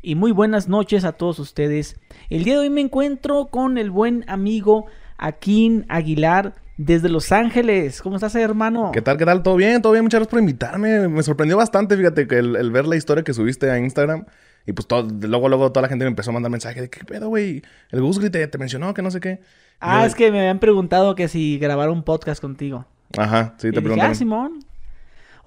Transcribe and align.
y 0.00 0.14
muy 0.14 0.30
buenas 0.30 0.68
noches 0.68 1.04
a 1.04 1.12
todos 1.12 1.40
ustedes. 1.40 1.98
El 2.30 2.44
día 2.44 2.54
de 2.54 2.60
hoy 2.60 2.70
me 2.70 2.80
encuentro 2.80 3.46
con 3.46 3.78
el 3.78 3.90
buen 3.90 4.24
amigo 4.28 4.86
Akin 5.16 5.86
Aguilar 5.88 6.54
desde 6.76 7.08
Los 7.08 7.32
Ángeles. 7.32 8.00
¿Cómo 8.00 8.14
estás, 8.14 8.36
hermano? 8.36 8.92
¿Qué 8.92 9.02
tal? 9.02 9.16
¿Qué 9.16 9.24
tal? 9.24 9.42
¿Todo 9.42 9.56
bien? 9.56 9.82
¿Todo 9.82 9.94
bien? 9.94 10.04
Muchas 10.04 10.20
gracias 10.20 10.30
por 10.30 10.38
invitarme. 10.38 11.08
Me 11.08 11.22
sorprendió 11.24 11.56
bastante, 11.56 11.96
fíjate, 11.96 12.28
que 12.28 12.36
el, 12.36 12.70
ver 12.70 12.86
la 12.86 12.94
historia 12.94 13.24
que 13.24 13.34
subiste 13.34 13.72
a 13.72 13.78
Instagram. 13.80 14.26
Y 14.66 14.72
pues 14.72 14.86
todo, 14.86 15.08
luego, 15.20 15.48
luego 15.48 15.72
toda 15.72 15.82
la 15.82 15.88
gente 15.88 16.04
me 16.04 16.10
empezó 16.10 16.30
a 16.30 16.34
mandar 16.34 16.52
mensajes 16.52 16.80
de 16.80 16.90
¿qué 16.90 17.04
pedo, 17.04 17.28
güey? 17.28 17.62
El 17.90 18.00
Gus 18.00 18.20
te, 18.20 18.46
te 18.46 18.58
mencionó 18.58 18.94
que 18.94 19.02
no 19.02 19.10
sé 19.10 19.18
qué. 19.18 19.40
Ah, 19.80 20.06
es 20.06 20.14
que 20.14 20.30
me 20.30 20.38
habían 20.38 20.60
preguntado 20.60 21.16
que 21.16 21.26
si 21.26 21.58
grabar 21.58 21.90
un 21.90 22.04
podcast 22.04 22.40
contigo. 22.40 22.86
Ajá, 23.16 23.56
sí, 23.58 23.72
te 23.72 23.80
pregunté. 23.80 24.02
Ah, 24.02 24.14
Simón. 24.14 24.60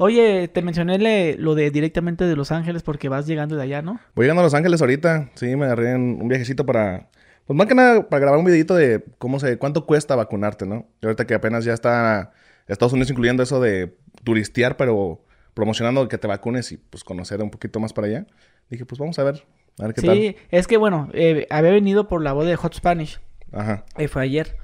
Oye, 0.01 0.47
te 0.47 0.63
mencioné 0.63 1.35
lo 1.37 1.53
de 1.53 1.69
directamente 1.69 2.25
de 2.25 2.35
Los 2.35 2.51
Ángeles 2.51 2.81
porque 2.81 3.07
vas 3.07 3.27
llegando 3.27 3.55
de 3.55 3.61
allá, 3.61 3.83
¿no? 3.83 3.99
Voy 4.15 4.23
llegando 4.23 4.41
a 4.41 4.45
Los 4.45 4.55
Ángeles 4.55 4.81
ahorita. 4.81 5.29
Sí, 5.35 5.55
me 5.55 5.65
agarré 5.65 5.93
un 5.93 6.27
viajecito 6.27 6.65
para... 6.65 7.11
Pues 7.45 7.55
más 7.55 7.67
que 7.67 7.75
nada 7.75 8.09
para 8.09 8.19
grabar 8.19 8.39
un 8.39 8.45
videito 8.45 8.73
de 8.73 9.05
cómo 9.19 9.39
se... 9.39 9.59
Cuánto 9.59 9.85
cuesta 9.85 10.15
vacunarte, 10.15 10.65
¿no? 10.65 10.87
Y 11.03 11.05
ahorita 11.05 11.27
que 11.27 11.35
apenas 11.35 11.65
ya 11.65 11.73
está 11.73 12.31
Estados 12.65 12.93
Unidos 12.93 13.11
incluyendo 13.11 13.43
eso 13.43 13.61
de 13.61 13.95
turistear, 14.23 14.75
pero 14.75 15.23
promocionando 15.53 16.07
que 16.07 16.17
te 16.17 16.25
vacunes 16.25 16.71
y 16.71 16.77
pues 16.77 17.03
conocer 17.03 17.39
un 17.39 17.51
poquito 17.51 17.79
más 17.79 17.93
para 17.93 18.07
allá. 18.07 18.25
Dije, 18.71 18.87
pues 18.87 18.97
vamos 18.97 19.19
a 19.19 19.23
ver. 19.23 19.43
A 19.77 19.83
ver 19.85 19.93
qué 19.93 20.01
tal. 20.01 20.17
Sí, 20.17 20.35
es 20.49 20.65
que 20.65 20.77
bueno, 20.77 21.09
eh, 21.13 21.45
había 21.51 21.69
venido 21.69 22.07
por 22.07 22.23
la 22.23 22.33
voz 22.33 22.47
de 22.47 22.55
Hot 22.55 22.73
Spanish. 22.73 23.19
Ajá. 23.51 23.85
Y 23.99 24.07
fue 24.07 24.23
ayer 24.23 24.57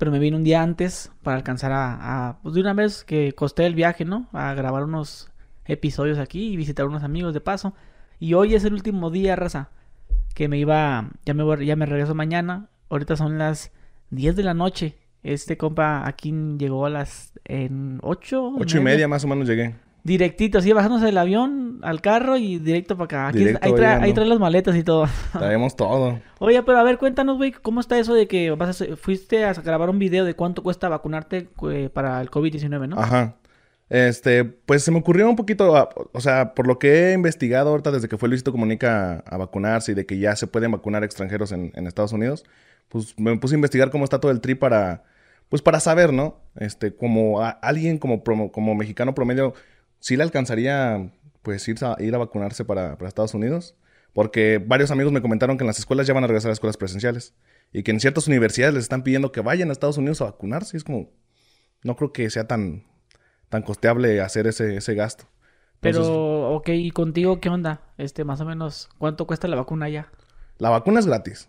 pero 0.00 0.10
me 0.10 0.18
vine 0.18 0.34
un 0.34 0.44
día 0.44 0.62
antes 0.62 1.12
para 1.22 1.36
alcanzar 1.36 1.72
a, 1.74 2.38
pues 2.42 2.54
de 2.54 2.62
una 2.62 2.72
vez 2.72 3.04
que 3.04 3.34
costé 3.34 3.66
el 3.66 3.74
viaje, 3.74 4.06
¿no? 4.06 4.28
A 4.32 4.54
grabar 4.54 4.84
unos 4.84 5.30
episodios 5.66 6.18
aquí 6.18 6.48
y 6.48 6.56
visitar 6.56 6.86
unos 6.86 7.02
amigos 7.02 7.34
de 7.34 7.42
paso. 7.42 7.74
Y 8.18 8.32
hoy 8.32 8.54
es 8.54 8.64
el 8.64 8.72
último 8.72 9.10
día, 9.10 9.36
raza, 9.36 9.68
que 10.34 10.48
me 10.48 10.56
iba, 10.56 11.10
ya 11.26 11.34
me, 11.34 11.66
ya 11.66 11.76
me 11.76 11.84
regreso 11.84 12.14
mañana. 12.14 12.70
Ahorita 12.88 13.14
son 13.14 13.36
las 13.36 13.72
10 14.08 14.36
de 14.36 14.42
la 14.42 14.54
noche. 14.54 14.96
Este 15.22 15.58
compa 15.58 16.08
aquí 16.08 16.32
llegó 16.56 16.86
a 16.86 16.90
las 16.90 17.34
en 17.44 17.98
8. 18.00 18.54
8 18.58 18.78
y 18.78 18.80
media 18.80 19.06
más 19.06 19.22
o 19.24 19.28
menos 19.28 19.46
llegué. 19.46 19.74
Directito, 20.02 20.58
así 20.58 20.72
bajándose 20.72 21.04
del 21.04 21.18
avión 21.18 21.80
al 21.82 22.00
carro 22.00 22.36
y 22.36 22.58
directo 22.58 22.96
para 22.96 23.04
acá. 23.04 23.28
Aquí, 23.28 23.46
ahí, 23.60 23.72
trae, 24.12 24.26
las 24.26 24.38
maletas 24.38 24.76
y 24.76 24.82
todo. 24.82 25.06
Traemos 25.32 25.76
todo. 25.76 26.20
Oye, 26.38 26.62
pero 26.62 26.78
a 26.78 26.82
ver, 26.82 26.98
cuéntanos, 26.98 27.36
güey, 27.36 27.52
¿cómo 27.52 27.80
está 27.80 27.98
eso 27.98 28.14
de 28.14 28.26
que 28.26 28.50
vas 28.50 28.82
fuiste 29.00 29.44
a 29.44 29.52
grabar 29.54 29.90
un 29.90 29.98
video 29.98 30.24
de 30.24 30.34
cuánto 30.34 30.62
cuesta 30.62 30.88
vacunarte 30.88 31.48
eh, 31.70 31.90
para 31.92 32.20
el 32.20 32.30
COVID-19, 32.30 32.88
¿no? 32.88 32.98
Ajá. 32.98 33.36
Este, 33.90 34.44
pues 34.44 34.84
se 34.84 34.92
me 34.92 34.98
ocurrió 34.98 35.28
un 35.28 35.34
poquito, 35.34 35.76
ah, 35.76 35.88
o 36.12 36.20
sea, 36.20 36.54
por 36.54 36.68
lo 36.68 36.78
que 36.78 37.10
he 37.10 37.12
investigado 37.12 37.70
ahorita 37.70 37.90
desde 37.90 38.08
que 38.08 38.16
fue 38.16 38.28
Luisito 38.28 38.52
Comunica 38.52 39.24
a, 39.26 39.36
vacunarse 39.36 39.92
y 39.92 39.94
de 39.96 40.06
que 40.06 40.16
ya 40.16 40.36
se 40.36 40.46
pueden 40.46 40.70
vacunar 40.70 41.02
extranjeros 41.02 41.50
en, 41.50 41.72
Estados 41.88 42.12
Unidos, 42.12 42.44
pues 42.88 43.18
me 43.18 43.36
puse 43.36 43.56
a 43.56 43.58
investigar 43.58 43.90
cómo 43.90 44.04
está 44.04 44.20
todo 44.20 44.30
el 44.30 44.40
tri 44.40 44.54
para, 44.54 45.02
pues 45.48 45.60
para 45.60 45.80
saber, 45.80 46.12
¿no? 46.12 46.38
Este, 46.54 46.94
como 46.94 47.40
alguien 47.42 47.98
como, 47.98 48.22
como 48.22 48.74
mexicano 48.76 49.12
promedio, 49.12 49.54
sí 50.00 50.16
le 50.16 50.24
alcanzaría 50.24 51.12
pues 51.42 51.66
ir 51.68 51.76
a, 51.84 51.96
ir 52.00 52.14
a 52.14 52.18
vacunarse 52.18 52.64
para, 52.64 52.98
Estados 53.06 53.34
Unidos. 53.34 53.76
Porque 54.12 54.62
varios 54.64 54.90
amigos 54.90 55.12
me 55.12 55.22
comentaron 55.22 55.56
que 55.56 55.62
en 55.62 55.68
las 55.68 55.78
escuelas 55.78 56.06
ya 56.06 56.14
van 56.14 56.24
a 56.24 56.26
regresar 56.26 56.50
a 56.50 56.52
escuelas 56.52 56.76
presenciales. 56.76 57.34
Y 57.72 57.84
que 57.84 57.92
en 57.92 58.00
ciertas 58.00 58.26
universidades 58.26 58.74
les 58.74 58.82
están 58.82 59.04
pidiendo 59.04 59.30
que 59.30 59.40
vayan 59.40 59.68
a 59.68 59.72
Estados 59.72 59.98
Unidos 59.98 60.20
a 60.20 60.24
vacunarse. 60.24 60.76
Y 60.76 60.78
es 60.78 60.84
como, 60.84 61.10
no 61.84 61.94
creo 61.94 62.12
que 62.12 62.28
sea 62.28 62.48
tan, 62.48 62.84
tan 63.48 63.62
costeable 63.62 64.20
hacer 64.20 64.48
ese, 64.48 64.76
ese 64.76 64.94
gasto. 64.94 65.26
Pero, 65.80 66.50
ok, 66.50 66.68
¿y 66.70 66.90
contigo 66.90 67.40
qué 67.40 67.48
onda? 67.48 67.80
Este, 67.96 68.24
más 68.24 68.40
o 68.40 68.44
menos, 68.44 68.90
¿cuánto 68.98 69.26
cuesta 69.26 69.48
la 69.48 69.56
vacuna 69.56 69.88
ya? 69.88 70.10
La 70.58 70.68
vacuna 70.68 71.00
es 71.00 71.06
gratis. 71.06 71.48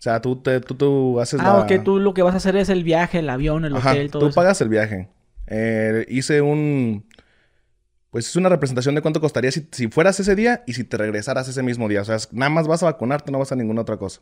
O 0.00 0.02
sea, 0.02 0.20
tú, 0.20 0.36
te, 0.36 0.60
tú, 0.60 0.74
tú 0.74 1.20
haces 1.20 1.40
ah, 1.42 1.60
ok, 1.60 1.84
tú 1.84 1.98
lo 1.98 2.12
que 2.12 2.22
vas 2.22 2.34
a 2.34 2.38
hacer 2.38 2.56
es 2.56 2.68
el 2.68 2.84
viaje, 2.84 3.18
el 3.18 3.28
avión, 3.28 3.64
el 3.64 3.74
hotel, 3.74 4.10
todo 4.10 4.28
tú 4.28 4.34
pagas 4.34 4.60
el 4.60 4.68
viaje. 4.68 5.08
Eh, 5.46 6.06
hice 6.08 6.40
un 6.42 7.04
pues 8.10 8.28
es 8.28 8.36
una 8.36 8.48
representación 8.48 8.94
de 8.94 9.02
cuánto 9.02 9.20
costaría 9.20 9.50
si, 9.52 9.88
fueras 9.88 10.18
ese 10.18 10.34
día 10.34 10.64
y 10.66 10.72
si 10.72 10.84
te 10.84 10.96
regresaras 10.96 11.48
ese 11.48 11.62
mismo 11.62 11.88
día. 11.88 12.02
O 12.02 12.04
sea, 12.04 12.18
nada 12.32 12.50
más 12.50 12.66
vas 12.66 12.82
a 12.82 12.86
vacunarte, 12.86 13.30
no 13.30 13.38
vas 13.38 13.52
a 13.52 13.56
ninguna 13.56 13.82
otra 13.82 13.96
cosa. 13.96 14.20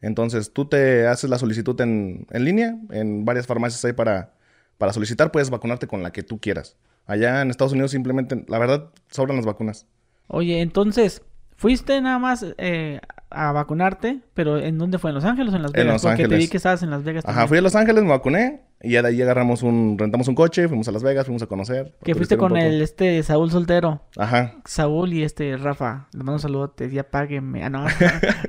Entonces, 0.00 0.52
tú 0.52 0.66
te 0.66 1.06
haces 1.06 1.28
la 1.30 1.38
solicitud 1.38 1.80
en, 1.80 2.26
línea, 2.30 2.76
en 2.90 3.24
varias 3.24 3.46
farmacias 3.46 3.84
hay 3.84 3.92
para, 3.92 4.34
para 4.78 4.92
solicitar, 4.92 5.32
puedes 5.32 5.50
vacunarte 5.50 5.86
con 5.86 6.02
la 6.02 6.12
que 6.12 6.22
tú 6.22 6.38
quieras. 6.38 6.76
Allá 7.06 7.42
en 7.42 7.50
Estados 7.50 7.72
Unidos 7.72 7.90
simplemente, 7.90 8.44
la 8.48 8.58
verdad, 8.58 8.90
sobran 9.10 9.36
las 9.36 9.46
vacunas. 9.46 9.86
Oye, 10.28 10.60
entonces, 10.60 11.22
fuiste 11.56 12.00
nada 12.00 12.18
más 12.18 12.46
eh, 12.58 13.00
a 13.30 13.52
vacunarte, 13.52 14.20
pero 14.34 14.58
¿en 14.58 14.78
dónde 14.78 14.98
fue? 14.98 15.10
¿En 15.10 15.16
Los 15.16 15.24
Ángeles 15.24 15.52
o 15.52 15.56
en 15.56 15.62
Las 15.62 15.72
Vegas? 15.72 15.86
En 15.86 15.92
Los 15.92 16.02
Porque 16.02 16.22
Ángeles. 16.22 16.30
te 16.30 16.36
vi 16.36 16.48
que 16.48 16.56
estabas 16.56 16.82
en 16.82 16.90
Las 16.90 17.02
Vegas. 17.02 17.24
Ajá, 17.26 17.48
fui 17.48 17.58
a 17.58 17.62
Los 17.62 17.74
Ángeles, 17.74 18.02
me 18.04 18.10
vacuné 18.10 18.62
y 18.84 18.90
ya 18.90 19.02
de 19.02 19.08
ahí 19.08 19.22
agarramos 19.22 19.62
un, 19.62 19.96
rentamos 19.98 20.28
un 20.28 20.34
coche, 20.34 20.68
fuimos 20.68 20.86
a 20.88 20.92
Las 20.92 21.02
Vegas, 21.02 21.26
fuimos 21.26 21.42
a 21.42 21.46
conocer. 21.46 21.94
Que 22.02 22.14
fuiste 22.14 22.36
con 22.36 22.56
el, 22.56 22.82
este, 22.82 23.22
Saúl 23.22 23.50
Soltero. 23.50 24.02
Ajá. 24.16 24.56
Saúl 24.64 25.12
y 25.12 25.22
este, 25.22 25.56
Rafa. 25.56 26.08
Les 26.12 26.18
mando 26.18 26.32
un 26.34 26.40
saludo, 26.40 26.70
te 26.70 26.90
ya 26.90 27.04
páguenme. 27.10 27.64
Ah, 27.64 27.70
no. 27.70 27.84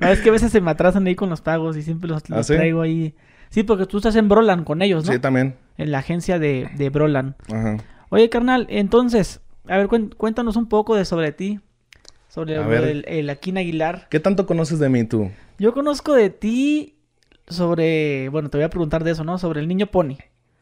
no. 0.02 0.08
es 0.08 0.20
que 0.20 0.30
a 0.30 0.32
veces 0.32 0.52
se 0.52 0.62
me 0.62 0.72
atrasan 0.72 1.08
ahí 1.08 1.16
con 1.16 1.30
los 1.30 1.42
pagos 1.42 1.78
y 1.78 1.82
siempre 1.82 2.10
los, 2.10 2.24
¿Ah, 2.30 2.42
traigo 2.42 2.82
ahí. 2.82 3.16
Sí, 3.50 3.64
porque 3.64 3.86
tú 3.86 3.98
estás 3.98 4.16
en 4.16 4.28
Brolan 4.28 4.64
con 4.64 4.82
ellos, 4.82 5.06
¿no? 5.06 5.14
Sí, 5.14 5.20
también. 5.20 5.56
En 5.78 5.92
la 5.92 6.00
agencia 6.00 6.40
de, 6.40 6.70
de 6.76 6.90
Brolan. 6.90 7.36
Ajá. 7.52 7.78
Oye, 8.10 8.30
carnal, 8.30 8.68
entonces, 8.70 9.42
a 9.68 9.78
ver, 9.78 9.88
cuéntanos 9.88 10.56
un 10.56 10.68
poco 10.68 10.96
de 10.96 11.06
sobre 11.06 11.32
ti 11.32 11.60
sobre 12.36 12.56
el, 12.92 13.06
el, 13.08 13.30
Aquín 13.30 13.58
Aguilar. 13.58 14.08
¿Qué 14.10 14.20
tanto 14.20 14.46
conoces 14.46 14.78
de 14.80 14.90
mí 14.90 15.06
tú? 15.06 15.32
Yo 15.58 15.74
conozco 15.74 16.14
de 16.14 16.30
ti 16.30 16.95
sobre, 17.48 18.30
bueno, 18.30 18.50
te 18.50 18.58
voy 18.58 18.66
a 18.66 18.70
preguntar 18.70 19.04
de 19.04 19.12
eso, 19.12 19.24
¿no? 19.24 19.38
Sobre 19.38 19.62
el 19.62 19.68
niño 19.68 19.88
Pony. 19.88 20.18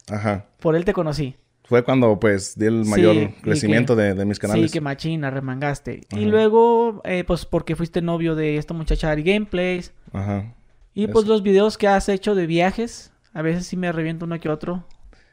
Ajá. 0.09 0.45
Por 0.59 0.75
él 0.75 0.85
te 0.85 0.94
conocí. 0.94 1.35
Fue 1.66 1.83
cuando, 1.83 2.19
pues, 2.19 2.57
di 2.57 2.66
el 2.66 2.85
mayor 2.85 3.33
crecimiento 3.41 3.95
de, 3.95 4.25
mis 4.25 4.38
canales. 4.38 4.69
Sí, 4.69 4.73
que 4.73 4.81
machina, 4.81 5.29
remangaste. 5.29 6.01
Y 6.11 6.25
luego, 6.25 7.01
eh, 7.05 7.23
pues, 7.25 7.45
porque 7.45 7.75
fuiste 7.75 8.01
novio 8.01 8.35
de 8.35 8.57
esta 8.57 8.73
muchacha 8.73 9.11
Ari 9.11 9.23
Gameplays. 9.23 9.94
Ajá. 10.11 10.53
Y, 10.94 11.07
pues, 11.07 11.25
los 11.25 11.41
videos 11.41 11.77
que 11.77 11.88
has 11.88 12.09
hecho 12.09 12.35
de 12.35 12.47
viajes. 12.47 13.11
A 13.33 13.41
veces 13.41 13.65
sí 13.65 13.77
me 13.77 13.91
reviento 13.91 14.25
uno 14.25 14.39
que 14.39 14.50
otro. 14.50 14.85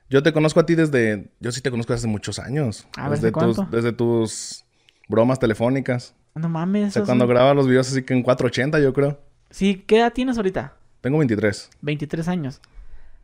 Yo 0.08 0.22
te 0.22 0.32
conozco 0.32 0.60
a 0.60 0.66
ti 0.66 0.74
desde... 0.74 1.30
Yo 1.40 1.52
sí 1.52 1.60
te 1.60 1.70
conozco 1.70 1.92
desde 1.92 2.08
muchos 2.08 2.38
años. 2.38 2.86
A 2.96 3.10
desde, 3.10 3.30
tus, 3.32 3.70
desde 3.70 3.92
tus 3.92 4.64
bromas 5.08 5.38
telefónicas. 5.38 6.14
No 6.34 6.48
mames. 6.48 6.90
O 6.90 6.90
sea, 6.92 7.02
cuando 7.02 7.26
grababa 7.26 7.54
los 7.54 7.66
videos 7.66 7.90
así 7.90 8.02
que 8.02 8.14
en 8.14 8.22
480, 8.22 8.80
yo 8.80 8.92
creo. 8.92 9.20
Sí, 9.50 9.84
¿qué 9.86 9.98
edad 9.98 10.12
tienes 10.12 10.36
ahorita? 10.36 10.76
Tengo 11.00 11.18
23. 11.18 11.70
23 11.80 12.28
años. 12.28 12.60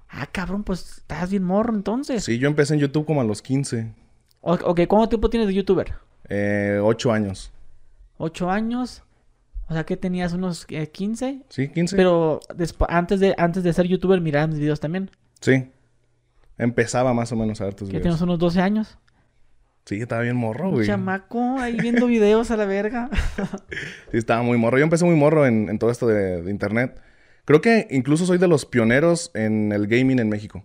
Ah, 0.09 0.26
cabrón, 0.31 0.64
pues 0.64 0.98
estás 0.98 1.31
bien 1.31 1.42
morro 1.42 1.75
entonces. 1.75 2.25
Sí, 2.25 2.38
yo 2.38 2.48
empecé 2.48 2.75
en 2.75 2.81
YouTube 2.81 3.06
como 3.06 3.20
a 3.20 3.25
los 3.25 3.42
15. 3.42 3.92
ok, 4.41 4.81
¿cuánto 4.88 5.09
tiempo 5.09 5.31
tienes 5.31 5.48
de 5.48 5.54
youtuber? 5.54 5.94
Eh, 6.28 6.78
8 6.82 7.12
años. 7.12 7.53
8 8.19 8.50
años. 8.50 9.03
O 9.69 9.72
sea, 9.75 9.84
que 9.84 9.97
tenías 9.97 10.32
unos 10.32 10.64
15. 10.66 11.28
Eh, 11.28 11.42
sí, 11.48 11.69
15. 11.69 11.97
Pero 11.97 12.41
antes, 12.88 13.20
de, 13.20 13.34
antes 13.37 13.64
de 13.64 13.72
ser 13.72 13.87
youtuber, 13.87 14.20
mirabas 14.20 14.50
mis 14.50 14.60
videos 14.60 14.78
también. 14.78 15.10
Sí. 15.41 15.70
Empezaba 16.56 17.12
más 17.12 17.32
o 17.32 17.37
menos 17.37 17.60
a 17.60 17.64
ver 17.64 17.75
tus 17.75 17.88
videos. 17.88 18.00
¿Que 18.00 18.03
tienes 18.03 18.20
unos 18.20 18.38
12 18.38 18.60
años? 18.60 18.98
Sí, 19.84 20.00
estaba 20.00 20.22
bien 20.22 20.37
morro, 20.37 20.70
güey. 20.70 20.87
chamaco 20.87 21.58
ahí 21.60 21.76
viendo 21.76 22.06
videos 22.06 22.50
a 22.50 22.56
la 22.56 22.64
verga. 22.64 23.08
sí, 24.10 24.19
estaba 24.19 24.43
muy 24.43 24.58
morro. 24.58 24.78
Yo 24.78 24.84
empecé 24.84 25.04
muy 25.04 25.14
morro 25.14 25.47
en, 25.47 25.78
todo 25.78 25.91
esto 25.91 26.08
de, 26.08 26.50
internet. 26.50 27.00
Creo 27.46 27.60
que 27.60 27.86
incluso 27.90 28.26
soy 28.26 28.38
de 28.38 28.48
los 28.48 28.66
pioneros 28.66 29.30
en 29.32 29.70
el 29.72 29.86
gaming 29.86 30.18
en 30.18 30.28
México. 30.28 30.64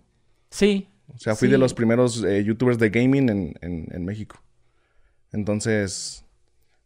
Sí. 0.50 0.88
O 1.14 1.18
sea, 1.18 1.36
fui 1.36 1.48
de 1.48 1.56
los 1.56 1.74
primeros 1.74 2.24
eh, 2.24 2.42
youtubers 2.42 2.76
de 2.78 2.90
gaming 2.90 3.56
en, 3.60 4.04
México. 4.04 4.42
Entonces, 5.30 6.24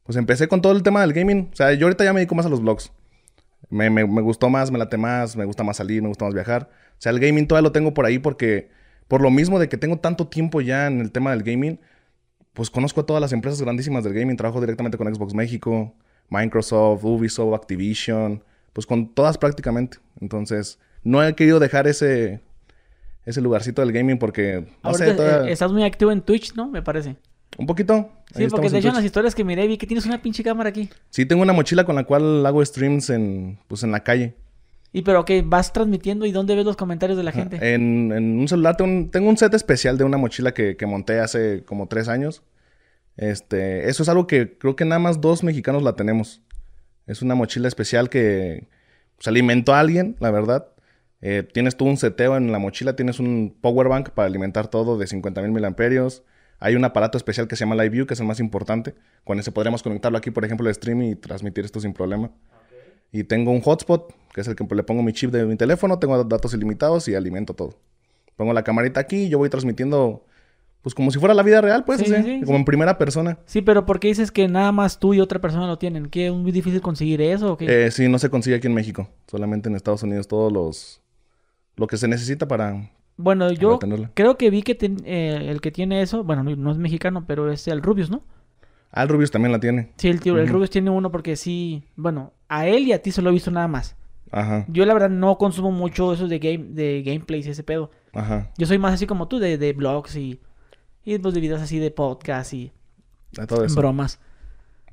pues 0.04 0.18
empecé 0.18 0.48
con 0.48 0.60
todo 0.60 0.72
el 0.72 0.82
tema 0.82 1.00
del 1.00 1.14
gaming. 1.14 1.48
O 1.50 1.56
sea, 1.56 1.72
yo 1.72 1.86
ahorita 1.86 2.04
ya 2.04 2.12
me 2.12 2.20
dedico 2.20 2.34
más 2.34 2.44
a 2.44 2.50
los 2.50 2.60
vlogs. 2.60 2.92
Me, 3.70 3.88
me, 3.88 4.06
me 4.06 4.20
gustó 4.20 4.50
más, 4.50 4.70
me 4.70 4.78
late 4.78 4.98
más, 4.98 5.34
me 5.34 5.46
gusta 5.46 5.64
más 5.64 5.78
salir, 5.78 6.02
me 6.02 6.08
gusta 6.08 6.26
más 6.26 6.34
viajar. 6.34 6.68
O 6.92 7.00
sea, 7.00 7.10
el 7.10 7.18
gaming 7.18 7.46
todavía 7.46 7.66
lo 7.68 7.72
tengo 7.72 7.94
por 7.94 8.04
ahí 8.04 8.18
porque, 8.18 8.68
por 9.08 9.22
lo 9.22 9.30
mismo 9.30 9.58
de 9.58 9.70
que 9.70 9.78
tengo 9.78 9.98
tanto 9.98 10.28
tiempo 10.28 10.60
ya 10.60 10.88
en 10.88 11.00
el 11.00 11.10
tema 11.10 11.30
del 11.30 11.42
gaming, 11.42 11.80
pues 12.52 12.68
conozco 12.68 13.00
a 13.00 13.06
todas 13.06 13.22
las 13.22 13.32
empresas 13.32 13.62
grandísimas 13.62 14.04
del 14.04 14.12
gaming. 14.12 14.36
Trabajo 14.36 14.60
directamente 14.60 14.98
con 14.98 15.12
Xbox 15.12 15.32
México, 15.32 15.94
Microsoft, 16.28 17.02
Ubisoft, 17.02 17.54
Activision, 17.54 18.44
pues 18.76 18.86
con 18.86 19.08
todas 19.08 19.38
prácticamente. 19.38 19.96
Entonces, 20.20 20.78
no 21.02 21.24
he 21.24 21.34
querido 21.34 21.58
dejar 21.58 21.86
ese, 21.86 22.42
ese 23.24 23.40
lugarcito 23.40 23.80
del 23.80 23.90
gaming 23.90 24.18
porque... 24.18 24.66
Eh, 24.84 25.44
estás 25.48 25.72
muy 25.72 25.82
activo 25.82 26.12
en 26.12 26.20
Twitch, 26.20 26.54
¿no? 26.54 26.68
Me 26.68 26.82
parece. 26.82 27.16
Un 27.56 27.64
poquito. 27.64 28.10
Sí, 28.34 28.48
porque 28.50 28.68
de 28.68 28.76
hecho 28.76 28.88
en 28.88 28.96
las 28.96 29.04
historias 29.04 29.34
que 29.34 29.44
miré 29.44 29.66
vi 29.66 29.78
que 29.78 29.86
tienes 29.86 30.04
una 30.04 30.20
pinche 30.20 30.44
cámara 30.44 30.68
aquí. 30.68 30.90
Sí, 31.08 31.24
tengo 31.24 31.40
una 31.40 31.54
mochila 31.54 31.84
con 31.86 31.96
la 31.96 32.04
cual 32.04 32.44
hago 32.44 32.62
streams 32.62 33.08
en, 33.08 33.58
pues, 33.66 33.82
en 33.82 33.92
la 33.92 34.00
calle. 34.00 34.34
Y 34.92 35.00
pero 35.00 35.24
que 35.24 35.40
vas 35.40 35.72
transmitiendo 35.72 36.26
y 36.26 36.32
dónde 36.32 36.54
ves 36.54 36.66
los 36.66 36.76
comentarios 36.76 37.16
de 37.16 37.24
la 37.24 37.32
gente. 37.32 37.56
En, 37.72 38.12
un 38.12 38.46
celular 38.46 38.76
tengo 38.76 39.30
un, 39.30 39.38
set 39.38 39.54
especial 39.54 39.96
de 39.96 40.04
una 40.04 40.18
mochila 40.18 40.52
que, 40.52 40.76
monté 40.86 41.20
hace 41.20 41.64
como 41.64 41.86
tres 41.86 42.08
años. 42.08 42.42
Este, 43.16 43.88
eso 43.88 44.02
es 44.02 44.10
algo 44.10 44.26
que 44.26 44.58
creo 44.58 44.76
que 44.76 44.84
nada 44.84 44.98
más 44.98 45.22
dos 45.22 45.42
mexicanos 45.42 45.82
la 45.82 45.96
tenemos. 45.96 46.42
Es 47.06 47.22
una 47.22 47.34
mochila 47.34 47.68
especial 47.68 48.10
que 48.10 48.68
se 49.18 49.30
alimentó 49.30 49.74
a 49.74 49.80
alguien, 49.80 50.16
la 50.20 50.30
verdad. 50.30 50.68
Eh, 51.20 51.42
tienes 51.52 51.76
tú 51.76 51.86
un 51.86 51.96
seteo 51.96 52.36
en 52.36 52.52
la 52.52 52.58
mochila, 52.58 52.96
tienes 52.96 53.20
un 53.20 53.56
power 53.60 53.88
bank 53.88 54.10
para 54.10 54.26
alimentar 54.26 54.68
todo 54.68 54.98
de 54.98 55.06
50.000 55.06 55.50
mil 55.50 55.64
amperios. 55.64 56.24
Hay 56.58 56.74
un 56.74 56.84
aparato 56.84 57.16
especial 57.18 57.48
que 57.48 57.56
se 57.56 57.60
llama 57.64 57.74
LiveView, 57.76 58.06
que 58.06 58.14
es 58.14 58.20
el 58.20 58.26
más 58.26 58.40
importante. 58.40 58.94
Con 59.24 59.38
ese 59.38 59.52
podríamos 59.52 59.82
conectarlo 59.82 60.18
aquí, 60.18 60.30
por 60.30 60.44
ejemplo, 60.44 60.68
al 60.68 60.74
stream 60.74 61.02
y 61.02 61.14
transmitir 61.16 61.64
esto 61.64 61.80
sin 61.80 61.92
problema. 61.92 62.30
Y 63.12 63.24
tengo 63.24 63.52
un 63.52 63.60
hotspot, 63.60 64.14
que 64.34 64.40
es 64.40 64.48
el 64.48 64.56
que 64.56 64.66
le 64.74 64.82
pongo 64.82 65.02
mi 65.02 65.12
chip 65.12 65.30
de 65.30 65.44
mi 65.44 65.56
teléfono, 65.56 65.98
tengo 65.98 66.24
datos 66.24 66.54
ilimitados 66.54 67.08
y 67.08 67.14
alimento 67.14 67.54
todo. 67.54 67.78
Pongo 68.36 68.52
la 68.52 68.64
camarita 68.64 69.00
aquí 69.00 69.24
y 69.24 69.28
yo 69.28 69.38
voy 69.38 69.48
transmitiendo 69.48 70.24
pues 70.86 70.94
como 70.94 71.10
si 71.10 71.18
fuera 71.18 71.34
la 71.34 71.42
vida 71.42 71.60
real, 71.60 71.82
pues, 71.84 72.00
como 72.44 72.58
en 72.58 72.64
primera 72.64 72.96
persona. 72.96 73.38
Sí, 73.44 73.60
pero 73.60 73.84
¿por 73.86 73.98
qué 73.98 74.06
dices 74.06 74.30
que 74.30 74.46
nada 74.46 74.70
más 74.70 75.00
tú 75.00 75.14
y 75.14 75.20
otra 75.20 75.40
persona 75.40 75.66
lo 75.66 75.78
tienen? 75.78 76.06
¿Qué 76.06 76.28
es 76.28 76.32
muy 76.32 76.52
difícil 76.52 76.80
conseguir 76.80 77.20
eso 77.22 77.54
o 77.54 77.56
qué? 77.56 77.86
Eh, 77.86 77.90
sí, 77.90 78.08
no 78.08 78.20
se 78.20 78.30
consigue 78.30 78.54
aquí 78.54 78.68
en 78.68 78.74
México, 78.74 79.08
solamente 79.26 79.68
en 79.68 79.74
Estados 79.74 80.04
Unidos 80.04 80.28
todos 80.28 80.52
los 80.52 81.02
lo 81.74 81.88
que 81.88 81.96
se 81.96 82.06
necesita 82.06 82.46
para 82.46 82.88
Bueno, 83.16 83.50
yo 83.50 83.80
creo 84.14 84.38
que 84.38 84.48
vi 84.48 84.62
que 84.62 84.78
eh, 84.80 85.48
el 85.48 85.60
que 85.60 85.72
tiene 85.72 86.02
eso, 86.02 86.22
bueno, 86.22 86.44
no, 86.44 86.70
es 86.70 86.78
mexicano, 86.78 87.24
pero 87.26 87.50
es 87.50 87.66
el 87.66 87.82
Rubius, 87.82 88.08
¿no? 88.08 88.22
Ah, 88.92 89.02
el 89.02 89.08
Rubius 89.08 89.32
también 89.32 89.50
la 89.50 89.58
tiene. 89.58 89.90
Sí, 89.96 90.06
el 90.06 90.20
tío, 90.20 90.38
el 90.38 90.46
Rubius 90.46 90.70
tiene 90.70 90.90
uno 90.90 91.10
porque 91.10 91.34
sí, 91.34 91.82
bueno, 91.96 92.32
a 92.46 92.68
él 92.68 92.86
y 92.86 92.92
a 92.92 93.02
ti 93.02 93.10
se 93.10 93.22
lo 93.22 93.30
he 93.30 93.32
visto 93.32 93.50
nada 93.50 93.66
más. 93.66 93.96
Ajá. 94.30 94.64
Yo 94.68 94.86
la 94.86 94.94
verdad 94.94 95.10
no 95.10 95.36
consumo 95.36 95.72
mucho 95.72 96.12
eso 96.12 96.28
de 96.28 96.38
game 96.38 96.64
de 96.70 97.02
gameplays 97.04 97.48
y 97.48 97.50
ese 97.50 97.64
pedo. 97.64 97.90
Ajá. 98.12 98.52
Yo 98.56 98.68
soy 98.68 98.78
más 98.78 98.94
así 98.94 99.08
como 99.08 99.26
tú 99.26 99.40
de, 99.40 99.58
de 99.58 99.72
blogs 99.72 100.14
y 100.14 100.38
y 101.06 101.18
pues 101.18 101.32
de 101.32 101.40
videos 101.40 101.62
así 101.62 101.78
de 101.78 101.90
podcast 101.90 102.52
y 102.52 102.72
bromas. 103.74 104.18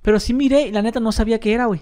Pero 0.04 0.19
sí 0.19 0.33
miré 0.33 0.68
y 0.68 0.71
la 0.71 0.83
neta 0.83 1.00
no 1.00 1.12
sabía 1.12 1.39
qué 1.39 1.54
era, 1.54 1.65
güey. 1.65 1.81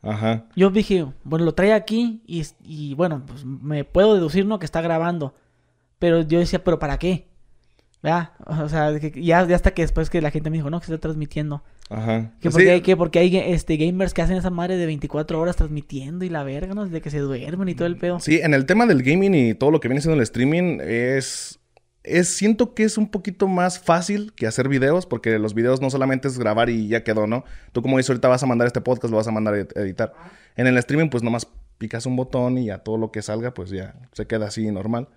Ajá. 0.00 0.46
Yo 0.54 0.70
dije, 0.70 1.06
bueno, 1.24 1.44
lo 1.44 1.54
trae 1.54 1.72
aquí 1.72 2.22
y, 2.26 2.44
y, 2.62 2.94
bueno, 2.94 3.24
pues 3.26 3.44
me 3.44 3.84
puedo 3.84 4.14
deducir, 4.14 4.46
¿no? 4.46 4.58
Que 4.58 4.66
está 4.66 4.80
grabando. 4.80 5.34
Pero 5.98 6.22
yo 6.22 6.38
decía, 6.38 6.62
¿pero 6.62 6.78
para 6.78 6.98
qué? 6.98 7.26
¿Verdad? 8.02 8.32
O 8.46 8.68
sea, 8.68 8.96
ya, 8.98 9.40
hasta 9.40 9.72
que 9.72 9.82
después 9.82 10.10
que 10.10 10.20
la 10.20 10.30
gente 10.30 10.50
me 10.50 10.58
dijo, 10.58 10.70
no, 10.70 10.78
que 10.78 10.86
se 10.86 10.94
está 10.94 11.08
transmitiendo. 11.08 11.64
Ajá. 11.88 12.32
Que 12.40 12.50
porque, 12.50 12.70
hay, 12.70 12.80
que 12.82 12.96
porque 12.96 13.18
hay 13.18 13.36
este, 13.36 13.76
gamers 13.76 14.14
que 14.14 14.22
hacen 14.22 14.36
esa 14.36 14.50
madre 14.50 14.76
de 14.76 14.86
24 14.86 15.40
horas 15.40 15.56
transmitiendo 15.56 16.24
y 16.24 16.28
la 16.28 16.44
verga, 16.44 16.74
¿no? 16.74 16.86
De 16.86 17.00
que 17.00 17.10
se 17.10 17.18
duermen 17.18 17.68
y 17.70 17.74
todo 17.74 17.86
el 17.86 17.96
pedo. 17.96 18.20
Sí, 18.20 18.40
en 18.40 18.54
el 18.54 18.66
tema 18.66 18.86
del 18.86 19.02
gaming 19.02 19.34
y 19.34 19.54
todo 19.54 19.70
lo 19.70 19.80
que 19.80 19.88
viene 19.88 20.02
siendo 20.02 20.16
el 20.16 20.22
streaming 20.22 20.78
es 20.82 21.58
es, 22.04 22.28
siento 22.28 22.74
que 22.74 22.84
es 22.84 22.98
un 22.98 23.10
poquito 23.10 23.48
más 23.48 23.78
fácil 23.78 24.32
que 24.34 24.46
hacer 24.46 24.68
videos, 24.68 25.06
porque 25.06 25.38
los 25.38 25.54
videos 25.54 25.80
no 25.80 25.90
solamente 25.90 26.28
es 26.28 26.38
grabar 26.38 26.68
y 26.68 26.88
ya 26.88 27.02
quedó, 27.02 27.26
¿no? 27.26 27.44
Tú 27.72 27.82
como 27.82 27.96
dices, 27.96 28.10
ahorita 28.10 28.28
vas 28.28 28.42
a 28.42 28.46
mandar 28.46 28.66
este 28.66 28.82
podcast, 28.82 29.10
lo 29.10 29.16
vas 29.16 29.26
a 29.26 29.32
mandar 29.32 29.54
a 29.54 29.80
editar. 29.80 30.12
En 30.54 30.66
el 30.66 30.76
streaming, 30.76 31.08
pues 31.08 31.22
nomás 31.22 31.48
picas 31.78 32.06
un 32.06 32.14
botón 32.14 32.58
y 32.58 32.66
ya 32.66 32.78
todo 32.78 32.98
lo 32.98 33.10
que 33.10 33.22
salga, 33.22 33.54
pues 33.54 33.70
ya 33.70 33.94
se 34.12 34.26
queda 34.26 34.46
así 34.46 34.70
normal. 34.70 35.08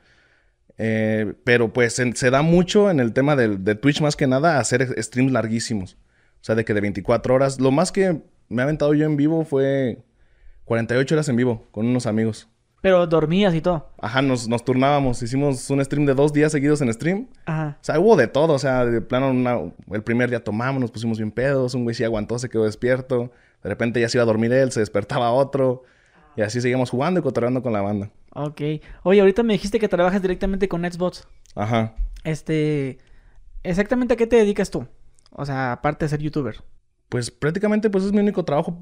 Eh, 0.78 1.34
pero 1.44 1.74
pues 1.74 1.94
se, 1.94 2.30
da 2.30 2.42
mucho 2.42 2.90
en 2.90 3.00
el 3.00 3.14
tema 3.14 3.36
de, 3.36 3.76
Twitch 3.76 4.02
más 4.02 4.16
que 4.16 4.28
nada 4.28 4.60
hacer 4.60 5.02
streams 5.02 5.32
larguísimos. 5.32 5.98
O 6.42 6.46
sea, 6.48 6.56
de 6.56 6.66
que 6.66 6.74
de 6.74 6.82
24 6.82 7.36
horas. 7.36 7.60
Lo 7.60 7.72
más 7.72 7.92
que 7.92 8.22
me 8.48 8.62
ha 8.62 8.66
aventado 8.66 8.94
yo 8.94 9.06
en 9.06 9.18
vivo 9.18 9.44
fue 9.44 10.00
48 10.66 11.16
horas 11.16 11.30
en 11.30 11.36
vivo 11.36 11.68
con 11.72 11.86
unos 11.86 12.06
amigos. 12.06 12.48
Pero 12.82 13.08
dormías 13.08 13.56
y 13.56 13.62
todo. 13.62 13.90
Ajá, 14.00 14.22
nos, 14.22 14.48
nos 14.48 14.64
turnábamos. 14.64 15.22
Hicimos 15.24 15.70
un 15.70 15.84
stream 15.84 16.06
de 16.06 16.14
dos 16.14 16.32
días 16.32 16.52
seguidos 16.52 16.82
en 16.82 16.94
stream. 16.94 17.28
Ajá. 17.46 17.78
O 17.82 17.84
sea, 17.84 18.00
hubo 18.00 18.16
de 18.16 18.28
todo. 18.28 18.54
O 18.54 18.60
sea, 18.60 18.86
de 18.86 19.02
plano, 19.02 19.74
el 19.92 20.04
primer 20.04 20.30
día 20.30 20.44
tomamos, 20.44 20.80
nos 20.80 20.92
pusimos 20.92 21.18
bien 21.18 21.32
pedos. 21.32 21.74
Un 21.74 21.84
güey 21.84 21.96
sí 21.96 22.04
aguantó, 22.04 22.38
se 22.38 22.50
quedó 22.50 22.66
despierto. 22.66 23.32
De 23.64 23.70
repente 23.70 24.00
ya 24.00 24.10
se 24.10 24.18
iba 24.18 24.24
a 24.24 24.28
dormir 24.28 24.54
él, 24.54 24.72
se 24.72 24.80
despertaba 24.80 25.32
otro. 25.32 25.84
Y 26.36 26.42
así 26.42 26.62
seguíamos 26.62 26.92
jugando 26.92 27.20
y 27.20 27.24
cotorreando 27.24 27.64
con 27.64 27.74
la 27.74 27.82
banda. 27.82 28.12
Ok. 28.34 28.62
Oye, 29.02 29.20
ahorita 29.20 29.42
me 29.42 29.54
dijiste 29.54 29.80
que 29.80 29.88
trabajas 29.88 30.22
directamente 30.22 30.68
con 30.68 30.84
Xbox. 30.90 31.28
Ajá. 31.56 31.96
Este... 32.24 33.00
¿Exactamente 33.64 34.14
a 34.14 34.18
qué 34.18 34.28
te 34.28 34.36
dedicas 34.36 34.70
tú? 34.70 34.88
O 35.32 35.46
sea, 35.46 35.72
aparte 35.72 36.06
de 36.06 36.10
ser 36.10 36.20
youtuber. 36.20 36.64
Pues 37.10 37.32
prácticamente 37.32 37.90
pues 37.90 38.04
es 38.04 38.14
mi 38.14 38.20
único 38.20 38.46
trabajo 38.46 38.80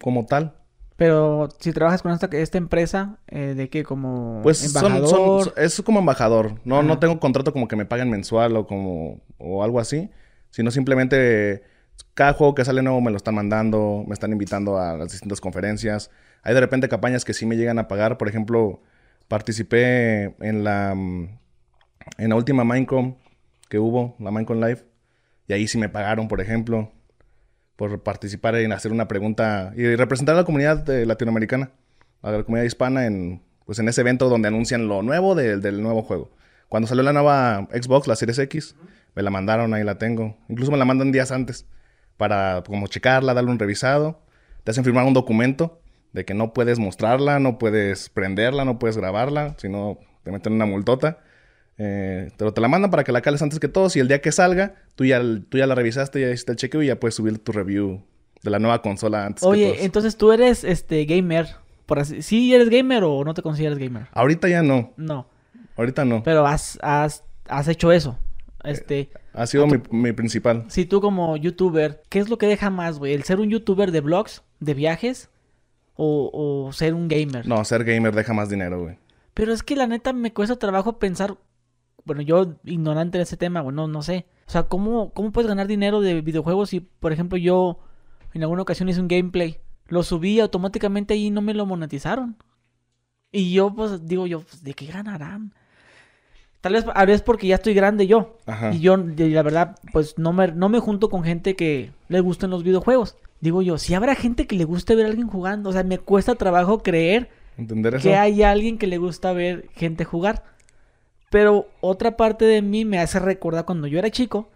como 0.00 0.26
tal. 0.26 0.56
Pero 0.98 1.48
si 1.60 1.72
trabajas 1.72 2.02
con 2.02 2.10
esta, 2.10 2.26
esta 2.26 2.58
empresa, 2.58 3.20
eh, 3.28 3.54
¿de 3.54 3.70
qué? 3.70 3.84
¿Como 3.84 4.40
pues 4.42 4.66
embajador? 4.66 5.54
es 5.56 5.80
como 5.82 6.00
embajador. 6.00 6.60
No, 6.64 6.82
no 6.82 6.98
tengo 6.98 7.20
contrato 7.20 7.52
como 7.52 7.68
que 7.68 7.76
me 7.76 7.86
paguen 7.86 8.10
mensual 8.10 8.56
o 8.56 8.66
como... 8.66 9.20
o 9.38 9.62
algo 9.62 9.78
así. 9.78 10.10
Sino 10.50 10.72
simplemente 10.72 11.62
cada 12.14 12.32
juego 12.32 12.56
que 12.56 12.64
sale 12.64 12.82
nuevo 12.82 13.00
me 13.00 13.12
lo 13.12 13.16
están 13.16 13.36
mandando, 13.36 14.02
me 14.08 14.12
están 14.12 14.32
invitando 14.32 14.76
a 14.76 14.96
las 14.96 15.12
distintas 15.12 15.40
conferencias. 15.40 16.10
Hay 16.42 16.52
de 16.52 16.60
repente 16.60 16.88
campañas 16.88 17.24
que 17.24 17.32
sí 17.32 17.46
me 17.46 17.56
llegan 17.56 17.78
a 17.78 17.86
pagar. 17.86 18.18
Por 18.18 18.28
ejemplo, 18.28 18.82
participé 19.28 20.34
en 20.40 20.64
la... 20.64 20.90
en 20.90 22.28
la 22.28 22.34
última 22.34 22.64
Minecon 22.64 23.18
que 23.68 23.78
hubo, 23.78 24.16
la 24.18 24.32
Minecon 24.32 24.60
Live. 24.60 24.84
Y 25.46 25.52
ahí 25.52 25.68
sí 25.68 25.78
me 25.78 25.88
pagaron, 25.88 26.26
por 26.26 26.40
ejemplo 26.40 26.90
por 27.78 28.02
participar 28.02 28.56
en 28.56 28.72
hacer 28.72 28.90
una 28.90 29.06
pregunta 29.06 29.72
y 29.76 29.94
representar 29.94 30.34
a 30.34 30.38
la 30.38 30.44
comunidad 30.44 30.84
latinoamericana, 30.88 31.70
a 32.22 32.32
la 32.32 32.42
comunidad 32.42 32.66
hispana 32.66 33.06
en, 33.06 33.40
pues 33.66 33.78
en 33.78 33.88
ese 33.88 34.00
evento 34.00 34.28
donde 34.28 34.48
anuncian 34.48 34.88
lo 34.88 35.00
nuevo 35.02 35.36
del 35.36 35.80
nuevo 35.80 36.02
juego. 36.02 36.28
Cuando 36.68 36.88
salió 36.88 37.04
la 37.04 37.12
nueva 37.12 37.68
Xbox, 37.72 38.08
la 38.08 38.16
Series 38.16 38.40
X, 38.40 38.74
me 39.14 39.22
la 39.22 39.30
mandaron, 39.30 39.74
ahí 39.74 39.84
la 39.84 39.96
tengo. 39.96 40.36
Incluso 40.48 40.72
me 40.72 40.76
la 40.76 40.84
mandan 40.84 41.12
días 41.12 41.30
antes 41.30 41.66
para 42.16 42.64
como 42.66 42.88
checarla, 42.88 43.32
darle 43.32 43.52
un 43.52 43.60
revisado. 43.60 44.22
Te 44.64 44.72
hacen 44.72 44.82
firmar 44.82 45.04
un 45.04 45.14
documento 45.14 45.80
de 46.12 46.24
que 46.24 46.34
no 46.34 46.52
puedes 46.52 46.80
mostrarla, 46.80 47.38
no 47.38 47.58
puedes 47.58 48.08
prenderla, 48.08 48.64
no 48.64 48.80
puedes 48.80 48.96
grabarla, 48.96 49.54
sino 49.56 49.98
te 50.24 50.32
meten 50.32 50.52
una 50.54 50.66
multota. 50.66 51.20
Eh, 51.78 52.30
pero 52.36 52.52
te 52.52 52.60
la 52.60 52.66
mandan 52.66 52.90
para 52.90 53.04
que 53.04 53.12
la 53.12 53.20
cales 53.20 53.40
antes 53.40 53.60
que 53.60 53.68
todos 53.68 53.94
y 53.94 54.00
el 54.00 54.08
día 54.08 54.20
que 54.20 54.32
salga, 54.32 54.74
tú 54.96 55.04
ya, 55.04 55.20
tú 55.48 55.58
ya 55.58 55.66
la 55.66 55.76
revisaste, 55.76 56.20
ya 56.20 56.28
hiciste 56.28 56.52
el 56.52 56.58
chequeo 56.58 56.82
y 56.82 56.88
ya 56.88 56.98
puedes 56.98 57.14
subir 57.14 57.38
tu 57.38 57.52
review 57.52 58.02
de 58.42 58.50
la 58.50 58.58
nueva 58.58 58.82
consola 58.82 59.26
antes 59.26 59.44
Oye, 59.44 59.62
que 59.62 59.70
todos. 59.70 59.84
entonces 59.84 60.16
tú 60.16 60.32
eres 60.32 60.64
este 60.64 61.04
gamer, 61.04 61.46
por 61.86 62.00
así, 62.00 62.22
¿sí 62.22 62.52
eres 62.52 62.68
gamer 62.68 63.04
o 63.04 63.22
no 63.24 63.32
te 63.32 63.42
consideras 63.42 63.78
gamer? 63.78 64.08
Ahorita 64.12 64.48
ya 64.48 64.62
no. 64.62 64.92
No. 64.96 65.28
Ahorita 65.76 66.04
no. 66.04 66.24
Pero 66.24 66.44
has, 66.46 66.78
has, 66.82 67.22
has 67.48 67.68
hecho 67.68 67.92
eso. 67.92 68.18
Este, 68.64 69.00
eh, 69.00 69.10
ha 69.32 69.46
sido 69.46 69.68
mi, 69.68 69.80
mi, 69.90 70.12
principal. 70.12 70.64
Si 70.68 70.84
tú 70.84 71.00
como 71.00 71.36
youtuber, 71.36 72.02
¿qué 72.08 72.18
es 72.18 72.28
lo 72.28 72.38
que 72.38 72.46
deja 72.46 72.70
más, 72.70 72.98
güey? 72.98 73.14
¿El 73.14 73.22
ser 73.22 73.38
un 73.38 73.50
youtuber 73.50 73.92
de 73.92 74.00
vlogs, 74.00 74.42
de 74.58 74.74
viajes 74.74 75.30
o, 75.94 76.30
o 76.32 76.72
ser 76.72 76.94
un 76.94 77.06
gamer? 77.06 77.46
No, 77.46 77.64
ser 77.64 77.84
gamer 77.84 78.16
deja 78.16 78.32
más 78.32 78.50
dinero, 78.50 78.82
güey. 78.82 78.98
Pero 79.34 79.52
es 79.52 79.62
que 79.62 79.76
la 79.76 79.86
neta 79.86 80.12
me 80.12 80.32
cuesta 80.32 80.56
trabajo 80.56 80.98
pensar 80.98 81.36
bueno, 82.08 82.22
yo 82.22 82.54
ignorante 82.64 83.18
de 83.18 83.24
ese 83.24 83.36
tema, 83.36 83.60
bueno, 83.60 83.86
no 83.86 84.02
sé. 84.02 84.24
O 84.46 84.50
sea, 84.50 84.62
¿cómo, 84.64 85.12
¿cómo 85.12 85.30
puedes 85.30 85.46
ganar 85.46 85.66
dinero 85.66 86.00
de 86.00 86.22
videojuegos 86.22 86.70
si, 86.70 86.80
por 86.80 87.12
ejemplo, 87.12 87.36
yo 87.36 87.80
en 88.32 88.42
alguna 88.42 88.62
ocasión 88.62 88.88
hice 88.88 89.00
un 89.00 89.08
gameplay, 89.08 89.58
lo 89.88 90.02
subí 90.02 90.40
automáticamente 90.40 91.16
y 91.16 91.28
no 91.28 91.42
me 91.42 91.52
lo 91.52 91.66
monetizaron? 91.66 92.36
Y 93.30 93.52
yo, 93.52 93.74
pues, 93.74 94.06
digo 94.06 94.26
yo, 94.26 94.40
pues, 94.40 94.64
¿de 94.64 94.72
qué 94.72 94.86
ganarán? 94.86 95.52
Tal 96.62 96.72
vez, 96.72 96.86
a 96.92 97.04
veces 97.04 97.20
porque 97.20 97.46
ya 97.46 97.56
estoy 97.56 97.74
grande 97.74 98.06
yo. 98.06 98.38
Y 98.72 98.80
yo, 98.80 98.96
la 98.96 99.42
verdad, 99.42 99.76
pues, 99.92 100.18
no 100.18 100.32
me, 100.32 100.48
no 100.48 100.70
me 100.70 100.80
junto 100.80 101.10
con 101.10 101.24
gente 101.24 101.56
que 101.56 101.92
le 102.08 102.20
gusten 102.20 102.48
los 102.48 102.64
videojuegos. 102.64 103.18
Digo 103.40 103.60
yo, 103.60 103.76
si 103.76 103.92
habrá 103.92 104.14
gente 104.14 104.46
que 104.46 104.56
le 104.56 104.64
guste 104.64 104.94
ver 104.96 105.04
a 105.04 105.08
alguien 105.10 105.28
jugando, 105.28 105.68
o 105.68 105.72
sea, 105.74 105.84
me 105.84 105.98
cuesta 105.98 106.36
trabajo 106.36 106.82
creer 106.82 107.28
que 108.00 108.16
hay 108.16 108.42
alguien 108.42 108.78
que 108.78 108.86
le 108.86 108.96
gusta 108.96 109.34
ver 109.34 109.68
gente 109.74 110.06
jugar. 110.06 110.56
Pero 111.30 111.68
otra 111.80 112.16
parte 112.16 112.44
de 112.44 112.62
mí 112.62 112.84
me 112.84 112.98
hace 112.98 113.18
recordar 113.18 113.64
cuando 113.64 113.86
yo 113.86 113.98
era 113.98 114.10
chico 114.10 114.50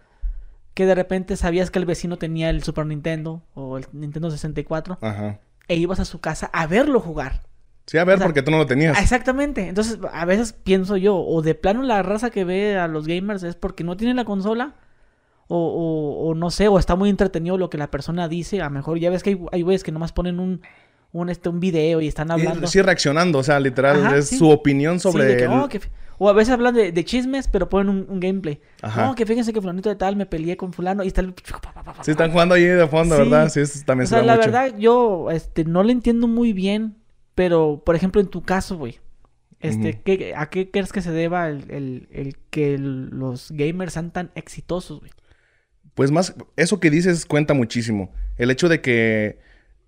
que 0.74 0.86
de 0.86 0.94
repente 0.94 1.36
sabías 1.36 1.70
que 1.70 1.78
el 1.78 1.84
vecino 1.84 2.16
tenía 2.16 2.48
el 2.50 2.62
Super 2.62 2.86
Nintendo 2.86 3.42
o 3.54 3.76
el 3.76 3.86
Nintendo 3.92 4.30
64 4.30 4.98
Ajá. 5.02 5.40
e 5.68 5.76
ibas 5.76 6.00
a 6.00 6.04
su 6.04 6.20
casa 6.20 6.50
a 6.52 6.66
verlo 6.66 7.00
jugar. 7.00 7.42
Sí, 7.86 7.98
a 7.98 8.04
ver, 8.04 8.18
porque 8.20 8.42
tú 8.42 8.50
no 8.50 8.58
lo 8.58 8.66
tenías. 8.66 8.98
Exactamente. 9.00 9.68
Entonces, 9.68 9.98
a 10.12 10.24
veces 10.24 10.52
pienso 10.52 10.96
yo, 10.96 11.16
o 11.16 11.42
de 11.42 11.54
plano 11.54 11.82
la 11.82 12.02
raza 12.02 12.30
que 12.30 12.44
ve 12.44 12.78
a 12.78 12.86
los 12.86 13.06
gamers 13.06 13.42
es 13.42 13.56
porque 13.56 13.84
no 13.84 13.96
tienen 13.96 14.16
la 14.16 14.24
consola, 14.24 14.76
o, 15.48 16.28
o, 16.28 16.34
no 16.34 16.50
sé, 16.50 16.68
o 16.68 16.78
está 16.78 16.96
muy 16.96 17.10
entretenido 17.10 17.58
lo 17.58 17.68
que 17.68 17.76
la 17.76 17.90
persona 17.90 18.28
dice. 18.28 18.62
A 18.62 18.64
lo 18.64 18.70
mejor 18.70 18.98
ya 18.98 19.10
ves 19.10 19.22
que 19.22 19.30
hay, 19.30 19.40
hay 19.50 19.62
güeyes 19.62 19.82
que 19.82 19.92
nomás 19.92 20.12
ponen 20.12 20.40
un, 20.40 20.62
un, 21.12 21.28
este, 21.28 21.48
un 21.48 21.60
video 21.60 22.00
y 22.00 22.08
están 22.08 22.30
hablando. 22.30 22.66
sí, 22.66 22.80
reaccionando, 22.80 23.38
o 23.38 23.42
sea, 23.42 23.60
literal, 23.60 24.14
es 24.14 24.30
su 24.30 24.48
opinión 24.48 24.98
sobre... 24.98 25.46
Oh, 25.48 25.68
o 26.22 26.28
a 26.28 26.32
veces 26.32 26.54
hablan 26.54 26.72
de, 26.72 27.04
chismes, 27.04 27.48
pero 27.48 27.68
ponen 27.68 28.06
un, 28.08 28.20
gameplay. 28.20 28.60
Ajá. 28.80 29.06
No, 29.06 29.16
que 29.16 29.26
fíjense 29.26 29.52
que 29.52 29.60
fulanito 29.60 29.88
de 29.88 29.96
tal 29.96 30.14
me 30.14 30.24
peleé 30.24 30.56
con 30.56 30.72
fulano 30.72 31.02
y 31.02 31.08
está 31.08 31.20
el... 31.20 31.34
Sí, 32.02 32.12
están 32.12 32.30
jugando 32.30 32.54
ahí 32.54 32.62
de 32.62 32.86
fondo, 32.86 33.18
¿verdad? 33.18 33.48
Sí, 33.48 33.58
eso 33.58 33.80
también 33.84 34.06
o 34.06 34.08
sea, 34.08 34.22
la 34.22 34.36
verdad, 34.36 34.72
yo 34.78 35.32
este, 35.32 35.64
no 35.64 35.82
lo 35.82 35.90
entiendo 35.90 36.28
muy 36.28 36.52
bien, 36.52 36.94
pero, 37.34 37.82
por 37.84 37.96
ejemplo, 37.96 38.20
en 38.20 38.28
tu 38.28 38.42
caso, 38.42 38.78
güey. 38.78 39.00
Este, 39.58 40.00
¿A 40.36 40.48
qué 40.48 40.70
crees 40.70 40.92
que 40.92 41.02
se 41.02 41.10
deba 41.10 41.48
el, 41.48 42.06
el 42.12 42.36
que 42.50 42.78
los 42.78 43.50
gamers 43.50 43.94
sean 43.94 44.12
tan 44.12 44.30
exitosos, 44.36 45.00
güey? 45.00 45.10
Pues 45.94 46.12
más, 46.12 46.36
eso 46.54 46.78
que 46.78 46.90
dices 46.90 47.26
cuenta 47.26 47.52
muchísimo. 47.52 48.12
El 48.38 48.52
hecho 48.52 48.68
de 48.68 48.80
que 48.80 49.40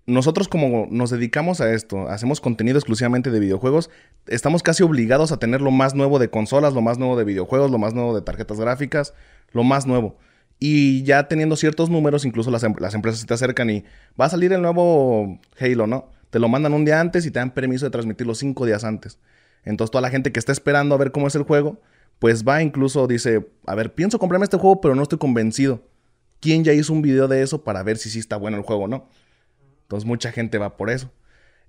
nosotros 0.07 0.47
como 0.47 0.87
nos 0.91 1.09
dedicamos 1.09 1.61
a 1.61 1.73
esto, 1.73 2.09
hacemos 2.09 2.39
contenido 2.39 2.77
exclusivamente 2.77 3.31
de 3.31 3.39
videojuegos, 3.39 3.89
estamos 4.27 4.61
casi 4.61 4.83
obligados 4.83 5.31
a 5.31 5.37
tener 5.37 5.61
lo 5.61 5.71
más 5.71 5.95
nuevo 5.95 6.19
de 6.19 6.29
consolas, 6.29 6.73
lo 6.73 6.81
más 6.81 6.97
nuevo 6.99 7.17
de 7.17 7.23
videojuegos, 7.23 7.71
lo 7.71 7.79
más 7.79 7.93
nuevo 7.93 8.15
de 8.15 8.21
tarjetas 8.21 8.59
gráficas, 8.59 9.13
lo 9.51 9.63
más 9.63 9.87
nuevo. 9.87 10.17
Y 10.59 11.03
ya 11.03 11.27
teniendo 11.27 11.55
ciertos 11.55 11.89
números, 11.89 12.23
incluso 12.23 12.51
las, 12.51 12.63
em, 12.63 12.73
las 12.79 12.93
empresas 12.93 13.19
se 13.19 13.25
te 13.25 13.33
acercan 13.33 13.69
y 13.69 13.83
va 14.19 14.25
a 14.25 14.29
salir 14.29 14.53
el 14.53 14.61
nuevo 14.61 15.39
Halo, 15.59 15.87
¿no? 15.87 16.09
Te 16.29 16.39
lo 16.39 16.49
mandan 16.49 16.73
un 16.73 16.85
día 16.85 16.99
antes 16.99 17.25
y 17.25 17.31
te 17.31 17.39
dan 17.39 17.53
permiso 17.53 17.85
de 17.85 17.91
transmitirlo 17.91 18.35
cinco 18.35 18.65
días 18.65 18.83
antes. 18.83 19.19
Entonces 19.63 19.91
toda 19.91 20.01
la 20.01 20.09
gente 20.09 20.31
que 20.31 20.39
está 20.39 20.51
esperando 20.51 20.95
a 20.95 20.97
ver 20.97 21.11
cómo 21.11 21.27
es 21.27 21.35
el 21.35 21.43
juego, 21.43 21.81
pues 22.19 22.45
va 22.45 22.61
incluso, 22.61 23.07
dice, 23.07 23.47
a 23.65 23.75
ver, 23.75 23.93
pienso 23.93 24.19
comprarme 24.19 24.45
este 24.45 24.57
juego, 24.57 24.79
pero 24.81 24.95
no 24.95 25.03
estoy 25.03 25.17
convencido. 25.17 25.81
¿Quién 26.39 26.63
ya 26.63 26.73
hizo 26.73 26.93
un 26.93 27.01
video 27.01 27.27
de 27.27 27.41
eso 27.41 27.63
para 27.63 27.81
ver 27.83 27.97
si 27.97 28.09
sí 28.09 28.19
está 28.19 28.37
bueno 28.37 28.57
el 28.57 28.63
juego 28.63 28.83
o 28.83 28.87
no? 28.87 29.09
Entonces 29.85 30.07
mucha 30.07 30.31
gente 30.31 30.57
va 30.57 30.77
por 30.77 30.89
eso. 30.89 31.11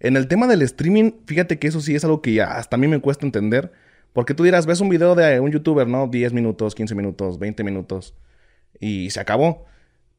En 0.00 0.16
el 0.16 0.28
tema 0.28 0.46
del 0.46 0.62
streaming, 0.62 1.12
fíjate 1.26 1.58
que 1.58 1.68
eso 1.68 1.80
sí 1.80 1.94
es 1.94 2.04
algo 2.04 2.20
que 2.23 2.35
ya 2.35 2.56
hasta 2.56 2.76
a 2.76 2.78
mí 2.78 2.88
me 2.88 3.00
cuesta 3.00 3.25
entender. 3.25 3.73
Porque 4.12 4.35
tú 4.35 4.44
dirás, 4.44 4.64
ves 4.66 4.80
un 4.80 4.88
video 4.88 5.14
de 5.14 5.40
un 5.40 5.50
youtuber, 5.50 5.87
¿no? 5.87 6.06
10 6.06 6.32
minutos, 6.32 6.75
15 6.75 6.94
minutos, 6.94 7.38
20 7.38 7.62
minutos. 7.64 8.14
Y 8.80 9.11
se 9.11 9.20
acabó. 9.20 9.66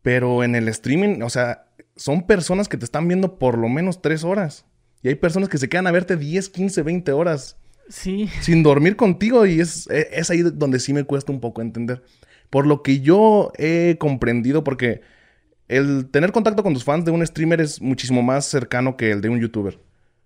Pero 0.04 0.44
en 0.44 0.56
el 0.56 0.68
streaming, 0.68 1.22
o 1.24 1.30
sea, 1.30 1.66
son 1.96 2.27
personas 2.27 2.68
que 2.68 2.77
te 2.77 2.86
están 2.86 3.08
viendo 3.08 3.39
por 3.39 3.58
lo 3.58 3.70
menos 3.70 4.01
3 4.01 4.24
horas. 4.24 4.66
Y 5.01 5.10
hay 5.10 5.16
personas 5.16 5.50
que 5.50 5.58
se 5.58 5.70
quedan 5.70 5.88
a 5.88 5.92
verte 5.92 6.16
10, 6.16 6.50
15, 6.50 6.84
20 6.84 7.12
horas. 7.12 7.58
Sí. 7.89 8.30
Sin 8.42 8.63
dormir 8.63 8.96
contigo. 8.96 9.46
Y 9.46 9.60
es, 9.60 9.89
e, 9.89 10.10
es 10.12 10.30
ahí 10.30 10.42
donde 10.42 10.80
sí 10.80 10.94
me 10.94 11.04
cuesta 11.04 11.32
un 11.32 11.39
poco 11.39 11.62
entender. 11.62 12.04
Por 12.50 12.68
lo 12.68 12.84
que 12.84 13.01
yo 13.01 13.51
he 13.58 13.98
comprendido, 14.00 14.63
porque 14.63 15.01
el 15.68 16.10
tener 16.10 16.32
contacto 16.32 16.64
con 16.64 16.74
tus 16.74 16.84
fans 16.84 17.06
de 17.06 17.12
un 17.12 17.26
streamer 17.26 17.62
es 17.62 17.82
muchísimo 17.82 18.22
más 18.22 18.46
cercano 18.46 18.96
que 18.96 19.12
el 19.12 19.22
de 19.22 19.30
un 19.30 19.40
youtuber. 19.40 19.80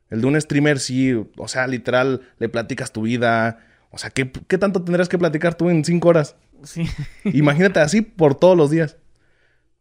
El 0.10 0.22
de 0.22 0.28
un 0.28 0.40
streamer 0.40 0.80
sí, 0.80 1.14
o 1.14 1.48
sea, 1.48 1.68
literal, 1.68 2.22
le 2.38 2.50
platicas 2.50 2.92
tu 2.92 3.04
vida. 3.04 3.60
O 3.90 3.98
sea, 3.98 4.10
¿qué, 4.10 4.26
tanto 4.26 4.84
tendrías 4.84 5.10
que 5.10 5.18
platicar 5.18 5.56
tú 5.56 5.70
en 5.70 5.84
cinco 5.84 6.10
horas? 6.10 6.36
Sí. 6.64 6.86
Imagínate 7.24 7.80
así 7.80 8.02
por 8.02 8.36
todos 8.36 8.58
los 8.58 8.70
días. 8.70 8.98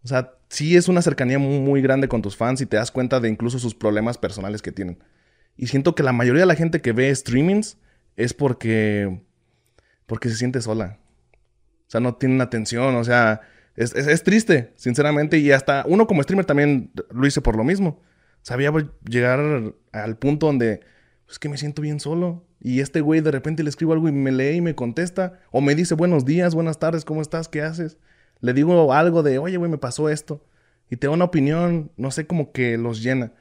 O 0.03 0.09
sea, 0.09 0.35
sí 0.49 0.77
es 0.77 0.89
una 0.89 1.03
cercanía 1.03 1.39
muy, 1.39 1.61
muy 1.61 1.83
grande 1.83 2.09
con 2.09 2.23
tus 2.23 2.37
fans 2.37 2.61
y 2.61 2.67
te 2.67 2.77
das 2.77 2.91
cuenta 2.91 3.21
de 3.21 3.29
incluso 3.29 3.59
sus 3.59 3.75
problemas 3.75 4.17
personales 4.17 4.63
que 4.63 4.73
tienen. 4.73 4.99
Y 5.57 5.67
siento 5.67 5.95
que 5.95 6.03
la 6.03 6.13
mayoría 6.13 6.41
de 6.41 6.47
la 6.47 6.55
gente 6.55 6.81
que 6.81 6.93
ve 6.93 7.15
streamings 7.15 7.77
es 8.17 8.33
porque, 8.33 9.21
porque 10.07 10.31
se 10.31 10.37
siente 10.37 10.63
sola. 10.63 10.99
O 11.87 11.91
sea, 11.91 12.01
no 12.01 12.15
tienen 12.15 12.41
atención, 12.41 12.95
o 12.95 13.05
sea, 13.05 13.43
es, 13.77 14.23
triste, 14.25 14.73
sinceramente. 14.77 15.39
Y 15.39 15.53
hasta 15.53 15.85
uno 15.87 16.07
como 16.07 16.23
streamer 16.23 16.47
también 16.47 16.93
lo 17.11 17.27
hice 17.27 17.41
por 17.41 17.57
lo 17.57 17.65
mismo. 17.65 18.01
Sabía 18.43 18.73
llegar 19.09 19.75
al 19.93 20.17
punto 20.17 20.47
donde, 20.47 20.73
es 20.73 20.81
pues, 21.27 21.39
que 21.39 21.49
me 21.49 21.57
siento 21.57 21.83
bien 21.83 22.01
solo. 22.01 22.45
Y 22.61 22.81
este 22.81 23.01
güey 23.01 23.21
de 23.21 23.31
repente 23.31 23.63
le 23.63 23.71
escribo 23.71 23.93
algo 23.93 24.09
y 24.09 24.13
me 24.13 24.33
lee 24.33 24.57
y 24.57 24.61
me 24.61 24.75
contesta. 24.75 25.41
O 25.51 25.61
me 25.61 25.75
dice 25.75 25.95
buenos 25.95 26.25
días, 26.25 26.55
buenas 26.55 26.79
tardes, 26.79 27.05
¿cómo 27.05 27.23
estás? 27.23 27.49
¿Qué 27.49 27.63
haces? 27.63 27.99
Le 28.41 28.53
digo 28.53 28.93
algo 28.93 29.23
de, 29.23 29.39
oye, 29.39 29.57
güey, 29.57 29.71
me 29.71 29.79
pasó 29.79 30.09
esto. 30.09 30.45
Y 30.91 30.97
te 30.97 31.07
da 31.07 31.13
una 31.13 31.27
opinión, 31.27 31.93
no 31.97 32.11
sé, 32.11 32.27
como 32.27 32.53
que 32.53 32.77
los 32.77 33.03
llena. 33.03 33.33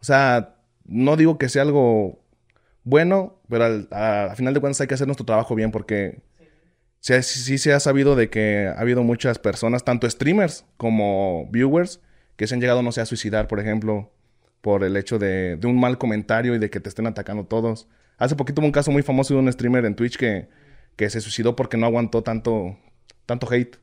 O 0.00 0.04
sea, 0.04 0.56
no 0.84 1.16
digo 1.16 1.38
que 1.38 1.48
sea 1.48 1.62
algo 1.62 2.22
bueno, 2.84 3.40
pero 3.48 3.64
al, 3.64 4.36
final 4.36 4.54
de 4.54 4.60
cuentas 4.60 4.80
hay 4.80 4.88
que 4.88 4.94
hacer 4.94 5.06
nuestro 5.06 5.26
trabajo 5.26 5.54
bien 5.54 5.70
porque 5.70 6.20
sí, 7.02 7.58
se 7.58 7.72
ha 7.72 7.80
sabido 7.80 8.14
de 8.14 8.30
que 8.30 8.68
ha 8.68 8.80
habido 8.80 9.02
muchas 9.02 9.38
personas, 9.38 9.84
tanto 9.84 10.08
streamers 10.08 10.64
como 10.76 11.48
viewers, 11.50 12.00
que 12.36 12.46
se 12.46 12.54
han 12.54 12.60
llegado, 12.60 12.82
no 12.82 12.92
sé, 12.92 13.00
a 13.00 13.06
suicidar, 13.06 13.48
por 13.48 13.58
ejemplo, 13.58 14.12
por 14.60 14.84
el 14.84 14.96
hecho 14.96 15.18
de, 15.18 15.58
un 15.64 15.80
mal 15.80 15.98
comentario 15.98 16.54
y 16.54 16.58
de 16.58 16.70
que 16.70 16.80
te 16.80 16.88
estén 16.88 17.06
atacando 17.08 17.44
todos. 17.44 17.88
Hace 18.18 18.36
poquito 18.36 18.60
hubo 18.60 18.66
un 18.66 18.72
caso 18.72 18.92
muy 18.92 19.02
famoso 19.02 19.34
de 19.34 19.40
un 19.40 19.52
streamer 19.52 19.84
en 19.84 19.96
Twitch 19.96 20.16
que, 20.16 20.48
que 20.94 21.10
se 21.10 21.20
suicidó 21.20 21.56
porque 21.56 21.76
no 21.76 21.86
aguantó 21.86 22.22
tanto, 22.22 22.76
tanto 23.26 23.52
hate 23.52 23.78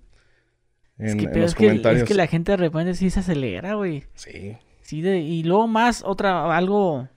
en, 0.98 1.42
los 1.42 1.56
comentarios. 1.56 2.04
es 2.04 2.08
que 2.08 2.14
la 2.14 2.28
gente 2.28 2.54
de 2.54 2.58
repente 2.58 2.94
sí 2.94 3.10
se 3.10 3.20
acelera, 3.20 3.74
güey. 3.74 4.06
Sí. 4.16 4.58
Sí, 4.82 5.00
y 5.02 5.44
luego 5.44 5.68
más, 5.68 6.04
otra, 6.04 6.56
algo 6.58 7.10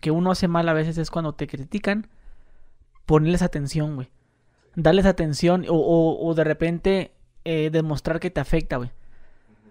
que 0.00 0.10
uno 0.10 0.32
hace 0.32 0.48
mal 0.48 0.68
a 0.68 0.72
veces 0.72 0.98
es 0.98 1.10
cuando 1.10 1.32
te 1.32 1.46
critican, 1.46 2.08
ponerles 3.06 3.40
atención, 3.40 3.94
güey 3.94 4.10
darles 4.76 5.06
atención 5.06 5.64
o, 5.68 6.34
de 6.36 6.44
repente 6.44 7.12
eh, 7.44 7.70
demostrar 7.72 8.20
que 8.20 8.30
te 8.30 8.40
afecta, 8.40 8.76
güey. 8.76 8.90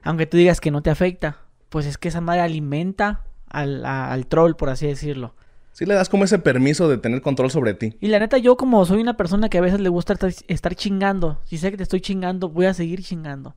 Aunque 0.03 0.25
tú 0.25 0.37
digas 0.37 0.59
que 0.59 0.71
no 0.71 0.81
te 0.81 0.89
afecta, 0.89 1.37
pues 1.69 1.85
es 1.85 1.97
que 1.97 2.09
esa 2.09 2.21
madre 2.21 2.41
alimenta 2.41 3.23
al, 3.47 3.85
al 3.85 4.27
troll, 4.27 4.55
por 4.55 4.69
así 4.69 4.87
decirlo. 4.87 5.33
Sí 5.73 5.87
le 5.87 5.95
das 5.95 6.07
como 6.07 6.23
ese 6.23 6.37
permiso 6.37 6.87
de 6.87 6.99
tener 6.99 7.21
control 7.21 7.49
sobre 7.49 7.73
ti. 7.73 7.95
Y 7.99 8.07
la 8.07 8.19
neta, 8.19 8.37
yo 8.37 8.57
como 8.57 8.85
soy 8.85 9.01
una 9.01 9.17
persona 9.17 9.49
que 9.49 9.57
a 9.57 9.61
veces 9.61 9.79
le 9.79 9.89
gusta 9.89 10.13
estar, 10.47 10.75
chingando, 10.75 11.41
si 11.45 11.57
sé 11.57 11.71
que 11.71 11.77
te 11.77 11.83
estoy 11.83 11.99
chingando, 11.99 12.49
voy 12.49 12.67
a 12.67 12.75
seguir 12.75 13.01
chingando. 13.01 13.55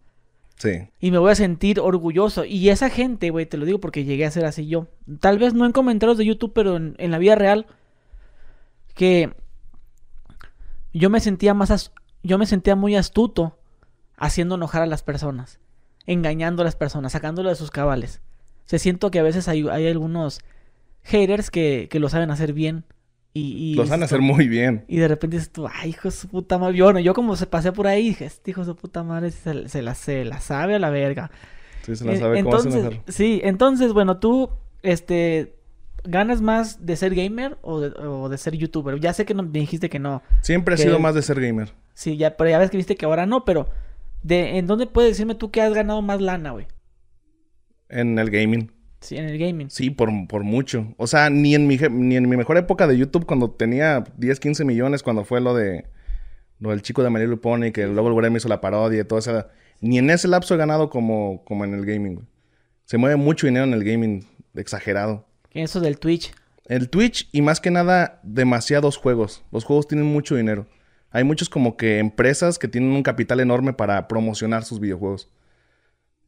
Sí. 0.56 0.88
Y 0.98 1.10
me 1.10 1.18
voy 1.18 1.30
a 1.30 1.34
sentir 1.34 1.78
orgulloso. 1.78 2.46
Y 2.46 2.70
esa 2.70 2.88
gente, 2.88 3.28
güey, 3.28 3.44
te 3.44 3.58
lo 3.58 3.66
digo 3.66 3.80
porque 3.80 4.04
llegué 4.04 4.24
a 4.24 4.30
ser 4.30 4.46
así 4.46 4.66
yo. 4.66 4.86
Tal 5.20 5.38
vez 5.38 5.52
no 5.52 5.66
en 5.66 5.72
comentarios 5.72 6.16
de 6.16 6.24
YouTube, 6.24 6.52
pero 6.54 6.76
en, 6.76 6.94
en 6.96 7.10
la 7.10 7.18
vida 7.18 7.34
real. 7.34 7.66
Que 8.94 9.34
yo 10.96 11.10
me 11.10 11.20
sentía 11.20 11.54
más 11.54 11.92
yo 12.22 12.38
me 12.38 12.46
sentía 12.46 12.74
muy 12.74 12.96
astuto 12.96 13.58
haciendo 14.16 14.56
enojar 14.56 14.82
a 14.82 14.86
las 14.86 15.02
personas, 15.02 15.60
engañando 16.06 16.62
a 16.62 16.64
las 16.64 16.74
personas, 16.74 17.12
sacándolo 17.12 17.50
de 17.50 17.54
sus 17.54 17.70
cabales. 17.70 18.20
Se 18.64 18.78
siento 18.78 19.10
que 19.10 19.20
a 19.20 19.22
veces 19.22 19.46
hay, 19.46 19.66
algunos 19.68 20.40
haters 21.02 21.50
que, 21.50 21.88
que, 21.88 22.00
lo 22.00 22.08
saben 22.08 22.30
hacer 22.30 22.52
bien. 22.52 22.84
Y, 23.32 23.74
lo 23.74 23.86
saben 23.86 24.02
hacer 24.02 24.22
muy 24.22 24.48
bien. 24.48 24.84
Y 24.88 24.96
de 24.96 25.06
repente 25.06 25.36
dices 25.36 25.52
tú, 25.52 25.68
ay, 25.72 25.90
hijo 25.90 26.08
de 26.08 26.12
su 26.12 26.26
puta 26.28 26.58
madre. 26.58 26.76
Yo, 26.76 26.98
yo 26.98 27.14
como 27.14 27.36
se 27.36 27.46
pasé 27.46 27.70
por 27.70 27.86
ahí, 27.86 28.08
dije, 28.08 28.24
este 28.24 28.50
hijo 28.50 28.62
de 28.62 28.66
su 28.66 28.76
puta 28.76 29.04
madre 29.04 29.30
se, 29.30 29.68
se, 29.68 29.82
la, 29.82 29.94
se 29.94 30.24
la 30.24 30.40
sabe 30.40 30.74
a 30.74 30.78
la 30.78 30.90
verga. 30.90 31.30
Sí, 31.82 31.94
se 31.94 32.04
la 32.06 32.14
eh, 32.14 32.18
sabe 32.18 32.38
entonces, 32.38 33.00
Sí, 33.06 33.40
entonces, 33.44 33.92
bueno, 33.92 34.18
tú, 34.18 34.50
este, 34.82 35.55
ganas 36.06 36.40
más 36.40 36.84
de 36.84 36.96
ser 36.96 37.14
gamer 37.14 37.58
o 37.62 37.80
de, 38.28 38.38
ser 38.38 38.56
youtuber? 38.56 38.98
Ya 39.00 39.12
sé 39.12 39.24
que 39.24 39.34
no, 39.34 39.42
me 39.42 39.60
dijiste 39.60 39.88
que 39.88 39.98
no. 39.98 40.22
Siempre 40.42 40.74
ha 40.74 40.78
sido 40.78 40.98
más 40.98 41.14
de 41.14 41.22
ser 41.22 41.40
gamer. 41.40 41.72
Sí, 41.94 42.16
ya, 42.16 42.36
pero 42.36 42.50
ya 42.50 42.58
ves 42.58 42.70
que 42.70 42.76
viste 42.76 42.96
que 42.96 43.06
ahora 43.06 43.26
no, 43.26 43.44
pero 43.44 43.68
de, 44.22 44.58
¿en 44.58 44.66
dónde 44.66 44.86
puedes 44.86 45.12
decirme 45.12 45.34
tú 45.34 45.50
que 45.50 45.62
has 45.62 45.72
ganado 45.72 46.02
más 46.02 46.20
lana, 46.20 46.50
güey? 46.50 46.66
En 47.88 48.18
el 48.18 48.30
gaming. 48.30 48.72
Sí, 49.00 49.16
en 49.16 49.26
el 49.26 49.38
gaming. 49.38 49.70
Sí, 49.70 49.90
por, 49.90 50.10
por 50.26 50.42
mucho. 50.42 50.94
O 50.96 51.06
sea, 51.06 51.30
ni 51.30 51.54
en, 51.54 51.66
mi, 51.66 51.76
ni 51.76 52.16
en 52.16 52.28
mi 52.28 52.36
mejor 52.36 52.56
época 52.56 52.86
de 52.86 52.98
YouTube, 52.98 53.26
cuando 53.26 53.50
tenía 53.50 54.04
10, 54.16 54.40
15 54.40 54.64
millones, 54.64 55.02
cuando 55.02 55.24
fue 55.24 55.40
lo 55.40 55.54
de 55.54 55.86
lo 56.58 56.70
del 56.70 56.82
chico 56.82 57.02
de 57.02 57.10
Mario 57.10 57.28
Luponi, 57.28 57.72
que 57.72 57.86
luego 57.86 58.18
el 58.20 58.30
me 58.30 58.38
hizo 58.38 58.48
la 58.48 58.60
parodia 58.60 59.00
y 59.00 59.04
todo 59.04 59.18
eso. 59.18 59.46
Ni 59.80 59.98
en 59.98 60.10
ese 60.10 60.28
lapso 60.28 60.54
he 60.54 60.58
ganado 60.58 60.88
como, 60.88 61.44
como 61.44 61.64
en 61.64 61.74
el 61.74 61.84
gaming, 61.84 62.14
güey. 62.14 62.26
Se 62.84 62.98
mueve 62.98 63.16
mucho 63.16 63.46
dinero 63.46 63.64
en 63.64 63.74
el 63.74 63.84
gaming, 63.84 64.26
exagerado. 64.54 65.25
Eso 65.56 65.80
del 65.80 65.98
Twitch. 65.98 66.34
El 66.66 66.90
Twitch 66.90 67.28
y 67.32 67.40
más 67.40 67.60
que 67.60 67.70
nada 67.70 68.20
demasiados 68.22 68.98
juegos. 68.98 69.42
Los 69.50 69.64
juegos 69.64 69.88
tienen 69.88 70.06
mucho 70.06 70.36
dinero. 70.36 70.66
Hay 71.10 71.24
muchos 71.24 71.48
como 71.48 71.78
que 71.78 71.98
empresas 71.98 72.58
que 72.58 72.68
tienen 72.68 72.90
un 72.90 73.02
capital 73.02 73.40
enorme 73.40 73.72
para 73.72 74.06
promocionar 74.06 74.64
sus 74.64 74.80
videojuegos. 74.80 75.30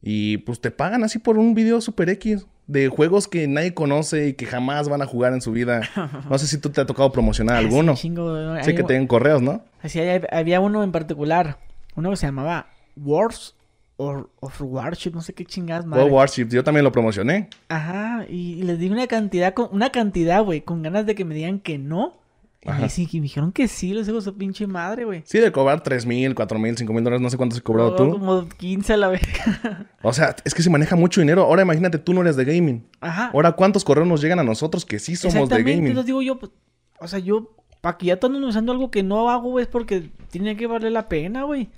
Y 0.01 0.37
pues 0.39 0.61
te 0.61 0.71
pagan 0.71 1.03
así 1.03 1.19
por 1.19 1.37
un 1.37 1.53
video 1.53 1.79
super 1.79 2.09
X 2.09 2.47
de 2.65 2.87
juegos 2.87 3.27
que 3.27 3.47
nadie 3.47 3.75
conoce 3.75 4.29
y 4.29 4.33
que 4.33 4.47
jamás 4.47 4.89
van 4.89 5.03
a 5.03 5.05
jugar 5.05 5.33
en 5.33 5.41
su 5.41 5.51
vida. 5.51 5.81
No 6.29 6.39
sé 6.39 6.47
si 6.47 6.57
tú 6.57 6.71
te 6.71 6.81
ha 6.81 6.85
tocado 6.87 7.11
promocionar 7.11 7.57
alguno. 7.57 7.95
Sí, 7.95 8.09
que 8.09 8.83
tienen 8.83 9.05
correos, 9.05 9.43
¿no? 9.43 9.63
Así 9.81 9.99
había 10.31 10.59
uno 10.59 10.83
en 10.83 10.91
particular, 10.91 11.59
uno 11.95 12.09
que 12.09 12.15
se 12.15 12.25
llamaba 12.25 12.67
Wars 12.95 13.55
of 13.99 14.61
Warship, 14.61 15.11
no 15.13 15.21
sé 15.21 15.33
qué 15.33 15.45
chingadas, 15.45 15.85
madre. 15.85 16.05
Warship, 16.05 16.47
yo 16.49 16.63
también 16.63 16.83
lo 16.83 16.91
promocioné. 16.91 17.49
Ajá, 17.67 18.25
y, 18.29 18.63
les 18.63 18.79
di 18.79 18.89
una 18.89 19.07
cantidad, 19.07 19.53
con, 19.53 19.69
una 19.71 19.91
cantidad, 19.91 20.43
güey, 20.43 20.61
con 20.61 20.81
ganas 20.81 21.05
de 21.05 21.15
que 21.15 21.25
me 21.25 21.35
digan 21.35 21.59
que 21.59 21.77
no. 21.77 22.17
Y 22.61 22.69
me, 22.71 23.21
dijeron 23.21 23.53
que 23.53 23.69
sí, 23.69 23.93
les 23.93 24.05
digo 24.05 24.19
su 24.19 24.35
pinche 24.35 24.67
madre, 24.67 25.05
güey. 25.05 25.23
Sí, 25.25 25.39
de 25.39 25.49
cobrar 25.49 25.81
3 25.81 26.05
mil, 26.05 26.35
4 26.35 26.59
mil, 26.59 26.77
5 26.77 26.91
mil 26.91 27.03
dólares, 27.03 27.21
no 27.21 27.29
sé 27.29 27.37
cuánto 27.37 27.55
has 27.55 27.61
cobrado 27.61 27.95
tú. 27.95 28.11
Como 28.11 28.49
15 28.49 28.93
a 28.93 28.97
la 28.97 29.07
vez. 29.07 29.21
o 30.01 30.11
sea, 30.11 30.35
es 30.43 30.53
que 30.53 30.61
se 30.61 30.69
maneja 30.69 30.97
mucho 30.97 31.21
dinero. 31.21 31.43
Ahora 31.43 31.61
imagínate, 31.61 31.99
tú 31.99 32.13
no 32.13 32.21
eres 32.21 32.35
de 32.35 32.43
gaming. 32.43 32.85
Ajá. 32.99 33.31
Ahora, 33.33 33.53
¿cuántos 33.53 33.85
correos 33.85 34.07
nos 34.09 34.21
llegan 34.21 34.39
a 34.39 34.43
nosotros 34.43 34.85
que 34.85 34.99
sí 34.99 35.15
somos 35.15 35.47
de 35.47 35.63
gaming? 35.63 35.95
les 35.95 36.05
digo 36.05 36.21
yo, 36.21 36.37
pues, 36.37 36.51
o 36.99 37.07
sea, 37.07 37.19
yo, 37.19 37.55
para 37.79 37.97
que 37.97 38.07
ya 38.07 38.15
están 38.15 38.35
usando 38.43 38.73
algo 38.73 38.91
que 38.91 39.03
no 39.03 39.29
hago, 39.29 39.51
güey, 39.51 39.63
es 39.63 39.69
porque 39.69 40.09
tiene 40.29 40.57
que 40.57 40.67
valer 40.67 40.91
la 40.91 41.07
pena, 41.07 41.43
güey. 41.43 41.69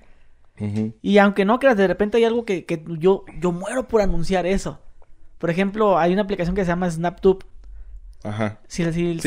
Y 1.01 1.17
aunque 1.17 1.45
no 1.45 1.59
creas, 1.59 1.77
de 1.77 1.87
repente 1.87 2.17
hay 2.17 2.25
algo 2.25 2.45
que, 2.45 2.65
yo, 2.99 3.25
yo 3.39 3.51
muero 3.51 3.87
por 3.87 4.01
anunciar 4.01 4.45
eso. 4.45 4.79
Por 5.37 5.49
ejemplo, 5.49 5.97
hay 5.97 6.13
una 6.13 6.21
aplicación 6.21 6.55
que 6.55 6.63
se 6.63 6.67
llama 6.67 6.89
SnapTube. 6.89 7.43
Ajá. 8.23 8.59
Sí, 8.67 8.83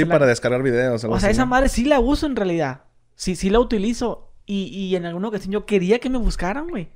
para 0.08 0.26
descargar 0.26 0.62
videos. 0.62 1.04
O 1.04 1.18
sea, 1.18 1.30
esa 1.30 1.46
madre 1.46 1.68
sí 1.68 1.84
la 1.84 1.98
uso 1.98 2.26
en 2.26 2.36
realidad. 2.36 2.82
Sí, 3.16 3.34
sí 3.34 3.50
la 3.50 3.58
utilizo. 3.58 4.30
Y, 4.46 4.66
y 4.66 4.94
en 4.94 5.06
alguna 5.06 5.28
ocasión 5.28 5.52
yo 5.52 5.66
quería 5.66 5.98
que 5.98 6.10
me 6.10 6.18
buscaran, 6.18 6.68
güey. 6.68 6.90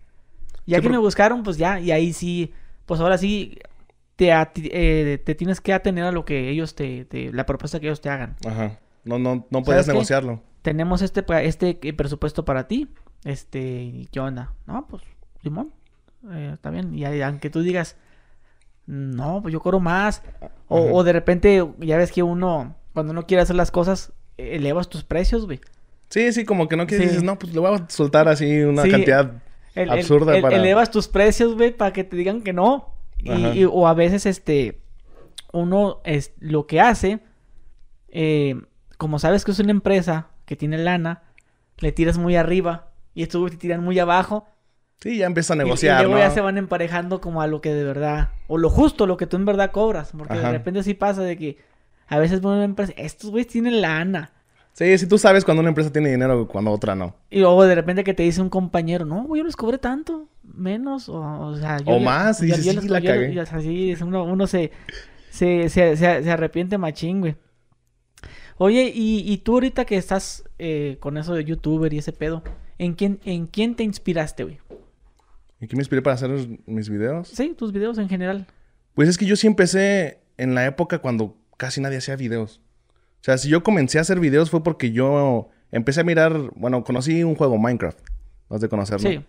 Ya 0.67 0.81
que 0.81 0.89
me 0.89 0.99
buscaron, 0.99 1.43
pues 1.43 1.57
ya. 1.57 1.81
Y 1.81 1.91
ahí 1.91 2.13
sí, 2.13 2.53
pues 2.85 3.01
ahora 3.01 3.17
sí, 3.17 3.59
te, 4.17 4.31
eh, 4.33 5.19
te 5.19 5.35
tienes 5.35 5.61
que 5.61 5.73
atener 5.73 6.05
a 6.05 6.13
lo 6.13 6.25
que 6.25 6.51
ellos 6.51 6.75
te, 6.75 7.07
la 7.33 7.47
propuesta 7.47 7.81
que 7.81 7.87
ellos 7.87 8.01
te 8.01 8.11
hagan. 8.11 8.37
Ajá. 8.47 8.79
No, 9.05 9.19
no, 9.19 9.47
no 9.49 9.63
puedes 9.63 9.87
negociarlo. 9.89 10.43
Tenemos 10.63 11.03
este, 11.03 11.25
este 11.47 11.75
presupuesto 11.95 12.45
para 12.45 12.69
ti. 12.69 12.89
Este, 13.25 14.07
¿qué 14.13 14.21
onda? 14.21 14.53
No, 14.67 14.87
pues, 14.89 15.03
Simón, 15.43 15.73
eh, 16.33 16.51
está 16.55 16.71
bien. 16.71 16.95
Y 16.95 17.05
aunque 17.23 17.51
tú 17.51 17.63
digas, 17.63 17.97
no, 18.87 19.43
pues 19.43 19.53
yo 19.53 19.61
cobro 19.61 19.81
más. 19.81 20.23
O, 20.69 21.03
de 21.03 21.13
repente, 21.13 21.67
ya 21.81 21.97
ves 21.97 22.13
que 22.13 22.23
uno, 22.23 22.75
cuando 22.95 23.13
no 23.13 23.27
quiere 23.27 23.43
hacer 23.43 23.57
las 23.57 23.71
cosas, 23.71 24.13
elevas 24.37 24.89
tus 24.89 25.05
precios, 25.05 25.47
güey. 25.47 25.61
Sí, 26.09 26.33
sí, 26.33 26.45
como 26.45 26.69
que 26.69 26.77
no 26.77 26.87
quieres, 26.87 27.09
dices, 27.09 27.23
no, 27.23 27.39
pues 27.39 27.53
le 27.53 27.61
voy 27.61 27.75
a 27.75 27.89
soltar 27.89 28.29
así 28.29 28.61
una 28.63 28.89
cantidad 28.89 29.43
absurda 29.75 30.41
para... 30.41 30.57
Elevas 30.57 30.91
tus 30.91 31.09
precios, 31.09 31.55
güey, 31.55 31.77
para 31.77 31.93
que 31.93 32.05
te 32.05 32.17
digan 32.17 32.43
que 32.43 32.53
no. 32.53 32.95
Y, 33.19 33.65
o 33.65 33.87
a 33.87 33.95
veces, 33.95 34.27
este, 34.27 34.81
uno 35.53 36.01
es 36.05 36.33
lo 36.39 36.67
que 36.67 36.81
hace, 36.81 37.21
eh, 38.09 38.61
como 38.97 39.19
sabes 39.19 39.45
que 39.45 39.51
es 39.51 39.59
una 39.59 39.71
empresa 39.71 40.29
que 40.47 40.57
tiene 40.57 40.79
lana, 40.79 41.23
le 41.79 41.93
tiras 41.93 42.17
muy 42.17 42.37
arriba 42.37 42.88
y 43.19 43.25
estos 43.25 43.51
te 43.51 43.57
tiran 43.57 43.83
muy 43.83 43.99
abajo. 43.99 44.47
Sí, 45.01 45.19
ya 45.19 45.27
empieza 45.27 45.55
a 45.55 45.57
negociar. 45.57 46.03
Y, 46.03 46.05
luego 46.05 46.21
ya 46.21 46.31
se 46.31 46.41
van 46.41 46.57
emparejando 46.57 47.21
como 47.21 47.43
a 47.43 47.49
lo 47.49 47.61
que 47.61 47.75
de 47.75 47.83
verdad, 47.83 48.29
o 48.47 48.59
lo 48.59 48.71
justo, 48.71 49.09
lo 49.09 49.17
que 49.17 49.27
tú 49.27 49.37
en 49.37 49.45
verdad 49.45 49.73
cobras. 49.73 50.13
Porque 50.17 50.39
de 50.39 50.53
repente 50.53 50.85
sí 50.85 50.95
pasa 50.95 51.23
de 51.23 51.37
que 51.37 51.59
a 52.07 52.17
veces 52.21 52.41
una 52.45 52.63
empresa, 52.63 52.93
estos 52.97 53.31
güeyes 53.31 53.49
tienen 53.49 53.81
lana. 53.81 54.31
Sí, 54.73 54.97
si 54.99 55.09
tú 55.09 55.19
sabes 55.19 55.45
cuando 55.45 55.63
una 55.63 55.71
empresa 55.71 55.93
tiene 55.93 56.11
dinero, 56.11 56.47
cuando 56.47 56.71
otra 56.71 56.95
no. 56.95 57.17
Y 57.29 57.41
luego 57.41 57.65
de 57.65 57.75
repente 57.75 58.05
que 58.05 58.15
te 58.15 58.23
dice 58.23 58.41
un 58.41 58.51
compañero, 58.51 59.05
no, 59.05 59.25
güey, 59.25 59.41
yo 59.41 59.47
les 59.47 59.57
cobré 59.57 59.79
tanto, 59.79 60.29
menos, 60.45 61.09
o, 61.09 61.21
o 61.21 61.57
sea... 61.57 61.79
Yo 61.79 61.95
o 61.95 61.99
más, 61.99 62.41
y 62.41 62.53
sí, 62.53 62.73
la 62.87 63.01
cagué. 63.01 63.41
así, 63.41 63.97
uno, 64.01 64.23
uno 64.23 64.47
se, 64.47 64.71
se, 65.31 65.69
se, 65.69 65.97
se, 65.97 66.31
arrepiente 66.31 66.79
machín, 66.79 67.19
güey. 67.19 67.35
Oye, 68.59 68.93
y, 68.95 69.21
y 69.25 69.39
tú 69.39 69.55
ahorita 69.55 69.85
que 69.85 69.97
estás 69.97 70.45
eh, 70.59 70.97
con 71.01 71.17
eso 71.17 71.35
de 71.35 71.45
youtuber 71.45 71.93
y 71.93 71.99
ese 71.99 72.13
pedo, 72.13 72.43
¿en 72.77 72.95
quién, 72.95 73.21
en 73.25 73.47
quién 73.47 73.77
te 73.77 73.85
inspiraste, 73.85 74.45
güey? 74.45 74.59
¿En 75.61 75.69
quién 75.69 75.79
me 75.79 75.83
inspiré 75.83 76.03
para 76.03 76.15
hacer 76.15 76.31
mis 76.67 76.89
videos? 76.89 77.29
Sí, 77.29 77.55
tus 77.57 77.73
videos 77.73 77.99
en 77.99 78.09
general. 78.09 78.47
Pues 78.95 79.09
es 79.09 79.17
que 79.17 79.27
yo 79.27 79.37
sí 79.37 79.47
empecé 79.47 80.21
en 80.37 80.55
la 80.55 80.67
época 80.67 80.99
cuando 80.99 81.37
casi 81.57 81.81
nadie 81.81 81.99
hacía 81.99 82.17
videos. 82.17 82.61
O 83.21 83.25
sea, 83.25 83.39
si 83.39 83.49
yo 83.49 83.63
comencé 83.63 83.99
a 83.99 84.03
hacer 84.03 84.21
videos 84.21 84.51
fue 84.51 84.63
porque 84.63 84.93
yo 84.93 85.51
empecé 85.73 86.01
a 86.01 86.05
mirar, 86.05 86.51
bueno, 86.55 86.85
conocí 86.85 87.23
un 87.25 87.35
juego 87.35 87.59
Minecraft, 87.59 87.99
no 88.49 88.57
has 88.57 88.63
de 88.63 88.69
conocerlo. 88.69 89.11
Sí. 89.11 89.21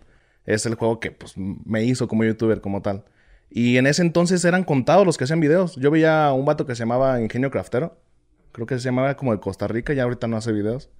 Es 0.44 0.66
el 0.66 0.74
juego 0.74 1.00
que 1.00 1.10
pues 1.10 1.34
me 1.36 1.84
hizo 1.84 2.08
como 2.08 2.24
youtuber 2.24 2.60
como 2.60 2.82
tal. 2.82 3.04
Y 3.50 3.76
en 3.76 3.86
ese 3.86 4.02
entonces 4.02 4.44
eran 4.44 4.64
contados 4.64 5.04
los 5.04 5.18
que 5.18 5.24
hacían 5.24 5.40
videos. 5.40 5.76
Yo 5.76 5.90
veía 5.90 6.26
a 6.26 6.32
un 6.32 6.44
vato 6.44 6.66
que 6.66 6.74
se 6.74 6.80
llamaba 6.80 7.20
Ingenio 7.20 7.50
Craftero. 7.50 7.98
Creo 8.52 8.66
que 8.66 8.78
se 8.78 8.84
llamaba 8.84 9.16
como 9.16 9.32
de 9.32 9.40
Costa 9.40 9.68
Rica, 9.68 9.92
ya 9.92 10.04
ahorita 10.04 10.26
no 10.26 10.36
hace 10.36 10.52
videos. 10.52 10.90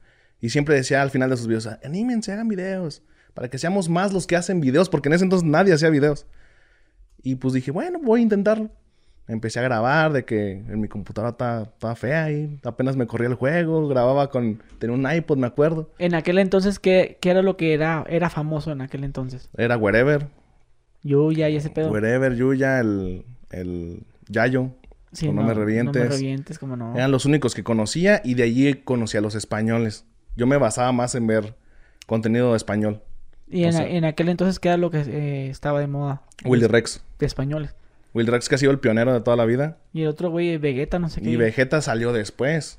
Y 0.40 0.50
siempre 0.50 0.74
decía 0.74 1.02
al 1.02 1.10
final 1.10 1.30
de 1.30 1.36
sus 1.36 1.46
videos, 1.46 1.66
anímense, 1.84 2.32
hagan 2.32 2.48
videos. 2.48 3.02
Para 3.34 3.48
que 3.48 3.58
seamos 3.58 3.88
más 3.88 4.12
los 4.12 4.26
que 4.26 4.36
hacen 4.36 4.60
videos, 4.60 4.88
porque 4.88 5.08
en 5.08 5.14
ese 5.14 5.24
entonces 5.24 5.48
nadie 5.48 5.72
hacía 5.72 5.90
videos. 5.90 6.26
Y 7.22 7.36
pues 7.36 7.54
dije, 7.54 7.70
bueno, 7.70 8.00
voy 8.02 8.20
a 8.20 8.22
intentarlo 8.22 8.70
empecé 9.32 9.60
a 9.60 9.62
grabar 9.62 10.12
de 10.12 10.24
que 10.24 10.52
en 10.52 10.80
mi 10.80 10.88
computadora 10.88 11.30
estaba 11.30 11.94
fea 11.94 12.30
y 12.32 12.58
apenas 12.64 12.96
me 12.96 13.06
corría 13.06 13.28
el 13.28 13.34
juego, 13.34 13.88
grababa 13.88 14.28
con, 14.30 14.62
tenía 14.78 14.94
un 14.94 15.10
iPod, 15.10 15.38
me 15.38 15.46
acuerdo. 15.46 15.90
En 15.98 16.14
aquel 16.14 16.38
entonces, 16.38 16.78
¿qué, 16.78 17.18
qué 17.20 17.30
era 17.30 17.42
lo 17.42 17.56
que 17.56 17.72
era, 17.74 18.04
era 18.08 18.28
famoso 18.28 18.72
en 18.72 18.80
aquel 18.80 19.04
entonces? 19.04 19.48
Era 19.56 19.76
Wherever. 19.76 20.28
Yuya 21.02 21.48
y 21.48 21.56
ese 21.56 21.70
pedo. 21.70 21.90
Wherever, 21.90 22.34
Yuya, 22.34 22.80
el, 22.80 23.24
el 23.50 24.02
Yayo. 24.28 24.70
Sí, 25.12 25.30
no, 25.32 25.42
me 25.42 25.54
revientes. 25.54 26.02
No 26.02 26.08
me 26.08 26.16
revientes, 26.16 26.58
como 26.58 26.76
no. 26.76 26.94
Eran 26.94 27.10
los 27.10 27.24
únicos 27.24 27.54
que 27.54 27.64
conocía 27.64 28.20
y 28.24 28.34
de 28.34 28.44
allí 28.44 28.74
conocí 28.74 29.16
a 29.16 29.20
los 29.20 29.34
españoles. 29.34 30.04
Yo 30.36 30.46
me 30.46 30.56
basaba 30.56 30.92
más 30.92 31.14
en 31.14 31.26
ver 31.26 31.56
contenido 32.06 32.54
español. 32.54 33.02
¿Y 33.48 33.64
en, 33.64 33.76
en, 33.76 34.04
aquel 34.04 34.28
entonces 34.28 34.60
qué 34.60 34.68
era 34.68 34.76
lo 34.76 34.90
que 34.90 35.00
eh, 35.00 35.50
estaba 35.50 35.80
de 35.80 35.88
moda? 35.88 36.22
Willy 36.44 36.66
Rex. 36.66 37.02
De 37.18 37.26
españoles. 37.26 37.74
Will 38.14 38.26
Rex 38.26 38.48
que 38.48 38.54
ha 38.54 38.58
sido 38.58 38.72
el 38.72 38.78
pionero 38.78 39.12
de 39.12 39.20
toda 39.20 39.36
la 39.36 39.44
vida. 39.44 39.78
Y 39.92 40.02
el 40.02 40.08
otro 40.08 40.30
güey, 40.30 40.56
Vegeta, 40.58 40.98
no 40.98 41.08
sé 41.08 41.20
qué. 41.20 41.30
Y 41.30 41.36
Vegeta 41.36 41.80
salió 41.80 42.12
después. 42.12 42.78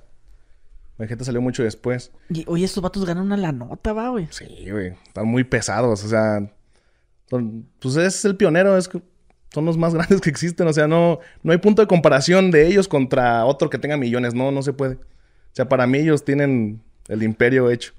Vegeta 0.98 1.24
salió 1.24 1.42
mucho 1.42 1.64
después. 1.64 2.12
Y 2.30 2.44
oye, 2.48 2.66
estos 2.66 2.84
vatos 2.84 3.06
ganan 3.06 3.26
una 3.26 3.38
la 3.38 3.52
nota, 3.52 3.94
va, 3.94 4.10
güey. 4.10 4.28
Sí, 4.32 4.70
güey. 4.70 4.94
Están 5.08 5.28
muy 5.28 5.44
pesados, 5.44 6.04
o 6.04 6.08
sea. 6.08 6.52
pues 7.80 7.96
es 7.96 8.24
el 8.26 8.36
pionero, 8.36 8.78
es 8.78 8.88
que 8.88 9.02
son 9.54 9.66
los 9.66 9.78
más 9.78 9.94
grandes 9.96 10.22
que 10.22 10.30
existen. 10.30 10.68
O 10.68 10.74
sea, 10.74 10.88
no, 10.88 11.20
no 11.44 11.52
hay 11.52 11.58
punto 11.58 11.82
de 11.82 11.88
comparación 11.88 12.52
de 12.52 12.68
ellos 12.68 12.88
contra 12.88 13.46
otro 13.46 13.70
que 13.70 13.78
tenga 13.78 13.98
millones. 13.98 14.34
No, 14.34 14.52
no 14.52 14.62
se 14.62 14.74
puede. 14.74 14.96
O 14.96 15.54
sea, 15.54 15.68
para 15.68 15.88
mí 15.88 16.00
ellos 16.00 16.24
tienen 16.24 16.82
el 17.08 17.24
imperio 17.24 17.70
hecho. 17.70 17.94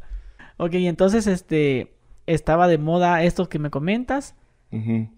Ok, 0.56 0.74
y 0.74 0.86
entonces, 0.86 1.26
este, 1.26 1.92
estaba 2.26 2.68
de 2.68 2.78
moda 2.78 3.22
esto 3.22 3.48
que 3.48 3.58
me 3.58 3.70
comentas 3.70 4.34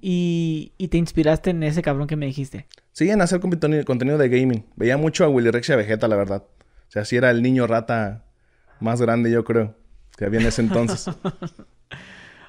y, 0.00 0.72
te 0.90 0.98
inspiraste 0.98 1.50
en 1.50 1.62
ese 1.62 1.80
cabrón 1.80 2.08
que 2.08 2.16
me 2.16 2.26
dijiste. 2.26 2.66
Sí, 2.92 3.08
en 3.10 3.20
hacer 3.20 3.40
contenido 3.40 4.18
de 4.18 4.28
gaming. 4.28 4.64
Veía 4.74 4.96
mucho 4.96 5.24
a 5.24 5.28
Willy 5.28 5.50
Rex 5.50 5.68
y 5.68 5.72
a 5.72 5.76
Vegeta, 5.76 6.08
la 6.08 6.16
verdad. 6.16 6.42
O 6.42 6.90
sea, 6.90 7.04
sí 7.04 7.16
era 7.16 7.30
el 7.30 7.40
niño 7.40 7.66
rata 7.66 8.24
más 8.80 9.00
grande, 9.00 9.30
yo 9.30 9.44
creo, 9.44 9.76
que 10.16 10.24
había 10.24 10.40
en 10.40 10.46
ese 10.46 10.62
entonces. 10.62 11.06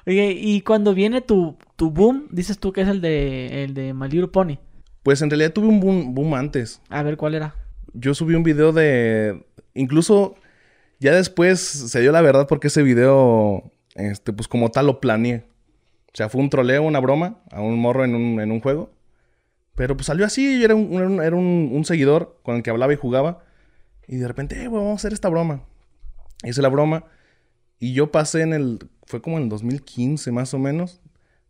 Oye, 0.06 0.30
y 0.38 0.60
cuando 0.60 0.94
viene 0.94 1.20
tu, 1.20 1.56
tu 1.74 1.90
boom, 1.90 2.28
dices 2.30 2.58
tú 2.58 2.72
que 2.72 2.82
es 2.82 2.88
el 2.88 3.00
de, 3.00 3.64
el 3.64 3.74
de 3.74 3.92
My 3.92 4.08
Pony. 4.28 4.58
Pues 5.02 5.20
en 5.20 5.30
realidad 5.30 5.52
tuve 5.52 5.66
un 5.66 5.80
boom, 5.80 6.14
boom 6.14 6.34
antes. 6.34 6.80
A 6.88 7.02
ver, 7.02 7.16
¿cuál 7.16 7.34
era? 7.34 7.56
Yo 7.92 8.14
subí 8.14 8.34
un 8.34 8.44
video 8.44 8.72
de... 8.72 9.44
Incluso 9.74 10.36
ya 11.00 11.12
después 11.12 11.60
se 11.60 12.00
dio 12.00 12.12
la 12.12 12.22
verdad 12.22 12.46
porque 12.48 12.68
ese 12.68 12.82
video, 12.82 13.72
este, 13.94 14.32
pues 14.32 14.46
como 14.48 14.70
tal 14.70 14.86
lo 14.86 15.00
planeé. 15.00 15.44
O 16.12 16.16
sea, 16.16 16.28
fue 16.28 16.40
un 16.40 16.50
troleo, 16.50 16.82
una 16.82 17.00
broma 17.00 17.40
a 17.50 17.60
un 17.60 17.78
morro 17.78 18.04
en 18.04 18.14
un, 18.14 18.40
en 18.40 18.52
un 18.52 18.60
juego. 18.60 18.90
Pero 19.74 19.96
pues 19.96 20.06
salió 20.06 20.24
así, 20.24 20.62
era, 20.64 20.74
un, 20.74 21.20
era 21.22 21.36
un, 21.36 21.84
seguidor 21.84 22.38
con 22.42 22.56
el 22.56 22.62
que 22.62 22.70
hablaba 22.70 22.92
y 22.92 22.96
jugaba. 22.96 23.44
Y 24.06 24.16
de 24.16 24.28
repente, 24.28 24.62
eh, 24.62 24.68
vamos 24.68 24.92
a 24.92 24.94
hacer 24.94 25.12
esta 25.12 25.28
broma. 25.28 25.64
Hice 26.44 26.62
la 26.62 26.68
broma. 26.68 27.04
Y 27.78 27.92
yo 27.92 28.10
pasé 28.10 28.40
en 28.40 28.54
el, 28.54 28.78
fue 29.06 29.22
como 29.22 29.38
en 29.38 29.44
el 29.44 29.48
2015 29.48 30.30
más 30.32 30.52
o 30.54 30.58
menos, 30.58 31.00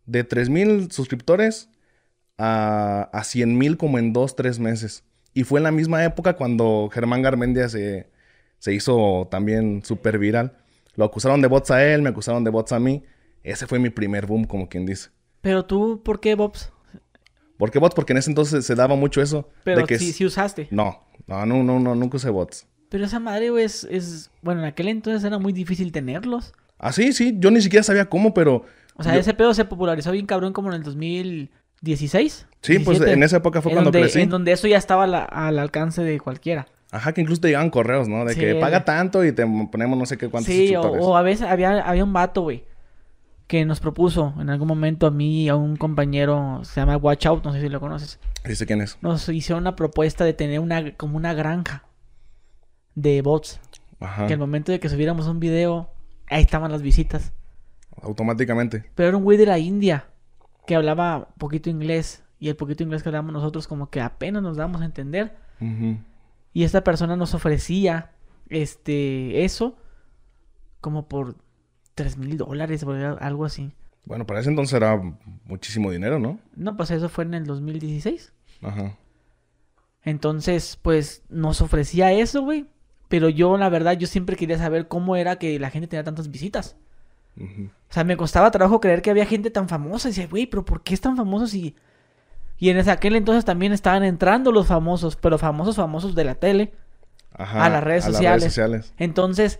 de 0.05 0.27
3.000 0.27 0.91
suscriptores 0.91 1.69
a, 2.37 3.09
a 3.11 3.21
100.000 3.21 3.77
como 3.77 3.99
en 3.99 4.13
2, 4.13 4.35
3 4.35 4.59
meses. 4.59 5.03
Y 5.33 5.43
fue 5.43 5.59
en 5.59 5.63
la 5.65 5.71
misma 5.71 6.03
época 6.03 6.33
cuando 6.33 6.89
Germán 6.91 7.21
Garmendia 7.21 7.69
se, 7.69 8.09
se 8.59 8.73
hizo 8.73 9.27
también 9.29 9.83
súper 9.83 10.17
viral. 10.17 10.57
Lo 10.95 11.05
acusaron 11.05 11.41
de 11.41 11.47
bots 11.47 11.71
a 11.71 11.83
él, 11.85 12.01
me 12.01 12.09
acusaron 12.09 12.43
de 12.43 12.49
bots 12.49 12.71
a 12.71 12.79
mí. 12.79 13.03
Ese 13.43 13.67
fue 13.67 13.79
mi 13.79 13.89
primer 13.89 14.25
boom, 14.25 14.45
como 14.45 14.67
quien 14.67 14.85
dice. 14.85 15.09
Pero 15.41 15.65
tú, 15.65 16.01
¿por 16.03 16.19
qué 16.19 16.35
bots? 16.35 16.71
¿Por 17.57 17.71
qué 17.71 17.79
bots? 17.79 17.95
Porque 17.95 18.13
en 18.13 18.17
ese 18.17 18.31
entonces 18.31 18.65
se 18.65 18.75
daba 18.75 18.95
mucho 18.95 19.21
eso. 19.21 19.49
Pero 19.63 19.81
de 19.81 19.85
que 19.85 19.99
sí, 19.99 20.25
usaste. 20.25 20.67
No, 20.71 21.03
no, 21.27 21.45
no, 21.45 21.63
no, 21.63 21.79
no, 21.79 21.95
nunca 21.95 22.17
usé 22.17 22.29
bots. 22.29 22.67
Pero 22.89 23.05
esa 23.05 23.19
madre, 23.19 23.49
güey, 23.49 23.65
es, 23.65 23.83
es... 23.83 24.31
Bueno, 24.41 24.61
en 24.61 24.67
aquel 24.67 24.87
entonces 24.87 25.23
era 25.23 25.37
muy 25.37 25.53
difícil 25.53 25.91
tenerlos. 25.91 26.53
Ah, 26.79 26.91
sí, 26.91 27.13
sí. 27.13 27.35
Yo 27.37 27.51
ni 27.51 27.61
siquiera 27.61 27.83
sabía 27.83 28.05
cómo, 28.05 28.33
pero... 28.33 28.65
O 28.95 29.03
sea, 29.03 29.15
ese 29.15 29.33
pedo 29.33 29.53
se 29.53 29.65
popularizó 29.65 30.11
bien 30.11 30.25
cabrón 30.25 30.53
como 30.53 30.69
en 30.69 30.75
el 30.75 30.83
2016. 30.83 32.47
Sí, 32.61 32.79
pues 32.79 32.99
en 33.01 33.21
esa 33.21 33.37
época 33.37 33.61
fue 33.61 33.71
cuando 33.71 33.91
crecí. 33.91 34.21
En 34.21 34.29
donde 34.29 34.51
eso 34.51 34.67
ya 34.67 34.77
estaba 34.77 35.03
al 35.03 35.59
alcance 35.59 36.01
de 36.01 36.19
cualquiera. 36.19 36.67
Ajá, 36.89 37.13
que 37.13 37.21
incluso 37.21 37.41
te 37.41 37.49
llegaban 37.49 37.69
correos, 37.69 38.07
¿no? 38.07 38.25
De 38.25 38.35
que 38.35 38.55
paga 38.55 38.85
tanto 38.85 39.23
y 39.23 39.33
te 39.33 39.45
ponemos 39.71 39.99
no 39.99 40.05
sé 40.05 40.17
qué 40.17 40.29
cuántos 40.29 40.51
Sí, 40.51 40.75
o, 40.75 40.81
o, 40.81 41.17
a 41.17 41.21
veces 41.21 41.47
había, 41.47 41.81
había 41.81 42.03
un 42.03 42.13
vato, 42.13 42.41
güey 42.41 42.63
que 43.47 43.63
nos 43.63 43.79
propuso 43.79 44.33
en 44.39 44.49
algún 44.49 44.67
momento 44.67 45.07
a 45.07 45.11
mí 45.11 45.43
y 45.43 45.49
a 45.49 45.55
un 45.55 45.77
compañero, 45.77 46.59
se 46.63 46.81
llama 46.81 46.97
Watch 46.97 47.25
Out, 47.25 47.45
no 47.45 47.53
sé 47.53 47.61
si 47.61 47.69
lo 47.69 47.79
conoces. 47.79 48.19
Dice 48.45 48.65
quién 48.65 48.81
es. 48.81 48.97
Nos 49.01 49.27
hicieron 49.29 49.63
una 49.63 49.75
propuesta 49.75 50.25
de 50.25 50.33
tener 50.33 50.59
una 50.59 50.91
como 50.95 51.15
una 51.15 51.33
granja 51.33 51.85
de 52.95 53.21
bots. 53.21 53.59
Ajá. 53.99 54.27
Que 54.27 54.33
al 54.33 54.39
momento 54.39 54.71
de 54.71 54.79
que 54.79 54.89
subiéramos 54.89 55.27
un 55.27 55.39
video, 55.39 55.89
ahí 56.29 56.43
estaban 56.43 56.71
las 56.71 56.81
visitas. 56.81 57.33
Automáticamente. 58.01 58.89
Pero 58.95 59.09
era 59.09 59.17
un 59.17 59.23
güey 59.23 59.37
de 59.37 59.45
la 59.45 59.59
India 59.59 60.07
que 60.65 60.75
hablaba 60.75 61.29
poquito 61.37 61.69
inglés 61.69 62.23
y 62.39 62.49
el 62.49 62.55
poquito 62.55 62.83
inglés 62.83 63.01
que 63.01 63.09
hablábamos 63.09 63.33
nosotros 63.33 63.67
como 63.67 63.89
que 63.89 64.01
apenas 64.01 64.43
nos 64.43 64.57
damos 64.57 64.81
a 64.81 64.85
entender. 64.85 65.35
Y 66.53 66.63
esta 66.63 66.83
persona 66.83 67.15
nos 67.15 67.33
ofrecía 67.33 68.11
este 68.49 69.43
eso 69.43 69.77
como 70.81 71.07
por 71.07 71.35
tres 71.95 72.17
mil 72.17 72.37
dólares, 72.37 72.85
algo 73.19 73.45
así. 73.45 73.73
Bueno, 74.05 74.25
para 74.25 74.39
ese 74.39 74.49
entonces 74.49 74.75
era 74.75 75.01
muchísimo 75.45 75.91
dinero, 75.91 76.19
¿no? 76.19 76.39
No, 76.55 76.77
pues 76.77 76.91
eso 76.91 77.09
fue 77.09 77.25
en 77.25 77.33
el 77.33 77.45
2016. 77.45 78.31
Ajá. 78.61 78.95
Entonces, 80.03 80.79
pues 80.81 81.23
nos 81.27 81.59
ofrecía 81.61 82.13
eso, 82.13 82.43
güey. 82.43 82.67
Pero 83.07 83.29
yo, 83.29 83.57
la 83.57 83.69
verdad, 83.69 83.97
yo 83.97 84.07
siempre 84.07 84.35
quería 84.35 84.57
saber 84.57 84.87
cómo 84.87 85.15
era 85.15 85.37
que 85.37 85.59
la 85.59 85.69
gente 85.69 85.87
tenía 85.87 86.03
tantas 86.03 86.29
visitas. 86.29 86.75
O 87.39 87.93
sea, 87.93 88.03
me 88.03 88.17
costaba 88.17 88.51
trabajo 88.51 88.79
creer 88.79 89.01
que 89.01 89.11
había 89.11 89.25
gente 89.25 89.51
tan 89.51 89.69
famosa. 89.69 90.07
Y 90.07 90.11
decía, 90.11 90.27
güey, 90.27 90.47
pero 90.47 90.65
¿por 90.65 90.81
qué 90.81 90.93
es 90.93 91.01
tan 91.01 91.15
famoso 91.15 91.47
si 91.47 91.75
Y 92.57 92.69
en 92.69 92.77
ese, 92.77 92.91
aquel 92.91 93.15
entonces 93.15 93.45
también 93.45 93.71
estaban 93.71 94.03
entrando 94.03 94.51
los 94.51 94.67
famosos, 94.67 95.15
pero 95.15 95.37
famosos, 95.37 95.75
famosos 95.75 96.15
de 96.15 96.23
la 96.23 96.35
tele. 96.35 96.73
a 97.33 97.69
las 97.69 97.83
redes 97.83 98.03
sociales. 98.03 98.93
Entonces, 98.97 99.59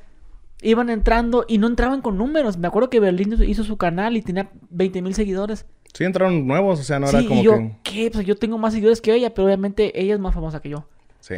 iban 0.61 0.89
entrando 0.89 1.45
y 1.47 1.57
no 1.57 1.67
entraban 1.67 2.01
con 2.01 2.17
números. 2.17 2.57
Me 2.57 2.67
acuerdo 2.67 2.89
que 2.89 2.99
Berlín 2.99 3.35
hizo 3.47 3.63
su 3.63 3.77
canal 3.77 4.17
y 4.17 4.21
tenía 4.21 4.49
20 4.69 5.01
mil 5.01 5.13
seguidores. 5.13 5.65
Sí, 5.93 6.03
entraron 6.03 6.45
nuevos, 6.45 6.79
o 6.79 6.83
sea, 6.83 6.99
no 6.99 7.07
era 7.07 7.23
como 7.23 7.41
y 7.41 7.43
yo, 7.43 7.71
¿qué? 7.83 8.11
Pues 8.11 8.25
yo 8.25 8.35
tengo 8.35 8.57
más 8.57 8.73
seguidores 8.73 9.01
que 9.01 9.13
ella, 9.13 9.33
pero 9.33 9.45
obviamente 9.45 9.99
ella 9.99 10.13
es 10.13 10.19
más 10.19 10.33
famosa 10.33 10.61
que 10.61 10.69
yo. 10.69 10.87
Sí. 11.19 11.35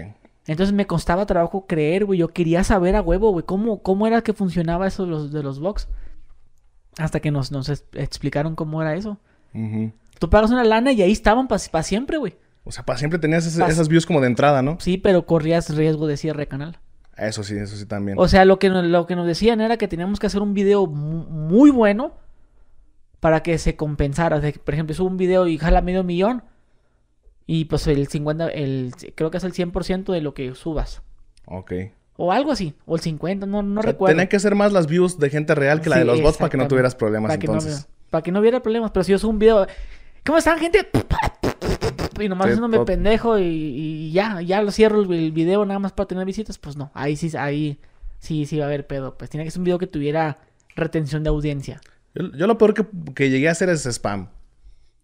Entonces 0.50 0.74
me 0.74 0.88
costaba 0.88 1.28
trabajo 1.28 1.68
creer, 1.68 2.06
güey. 2.06 2.18
Yo 2.18 2.30
quería 2.30 2.64
saber 2.64 2.96
a 2.96 3.04
huevo, 3.04 3.30
güey, 3.32 3.46
cómo, 3.46 3.84
cómo 3.84 4.08
era 4.08 4.24
que 4.24 4.34
funcionaba 4.34 4.88
eso 4.88 5.06
de 5.06 5.12
los, 5.12 5.32
de 5.32 5.44
los 5.44 5.60
box. 5.60 5.88
Hasta 6.98 7.20
que 7.20 7.30
nos, 7.30 7.52
nos 7.52 7.70
explicaron 7.70 8.56
cómo 8.56 8.82
era 8.82 8.96
eso. 8.96 9.20
Tú 10.18 10.30
pagas 10.32 10.50
una 10.50 10.64
lana 10.64 10.92
y 10.92 11.04
ahí 11.04 11.12
estaban 11.12 11.48
para 11.48 11.84
siempre, 11.84 12.18
güey. 12.18 12.36
O 12.64 12.72
sea, 12.72 12.84
para 12.84 12.98
siempre 12.98 13.20
tenías 13.20 13.46
esas 13.46 13.88
views 13.90 14.08
como 14.08 14.22
de 14.22 14.28
entrada, 14.28 14.64
¿no? 14.64 14.78
Sí, 14.80 14.98
pero 14.98 15.28
corrías 15.28 15.70
riesgo 15.76 16.08
de 16.08 16.18
cierre 16.18 16.40
de 16.40 16.48
canal. 16.48 16.80
Eso 17.16 17.44
sí, 17.44 17.56
eso 17.56 17.76
sí 17.76 17.86
también. 17.86 18.18
O 18.20 18.28
sea, 18.28 18.44
lo 18.44 18.58
que, 18.58 18.70
lo 18.70 19.06
que 19.06 19.16
nos 19.16 19.28
decían 19.28 19.62
era 19.62 19.78
que 19.78 19.88
teníamos 19.88 20.20
que 20.20 20.26
hacer 20.26 20.42
un 20.42 20.56
video 20.56 20.88
muy 20.88 21.70
bueno 21.70 22.16
para 23.20 23.44
que 23.44 23.60
se 23.60 23.76
compensara. 23.76 24.42
por 24.42 24.74
ejemplo, 24.74 24.96
subo 24.96 25.10
un 25.10 25.18
video 25.18 25.46
y 25.46 25.60
jala 25.60 25.82
medio 25.82 26.04
millón. 26.04 26.42
Y 27.52 27.66
pues 27.66 27.88
el 27.88 28.08
50, 28.08 28.50
el, 28.50 28.94
creo 29.16 29.32
que 29.32 29.38
es 29.38 29.44
el 29.44 29.54
100% 29.54 30.14
de 30.14 30.22
lo 30.22 30.36
que 30.36 30.54
subas. 30.54 31.02
Ok. 31.46 31.74
O 32.16 32.32
algo 32.32 32.52
así, 32.52 32.76
o 32.86 32.94
el 32.94 33.02
50, 33.02 33.48
no, 33.48 33.64
no 33.64 33.82
recuerdo. 33.82 34.14
Tenía 34.14 34.30
que 34.30 34.40
ser 34.40 34.54
más 34.54 34.72
las 34.72 34.86
views 34.86 35.18
de 35.18 35.32
gente 35.32 35.56
real 35.56 35.82
que 35.82 35.90
la 35.90 35.98
de 35.98 36.06
los 36.06 36.22
bots 36.22 36.38
para 36.38 36.52
que 36.52 36.58
no 36.58 36.68
tuvieras 36.68 36.94
problemas 36.94 37.30
para 37.30 37.42
entonces. 37.42 37.88
No, 37.88 37.94
para 38.12 38.22
que 38.22 38.32
no 38.32 38.40
hubiera 38.40 38.62
problemas, 38.62 38.92
pero 38.92 39.04
si 39.04 39.14
yo 39.14 39.18
subo 39.18 39.32
un 39.32 39.40
video, 39.40 39.66
¿cómo 40.24 40.38
están 40.38 40.60
gente? 40.60 40.88
Y 42.20 42.30
nomás 42.30 42.60
me 42.60 42.86
pendejo 42.86 43.40
y, 43.40 44.12
ya, 44.12 44.42
ya 44.42 44.62
lo 44.62 44.70
cierro 44.70 45.02
el 45.12 45.32
video 45.32 45.66
nada 45.66 45.80
más 45.80 45.92
para 45.92 46.08
tener 46.08 46.26
visitas, 46.26 46.60
pues 46.60 46.78
no, 46.78 46.92
ahí 46.94 47.16
sí, 47.16 47.36
ahí 47.36 47.80
sí, 48.20 48.46
sí 48.46 48.60
va 48.60 48.66
a 48.66 48.68
haber 48.68 48.86
pedo. 48.86 49.18
Pues 49.18 49.32
tiene 49.32 49.44
que 49.44 49.50
ser 49.50 49.62
un 49.62 49.66
video 49.66 49.80
que 49.80 49.88
tuviera 49.88 50.38
retención 50.76 51.24
de 51.24 51.30
audiencia. 51.30 51.82
Yo, 52.14 52.46
lo 52.46 52.60
peor 52.60 52.76
que, 52.76 52.86
que, 53.16 53.32
llegué 53.32 53.50
a 53.50 53.54
hacer 53.54 53.70
es 53.70 53.88
spam. 53.88 54.30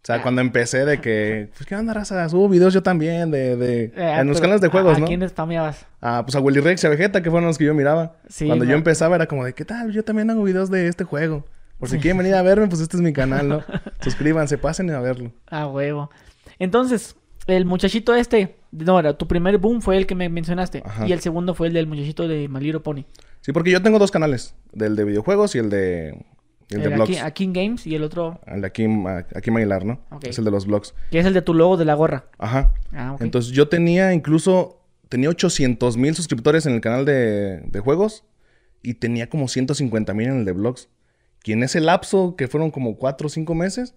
O 0.06 0.08
sea, 0.08 0.18
ah. 0.18 0.22
cuando 0.22 0.42
empecé 0.42 0.86
de 0.86 1.02
que, 1.02 1.50
pues, 1.58 1.66
¿qué 1.66 1.76
onda, 1.76 1.92
raza? 1.92 2.30
Subo 2.30 2.48
videos 2.48 2.76
yo 2.76 2.84
también 2.84 3.32
de... 3.32 3.56
de 3.56 3.86
eh, 3.86 4.18
en 4.20 4.28
los 4.28 4.40
canales 4.40 4.62
de 4.62 4.68
juegos, 4.68 5.00
¿no? 5.00 5.06
¿A 5.06 5.08
quién 5.08 5.28
spameabas? 5.28 5.88
Ah, 6.00 6.22
pues 6.24 6.36
a 6.36 6.42
Willy 6.42 6.60
Rex 6.60 6.84
y 6.84 6.86
a 6.86 6.92
Vegeta, 6.92 7.24
que 7.24 7.32
fueron 7.32 7.48
los 7.48 7.58
que 7.58 7.66
yo 7.66 7.74
miraba. 7.74 8.18
Sí, 8.30 8.46
cuando 8.46 8.66
yo 8.66 8.76
empezaba 8.76 9.16
era 9.16 9.26
como 9.26 9.44
de, 9.44 9.54
¿qué 9.54 9.66
tal? 9.66 9.92
Yo 9.92 10.04
también 10.04 10.30
hago 10.30 10.44
videos 10.44 10.70
de 10.70 10.88
este 10.88 11.06
juego. 11.06 11.44
Por 11.80 11.90
si 11.90 11.98
quieren 11.98 12.20
venir 12.20 12.36
a 12.36 12.44
verme, 12.44 12.68
pues 12.68 12.82
este 12.82 12.98
es 12.98 13.02
mi 13.02 13.14
canal, 13.14 13.50
¿no? 13.50 13.64
Suscríbanse, 14.00 14.60
pasen 14.60 14.92
a 14.92 15.00
verlo. 15.00 15.32
Ah, 15.48 15.66
huevo. 15.66 16.12
Entonces, 16.60 17.16
el 17.48 17.66
muchachito 17.66 18.14
este... 18.14 18.58
No, 18.70 19.00
era 19.00 19.18
tu 19.18 19.28
primer 19.28 19.58
boom 19.58 19.82
fue 19.82 19.98
el 19.98 20.06
que 20.06 20.14
me 20.14 20.30
mencionaste. 20.30 20.84
Y 21.08 21.14
el 21.14 21.22
segundo 21.22 21.56
fue 21.56 21.66
el 21.66 21.74
del 21.74 21.88
muchachito 21.88 22.28
de 22.28 22.48
Maliro 22.48 22.84
Pony. 22.84 23.06
Sí, 23.42 23.54
porque 23.54 23.72
yo 23.72 23.82
tengo 23.82 23.98
dos 23.98 24.12
canales. 24.12 24.54
Del 24.72 24.96
de 24.96 25.04
videojuegos 25.04 25.56
y 25.56 25.58
el 25.58 25.72
de 25.72 26.26
el, 26.70 26.82
de 26.82 26.90
blogs. 26.90 27.22
Aquí, 27.22 27.50
Games 27.52 27.86
y 27.86 27.96
el 27.96 28.04
otro. 28.04 28.40
El 28.48 28.62
de 28.62 28.68
aquí, 28.68 28.88
aquí 29.36 29.52
Mailar, 29.52 29.86
¿no? 29.86 30.00
Es 30.22 30.38
el 30.38 30.46
de 30.46 30.52
los 30.52 30.66
blogs. 30.66 30.94
Que 31.12 31.20
es 31.20 31.26
el 31.26 31.34
de 31.34 31.42
tu 31.42 31.54
logo 31.54 31.78
de 31.78 31.86
la 31.86 31.94
gorra. 31.94 32.26
Ajá. 32.38 32.74
Ah, 32.94 33.16
Entonces 33.20 33.52
yo 33.52 33.68
tenía 33.68 34.14
incluso. 34.14 34.82
Tenía 35.10 35.30
800 35.30 35.98
mil 35.98 36.16
suscriptores 36.16 36.66
en 36.66 36.74
el 36.74 36.82
canal 36.82 37.06
de, 37.06 37.62
de 37.62 37.80
juegos. 37.80 38.24
Y 38.82 38.96
tenía 38.96 39.30
como 39.30 39.48
150 39.48 40.14
mil 40.14 40.28
en 40.28 40.40
el 40.40 40.46
de 40.46 40.52
blogs. 40.52 40.90
Y 41.44 41.52
en 41.52 41.62
ese 41.62 41.80
lapso, 41.80 42.36
que 42.36 42.48
fueron 42.48 42.72
como 42.72 42.98
4 42.98 43.28
o 43.28 43.30
5 43.30 43.54
meses, 43.54 43.94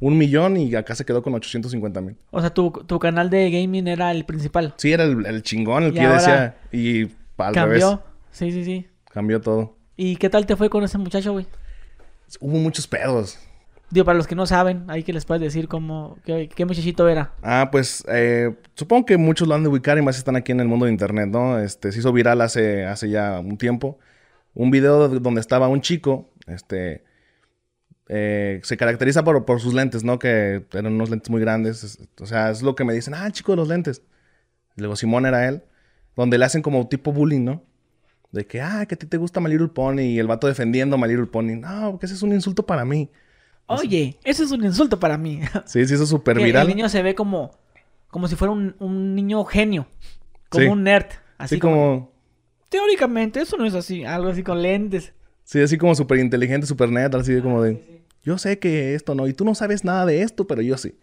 un 0.00 0.18
millón 0.18 0.56
y 0.56 0.74
acá 0.74 0.94
se 0.94 1.04
quedó 1.04 1.22
con 1.22 1.34
850 1.34 2.00
mil. 2.00 2.16
O 2.30 2.40
sea, 2.40 2.50
tu, 2.50 2.70
tu, 2.70 2.98
canal 2.98 3.30
de 3.30 3.50
gaming 3.50 3.86
era 3.86 4.10
el 4.10 4.24
principal. 4.24 4.74
Sí, 4.76 4.92
era 4.92 5.04
el, 5.04 5.42
chingón, 5.42 5.84
el 5.84 5.92
que 5.94 6.02
yo 6.02 6.12
decía. 6.12 6.56
Y 6.72 7.08
al 7.36 7.54
cambió. 7.54 8.02
Sí, 8.30 8.50
sí, 8.50 8.64
sí. 8.64 8.86
Cambió 9.12 9.40
todo. 9.40 9.76
¿Y 9.96 10.16
qué 10.16 10.28
tal 10.28 10.46
te 10.46 10.56
fue 10.56 10.70
con 10.70 10.84
ese 10.84 10.98
muchacho, 10.98 11.32
güey? 11.32 11.46
Hubo 12.40 12.58
muchos 12.58 12.86
pedos. 12.86 13.38
Digo, 13.90 14.04
para 14.04 14.18
los 14.18 14.26
que 14.26 14.34
no 14.34 14.44
saben, 14.46 14.84
hay 14.88 15.02
que 15.02 15.14
les 15.14 15.24
puedes 15.24 15.40
decir 15.40 15.66
cómo, 15.66 16.18
qué, 16.24 16.64
muchachito 16.66 17.08
era. 17.08 17.32
Ah, 17.42 17.70
pues 17.72 18.04
eh, 18.08 18.54
supongo 18.74 19.06
que 19.06 19.16
muchos 19.16 19.48
lo 19.48 19.54
han 19.54 19.62
de 19.62 19.70
ubicar 19.70 19.96
y 19.96 20.02
más 20.02 20.18
están 20.18 20.36
aquí 20.36 20.52
en 20.52 20.60
el 20.60 20.68
mundo 20.68 20.84
de 20.84 20.92
internet, 20.92 21.28
¿no? 21.30 21.58
Este, 21.58 21.90
se 21.90 22.00
hizo 22.00 22.12
viral 22.12 22.42
hace, 22.42 22.84
hace 22.84 23.08
ya 23.08 23.40
un 23.40 23.56
tiempo. 23.56 23.98
Un 24.52 24.70
video 24.70 25.08
donde 25.08 25.40
estaba 25.40 25.68
un 25.68 25.80
chico, 25.80 26.28
este, 26.46 27.02
eh, 28.08 28.60
se 28.62 28.76
caracteriza 28.76 29.24
por, 29.24 29.44
por, 29.46 29.60
sus 29.60 29.72
lentes, 29.72 30.04
¿no? 30.04 30.18
Que 30.18 30.66
eran 30.72 30.92
unos 30.92 31.08
lentes 31.08 31.30
muy 31.30 31.40
grandes. 31.40 31.98
O 32.20 32.26
sea, 32.26 32.50
es 32.50 32.62
lo 32.62 32.74
que 32.74 32.84
me 32.84 32.92
dicen, 32.92 33.14
ah, 33.14 33.30
chico 33.30 33.52
de 33.52 33.56
los 33.56 33.68
lentes. 33.68 34.02
luego 34.76 34.96
Simón 34.96 35.24
era 35.24 35.48
él, 35.48 35.62
donde 36.16 36.38
le 36.38 36.44
hacen 36.44 36.62
como 36.62 36.88
tipo 36.88 37.12
bullying, 37.12 37.44
¿no? 37.44 37.62
De 38.30 38.46
que, 38.46 38.60
ah, 38.60 38.84
que 38.86 38.94
a 38.94 38.98
ti 38.98 39.06
te 39.06 39.16
gusta 39.16 39.40
My 39.40 39.48
Little 39.48 39.68
Pony 39.68 40.02
y 40.02 40.18
el 40.18 40.26
vato 40.26 40.46
defendiendo 40.46 40.98
My 40.98 41.08
Little 41.08 41.26
Pony. 41.26 41.56
No, 41.56 41.92
porque 41.92 42.06
ese 42.06 42.14
es 42.14 42.22
un 42.22 42.32
insulto 42.32 42.64
para 42.64 42.84
mí. 42.84 43.10
Oye, 43.66 44.18
ese 44.24 44.44
es 44.44 44.50
un 44.50 44.64
insulto 44.64 44.98
para 44.98 45.18
mí. 45.18 45.40
Sí, 45.66 45.86
sí, 45.86 45.94
eso 45.94 46.04
es 46.04 46.08
súper 46.08 46.38
viral. 46.38 46.68
El 46.68 46.74
niño 46.74 46.88
se 46.88 47.02
ve 47.02 47.14
como, 47.14 47.52
como 48.08 48.28
si 48.28 48.36
fuera 48.36 48.52
un, 48.52 49.14
niño 49.14 49.44
genio. 49.44 49.86
Como 50.48 50.72
un 50.72 50.82
nerd. 50.82 51.06
Así 51.36 51.58
como... 51.58 52.12
Teóricamente, 52.68 53.40
eso 53.40 53.56
no 53.56 53.64
es 53.64 53.74
así. 53.74 54.04
Algo 54.04 54.28
así 54.28 54.42
con 54.42 54.62
lentes. 54.62 55.12
Sí, 55.44 55.60
así 55.60 55.78
como 55.78 55.94
súper 55.94 56.18
inteligente, 56.18 56.66
súper 56.66 56.90
nerd. 56.90 57.14
Así 57.16 57.40
como 57.40 57.62
de... 57.62 58.04
Yo 58.22 58.36
sé 58.36 58.58
que 58.58 58.94
esto 58.94 59.14
no. 59.14 59.26
Y 59.26 59.32
tú 59.32 59.44
no 59.44 59.54
sabes 59.54 59.84
nada 59.84 60.04
de 60.04 60.22
esto, 60.22 60.46
pero 60.46 60.60
yo 60.60 60.76
sí. 60.76 60.98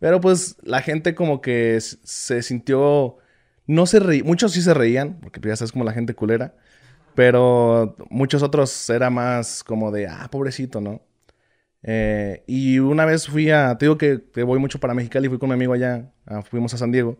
Pero 0.00 0.20
pues 0.20 0.56
la 0.62 0.80
gente 0.80 1.14
como 1.14 1.40
que 1.40 1.78
se 1.80 2.42
sintió 2.42 3.18
no 3.68 3.86
se 3.86 4.00
reían, 4.00 4.26
muchos 4.26 4.52
sí 4.52 4.62
se 4.62 4.74
reían, 4.74 5.18
porque 5.20 5.40
ya 5.46 5.54
sabes 5.54 5.70
como 5.70 5.84
la 5.84 5.92
gente 5.92 6.14
culera, 6.14 6.54
pero 7.14 7.94
muchos 8.10 8.42
otros 8.42 8.90
era 8.90 9.10
más 9.10 9.62
como 9.62 9.92
de, 9.92 10.08
ah, 10.08 10.28
pobrecito, 10.32 10.80
¿no? 10.80 11.02
Eh, 11.82 12.42
y 12.48 12.80
una 12.80 13.04
vez 13.04 13.28
fui 13.28 13.50
a, 13.50 13.78
te 13.78 13.84
digo 13.84 13.98
que, 13.98 14.22
voy 14.42 14.58
mucho 14.58 14.80
para 14.80 14.94
Mexicali, 14.94 15.28
fui 15.28 15.38
con 15.38 15.50
mi 15.50 15.54
amigo 15.54 15.74
allá, 15.74 16.10
fuimos 16.50 16.74
a 16.74 16.78
San 16.78 16.90
Diego, 16.90 17.18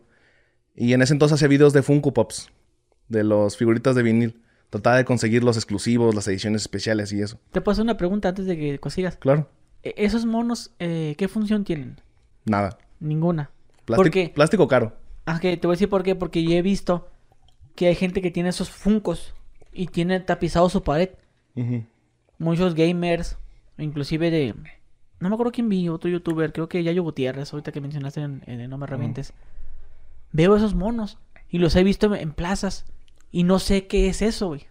y 0.75 0.93
en 0.93 1.01
ese 1.01 1.13
entonces 1.13 1.35
hacía 1.35 1.47
videos 1.47 1.71
de 1.71 1.83
Funko 1.83 2.13
Pops, 2.13 2.49
de 3.07 3.23
los 3.23 3.55
figuritas 3.55 3.95
de 3.95 4.03
vinil. 4.03 4.41
Trataba 4.69 4.97
de 4.97 5.05
conseguir 5.05 5.43
los 5.43 5.57
exclusivos, 5.57 6.13
las 6.13 6.27
ediciones 6.27 6.61
especiales 6.61 7.11
y 7.11 7.21
eso. 7.21 7.39
Te 7.51 7.59
puedo 7.59 7.73
hacer 7.73 7.83
una 7.83 7.97
pregunta 7.97 8.29
antes 8.29 8.45
de 8.45 8.55
que 8.55 8.79
consigas. 8.79 9.17
Claro. 9.17 9.49
E, 9.81 9.95
¿Esos 9.97 10.25
monos 10.25 10.71
eh, 10.77 11.15
qué 11.17 11.27
función 11.27 11.63
tienen? 11.63 11.99
Nada. 12.45 12.77
Ninguna. 12.99 13.49
¿Por 13.85 14.11
qué? 14.11 14.31
Plástico 14.33 14.67
caro. 14.67 14.95
Ah, 15.29 15.39
que 15.39 15.55
te 15.57 15.67
voy 15.67 15.73
a 15.73 15.75
decir 15.75 15.89
por 15.89 16.01
qué. 16.03 16.15
Porque 16.15 16.43
yo 16.43 16.51
he 16.51 16.61
visto 16.61 17.07
que 17.75 17.87
hay 17.87 17.95
gente 17.95 18.21
que 18.21 18.31
tiene 18.31 18.49
esos 18.49 18.71
funcos 18.71 19.35
y 19.71 19.87
tiene 19.87 20.19
tapizado 20.19 20.69
su 20.69 20.83
pared. 20.83 21.09
Muchos 22.37 22.73
gamers, 22.73 23.37
inclusive 23.77 24.31
de... 24.31 24.55
No 25.19 25.29
me 25.29 25.35
acuerdo 25.35 25.51
quién 25.51 25.67
vi, 25.67 25.89
otro 25.89 26.09
youtuber, 26.09 26.53
creo 26.53 26.69
que 26.69 26.81
Yayo 26.81 27.03
Gutiérrez, 27.03 27.51
ahorita 27.51 27.73
que 27.73 27.81
mencionaste 27.81 28.21
en, 28.21 28.69
No 28.69 28.77
Me 28.77 28.87
Revientes. 28.87 29.33
Veo 30.31 30.55
esos 30.55 30.73
monos 30.73 31.17
y 31.49 31.59
los 31.59 31.75
he 31.75 31.83
visto 31.83 32.15
en, 32.15 32.31
plazas 32.31 32.85
y 33.31 33.43
no 33.43 33.59
sé 33.59 33.87
qué 33.87 34.07
es 34.07 34.21
eso, 34.21 34.47
güey. 34.47 34.61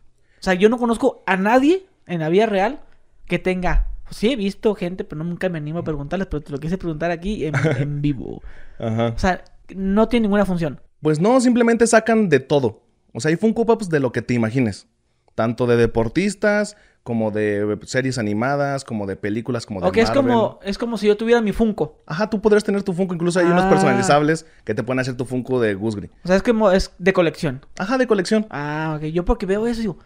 O 0.40 0.42
sea, 0.42 0.54
yo 0.54 0.70
no 0.70 0.78
conozco 0.78 1.22
a 1.26 1.36
nadie 1.36 1.86
en 2.06 2.20
la 2.20 2.30
vida 2.30 2.46
real 2.46 2.80
que 3.26 3.38
tenga... 3.38 3.88
Pues 4.04 4.16
sí 4.16 4.32
he 4.32 4.36
visto 4.36 4.74
gente, 4.74 5.04
pero 5.04 5.22
nunca 5.22 5.50
me 5.50 5.58
animo 5.58 5.80
a 5.80 5.84
preguntarles, 5.84 6.28
pero 6.28 6.40
te 6.40 6.50
lo 6.50 6.58
quise 6.58 6.78
preguntar 6.78 7.10
aquí 7.10 7.44
en, 7.44 7.54
en 7.78 8.00
vivo. 8.00 8.42
Ajá. 8.78 9.08
O 9.14 9.18
sea, 9.18 9.44
no 9.74 10.08
tiene 10.08 10.24
ninguna 10.24 10.44
función. 10.44 10.80
Pues 11.02 11.20
no, 11.20 11.40
simplemente 11.40 11.86
sacan 11.86 12.28
de 12.28 12.40
todo. 12.40 12.82
O 13.12 13.20
sea, 13.20 13.30
hay 13.30 13.36
Funko 13.36 13.66
Pops 13.66 13.88
de 13.88 14.00
lo 14.00 14.12
que 14.12 14.22
te 14.22 14.34
imagines. 14.34 14.86
Tanto 15.34 15.66
de 15.66 15.76
deportistas, 15.76 16.76
como 17.08 17.30
de 17.30 17.78
series 17.84 18.18
animadas, 18.18 18.84
como 18.84 19.06
de 19.06 19.16
películas, 19.16 19.64
como 19.64 19.80
de 19.80 19.86
Ok, 19.86 19.96
es 19.96 20.10
como, 20.10 20.58
es 20.62 20.76
como 20.76 20.98
si 20.98 21.06
yo 21.06 21.16
tuviera 21.16 21.40
mi 21.40 21.52
Funko. 21.52 22.02
Ajá, 22.04 22.28
tú 22.28 22.42
podrías 22.42 22.64
tener 22.64 22.82
tu 22.82 22.92
Funko. 22.92 23.14
Incluso 23.14 23.38
hay 23.40 23.46
unos 23.46 23.64
ah. 23.64 23.70
personalizables 23.70 24.44
que 24.64 24.74
te 24.74 24.82
pueden 24.82 25.00
hacer 25.00 25.16
tu 25.16 25.24
Funko 25.24 25.58
de 25.58 25.74
Gusgri. 25.74 26.10
O 26.24 26.26
sea, 26.26 26.36
es 26.36 26.42
como 26.42 26.70
es 26.70 26.92
de 26.98 27.12
colección. 27.14 27.64
Ajá, 27.78 27.96
de 27.96 28.06
colección. 28.06 28.46
Ah, 28.50 28.94
ok. 28.98 29.06
Yo 29.06 29.24
porque 29.24 29.46
veo 29.46 29.66
eso 29.66 29.80
digo, 29.80 29.98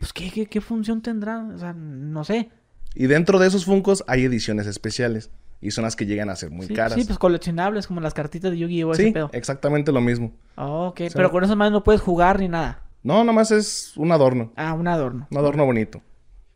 pues, 0.00 0.12
¿qué, 0.12 0.28
qué, 0.30 0.46
qué 0.46 0.60
función 0.60 1.02
tendrá? 1.02 1.38
O 1.54 1.58
sea, 1.58 1.72
no 1.72 2.24
sé. 2.24 2.50
Y 2.96 3.06
dentro 3.06 3.38
de 3.38 3.46
esos 3.46 3.64
Funkos 3.64 4.02
hay 4.08 4.24
ediciones 4.24 4.66
especiales. 4.66 5.30
Y 5.60 5.72
son 5.72 5.84
las 5.84 5.94
que 5.94 6.06
llegan 6.06 6.30
a 6.30 6.36
ser 6.36 6.50
muy 6.50 6.68
caras. 6.68 6.94
Sí, 6.94 7.04
pues 7.04 7.18
coleccionables, 7.18 7.86
como 7.86 8.00
las 8.00 8.14
cartitas 8.14 8.50
de 8.50 8.58
Yu-Gi-Oh! 8.58 8.94
Sí, 8.94 9.12
exactamente 9.32 9.92
lo 9.92 10.00
mismo. 10.00 10.32
ok, 10.56 11.00
pero 11.14 11.30
con 11.30 11.44
eso 11.44 11.54
más 11.56 11.70
no 11.70 11.84
puedes 11.84 12.00
jugar 12.00 12.40
ni 12.40 12.48
nada. 12.48 12.82
No, 13.02 13.24
nomás 13.24 13.50
es 13.50 13.96
un 13.96 14.12
adorno. 14.12 14.52
Ah, 14.56 14.74
un 14.74 14.86
adorno. 14.88 15.26
Un 15.30 15.38
adorno 15.38 15.64
bonito. 15.64 16.02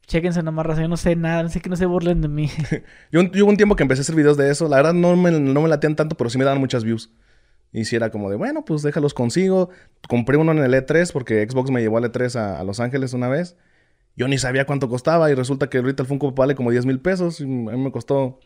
Chéquense 0.06 0.42
nomás, 0.42 0.66
raza. 0.66 0.82
Yo 0.82 0.88
no 0.88 0.96
sé 0.96 1.16
nada. 1.16 1.42
No 1.42 1.48
sé 1.48 1.60
que 1.60 1.70
no 1.70 1.76
se 1.76 1.86
burlen 1.86 2.20
de 2.20 2.28
mí. 2.28 2.50
yo, 3.12 3.20
hubo 3.20 3.48
un 3.48 3.56
tiempo 3.56 3.76
que 3.76 3.82
empecé 3.82 4.00
a 4.00 4.02
hacer 4.02 4.14
videos 4.14 4.36
de 4.36 4.50
eso. 4.50 4.68
La 4.68 4.76
verdad 4.76 4.92
no 4.92 5.16
me, 5.16 5.30
no 5.30 5.62
me 5.62 5.68
latían 5.68 5.96
tanto, 5.96 6.16
pero 6.16 6.28
sí 6.28 6.38
me 6.38 6.44
daban 6.44 6.60
muchas 6.60 6.84
views. 6.84 7.10
Y 7.72 7.86
si 7.86 7.96
era 7.96 8.10
como 8.10 8.30
de, 8.30 8.36
bueno, 8.36 8.64
pues 8.64 8.82
déjalos 8.82 9.14
consigo. 9.14 9.70
Compré 10.08 10.36
uno 10.36 10.52
en 10.52 10.58
el 10.58 10.74
E3 10.74 11.10
porque 11.12 11.46
Xbox 11.48 11.70
me 11.70 11.80
llevó 11.80 11.98
al 11.98 12.04
E3 12.04 12.36
a, 12.36 12.60
a 12.60 12.64
Los 12.64 12.80
Ángeles 12.80 13.14
una 13.14 13.28
vez. 13.28 13.56
Yo 14.16 14.28
ni 14.28 14.38
sabía 14.38 14.66
cuánto 14.66 14.88
costaba 14.88 15.30
y 15.30 15.34
resulta 15.34 15.68
que 15.68 15.78
ahorita 15.78 16.02
el 16.02 16.08
Funko 16.08 16.32
vale 16.32 16.54
como 16.54 16.70
10 16.70 16.86
mil 16.86 17.00
pesos. 17.00 17.40
Y 17.40 17.44
a 17.44 17.46
mí 17.46 17.78
me 17.78 17.90
costó 17.90 18.38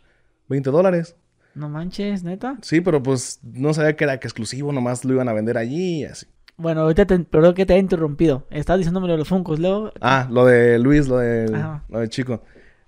20 0.48 0.70
dólares. 0.70 1.16
No 1.54 1.68
manches, 1.68 2.22
neta. 2.22 2.56
Sí, 2.62 2.80
pero 2.80 3.02
pues 3.02 3.40
no 3.42 3.74
sabía 3.74 3.96
que 3.96 4.04
era 4.04 4.20
que 4.20 4.26
exclusivo, 4.26 4.72
nomás 4.72 5.04
lo 5.04 5.14
iban 5.14 5.28
a 5.28 5.32
vender 5.32 5.58
allí 5.58 6.00
y 6.00 6.04
así. 6.04 6.26
Bueno, 6.56 6.82
ahorita 6.82 7.06
te, 7.06 7.18
perdón 7.20 7.54
que 7.54 7.66
te 7.66 7.74
he 7.74 7.78
interrumpido. 7.78 8.46
Estás 8.50 8.78
diciéndome 8.78 9.06
lo 9.06 9.12
de 9.12 9.18
los 9.18 9.28
Funcos, 9.28 9.60
luego. 9.60 9.92
Ah, 10.00 10.26
lo 10.30 10.44
de 10.44 10.78
Luis, 10.78 11.06
lo 11.06 11.18
de, 11.18 11.48
lo 11.88 12.00
de 12.00 12.08
Chico. 12.08 12.42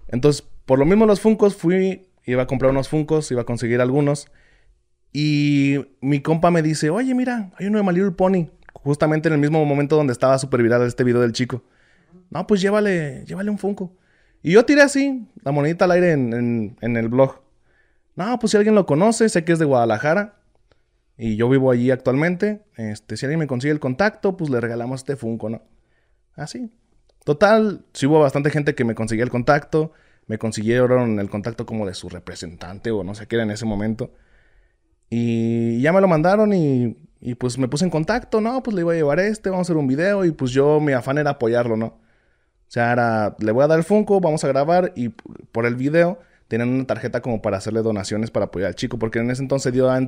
Entonces, 0.09 0.47
por 0.67 0.79
lo 0.79 0.85
mismo 0.85 1.07
los 1.07 1.21
Funcos 1.21 1.55
fui, 1.55 2.09
iba 2.27 2.43
a 2.43 2.47
comprar 2.47 2.73
unos 2.73 2.89
Funcos, 2.89 3.31
iba 3.31 3.43
a 3.43 3.47
conseguir 3.47 3.81
algunos. 3.81 4.27
Y 5.13 5.79
mi 6.01 6.21
compa 6.21 6.51
me 6.51 6.63
dice, 6.63 6.91
oye, 6.91 7.15
mira, 7.15 7.53
hay 7.59 7.67
uno 7.67 7.79
de 7.79 7.85
My 7.85 7.93
Little 7.93 8.13
Pony. 8.13 8.49
Justamente 8.73 9.29
en 9.29 9.35
el 9.35 9.41
mismo 9.41 9.65
momento 9.65 9.97
donde 9.97 10.13
estaba 10.13 10.39
súper 10.39 10.63
viral 10.63 10.83
este 10.83 11.05
video 11.05 11.21
del 11.21 11.33
chico. 11.33 11.63
No, 12.31 12.47
pues 12.47 12.61
llévale, 12.61 13.25
llévale 13.27 13.51
un 13.51 13.59
Funko. 13.59 13.93
Y 14.43 14.53
yo 14.53 14.65
tiré 14.65 14.83
así, 14.83 15.29
la 15.43 15.53
monedita 15.53 15.85
al 15.85 15.91
aire 15.93 16.13
en, 16.13 16.77
en, 16.81 16.97
el 16.97 17.09
blog. 17.09 17.43
No, 18.21 18.39
pues 18.39 18.51
si 18.51 18.59
alguien 18.59 18.75
lo 18.75 18.85
conoce, 18.85 19.31
sé 19.31 19.45
que 19.45 19.53
es 19.53 19.59
de 19.59 19.65
Guadalajara. 19.65 20.35
Y 21.17 21.37
yo 21.37 21.49
vivo 21.49 21.71
allí 21.71 21.91
actualmente. 21.91 22.61
Este, 22.77 23.17
si 23.17 23.25
alguien 23.25 23.39
me 23.39 23.47
consigue 23.47 23.73
el 23.73 23.81
contacto, 23.81 24.37
pues 24.37 24.51
le 24.51 24.61
regalamos 24.61 25.01
este 25.01 25.17
Funko, 25.17 25.49
¿no? 25.49 25.63
Así. 26.35 26.71
Total, 27.25 27.87
sí 27.95 28.05
hubo 28.05 28.21
bastante 28.21 28.51
gente 28.51 28.75
que 28.75 28.85
me 28.85 28.95
consiguió 28.95 29.25
el 29.25 29.31
contacto. 29.31 29.93
Me 30.27 30.37
consiguieron 30.37 31.19
el 31.19 31.31
contacto 31.31 31.65
como 31.65 31.87
de 31.87 31.95
su 31.95 32.11
representante 32.11 32.91
o 32.91 33.05
no 33.05 33.15
sé 33.15 33.27
qué 33.27 33.37
era 33.37 33.45
en 33.45 33.53
ese 33.53 33.65
momento. 33.65 34.13
Y 35.09 35.81
ya 35.81 35.95
me 35.95 36.03
lo 36.03 36.07
mandaron 36.07 36.53
y, 36.53 36.99
y, 37.23 37.37
pues 37.37 37.57
me 37.57 37.69
puse 37.69 37.87
en 37.87 37.91
contacto, 37.91 38.43
¿no? 38.43 38.63
Pues 38.63 38.75
le 38.75 38.83
iba 38.83 38.93
a 38.93 38.97
llevar 38.97 39.19
este, 39.21 39.49
vamos 39.49 39.65
a 39.65 39.73
hacer 39.73 39.79
un 39.79 39.87
video 39.87 40.27
y 40.27 40.33
pues 40.33 40.51
yo 40.51 40.79
mi 40.79 40.93
afán 40.93 41.17
era 41.17 41.31
apoyarlo, 41.31 41.79
¿no? 41.79 41.87
O 41.87 41.99
sea, 42.69 42.93
era, 42.93 43.35
le 43.39 43.51
voy 43.51 43.65
a 43.65 43.67
dar 43.67 43.79
el 43.79 43.85
Funko, 43.85 44.21
vamos 44.21 44.45
a 44.45 44.49
grabar 44.49 44.93
y 44.95 45.09
por 45.09 45.65
el 45.65 45.77
video 45.77 46.19
tenían 46.51 46.69
una 46.71 46.85
tarjeta 46.85 47.23
como 47.23 47.41
para 47.43 47.59
hacerle 47.59 47.81
donaciones 47.81 48.33
para 48.33 48.47
apoyar 48.47 48.67
al 48.67 48.75
chico, 48.75 48.99
porque 48.99 49.21
en 49.21 49.31
ese 49.31 49.41
entonces 49.41 49.73
dio 49.73 49.89
a 49.89 50.01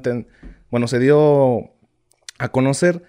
bueno, 0.73 0.89
se 0.89 0.99
dio 0.99 1.71
a 2.39 2.49
conocer 2.51 3.05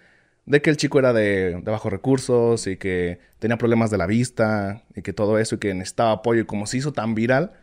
de 0.45 0.61
que 0.61 0.69
el 0.69 0.77
chico 0.77 0.99
era 0.99 1.13
de, 1.13 1.59
de, 1.63 1.71
bajos 1.71 1.91
recursos 1.91 2.67
y 2.67 2.77
que 2.77 3.19
tenía 3.39 3.57
problemas 3.57 3.89
de 3.89 3.97
la 3.97 4.05
vista 4.05 4.83
y 4.95 5.01
que 5.01 5.13
todo 5.13 5.39
eso 5.39 5.55
y 5.55 5.57
que 5.57 5.73
necesitaba 5.73 6.11
apoyo 6.11 6.41
y 6.41 6.45
como 6.45 6.67
se 6.67 6.77
hizo 6.77 6.93
tan 6.93 7.15
viral, 7.15 7.53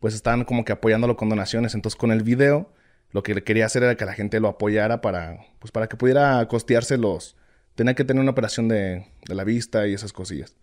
pues 0.00 0.14
estaban 0.14 0.44
como 0.44 0.64
que 0.64 0.72
apoyándolo 0.72 1.18
con 1.18 1.28
donaciones. 1.28 1.74
Entonces 1.74 1.98
con 1.98 2.10
el 2.10 2.22
video 2.22 2.72
lo 3.10 3.22
que 3.22 3.34
quería 3.44 3.66
hacer 3.66 3.82
era 3.82 3.96
que 3.96 4.06
la 4.06 4.14
gente 4.14 4.40
lo 4.40 4.48
apoyara 4.48 5.02
para, 5.02 5.40
pues 5.58 5.72
para 5.72 5.88
que 5.88 5.98
pudiera 5.98 6.48
costearse 6.48 6.96
los... 6.96 7.36
Tenía 7.74 7.94
que 7.94 8.04
tener 8.04 8.22
una 8.22 8.30
operación 8.30 8.68
de, 8.68 9.08
de 9.26 9.34
la 9.34 9.44
vista 9.44 9.86
y 9.86 9.92
esas 9.92 10.14
cosillas. 10.14 10.56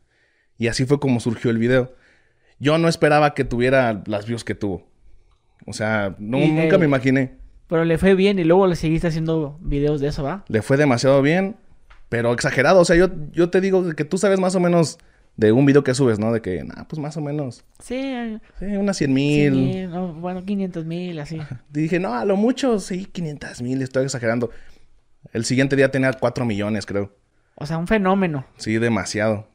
Y 0.58 0.70
así 0.70 0.86
fue 0.86 1.00
como 1.00 1.20
surgió 1.20 1.52
el 1.52 1.60
video. 1.60 1.94
Yo 2.60 2.78
no 2.78 2.88
esperaba 2.88 3.34
que 3.34 3.46
tuviera 3.46 4.04
las 4.06 4.26
views 4.26 4.44
que 4.44 4.56
tuvo. 4.56 4.88
O 5.66 5.74
sea, 5.74 6.16
nunca 6.20 6.78
me 6.78 6.86
imaginé. 6.86 7.38
Pero 7.68 7.86
le 7.86 7.98
fue 7.98 8.16
bien 8.16 8.40
y 8.40 8.44
luego 8.44 8.68
le 8.68 8.76
seguiste 8.76 9.08
haciendo 9.08 9.58
videos 9.62 10.02
de 10.02 10.08
eso, 10.08 10.24
¿va? 10.24 10.44
Le 10.48 10.62
fue 10.62 10.76
demasiado 10.76 11.22
bien, 11.22 11.56
pero 12.10 12.34
exagerado. 12.34 12.80
O 12.82 12.86
sea, 12.86 12.96
yo, 12.96 13.10
yo 13.32 13.50
te 13.50 13.62
digo 13.62 13.94
que 13.96 14.06
tú 14.06 14.18
sabes 14.18 14.40
más 14.40 14.56
o 14.56 14.60
menos 14.60 14.98
de 15.38 15.52
un 15.52 15.66
video 15.66 15.84
que 15.84 15.94
subes, 15.94 16.20
¿no? 16.20 16.34
De 16.34 16.42
que, 16.42 16.64
nah, 16.64 16.84
pues 16.86 17.00
más 17.00 17.16
o 17.16 17.22
menos. 17.22 17.64
Sí. 17.80 17.96
Eh, 17.96 18.40
sí, 18.60 18.66
unas 18.66 18.98
100 18.98 19.14
mil. 19.14 19.88
bueno, 20.16 20.44
500 20.44 20.86
mil, 20.86 21.20
así. 21.20 21.40
dije, 21.70 22.00
no, 22.00 22.14
a 22.14 22.26
lo 22.26 22.36
mucho, 22.36 22.80
sí, 22.80 23.06
500 23.06 23.62
mil, 23.62 23.82
estoy 23.82 24.04
exagerando. 24.04 24.50
El 25.32 25.46
siguiente 25.46 25.76
día 25.76 25.92
tenía 25.92 26.12
4 26.12 26.44
millones, 26.46 26.86
creo. 26.86 27.16
O 27.56 27.66
sea, 27.66 27.78
un 27.78 27.88
fenómeno. 27.88 28.46
Sí, 28.58 28.80
demasiado. 28.80 29.48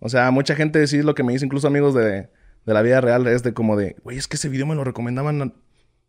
O 0.00 0.08
sea, 0.08 0.30
mucha 0.30 0.54
gente 0.54 0.86
sí 0.86 1.02
lo 1.02 1.14
que 1.14 1.24
me 1.24 1.32
dice, 1.32 1.44
incluso 1.44 1.66
amigos 1.66 1.94
de, 1.94 2.28
de 2.64 2.74
la 2.74 2.82
vida 2.82 3.00
real, 3.00 3.26
es 3.26 3.42
de 3.42 3.54
como 3.54 3.76
de, 3.76 3.96
güey, 4.04 4.18
es 4.18 4.28
que 4.28 4.36
ese 4.36 4.48
video 4.48 4.66
me 4.66 4.74
lo 4.74 4.84
recomendaban 4.84 5.54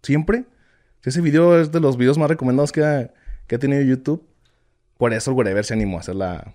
siempre. 0.04 0.46
Ese 1.04 1.22
video 1.22 1.60
es 1.60 1.72
de 1.72 1.80
los 1.80 1.98
videos 1.98 2.18
más 2.18 2.30
recomendados 2.30 2.72
que 2.72 2.84
ha, 2.84 3.12
que 3.48 3.56
ha 3.56 3.60
tenido 3.60 3.82
YouTube. 3.82 4.28
Por 4.98 5.14
eso 5.14 5.32
el 5.32 5.38
Wherever 5.38 5.64
se 5.64 5.74
animó 5.74 5.98
a 5.98 6.00
hacer 6.02 6.16
la, 6.16 6.54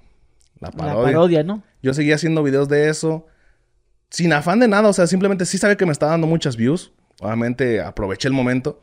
la 0.60 0.70
parodia. 0.70 0.94
La 0.94 1.02
parodia, 1.02 1.42
¿no? 1.42 1.62
Yo 1.82 1.94
seguía 1.94 2.16
haciendo 2.16 2.42
videos 2.42 2.68
de 2.68 2.90
eso. 2.90 3.26
Sin 4.10 4.32
afán 4.34 4.60
de 4.60 4.68
nada. 4.68 4.88
O 4.88 4.92
sea, 4.92 5.06
simplemente 5.06 5.46
sí 5.46 5.56
sabía 5.56 5.76
que 5.76 5.86
me 5.86 5.92
estaba 5.92 6.12
dando 6.12 6.26
muchas 6.26 6.56
views. 6.56 6.92
Obviamente 7.20 7.80
aproveché 7.80 8.28
el 8.28 8.34
momento. 8.34 8.82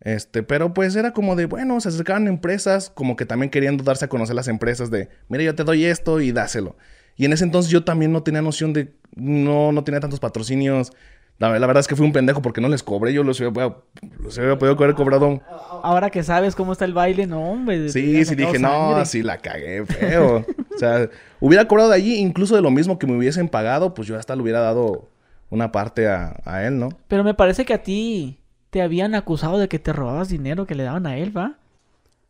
Este, 0.00 0.42
pero 0.42 0.74
pues 0.74 0.94
era 0.96 1.12
como 1.12 1.34
de, 1.34 1.46
bueno, 1.46 1.80
se 1.80 1.88
acercaban 1.88 2.28
empresas, 2.28 2.90
como 2.90 3.16
que 3.16 3.24
también 3.24 3.50
queriendo 3.50 3.82
darse 3.84 4.04
a 4.04 4.08
conocer 4.08 4.36
las 4.36 4.48
empresas 4.48 4.90
de, 4.90 5.08
mira, 5.28 5.44
yo 5.44 5.54
te 5.54 5.64
doy 5.64 5.86
esto 5.86 6.20
y 6.20 6.30
dáselo. 6.30 6.76
Y 7.16 7.24
en 7.24 7.32
ese 7.32 7.44
entonces 7.44 7.70
yo 7.70 7.84
también 7.84 8.12
no 8.12 8.22
tenía 8.22 8.42
noción 8.42 8.72
de, 8.72 8.92
no, 9.14 9.72
no 9.72 9.84
tenía 9.84 10.00
tantos 10.00 10.20
patrocinios. 10.20 10.92
La, 11.38 11.48
verdad 11.48 11.78
es 11.78 11.88
que 11.88 11.96
fui 11.96 12.06
un 12.06 12.12
pendejo 12.12 12.42
porque 12.42 12.60
no 12.60 12.68
les 12.68 12.82
cobré. 12.82 13.12
Yo 13.12 13.24
los 13.24 13.40
hubiera, 13.40 13.76
los 14.20 14.38
hubiera 14.38 14.58
podido 14.58 14.76
haber 14.76 14.94
cobrado. 14.94 15.40
Ahora 15.82 16.10
que 16.10 16.22
sabes 16.22 16.54
cómo 16.54 16.72
está 16.72 16.84
el 16.84 16.94
baile, 16.94 17.26
no, 17.26 17.50
hombre. 17.50 17.88
Sí, 17.88 18.24
sí, 18.24 18.34
dije, 18.34 18.58
no, 18.58 19.04
sí, 19.04 19.22
la 19.22 19.38
cagué 19.38 19.84
feo. 19.84 20.44
o 20.74 20.78
sea, 20.78 21.08
hubiera 21.40 21.66
cobrado 21.66 21.90
de 21.90 21.96
allí, 21.96 22.16
incluso 22.16 22.54
de 22.54 22.62
lo 22.62 22.70
mismo 22.70 22.98
que 22.98 23.06
me 23.06 23.16
hubiesen 23.16 23.48
pagado, 23.48 23.94
pues 23.94 24.06
yo 24.06 24.16
hasta 24.16 24.36
le 24.36 24.42
hubiera 24.42 24.60
dado 24.60 25.08
una 25.50 25.72
parte 25.72 26.08
a, 26.08 26.36
a 26.44 26.64
él, 26.64 26.78
¿no? 26.78 26.88
Pero 27.08 27.24
me 27.24 27.34
parece 27.34 27.64
que 27.64 27.74
a 27.74 27.82
ti 27.82 28.38
te 28.70 28.82
habían 28.82 29.14
acusado 29.14 29.58
de 29.58 29.68
que 29.68 29.78
te 29.78 29.92
robabas 29.92 30.28
dinero 30.28 30.66
que 30.66 30.74
le 30.74 30.84
daban 30.84 31.06
a 31.06 31.16
él, 31.16 31.36
¿va? 31.36 31.58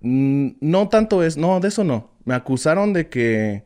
Mm, 0.01 0.57
no 0.61 0.88
tanto 0.88 1.23
es, 1.23 1.37
no, 1.38 1.59
de 1.61 1.68
eso 1.68 1.85
no. 1.85 2.11
Me 2.25 2.35
acusaron 2.35 2.92
de 2.92 3.09
que 3.09 3.64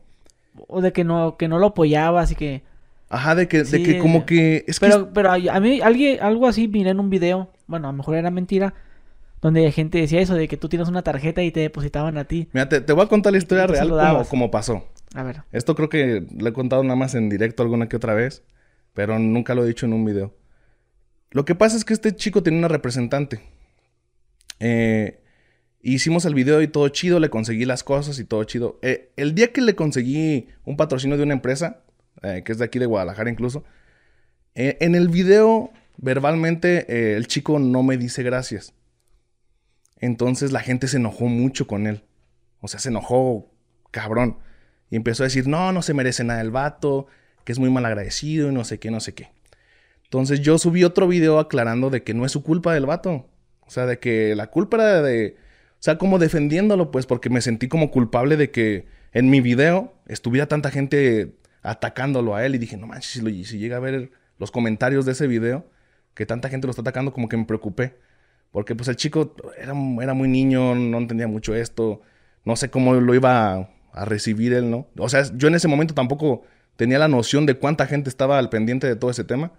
o 0.67 0.81
de 0.81 0.91
que 0.91 1.03
no, 1.03 1.37
que 1.37 1.47
no 1.47 1.59
lo 1.59 1.67
apoyabas 1.67 2.31
y 2.31 2.35
que... 2.35 2.63
Ajá, 3.09 3.33
de 3.33 3.47
que, 3.47 3.63
de 3.63 3.83
que 3.83 3.97
como 3.99 4.25
que... 4.25 4.65
Es 4.67 4.79
pero, 4.79 5.07
que... 5.07 5.11
pero 5.13 5.31
a 5.31 5.59
mí 5.59 5.81
alguien, 5.81 6.21
algo 6.21 6.47
así 6.47 6.67
vine 6.67 6.91
en 6.91 6.99
un 6.99 7.09
video, 7.09 7.49
bueno, 7.65 7.87
a 7.87 7.91
lo 7.91 7.97
mejor 7.97 8.15
era 8.15 8.29
mentira, 8.29 8.73
donde 9.41 9.71
gente 9.71 9.99
decía 9.99 10.21
eso, 10.21 10.35
de 10.35 10.47
que 10.47 10.57
tú 10.57 10.69
tienes 10.69 10.89
una 10.89 11.01
tarjeta 11.01 11.41
y 11.41 11.51
te 11.51 11.61
depositaban 11.61 12.17
a 12.17 12.25
ti. 12.25 12.49
Mira, 12.53 12.69
te, 12.69 12.93
voy 12.93 13.05
a 13.05 13.07
contar 13.07 13.31
la 13.31 13.37
historia 13.37 13.67
real 13.67 13.89
como, 13.89 14.25
como, 14.25 14.51
pasó. 14.51 14.85
A 15.15 15.23
ver. 15.23 15.43
Esto 15.51 15.75
creo 15.75 15.89
que 15.89 16.25
lo 16.37 16.49
he 16.49 16.53
contado 16.53 16.83
nada 16.83 16.95
más 16.95 17.15
en 17.15 17.29
directo 17.29 17.63
alguna 17.63 17.89
que 17.89 17.95
otra 17.95 18.13
vez, 18.13 18.43
pero 18.93 19.17
nunca 19.17 19.55
lo 19.55 19.63
he 19.63 19.67
dicho 19.67 19.85
en 19.85 19.93
un 19.93 20.05
video. 20.05 20.33
Lo 21.31 21.45
que 21.45 21.55
pasa 21.55 21.77
es 21.77 21.85
que 21.85 21.93
este 21.93 22.15
chico 22.15 22.43
tenía 22.43 22.59
una 22.59 22.67
representante. 22.67 23.41
Eh, 24.59 25.19
Hicimos 25.81 26.25
el 26.25 26.33
video 26.33 26.61
y 26.61 26.67
todo 26.67 26.89
chido, 26.89 27.19
le 27.19 27.29
conseguí 27.29 27.63
las 27.63 27.83
cosas 27.83 28.19
y 28.19 28.25
todo 28.25 28.43
chido. 28.43 28.79
Eh, 28.81 29.11
el 29.15 29.33
día 29.33 29.53
que 29.53 29.61
le 29.61 29.75
conseguí 29.75 30.47
un 30.65 30.75
patrocinio 30.75 31.15
de 31.15 31.23
una 31.23 31.33
empresa, 31.33 31.83
eh, 32.21 32.41
que 32.43 32.51
es 32.51 32.57
de 32.57 32.65
aquí 32.65 32.79
de 32.79 32.85
Guadalajara 32.85 33.29
incluso, 33.29 33.63
eh, 34.55 34.77
en 34.81 34.95
el 34.95 35.07
video 35.07 35.71
verbalmente 35.97 37.15
el 37.15 37.27
chico 37.27 37.59
no 37.59 37.83
me 37.83 37.97
dice 37.97 38.23
gracias. 38.23 38.73
Entonces 40.01 40.51
la 40.51 40.59
gente 40.61 40.87
se 40.87 40.97
enojó 40.97 41.25
mucho 41.27 41.67
con 41.67 41.87
él. 41.87 42.03
O 42.61 42.67
sea, 42.67 42.79
se 42.79 42.89
enojó 42.89 43.49
cabrón. 43.91 44.37
Y 44.89 44.95
empezó 44.95 45.23
a 45.23 45.27
decir, 45.27 45.47
no, 45.47 45.71
no 45.71 45.81
se 45.81 45.93
merece 45.93 46.23
nada 46.23 46.41
el 46.41 46.51
vato, 46.51 47.07
que 47.43 47.51
es 47.51 47.59
muy 47.59 47.69
mal 47.69 47.85
agradecido 47.85 48.49
y 48.49 48.53
no 48.53 48.63
sé 48.63 48.79
qué, 48.79 48.91
no 48.91 48.99
sé 48.99 49.13
qué. 49.13 49.31
Entonces 50.03 50.41
yo 50.41 50.57
subí 50.57 50.83
otro 50.83 51.07
video 51.07 51.39
aclarando 51.39 51.89
de 51.89 52.03
que 52.03 52.13
no 52.13 52.25
es 52.25 52.31
su 52.31 52.43
culpa 52.43 52.73
del 52.73 52.85
vato. 52.85 53.29
O 53.61 53.69
sea, 53.69 53.85
de 53.85 53.99
que 53.99 54.35
la 54.35 54.47
culpa 54.47 54.77
era 54.77 55.01
de 55.01 55.37
o 55.79 55.81
sea, 55.81 55.97
como 55.97 56.19
defendiéndolo, 56.19 56.91
pues, 56.91 57.05
porque 57.05 57.29
me 57.29 57.39
sentí 57.39 57.69
como 57.69 57.89
culpable 57.89 58.35
de 58.35 58.51
que 58.51 58.87
en 59.13 59.29
mi 59.29 59.39
video 59.39 59.93
estuviera 60.07 60.45
tanta 60.45 60.71
gente 60.71 61.37
atacándolo 61.61 62.35
a 62.35 62.45
él. 62.45 62.53
Y 62.53 62.57
dije, 62.57 62.75
no 62.75 62.85
manches, 62.85 63.23
si, 63.23 63.45
si 63.45 63.59
llega 63.59 63.77
a 63.77 63.79
ver 63.79 64.11
los 64.37 64.51
comentarios 64.51 65.05
de 65.05 65.13
ese 65.13 65.25
video, 65.25 65.65
que 66.15 66.25
tanta 66.25 66.49
gente 66.49 66.67
lo 66.67 66.71
está 66.71 66.81
atacando, 66.81 67.13
como 67.13 67.29
que 67.29 67.37
me 67.37 67.45
preocupé. 67.45 67.95
Porque 68.51 68.75
pues 68.75 68.89
el 68.89 68.97
chico 68.97 69.35
era, 69.57 69.73
era 70.01 70.13
muy 70.13 70.27
niño, 70.27 70.75
no 70.75 70.97
entendía 70.97 71.29
mucho 71.29 71.55
esto. 71.55 72.01
No 72.43 72.57
sé 72.57 72.69
cómo 72.69 72.95
lo 72.95 73.15
iba 73.15 73.53
a, 73.53 73.69
a, 73.93 74.03
recibir 74.03 74.51
él, 74.51 74.69
¿no? 74.69 74.87
O 74.97 75.07
sea, 75.07 75.23
yo 75.33 75.47
en 75.47 75.55
ese 75.55 75.69
momento 75.69 75.93
tampoco 75.93 76.43
tenía 76.75 76.99
la 76.99 77.07
noción 77.07 77.45
de 77.45 77.53
cuánta 77.55 77.85
gente 77.85 78.09
estaba 78.09 78.37
al 78.37 78.49
pendiente 78.49 78.85
de 78.85 78.97
todo 78.97 79.11
ese 79.11 79.23
tema. 79.23 79.53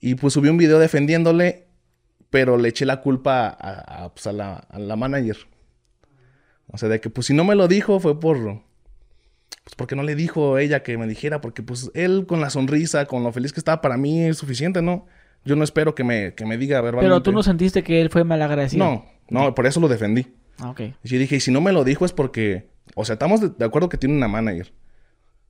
Y 0.00 0.16
pues 0.16 0.32
subí 0.34 0.48
un 0.48 0.56
video 0.56 0.80
defendiéndole 0.80 1.63
pero 2.34 2.56
le 2.56 2.70
eché 2.70 2.84
la 2.84 3.00
culpa 3.00 3.46
a, 3.46 4.12
pues, 4.12 4.26
la, 4.34 4.96
manager. 4.96 5.36
O 6.66 6.76
sea, 6.76 6.88
de 6.88 7.00
que 7.00 7.08
pues 7.08 7.28
si 7.28 7.32
no 7.32 7.44
me 7.44 7.54
lo 7.54 7.68
dijo 7.68 8.00
fue 8.00 8.18
por... 8.18 8.36
Pues 9.62 9.76
porque 9.76 9.94
no 9.94 10.02
le 10.02 10.16
dijo 10.16 10.58
ella 10.58 10.82
que 10.82 10.98
me 10.98 11.06
dijera, 11.06 11.40
porque 11.40 11.62
pues 11.62 11.92
él 11.94 12.24
con 12.26 12.40
la 12.40 12.50
sonrisa, 12.50 13.06
con 13.06 13.22
lo 13.22 13.30
feliz 13.30 13.52
que 13.52 13.60
estaba 13.60 13.80
para 13.80 13.96
mí 13.96 14.24
es 14.24 14.36
suficiente, 14.36 14.82
¿no? 14.82 15.06
Yo 15.44 15.54
no 15.54 15.62
espero 15.62 15.94
que 15.94 16.02
me, 16.02 16.34
que 16.34 16.44
me 16.44 16.58
diga 16.58 16.80
verbalmente. 16.80 17.08
Pero 17.08 17.22
tú 17.22 17.30
no 17.30 17.44
sentiste 17.44 17.84
que 17.84 18.00
él 18.00 18.10
fue 18.10 18.24
malagradecido. 18.24 18.84
No, 18.84 19.06
no, 19.30 19.54
por 19.54 19.66
eso 19.66 19.78
lo 19.78 19.86
defendí. 19.86 20.26
Ah, 20.58 20.70
ok. 20.70 20.80
Y 21.04 21.08
yo 21.08 21.18
dije, 21.20 21.36
y 21.36 21.40
si 21.40 21.52
no 21.52 21.60
me 21.60 21.70
lo 21.70 21.84
dijo 21.84 22.04
es 22.04 22.12
porque, 22.12 22.66
o 22.96 23.04
sea, 23.04 23.12
estamos 23.12 23.56
de, 23.56 23.64
acuerdo 23.64 23.88
que 23.88 23.96
tiene 23.96 24.16
una 24.16 24.26
manager. 24.26 24.72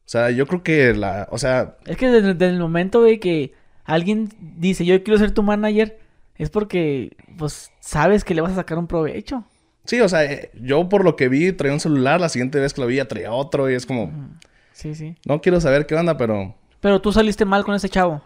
O 0.00 0.08
sea, 0.10 0.30
yo 0.32 0.46
creo 0.46 0.62
que 0.62 0.92
la, 0.92 1.28
o 1.30 1.38
sea... 1.38 1.78
Es 1.86 1.96
que 1.96 2.08
desde, 2.10 2.46
el 2.46 2.58
momento 2.58 3.02
de 3.02 3.18
que 3.18 3.54
alguien 3.84 4.28
dice, 4.38 4.84
yo 4.84 5.02
quiero 5.02 5.16
ser 5.16 5.30
tu 5.30 5.42
manager, 5.42 6.03
es 6.36 6.50
porque, 6.50 7.16
pues, 7.38 7.72
sabes 7.80 8.24
que 8.24 8.34
le 8.34 8.40
vas 8.40 8.52
a 8.52 8.56
sacar 8.56 8.78
un 8.78 8.86
provecho. 8.86 9.44
Sí, 9.84 10.00
o 10.00 10.08
sea, 10.08 10.24
eh, 10.24 10.50
yo 10.54 10.88
por 10.88 11.04
lo 11.04 11.16
que 11.16 11.28
vi 11.28 11.52
traía 11.52 11.74
un 11.74 11.80
celular, 11.80 12.20
la 12.20 12.28
siguiente 12.28 12.58
vez 12.58 12.72
que 12.72 12.80
lo 12.80 12.86
vi 12.86 12.96
ya 12.96 13.08
traía 13.08 13.32
otro 13.32 13.70
y 13.70 13.74
es 13.74 13.86
como... 13.86 14.10
Sí, 14.72 14.94
sí. 14.94 15.16
No 15.26 15.40
quiero 15.40 15.60
saber 15.60 15.86
qué 15.86 15.94
onda, 15.94 16.16
pero... 16.16 16.56
Pero 16.80 17.00
tú 17.00 17.12
saliste 17.12 17.44
mal 17.44 17.64
con 17.64 17.74
ese 17.74 17.88
chavo. 17.88 18.22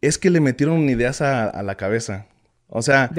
Es 0.00 0.18
que 0.18 0.30
le 0.30 0.40
metieron 0.40 0.88
ideas 0.88 1.20
a, 1.20 1.48
a 1.48 1.62
la 1.62 1.74
cabeza. 1.76 2.26
O 2.68 2.82
sea, 2.82 3.10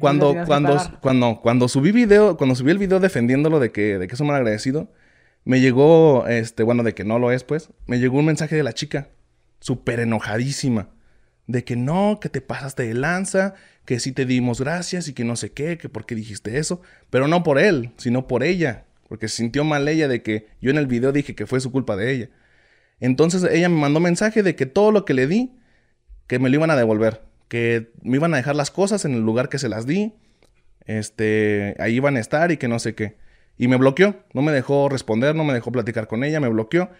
cuando, 0.00 0.34
cuando, 0.46 0.78
cuando, 1.00 1.40
cuando 1.42 1.68
subí 1.68 1.92
video, 1.92 2.38
cuando 2.38 2.54
subí 2.54 2.70
el 2.70 2.78
video 2.78 3.00
defendiéndolo 3.00 3.60
de 3.60 3.70
que, 3.70 3.98
de 3.98 4.08
que 4.08 4.14
es 4.14 4.20
un 4.20 4.28
mal 4.28 4.36
agradecido, 4.36 4.90
me 5.44 5.60
llegó, 5.60 6.26
este, 6.26 6.62
bueno, 6.62 6.82
de 6.82 6.94
que 6.94 7.04
no 7.04 7.18
lo 7.18 7.30
es, 7.30 7.44
pues, 7.44 7.70
me 7.86 7.98
llegó 7.98 8.18
un 8.18 8.24
mensaje 8.24 8.56
de 8.56 8.62
la 8.62 8.72
chica, 8.72 9.08
súper 9.60 10.00
enojadísima, 10.00 10.88
de 11.48 11.64
que 11.64 11.74
no, 11.74 12.20
que 12.20 12.28
te 12.28 12.40
pasaste 12.40 12.86
de 12.86 12.94
lanza, 12.94 13.54
que 13.84 13.98
sí 13.98 14.12
te 14.12 14.24
dimos 14.24 14.60
gracias 14.60 15.08
y 15.08 15.12
que 15.12 15.24
no 15.24 15.34
sé 15.34 15.50
qué, 15.50 15.76
que 15.76 15.88
por 15.88 16.06
qué 16.06 16.14
dijiste 16.14 16.58
eso, 16.58 16.80
pero 17.10 17.26
no 17.26 17.42
por 17.42 17.58
él, 17.58 17.90
sino 17.96 18.28
por 18.28 18.44
ella, 18.44 18.84
porque 19.08 19.26
se 19.26 19.38
sintió 19.38 19.64
mal 19.64 19.88
ella 19.88 20.06
de 20.06 20.22
que 20.22 20.46
yo 20.60 20.70
en 20.70 20.78
el 20.78 20.86
video 20.86 21.10
dije 21.10 21.34
que 21.34 21.46
fue 21.46 21.60
su 21.60 21.72
culpa 21.72 21.96
de 21.96 22.12
ella. 22.12 22.30
Entonces 23.00 23.42
ella 23.50 23.68
me 23.68 23.80
mandó 23.80 23.98
mensaje 23.98 24.44
de 24.44 24.54
que 24.54 24.66
todo 24.66 24.92
lo 24.92 25.04
que 25.04 25.14
le 25.14 25.26
di, 25.26 25.50
que 26.28 26.38
me 26.38 26.48
lo 26.48 26.54
iban 26.54 26.70
a 26.70 26.76
devolver 26.76 27.28
que 27.48 27.90
me 28.02 28.16
iban 28.16 28.34
a 28.34 28.36
dejar 28.36 28.54
las 28.54 28.70
cosas 28.70 29.04
en 29.04 29.14
el 29.14 29.20
lugar 29.20 29.48
que 29.48 29.58
se 29.58 29.68
las 29.68 29.86
di, 29.86 30.12
este, 30.84 31.74
ahí 31.78 31.96
iban 31.96 32.16
a 32.16 32.20
estar 32.20 32.52
y 32.52 32.58
que 32.58 32.68
no 32.68 32.78
sé 32.78 32.94
qué. 32.94 33.16
Y 33.56 33.66
me 33.68 33.76
bloqueó, 33.76 34.16
no 34.34 34.42
me 34.42 34.52
dejó 34.52 34.88
responder, 34.88 35.34
no 35.34 35.44
me 35.44 35.54
dejó 35.54 35.72
platicar 35.72 36.06
con 36.06 36.22
ella, 36.22 36.38
me 36.40 36.48
bloqueó. 36.48 36.90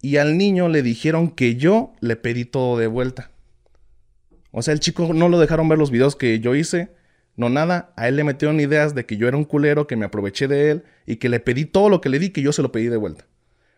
Y 0.00 0.16
al 0.16 0.38
niño 0.38 0.68
le 0.68 0.82
dijeron 0.82 1.30
que 1.30 1.56
yo 1.56 1.92
le 2.00 2.16
pedí 2.16 2.44
todo 2.44 2.78
de 2.78 2.86
vuelta. 2.86 3.30
O 4.58 4.62
sea, 4.62 4.72
el 4.72 4.80
chico 4.80 5.12
no 5.12 5.28
lo 5.28 5.38
dejaron 5.38 5.68
ver 5.68 5.76
los 5.76 5.90
videos 5.90 6.16
que 6.16 6.40
yo 6.40 6.54
hice, 6.54 6.88
no 7.36 7.50
nada. 7.50 7.92
A 7.94 8.08
él 8.08 8.16
le 8.16 8.24
metieron 8.24 8.58
ideas 8.58 8.94
de 8.94 9.04
que 9.04 9.18
yo 9.18 9.28
era 9.28 9.36
un 9.36 9.44
culero, 9.44 9.86
que 9.86 9.96
me 9.96 10.06
aproveché 10.06 10.48
de 10.48 10.70
él 10.70 10.84
y 11.04 11.16
que 11.16 11.28
le 11.28 11.40
pedí 11.40 11.66
todo 11.66 11.90
lo 11.90 12.00
que 12.00 12.08
le 12.08 12.18
di, 12.18 12.30
que 12.30 12.40
yo 12.40 12.54
se 12.54 12.62
lo 12.62 12.72
pedí 12.72 12.86
de 12.86 12.96
vuelta. 12.96 13.26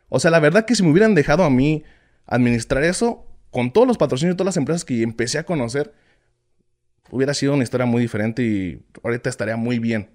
O 0.08 0.20
sea, 0.20 0.30
la 0.30 0.38
verdad 0.38 0.66
que 0.66 0.76
si 0.76 0.84
me 0.84 0.92
hubieran 0.92 1.16
dejado 1.16 1.42
a 1.42 1.50
mí 1.50 1.82
administrar 2.26 2.84
eso, 2.84 3.26
con 3.50 3.72
todos 3.72 3.88
los 3.88 3.98
patrocinios 3.98 4.34
y 4.34 4.36
todas 4.36 4.54
las 4.54 4.56
empresas 4.56 4.84
que 4.84 5.02
empecé 5.02 5.38
a 5.38 5.42
conocer, 5.42 5.92
hubiera 7.10 7.34
sido 7.34 7.54
una 7.54 7.64
historia 7.64 7.84
muy 7.84 8.00
diferente 8.00 8.44
y 8.44 8.80
ahorita 9.02 9.30
estaría 9.30 9.56
muy 9.56 9.80
bien. 9.80 10.10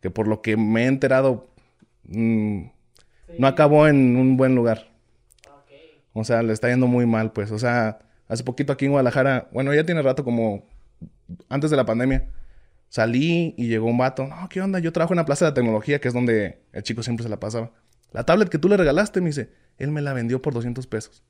Que 0.00 0.10
por 0.10 0.28
lo 0.28 0.40
que 0.40 0.56
me 0.56 0.84
he 0.84 0.86
enterado, 0.86 1.50
mm, 2.04 2.62
no 3.40 3.46
acabó 3.48 3.88
en 3.88 4.16
un 4.16 4.36
buen 4.36 4.54
lugar. 4.54 4.88
O 6.12 6.22
sea, 6.22 6.44
le 6.44 6.52
está 6.52 6.68
yendo 6.68 6.86
muy 6.86 7.06
mal, 7.06 7.32
pues. 7.32 7.50
O 7.50 7.58
sea, 7.58 8.05
hace 8.28 8.44
poquito 8.44 8.72
aquí 8.72 8.84
en 8.84 8.92
Guadalajara, 8.92 9.48
bueno, 9.52 9.74
ya 9.74 9.84
tiene 9.84 10.02
rato 10.02 10.24
como 10.24 10.64
antes 11.48 11.70
de 11.70 11.76
la 11.76 11.86
pandemia. 11.86 12.28
Salí 12.88 13.54
y 13.56 13.66
llegó 13.66 13.86
un 13.86 13.98
vato. 13.98 14.26
No, 14.26 14.48
¿qué 14.48 14.60
onda? 14.60 14.78
Yo 14.78 14.92
trabajo 14.92 15.12
en 15.12 15.18
la 15.18 15.24
plaza 15.24 15.46
de 15.46 15.52
tecnología, 15.52 16.00
que 16.00 16.08
es 16.08 16.14
donde 16.14 16.62
el 16.72 16.82
chico 16.82 17.02
siempre 17.02 17.24
se 17.24 17.28
la 17.28 17.40
pasaba. 17.40 17.72
La 18.12 18.24
tablet 18.24 18.48
que 18.48 18.58
tú 18.58 18.68
le 18.68 18.76
regalaste, 18.76 19.20
me 19.20 19.28
dice, 19.28 19.50
él 19.78 19.90
me 19.90 20.00
la 20.00 20.12
vendió 20.12 20.40
por 20.40 20.54
200 20.54 20.86
pesos. 20.86 21.22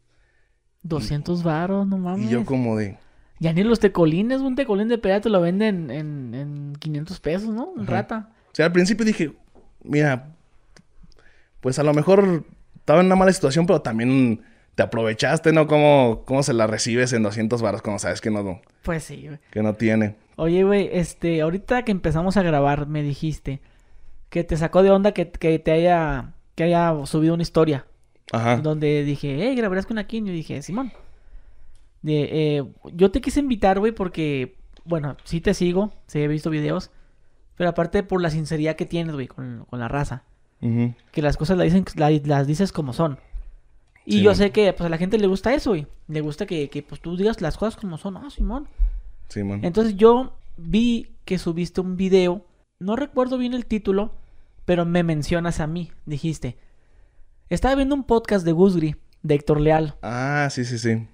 200 0.82 1.42
varos, 1.42 1.86
no 1.86 1.98
mames. 1.98 2.26
Y 2.26 2.28
yo 2.28 2.44
como 2.44 2.76
de, 2.76 2.98
ya 3.38 3.52
ni 3.52 3.62
los 3.64 3.80
tecolines, 3.80 4.40
un 4.40 4.54
tecolín 4.54 4.88
de 4.88 4.98
pelea 4.98 5.20
te 5.20 5.28
lo 5.28 5.40
venden 5.40 5.90
en, 5.90 6.34
en 6.34 6.76
500 6.78 7.20
pesos, 7.20 7.48
¿no? 7.50 7.66
Un 7.66 7.86
rata. 7.86 8.30
O 8.52 8.54
sea, 8.54 8.66
al 8.66 8.72
principio 8.72 9.04
dije, 9.04 9.32
mira, 9.82 10.34
pues 11.60 11.78
a 11.78 11.82
lo 11.82 11.92
mejor 11.92 12.44
estaba 12.76 13.00
en 13.00 13.06
una 13.06 13.16
mala 13.16 13.32
situación, 13.32 13.66
pero 13.66 13.82
también 13.82 14.42
te 14.76 14.82
aprovechaste, 14.82 15.52
¿no? 15.52 15.66
¿Cómo, 15.66 16.22
cómo 16.26 16.42
se 16.42 16.52
la 16.52 16.66
recibes 16.66 17.12
en 17.14 17.22
200 17.22 17.60
baros 17.62 17.82
cuando 17.82 17.98
sabes 17.98 18.20
que 18.20 18.30
no? 18.30 18.60
Pues 18.82 19.04
sí, 19.04 19.26
güey. 19.26 19.38
Que 19.50 19.62
no 19.62 19.74
tiene. 19.74 20.16
Oye, 20.36 20.64
güey, 20.64 20.90
este, 20.92 21.40
ahorita 21.40 21.82
que 21.82 21.92
empezamos 21.92 22.36
a 22.36 22.42
grabar, 22.42 22.86
me 22.86 23.02
dijiste 23.02 23.60
que 24.28 24.44
te 24.44 24.56
sacó 24.58 24.82
de 24.82 24.90
onda 24.90 25.12
que, 25.12 25.30
que 25.30 25.58
te 25.58 25.72
haya, 25.72 26.34
que 26.54 26.64
haya 26.64 26.94
subido 27.06 27.32
una 27.32 27.42
historia. 27.42 27.86
Ajá. 28.32 28.58
Donde 28.58 29.02
dije, 29.02 29.38
hey, 29.40 29.56
grabarás 29.56 29.86
con 29.86 29.98
aquí. 29.98 30.18
Y 30.18 30.20
dije, 30.20 30.60
Simón. 30.60 30.92
Eh, 32.04 32.62
yo 32.92 33.10
te 33.10 33.22
quise 33.22 33.40
invitar, 33.40 33.78
güey, 33.78 33.92
porque, 33.92 34.58
bueno, 34.84 35.16
sí 35.24 35.40
te 35.40 35.54
sigo, 35.54 35.94
sí 36.06 36.20
he 36.20 36.28
visto 36.28 36.50
videos, 36.50 36.90
pero 37.56 37.70
aparte 37.70 38.02
por 38.02 38.20
la 38.20 38.28
sinceridad 38.28 38.76
que 38.76 38.84
tienes, 38.84 39.14
güey, 39.14 39.26
con, 39.26 39.66
la 39.72 39.88
raza. 39.88 40.24
Que 40.60 41.22
las 41.22 41.36
cosas 41.36 41.56
las, 41.56 41.72
dicen, 41.72 41.84
las 42.24 42.46
dices 42.46 42.72
como 42.72 42.92
son. 42.92 43.18
Y 44.06 44.22
yo 44.22 44.34
sé 44.34 44.52
que 44.52 44.72
pues, 44.72 44.86
a 44.86 44.88
la 44.88 44.98
gente 44.98 45.18
le 45.18 45.26
gusta 45.26 45.52
eso, 45.52 45.70
güey. 45.70 45.86
Le 46.06 46.20
gusta 46.20 46.46
que, 46.46 46.70
que 46.70 46.82
pues, 46.82 47.00
tú 47.00 47.16
digas 47.16 47.40
las 47.40 47.58
cosas 47.58 47.76
como 47.78 47.98
son. 47.98 48.16
Ah, 48.16 48.30
Simón. 48.30 48.68
Simón. 49.28 49.64
Entonces 49.64 49.96
yo 49.96 50.32
vi 50.56 51.08
que 51.24 51.38
subiste 51.38 51.80
un 51.80 51.96
video. 51.96 52.46
No 52.78 52.94
recuerdo 52.94 53.36
bien 53.36 53.52
el 53.52 53.66
título, 53.66 54.12
pero 54.64 54.86
me 54.86 55.02
mencionas 55.02 55.60
a 55.60 55.66
mí. 55.66 55.90
Dijiste. 56.06 56.56
Estaba 57.48 57.74
viendo 57.74 57.94
un 57.94 58.04
podcast 58.04 58.44
de 58.44 58.52
Gusgri, 58.52 58.96
de 59.22 59.34
Héctor 59.34 59.60
Leal. 59.60 59.96
Ah, 60.02 60.48
sí, 60.50 60.64
sí, 60.64 60.78
sí. 60.78 61.06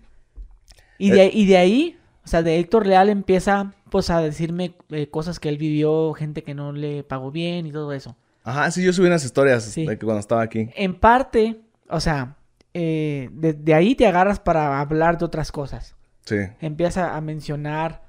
Y 0.98 1.10
de, 1.10 1.30
y 1.32 1.46
de 1.46 1.56
ahí, 1.56 1.98
o 2.24 2.28
sea, 2.28 2.42
de 2.42 2.58
Héctor 2.58 2.86
Real 2.86 3.08
empieza 3.08 3.74
pues 3.90 4.08
a 4.08 4.20
decirme 4.20 4.74
eh, 4.90 5.08
cosas 5.08 5.40
que 5.40 5.48
él 5.48 5.58
vivió, 5.58 6.12
gente 6.14 6.42
que 6.42 6.54
no 6.54 6.72
le 6.72 7.02
pagó 7.04 7.30
bien 7.30 7.66
y 7.66 7.72
todo 7.72 7.92
eso. 7.92 8.16
Ajá, 8.44 8.70
sí, 8.70 8.82
yo 8.82 8.92
subí 8.92 9.06
unas 9.06 9.24
historias 9.24 9.74
de 9.74 9.86
que 9.86 10.04
cuando 10.04 10.20
estaba 10.20 10.42
aquí. 10.42 10.70
En 10.74 10.94
parte, 10.94 11.60
o 11.88 12.00
sea, 12.00 12.36
eh, 12.74 13.28
de, 13.32 13.74
ahí 13.74 13.94
te 13.94 14.06
agarras 14.06 14.40
para 14.40 14.80
hablar 14.80 15.18
de 15.18 15.24
otras 15.24 15.52
cosas. 15.52 15.96
Sí. 16.24 16.36
Empieza 16.60 17.16
a 17.16 17.20
mencionar, 17.20 18.02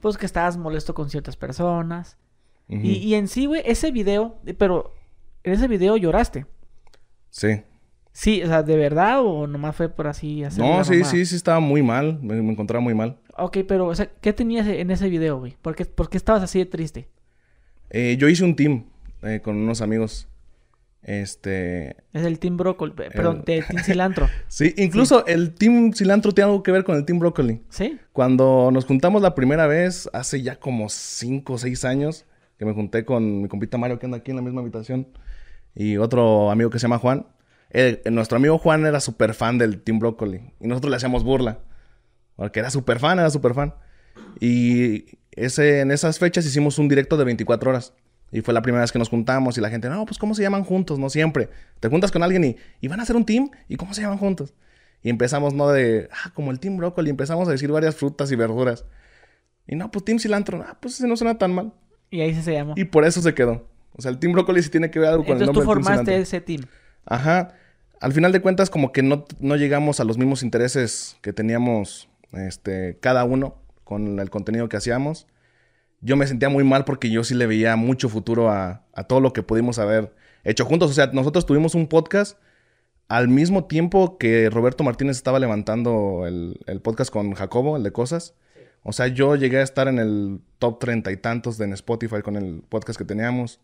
pues, 0.00 0.16
que 0.16 0.26
estabas 0.26 0.56
molesto 0.56 0.94
con 0.94 1.10
ciertas 1.10 1.36
personas. 1.36 2.16
y, 2.68 2.92
y, 2.92 3.14
en 3.14 3.28
sí, 3.28 3.46
güey, 3.46 3.62
ese 3.64 3.90
video, 3.90 4.38
pero 4.58 4.94
en 5.42 5.52
ese 5.52 5.68
video 5.68 5.96
lloraste. 5.96 6.46
Sí. 7.30 7.62
Sí, 8.14 8.42
o 8.44 8.46
sea, 8.46 8.62
¿de 8.62 8.76
verdad 8.76 9.22
o 9.22 9.48
nomás 9.48 9.74
fue 9.74 9.88
por 9.88 10.06
así 10.06 10.44
hacer 10.44 10.64
No, 10.64 10.84
sí, 10.84 11.02
sí, 11.02 11.26
sí 11.26 11.34
estaba 11.34 11.58
muy 11.58 11.82
mal. 11.82 12.20
Me, 12.22 12.38
encontraba 12.38 12.80
muy 12.80 12.94
mal. 12.94 13.18
Ok, 13.36 13.58
pero, 13.66 13.88
o 13.88 13.94
sea, 13.94 14.06
¿qué 14.20 14.32
tenías 14.32 14.68
en 14.68 14.92
ese 14.92 15.08
video, 15.08 15.40
güey? 15.40 15.56
¿Por 15.60 15.74
qué, 15.74 16.16
estabas 16.16 16.44
así 16.44 16.60
de 16.60 16.66
triste? 16.66 17.08
Eh, 17.90 18.16
yo 18.16 18.28
hice 18.28 18.44
un 18.44 18.54
team 18.54 18.84
eh, 19.22 19.40
con 19.42 19.56
unos 19.56 19.80
amigos. 19.80 20.28
Este... 21.04 21.96
Es 22.12 22.24
el 22.24 22.38
Team 22.38 22.56
Broccoli, 22.56 22.92
perdón, 22.92 23.44
de 23.44 23.62
Team 23.62 23.78
Cilantro. 23.84 24.28
sí, 24.48 24.74
incluso 24.76 25.26
el 25.26 25.54
Team 25.54 25.92
Cilantro 25.92 26.32
tiene 26.32 26.50
algo 26.50 26.62
que 26.62 26.72
ver 26.72 26.84
con 26.84 26.96
el 26.96 27.04
Team 27.04 27.18
Broccoli. 27.18 27.60
¿Sí? 27.68 27.98
Cuando 28.12 28.70
nos 28.72 28.86
juntamos 28.86 29.22
la 29.22 29.34
primera 29.34 29.66
vez, 29.66 30.08
hace 30.12 30.42
ya 30.42 30.56
como 30.56 30.88
5 30.88 31.52
o 31.52 31.58
6 31.58 31.84
años, 31.84 32.24
que 32.58 32.64
me 32.64 32.72
junté 32.72 33.04
con 33.04 33.42
mi 33.42 33.48
compita 33.48 33.78
Mario, 33.78 33.98
que 33.98 34.06
anda 34.06 34.18
aquí 34.18 34.30
en 34.30 34.36
la 34.36 34.42
misma 34.42 34.62
habitación, 34.62 35.08
y 35.74 35.98
otro 35.98 36.50
amigo 36.50 36.70
que 36.70 36.78
se 36.78 36.84
llama 36.84 36.98
Juan, 36.98 37.26
nuestro 38.10 38.36
amigo 38.36 38.58
Juan 38.58 38.86
era 38.86 39.00
súper 39.00 39.34
fan 39.34 39.58
del 39.58 39.82
Team 39.82 39.98
Broccoli. 39.98 40.40
Y 40.60 40.68
nosotros 40.68 40.90
le 40.90 40.96
hacíamos 40.96 41.24
burla. 41.24 41.58
Porque 42.36 42.60
era 42.60 42.70
súper 42.70 42.98
fan, 42.98 43.18
era 43.18 43.30
súper 43.30 43.54
fan. 43.54 43.74
Y 44.40 45.18
ese, 45.32 45.80
en 45.80 45.90
esas 45.90 46.18
fechas 46.18 46.46
hicimos 46.46 46.78
un 46.78 46.88
directo 46.88 47.16
de 47.16 47.24
24 47.24 47.70
horas. 47.70 47.94
Y 48.34 48.40
fue 48.40 48.52
la 48.52 48.62
primera 48.62 48.82
vez 48.82 48.92
que 48.92 48.98
nos 48.98 49.08
juntamos 49.08 49.56
y 49.56 49.60
la 49.60 49.70
gente, 49.70 49.88
no, 49.88 50.04
pues 50.04 50.18
¿cómo 50.18 50.34
se 50.34 50.42
llaman 50.42 50.64
juntos? 50.64 50.98
No 50.98 51.08
siempre. 51.08 51.48
Te 51.80 51.88
juntas 51.88 52.10
con 52.10 52.22
alguien 52.22 52.44
y, 52.44 52.56
y 52.80 52.88
van 52.88 53.00
a 53.00 53.04
hacer 53.04 53.16
un 53.16 53.24
team. 53.24 53.50
¿Y 53.68 53.76
cómo 53.76 53.94
se 53.94 54.02
llaman 54.02 54.18
juntos? 54.18 54.54
Y 55.02 55.08
empezamos, 55.08 55.54
¿no? 55.54 55.68
De, 55.68 56.08
ah, 56.12 56.32
como 56.34 56.50
el 56.50 56.58
Team 56.58 56.76
Broccoli. 56.76 57.10
Empezamos 57.10 57.48
a 57.48 57.52
decir 57.52 57.70
varias 57.70 57.94
frutas 57.94 58.30
y 58.32 58.36
verduras. 58.36 58.84
Y 59.66 59.76
no, 59.76 59.90
pues 59.90 60.04
Team 60.04 60.18
Cilantro. 60.18 60.64
Ah, 60.66 60.76
pues 60.80 60.94
ese 60.94 61.06
no 61.06 61.16
suena 61.16 61.38
tan 61.38 61.54
mal. 61.54 61.72
Y 62.10 62.20
ahí 62.20 62.34
se 62.34 62.52
llamó. 62.52 62.74
Y 62.76 62.84
por 62.84 63.04
eso 63.04 63.22
se 63.22 63.34
quedó. 63.34 63.68
O 63.92 64.02
sea, 64.02 64.10
el 64.10 64.18
Team 64.18 64.32
Broccoli 64.32 64.62
sí 64.62 64.68
tiene 64.68 64.90
que 64.90 64.98
ver 64.98 65.10
algo 65.10 65.24
con 65.24 65.38
el 65.38 65.46
nombre 65.46 65.62
tú 65.62 65.64
formaste 65.64 66.16
ese 66.18 66.40
team. 66.40 66.64
Ajá 67.06 67.54
al 68.04 68.12
final 68.12 68.32
de 68.32 68.42
cuentas 68.42 68.68
como 68.68 68.92
que 68.92 69.02
no, 69.02 69.24
llegamos 69.56 69.98
a 69.98 70.04
los 70.04 70.18
mismos 70.18 70.42
intereses 70.42 71.16
que 71.22 71.32
teníamos 71.32 72.10
este, 72.32 72.98
cada 73.00 73.24
uno 73.24 73.56
con 73.82 74.20
el 74.20 74.28
contenido 74.28 74.68
que 74.68 74.76
hacíamos. 74.76 75.26
Yo 76.04 76.16
me 76.16 76.26
sentía 76.26 76.50
muy 76.50 76.64
mal 76.64 76.84
porque 76.84 77.10
yo 77.10 77.24
sí 77.24 77.34
le 77.34 77.46
veía 77.46 77.76
mucho 77.76 78.10
futuro 78.10 78.50
a, 78.50 78.84
todo 79.08 79.20
lo 79.20 79.32
que 79.32 79.42
pudimos 79.42 79.78
haber 79.78 80.14
hecho 80.44 80.66
juntos. 80.66 80.90
O 80.90 80.92
sea, 80.92 81.06
nosotros 81.06 81.46
tuvimos 81.46 81.74
un 81.74 81.88
podcast 81.88 82.38
al 83.08 83.28
mismo 83.28 83.64
tiempo 83.64 84.18
que 84.18 84.50
Roberto 84.50 84.84
Martínez 84.84 85.16
estaba 85.16 85.38
levantando 85.38 86.26
el, 86.26 86.80
podcast 86.82 87.10
con 87.10 87.32
Jacobo, 87.32 87.78
el 87.78 87.82
de 87.82 87.92
cosas. 87.92 88.34
O 88.82 88.92
sea, 88.92 89.06
yo 89.06 89.34
llegué 89.34 89.60
a 89.60 89.62
estar 89.62 89.88
en 89.88 89.98
el 89.98 90.42
top 90.58 90.78
treinta 90.78 91.10
y 91.10 91.16
tantos 91.16 91.56
de 91.56 91.64
en 91.64 91.72
Spotify 91.72 92.20
con 92.22 92.36
el 92.36 92.62
podcast 92.68 92.98
que 92.98 93.06
teníamos. 93.06 93.60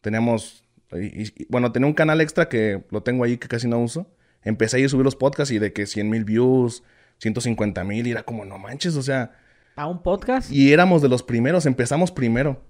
Teníamos 0.00 0.64
y, 0.92 1.46
bueno, 1.50 1.72
tenía 1.72 1.88
un 1.88 1.94
canal 1.94 2.22
extra 2.22 2.48
que 2.48 2.84
lo 2.90 3.02
tengo 3.02 3.22
ahí 3.24 3.36
que 3.36 3.48
casi 3.48 3.68
no 3.68 3.78
uso. 3.80 4.10
Empecé 4.42 4.82
a 4.82 4.88
subir 4.88 5.04
los 5.04 5.16
podcasts 5.16 5.52
y 5.52 5.58
de 5.58 5.74
que 5.74 5.84
100 5.84 6.08
mil 6.08 6.24
views, 6.24 6.84
150 7.18 7.84
mil, 7.84 8.06
y 8.06 8.12
era 8.12 8.22
como, 8.22 8.46
no 8.46 8.56
manches, 8.56 8.96
o 8.96 9.02
sea. 9.02 9.32
¿A 9.76 9.86
un 9.86 10.02
podcast? 10.02 10.50
Y 10.50 10.72
éramos 10.72 11.02
de 11.02 11.08
los 11.08 11.22
primeros, 11.22 11.66
empezamos 11.66 12.10
primero. 12.10 12.62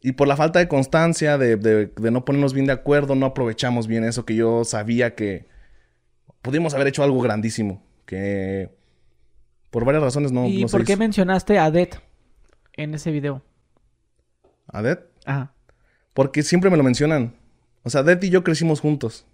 Y 0.00 0.12
por 0.12 0.26
la 0.26 0.36
falta 0.36 0.58
de 0.58 0.68
constancia, 0.68 1.36
de, 1.36 1.56
de, 1.56 2.10
no 2.10 2.24
ponernos 2.24 2.54
bien 2.54 2.66
de 2.66 2.72
acuerdo, 2.72 3.14
no 3.14 3.26
aprovechamos 3.26 3.86
bien 3.86 4.04
eso 4.04 4.24
que 4.24 4.34
yo 4.34 4.64
sabía 4.64 5.14
que 5.14 5.46
pudimos 6.42 6.74
haber 6.74 6.86
hecho 6.86 7.02
algo 7.02 7.20
grandísimo. 7.20 7.82
Que 8.06 8.70
por 9.70 9.84
varias 9.84 10.02
razones 10.02 10.32
no. 10.32 10.46
¿Y 10.46 10.64
por 10.64 10.84
qué 10.84 10.96
mencionaste 10.96 11.58
a 11.58 11.70
Det 11.70 11.90
en 12.74 12.94
ese 12.94 13.10
video? 13.10 13.42
¿A 14.68 14.80
Det? 14.80 15.00
Ajá. 15.24 15.52
Porque 16.14 16.42
siempre 16.42 16.70
me 16.70 16.76
lo 16.76 16.82
mencionan. 16.82 17.34
O 17.82 17.90
sea, 17.90 18.02
Det 18.02 18.24
y 18.26 18.30
yo 18.30 18.44
crecimos 18.44 18.80
juntos. 18.80 19.26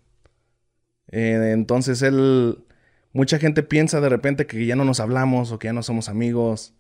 Eh, 1.13 1.53
entonces 1.53 2.03
él, 2.03 2.65
mucha 3.13 3.39
gente 3.39 3.63
piensa 3.63 4.01
de 4.01 4.09
repente 4.09 4.47
que 4.47 4.65
ya 4.67 4.75
no 4.75 4.85
nos 4.85 4.99
hablamos 4.99 5.53
o 5.53 5.59
que 5.59 5.69
ya 5.69 5.73
no 5.73 5.83
somos 5.83 6.09
amigos. 6.09 6.75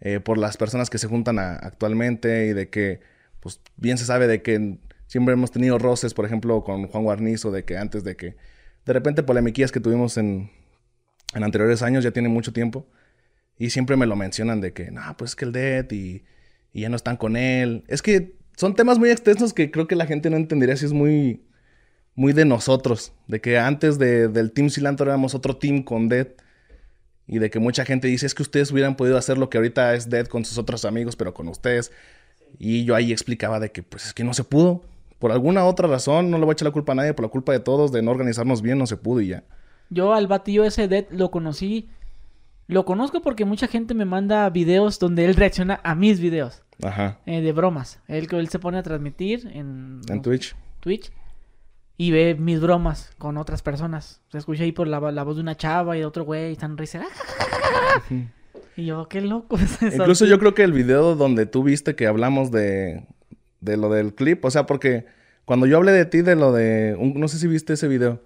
Eh, 0.00 0.20
por 0.20 0.38
las 0.38 0.56
personas 0.56 0.90
que 0.90 0.98
se 0.98 1.08
juntan 1.08 1.38
actualmente 1.38 2.46
y 2.46 2.52
de 2.52 2.68
que, 2.68 3.00
pues 3.40 3.60
bien 3.76 3.98
se 3.98 4.04
sabe 4.04 4.26
de 4.26 4.42
que 4.42 4.78
siempre 5.06 5.34
hemos 5.34 5.50
tenido 5.50 5.78
roces, 5.78 6.14
por 6.14 6.24
ejemplo, 6.24 6.62
con 6.64 6.86
Juan 6.86 7.04
Guarnizo, 7.04 7.50
de 7.50 7.64
que 7.64 7.76
antes 7.76 8.04
de 8.04 8.16
que, 8.16 8.36
de 8.84 8.92
repente 8.92 9.22
polemiquillas 9.22 9.72
que 9.72 9.80
tuvimos 9.80 10.16
en, 10.16 10.50
en 11.34 11.44
anteriores 11.44 11.82
años, 11.82 12.04
ya 12.04 12.10
tiene 12.10 12.28
mucho 12.28 12.52
tiempo, 12.52 12.86
y 13.58 13.70
siempre 13.70 13.96
me 13.96 14.06
lo 14.06 14.16
mencionan 14.16 14.60
de 14.60 14.72
que, 14.72 14.90
no, 14.90 15.02
pues 15.16 15.32
es 15.32 15.36
que 15.36 15.44
el 15.44 15.52
Dead 15.52 15.90
y, 15.90 16.24
y 16.72 16.82
ya 16.82 16.88
no 16.88 16.96
están 16.96 17.16
con 17.16 17.36
él. 17.36 17.84
Es 17.88 18.02
que 18.02 18.36
son 18.56 18.74
temas 18.74 18.98
muy 18.98 19.10
extensos 19.10 19.52
que 19.52 19.70
creo 19.70 19.86
que 19.86 19.96
la 19.96 20.06
gente 20.06 20.30
no 20.30 20.36
entendería 20.36 20.76
si 20.76 20.86
es 20.86 20.92
muy, 20.92 21.42
muy 22.14 22.32
de 22.32 22.44
nosotros. 22.44 23.12
De 23.26 23.40
que 23.40 23.58
antes 23.58 23.98
de, 23.98 24.28
del 24.28 24.52
Team 24.52 24.70
Cilantro 24.70 25.06
éramos 25.06 25.34
otro 25.34 25.56
team 25.56 25.82
con 25.82 26.08
Dead. 26.08 26.28
Y 27.28 27.38
de 27.38 27.50
que 27.50 27.58
mucha 27.58 27.84
gente 27.84 28.08
dice, 28.08 28.24
es 28.24 28.34
que 28.34 28.42
ustedes 28.42 28.72
hubieran 28.72 28.96
podido 28.96 29.18
hacer 29.18 29.36
lo 29.36 29.50
que 29.50 29.58
ahorita 29.58 29.94
es 29.94 30.08
Dead 30.08 30.26
con 30.26 30.46
sus 30.46 30.56
otros 30.56 30.86
amigos, 30.86 31.14
pero 31.14 31.34
con 31.34 31.46
ustedes. 31.48 31.92
Y 32.58 32.84
yo 32.84 32.94
ahí 32.94 33.12
explicaba 33.12 33.60
de 33.60 33.70
que, 33.70 33.82
pues 33.82 34.06
es 34.06 34.14
que 34.14 34.24
no 34.24 34.32
se 34.32 34.44
pudo. 34.44 34.82
Por 35.18 35.30
alguna 35.30 35.66
otra 35.66 35.86
razón, 35.86 36.30
no 36.30 36.38
le 36.38 36.44
voy 36.44 36.52
a 36.52 36.54
echar 36.54 36.66
la 36.66 36.72
culpa 36.72 36.92
a 36.92 36.94
nadie, 36.94 37.12
por 37.12 37.26
la 37.26 37.30
culpa 37.30 37.52
de 37.52 37.60
todos, 37.60 37.92
de 37.92 38.00
no 38.00 38.12
organizarnos 38.12 38.62
bien, 38.62 38.78
no 38.78 38.86
se 38.86 38.96
pudo 38.96 39.20
y 39.20 39.28
ya. 39.28 39.44
Yo 39.90 40.14
al 40.14 40.26
batillo 40.26 40.64
ese 40.64 40.88
Dead 40.88 41.04
lo 41.10 41.30
conocí. 41.30 41.90
Lo 42.66 42.86
conozco 42.86 43.20
porque 43.20 43.44
mucha 43.44 43.66
gente 43.66 43.92
me 43.92 44.06
manda 44.06 44.48
videos 44.48 44.98
donde 44.98 45.26
él 45.26 45.34
reacciona 45.34 45.80
a 45.84 45.94
mis 45.94 46.20
videos. 46.20 46.62
Ajá. 46.82 47.18
Eh, 47.26 47.42
de 47.42 47.52
bromas. 47.52 48.00
Él, 48.08 48.26
él 48.30 48.48
se 48.48 48.58
pone 48.58 48.78
a 48.78 48.82
transmitir 48.82 49.50
en... 49.52 50.00
En 50.08 50.22
Twitch. 50.22 50.56
Twitch 50.80 51.10
y 52.00 52.12
ve 52.12 52.36
mis 52.36 52.60
bromas 52.60 53.10
con 53.18 53.36
otras 53.36 53.60
personas. 53.60 54.22
Se 54.30 54.38
escucha 54.38 54.62
ahí 54.62 54.72
por 54.72 54.86
la, 54.86 55.00
voz 55.00 55.36
de 55.36 55.42
una 55.42 55.56
chava 55.56 55.96
y 55.96 56.00
de 56.00 56.06
otro 56.06 56.24
güey 56.24 56.50
y 56.50 56.52
están 56.52 56.78
risa. 56.78 57.02
y 58.76 58.86
yo, 58.86 59.08
qué 59.08 59.20
loco. 59.20 59.58
Incluso 59.82 60.24
yo 60.24 60.38
creo 60.38 60.54
que 60.54 60.62
el 60.62 60.72
video 60.72 61.16
donde 61.16 61.44
tú 61.44 61.64
viste 61.64 61.96
que 61.96 62.06
hablamos 62.06 62.52
de, 62.52 63.04
de 63.60 63.76
lo 63.76 63.90
del 63.90 64.14
clip, 64.14 64.44
o 64.44 64.50
sea, 64.50 64.64
porque 64.64 65.06
cuando 65.44 65.66
yo 65.66 65.76
hablé 65.76 65.90
de 65.90 66.04
ti, 66.04 66.22
de 66.22 66.36
lo 66.36 66.52
de, 66.52 66.96
no 67.16 67.26
sé 67.26 67.38
si 67.38 67.48
viste 67.48 67.72
ese 67.72 67.88
video, 67.88 68.22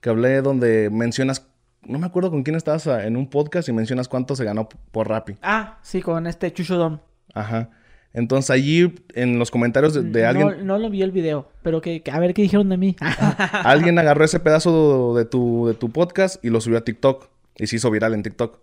que 0.00 0.08
hablé 0.08 0.40
donde 0.40 0.88
mencionas, 0.90 1.48
no 1.82 1.98
me 1.98 2.06
acuerdo 2.06 2.30
con 2.30 2.44
quién 2.44 2.54
estabas 2.54 2.86
ah, 2.86 3.06
en 3.06 3.16
un 3.16 3.28
podcast 3.28 3.68
y 3.68 3.72
mencionas 3.72 4.06
cuánto 4.06 4.36
se 4.36 4.44
ganó 4.44 4.68
por 4.68 5.08
Rappi. 5.08 5.36
Ah, 5.42 5.78
sí, 5.82 6.00
con 6.00 6.28
este 6.28 6.52
Chucho 6.52 6.76
Dom. 6.76 7.00
Ajá. 7.34 7.70
Entonces 8.16 8.50
allí 8.50 8.94
en 9.14 9.38
los 9.38 9.50
comentarios 9.50 9.92
de, 9.92 10.24
alguien... 10.24 10.66
No 10.66 10.78
lo 10.78 10.88
vi 10.88 11.02
el 11.02 11.12
video, 11.12 11.50
pero 11.62 11.82
que, 11.82 12.02
a 12.10 12.18
ver 12.18 12.32
qué 12.32 12.40
dijeron 12.40 12.70
de 12.70 12.78
mí. 12.78 12.96
alguien 13.52 13.98
agarró 13.98 14.24
ese 14.24 14.40
pedazo 14.40 15.14
de 15.14 15.26
tu, 15.26 15.66
de 15.66 15.74
tu 15.74 15.90
podcast 15.90 16.42
y 16.42 16.48
lo 16.48 16.62
subió 16.62 16.78
a 16.78 16.80
TikTok. 16.80 17.28
Y 17.58 17.66
se 17.66 17.76
hizo 17.76 17.90
viral 17.90 18.14
en 18.14 18.22
TikTok. 18.22 18.58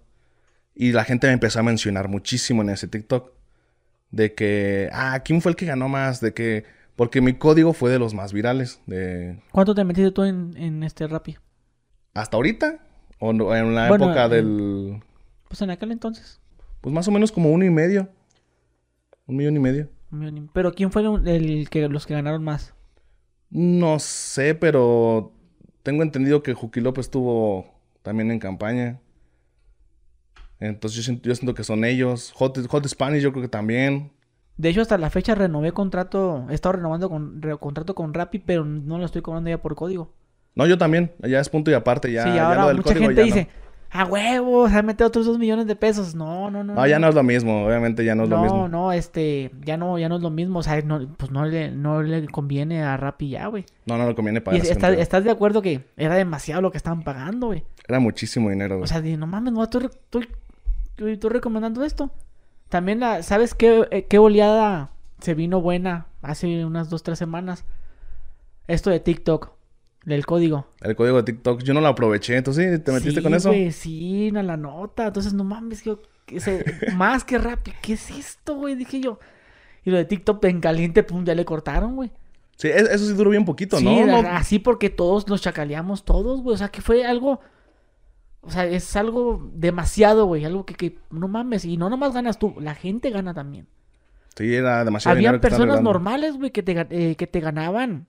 Y 0.73 0.91
la 0.91 1.03
gente 1.03 1.27
me 1.27 1.33
empezó 1.33 1.59
a 1.59 1.63
mencionar 1.63 2.07
muchísimo 2.07 2.63
en 2.63 2.71
ese 2.71 2.87
TikTok. 2.87 3.31
De 4.09 4.33
que, 4.33 4.89
ah, 4.91 5.21
¿quién 5.23 5.39
fue 5.39 5.51
el 5.51 5.55
que 5.55 5.67
ganó 5.67 5.87
más? 5.87 6.19
De 6.19 6.33
que, 6.33 6.65
porque 6.95 7.21
mi 7.21 7.33
código 7.33 7.73
fue 7.73 7.91
de 7.91 7.99
los 7.99 8.15
más 8.15 8.33
virales. 8.33 8.81
De... 8.87 9.37
¿Cuánto 9.51 9.75
te 9.75 9.83
metiste 9.83 10.09
tú 10.09 10.23
en, 10.23 10.81
este 10.81 11.05
Rappi? 11.05 11.37
¿Hasta 12.15 12.37
ahorita? 12.37 12.79
¿O 13.19 13.29
en 13.29 13.75
la 13.75 13.87
época 13.87 14.27
del...? 14.29 14.99
Pues 15.47 15.61
en 15.61 15.69
aquel 15.69 15.91
entonces. 15.91 16.39
Pues 16.81 16.91
más 16.91 17.07
o 17.07 17.11
menos 17.11 17.31
como 17.31 17.51
uno 17.51 17.63
y 17.65 17.69
medio. 17.69 18.09
Un 19.25 19.35
millón 19.37 19.55
y 19.55 19.59
medio. 19.59 19.89
Pero 20.53 20.73
¿quién 20.73 20.91
fue 20.91 21.03
el 21.03 21.69
que 21.69 21.87
los 21.89 22.05
que 22.05 22.13
ganaron 22.13 22.43
más? 22.43 22.73
No 23.49 23.99
sé, 23.99 24.55
pero 24.55 25.31
tengo 25.83 26.03
entendido 26.03 26.43
que 26.43 26.53
Juki 26.53 26.81
López 26.81 27.05
estuvo 27.05 27.65
también 28.01 28.31
en 28.31 28.39
campaña. 28.39 28.99
Entonces 30.59 30.97
yo 30.97 31.03
siento, 31.03 31.27
yo 31.27 31.35
siento 31.35 31.53
que 31.53 31.63
son 31.63 31.83
ellos. 31.83 32.31
Hot, 32.35 32.65
Hot, 32.67 32.87
Spanish 32.87 33.21
yo 33.21 33.31
creo 33.31 33.43
que 33.43 33.49
también. 33.49 34.11
De 34.57 34.69
hecho, 34.69 34.81
hasta 34.81 34.97
la 34.97 35.09
fecha 35.09 35.35
renové 35.35 35.71
contrato. 35.71 36.45
He 36.49 36.53
estado 36.53 36.73
renovando 36.73 37.09
con, 37.09 37.41
contrato 37.59 37.95
con 37.95 38.13
Rappi, 38.13 38.39
pero 38.39 38.63
no 38.63 38.97
lo 38.97 39.05
estoy 39.05 39.21
cobrando 39.21 39.49
ya 39.49 39.61
por 39.61 39.75
código. 39.75 40.13
No, 40.55 40.65
yo 40.67 40.77
también. 40.77 41.11
Ya 41.19 41.39
es 41.39 41.49
punto 41.49 41.71
y 41.71 41.73
aparte. 41.73 42.11
Ya, 42.11 42.23
sí, 42.23 42.37
ahora 42.37 42.73
mucha 42.73 42.95
gente 42.95 43.23
dice, 43.23 43.49
a 43.93 44.05
huevo, 44.05 44.67
se 44.67 44.75
ha 44.75 44.81
metido 44.81 45.07
otros 45.07 45.27
dos 45.27 45.37
millones 45.37 45.67
de 45.67 45.75
pesos. 45.75 46.15
No, 46.15 46.49
no, 46.49 46.63
no. 46.63 46.73
No, 46.73 46.87
ya 46.87 46.97
no 46.97 47.09
es 47.09 47.15
lo 47.15 47.21
mismo, 47.21 47.65
obviamente 47.65 48.03
ya 48.03 48.15
no 48.15 48.23
es 48.23 48.29
lo 48.29 48.41
mismo. 48.41 48.57
No, 48.57 48.67
no, 48.67 48.91
este, 48.91 49.51
ya 49.63 49.77
no, 49.77 49.99
ya 49.99 50.09
no 50.09 50.15
es 50.15 50.21
lo 50.23 50.31
mismo. 50.31 50.59
O 50.59 50.63
sea, 50.63 50.81
no, 50.81 51.07
pues 51.15 51.31
no 51.31 51.45
le, 51.45 51.69
no 51.69 52.01
le 52.01 52.27
conviene 52.27 52.81
a 52.81 52.97
Rappi 52.97 53.29
ya, 53.29 53.45
güey. 53.45 53.65
No, 53.85 53.99
no 53.99 54.07
le 54.07 54.15
conviene 54.15 54.41
pagar. 54.41 54.65
Y 54.65 54.67
estás 54.67 55.23
de 55.23 55.29
acuerdo 55.29 55.61
que 55.61 55.85
era 55.95 56.15
demasiado 56.15 56.63
lo 56.63 56.71
que 56.71 56.77
estaban 56.77 57.03
pagando, 57.03 57.47
güey. 57.47 57.63
Era 57.87 57.99
muchísimo 57.99 58.49
dinero, 58.49 58.77
güey. 58.77 58.85
O 58.85 58.87
sea, 58.87 58.99
no 59.01 59.27
mames, 59.27 59.53
no, 59.53 59.63
estoy, 59.63 59.85
estoy, 59.85 60.27
estoy, 60.97 61.29
recomendando 61.29 61.83
esto. 61.83 62.09
También 62.69 62.99
la, 62.99 63.21
¿sabes 63.21 63.53
qué, 63.53 63.87
eh, 63.91 64.07
qué 64.07 64.17
oleada 64.17 64.89
se 65.19 65.35
vino 65.35 65.61
buena 65.61 66.07
hace 66.23 66.65
unas 66.65 66.89
dos, 66.89 67.03
tres 67.03 67.19
semanas? 67.19 67.63
Esto 68.67 68.89
de 68.89 68.99
TikTok. 68.99 69.51
Del 70.05 70.25
código. 70.25 70.67
El 70.81 70.95
código 70.95 71.17
de 71.17 71.23
TikTok. 71.23 71.63
Yo 71.63 71.73
no 71.73 71.81
lo 71.81 71.87
aproveché. 71.87 72.35
¿Entonces 72.35 72.77
sí? 72.77 72.83
¿Te 72.83 72.91
metiste 72.91 73.21
con 73.21 73.33
eso? 73.33 73.51
Sí, 73.51 73.71
sí, 73.71 74.31
a 74.35 74.43
la 74.43 74.57
nota. 74.57 75.07
Entonces, 75.07 75.33
no 75.33 75.43
mames, 75.43 75.83
yo... 75.83 76.01
más 76.95 77.23
que 77.23 77.37
rápido. 77.37 77.77
¿Qué 77.81 77.93
es 77.93 78.09
esto, 78.09 78.55
güey? 78.55 78.75
Dije 78.75 78.99
yo. 78.99 79.19
Y 79.85 79.91
lo 79.91 79.97
de 79.97 80.05
TikTok 80.05 80.43
en 80.45 80.61
caliente, 80.61 81.03
pum, 81.03 81.23
ya 81.25 81.35
le 81.35 81.45
cortaron, 81.45 81.95
güey. 81.95 82.11
Sí, 82.57 82.69
eso 82.69 83.05
sí 83.05 83.13
duró 83.13 83.29
bien 83.31 83.45
poquito, 83.45 83.79
¿no? 83.81 83.89
Sí, 83.89 84.09
así 84.29 84.59
porque 84.59 84.89
todos 84.89 85.27
nos 85.27 85.41
chacaleamos 85.41 86.05
todos, 86.05 86.41
güey. 86.41 86.55
O 86.55 86.57
sea, 86.57 86.69
que 86.69 86.81
fue 86.81 87.05
algo... 87.05 87.39
O 88.41 88.51
sea, 88.51 88.65
es 88.65 88.95
algo 88.97 89.49
demasiado, 89.53 90.25
güey. 90.25 90.43
Algo 90.43 90.65
que, 90.65 90.73
que 90.75 90.97
no 91.11 91.27
mames. 91.29 91.63
Y 91.63 91.77
no 91.77 91.89
nomás 91.89 92.13
ganas 92.13 92.39
tú, 92.39 92.55
la 92.59 92.75
gente 92.75 93.09
gana 93.09 93.33
también. 93.33 93.67
Sí, 94.35 94.53
era 94.53 94.83
demasiado 94.83 95.15
Había 95.15 95.39
personas 95.39 95.81
normales, 95.81 96.35
güey, 96.37 96.51
que 96.51 96.63
te, 96.63 96.87
eh, 96.89 97.15
que 97.15 97.27
te 97.27 97.39
ganaban 97.39 98.07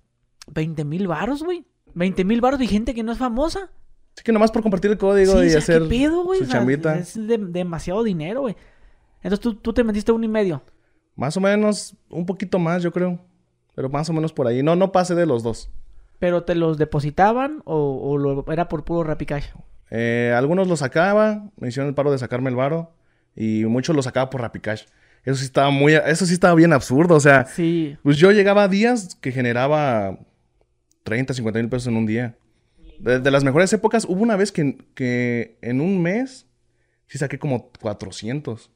20 0.52 0.84
mil 0.84 1.06
baros, 1.06 1.42
güey. 1.42 1.64
20 1.94 2.24
mil 2.24 2.40
baros 2.40 2.58
de 2.58 2.66
gente 2.66 2.94
que 2.94 3.02
no 3.02 3.12
es 3.12 3.18
famosa. 3.18 3.70
Sí, 4.14 4.22
que 4.22 4.32
nomás 4.32 4.50
por 4.50 4.62
compartir 4.62 4.90
el 4.90 4.98
código 4.98 5.42
y 5.42 5.52
hacer 5.54 5.82
¿qué 5.82 5.88
pedo, 5.88 6.24
güey? 6.24 6.40
es 6.42 7.18
demasiado 7.52 8.02
dinero, 8.02 8.42
güey. 8.42 8.56
Entonces 9.22 9.40
¿tú, 9.40 9.54
tú 9.54 9.72
te 9.72 9.82
metiste 9.82 10.12
uno 10.12 10.24
y 10.24 10.28
medio. 10.28 10.62
Más 11.16 11.36
o 11.36 11.40
menos, 11.40 11.96
un 12.10 12.26
poquito 12.26 12.58
más, 12.58 12.82
yo 12.82 12.92
creo. 12.92 13.18
Pero 13.74 13.88
más 13.88 14.08
o 14.08 14.12
menos 14.12 14.32
por 14.32 14.46
ahí. 14.46 14.62
No, 14.62 14.76
no 14.76 14.92
pase 14.92 15.14
de 15.14 15.26
los 15.26 15.42
dos. 15.42 15.70
¿Pero 16.18 16.44
te 16.44 16.54
los 16.54 16.78
depositaban 16.78 17.62
o, 17.64 18.16
lo, 18.18 18.44
era 18.52 18.68
por 18.68 18.84
puro 18.84 19.04
Rapicash? 19.04 19.46
Eh, 19.90 20.32
algunos 20.36 20.68
los 20.68 20.80
sacaba, 20.80 21.50
me 21.56 21.68
hicieron 21.68 21.88
el 21.88 21.94
paro 21.94 22.12
de 22.12 22.18
sacarme 22.18 22.50
el 22.50 22.56
varo. 22.56 22.92
Y 23.36 23.64
muchos 23.64 23.96
los 23.96 24.04
sacaba 24.04 24.30
por 24.30 24.40
Rapicash. 24.40 24.84
Eso 25.24 25.36
sí 25.36 25.44
estaba 25.44 25.70
muy... 25.70 25.94
Eso 25.94 26.26
sí 26.26 26.34
estaba 26.34 26.54
bien 26.54 26.72
absurdo, 26.72 27.16
o 27.16 27.20
sea... 27.20 27.46
Sí. 27.46 27.96
Pues 28.02 28.16
yo 28.16 28.30
llegaba 28.30 28.64
a 28.64 28.68
días 28.68 29.16
que 29.20 29.32
generaba 29.32 30.18
30, 31.04 31.34
50 31.34 31.60
mil 31.60 31.68
pesos 31.68 31.86
en 31.86 31.96
un 31.96 32.06
día. 32.06 32.36
De, 32.98 33.30
las 33.30 33.44
mejores 33.44 33.72
épocas, 33.72 34.04
hubo 34.08 34.22
una 34.22 34.36
vez 34.36 34.52
que, 34.52 34.78
que 34.94 35.58
en 35.62 35.80
un 35.80 36.02
mes 36.02 36.46
sí 37.06 37.18
saqué 37.18 37.38
como 37.38 37.70
400. 37.80 38.70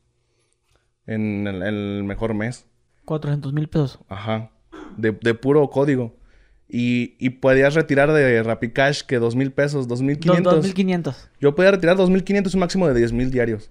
En 1.07 1.47
el, 1.47 2.05
mejor 2.05 2.35
mes. 2.35 2.66
400 3.07 3.53
mil 3.53 3.68
pesos. 3.68 3.99
Ajá. 4.09 4.51
De, 4.97 5.12
puro 5.12 5.68
código. 5.70 6.16
Y, 6.68 7.16
y, 7.18 7.31
podías 7.31 7.74
retirar 7.74 8.12
de 8.12 8.43
Rapicash 8.43 9.03
que 9.03 9.18
2 9.18 9.35
mil 9.37 9.53
pesos, 9.53 9.89
2 9.89 10.03
mil 10.03 10.18
500. 10.18 10.66
Yo 11.41 11.55
podía 11.55 11.70
retirar 11.70 11.97
2 11.97 12.11
mil 12.11 12.24
500 12.24 12.53
un 12.53 12.61
máximo 12.61 12.87
de 12.87 12.95
10 12.95 13.12
mil 13.12 13.31
diarios. 13.31 13.70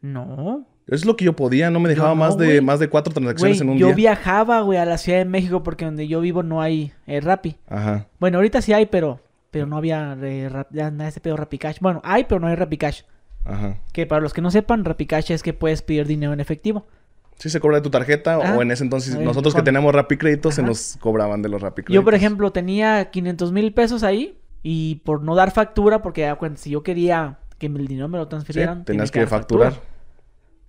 No. 0.00 0.66
Es 0.88 1.04
lo 1.04 1.16
que 1.16 1.24
yo 1.24 1.34
podía, 1.34 1.70
no 1.70 1.80
me 1.80 1.88
dejaba 1.88 2.14
más, 2.14 2.38
de, 2.38 2.60
más 2.60 2.78
de 2.78 2.88
cuatro 2.88 3.12
transacciones 3.12 3.60
en 3.60 3.70
un 3.70 3.76
yo 3.76 3.86
día. 3.86 3.92
Yo 3.92 3.96
viajaba, 3.96 4.60
güey, 4.60 4.78
a 4.78 4.84
la 4.84 4.98
Ciudad 4.98 5.18
de 5.18 5.24
México 5.24 5.62
porque 5.64 5.84
donde 5.84 6.06
yo 6.06 6.20
vivo 6.20 6.44
no 6.44 6.62
hay 6.62 6.92
eh, 7.06 7.20
Rappi. 7.20 7.56
Ajá. 7.66 8.06
Bueno, 8.20 8.38
ahorita 8.38 8.62
sí 8.62 8.72
hay, 8.72 8.86
pero, 8.86 9.20
pero 9.50 9.66
no 9.66 9.76
había 9.76 10.16
eh, 10.22 10.48
nada 10.70 11.08
ese 11.08 11.20
pedo 11.20 11.36
Rappi 11.36 11.58
Cash. 11.58 11.78
Bueno, 11.80 12.00
hay, 12.04 12.24
pero 12.24 12.40
no 12.40 12.46
hay 12.46 12.54
Rappi 12.54 12.76
Cash. 12.76 13.02
Ajá. 13.44 13.78
Que 13.92 14.06
para 14.06 14.20
los 14.20 14.32
que 14.32 14.40
no 14.40 14.50
sepan, 14.52 14.84
Rappi 14.84 15.06
Cash 15.06 15.32
es 15.32 15.42
que 15.42 15.52
puedes 15.52 15.82
pedir 15.82 16.06
dinero 16.06 16.32
en 16.32 16.38
efectivo. 16.38 16.86
Sí, 17.38 17.50
se 17.50 17.60
cobra 17.60 17.78
de 17.78 17.82
tu 17.82 17.90
tarjeta 17.90 18.38
o 18.38 18.62
en 18.62 18.70
ese 18.70 18.82
entonces 18.82 19.18
nosotros 19.18 19.54
que 19.54 19.62
tenemos 19.62 19.94
Rappi 19.94 20.16
Crédito 20.16 20.50
se 20.50 20.62
nos 20.62 20.96
cobraban 21.00 21.42
de 21.42 21.48
los 21.48 21.60
Rappi 21.60 21.82
Créditos. 21.82 21.94
Yo, 21.94 22.04
por 22.04 22.14
ejemplo, 22.14 22.50
tenía 22.52 23.10
500 23.10 23.52
mil 23.52 23.74
pesos 23.74 24.02
ahí 24.04 24.38
y 24.62 24.96
por 25.04 25.22
no 25.22 25.34
dar 25.34 25.50
factura, 25.50 26.00
porque 26.00 26.32
si 26.54 26.70
yo 26.70 26.82
quería 26.82 27.38
que 27.58 27.66
el 27.66 27.86
dinero 27.86 28.08
me 28.08 28.18
lo 28.18 28.28
transfirieran... 28.28 28.84
tenías 28.84 29.10
que, 29.10 29.26
facturar. 29.26 29.74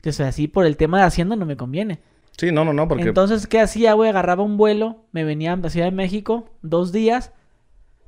O 0.05 0.11
sea, 0.11 0.29
así 0.29 0.47
por 0.47 0.65
el 0.65 0.77
tema 0.77 0.99
de 0.99 1.05
Hacienda 1.05 1.35
no 1.35 1.45
me 1.45 1.57
conviene. 1.57 1.99
Sí, 2.37 2.51
no, 2.51 2.63
no, 2.63 2.71
no, 2.71 2.87
porque... 2.87 3.03
Entonces, 3.03 3.47
¿qué 3.47 3.59
hacía, 3.59 3.93
güey? 3.93 4.09
Agarraba 4.09 4.43
un 4.43 4.57
vuelo, 4.57 5.05
me 5.11 5.23
venía 5.23 5.53
a 5.53 5.57
la 5.57 5.69
Ciudad 5.69 5.87
de 5.87 5.91
México, 5.91 6.49
dos 6.61 6.91
días. 6.91 7.31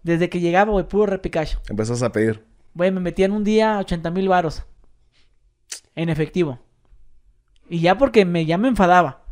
Desde 0.04 0.30
que 0.30 0.40
llegaba, 0.40 0.72
güey, 0.72 0.88
puro 0.88 1.08
repicacho. 1.08 1.60
Empezás 1.68 2.04
a 2.04 2.12
pedir. 2.12 2.46
Güey, 2.76 2.92
me 2.92 3.02
metía 3.02 3.26
en 3.26 3.32
un 3.32 3.44
día 3.44 3.80
80 3.80 4.12
mil 4.12 4.30
varos. 4.30 4.64
En 5.96 6.10
efectivo. 6.10 6.60
Y 7.68 7.80
ya 7.82 7.98
porque 7.98 8.24
me, 8.24 8.46
ya 8.46 8.58
me 8.58 8.68
enfadaba. 8.68 9.24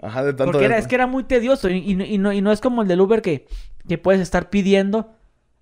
Ajá, 0.00 0.24
de 0.24 0.32
tanto... 0.32 0.52
Porque 0.52 0.66
era, 0.66 0.78
es 0.78 0.86
que 0.86 0.94
era 0.94 1.06
muy 1.06 1.24
tedioso. 1.24 1.68
Y, 1.68 1.78
y, 1.78 2.18
no, 2.18 2.32
y 2.32 2.40
no 2.40 2.52
es 2.52 2.60
como 2.60 2.82
el 2.82 2.88
del 2.88 3.00
Uber 3.00 3.22
que, 3.22 3.46
que 3.88 3.98
puedes 3.98 4.20
estar 4.20 4.48
pidiendo. 4.48 5.15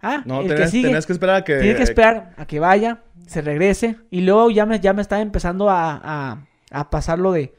Ah, 0.05 0.23
no, 0.25 0.43
el 0.43 0.55
que 0.55 0.69
sigue, 0.69 0.91
que 0.91 1.13
esperar 1.13 1.37
a 1.37 1.45
que... 1.45 1.57
Tienes 1.59 1.77
que 1.77 1.83
esperar 1.83 2.35
a 2.37 2.47
que 2.47 2.61
vaya, 2.61 3.03
se 3.27 3.41
regrese. 3.41 3.97
Y 4.11 4.21
luego 4.21 4.51
ya 4.51 4.67
me, 4.67 4.79
ya 4.81 4.93
me 4.93 5.03
estaba 5.03 5.23
empezando 5.23 5.71
a, 5.71 6.47
a 6.71 6.91
pasarlo 6.91 7.33
de, 7.33 7.55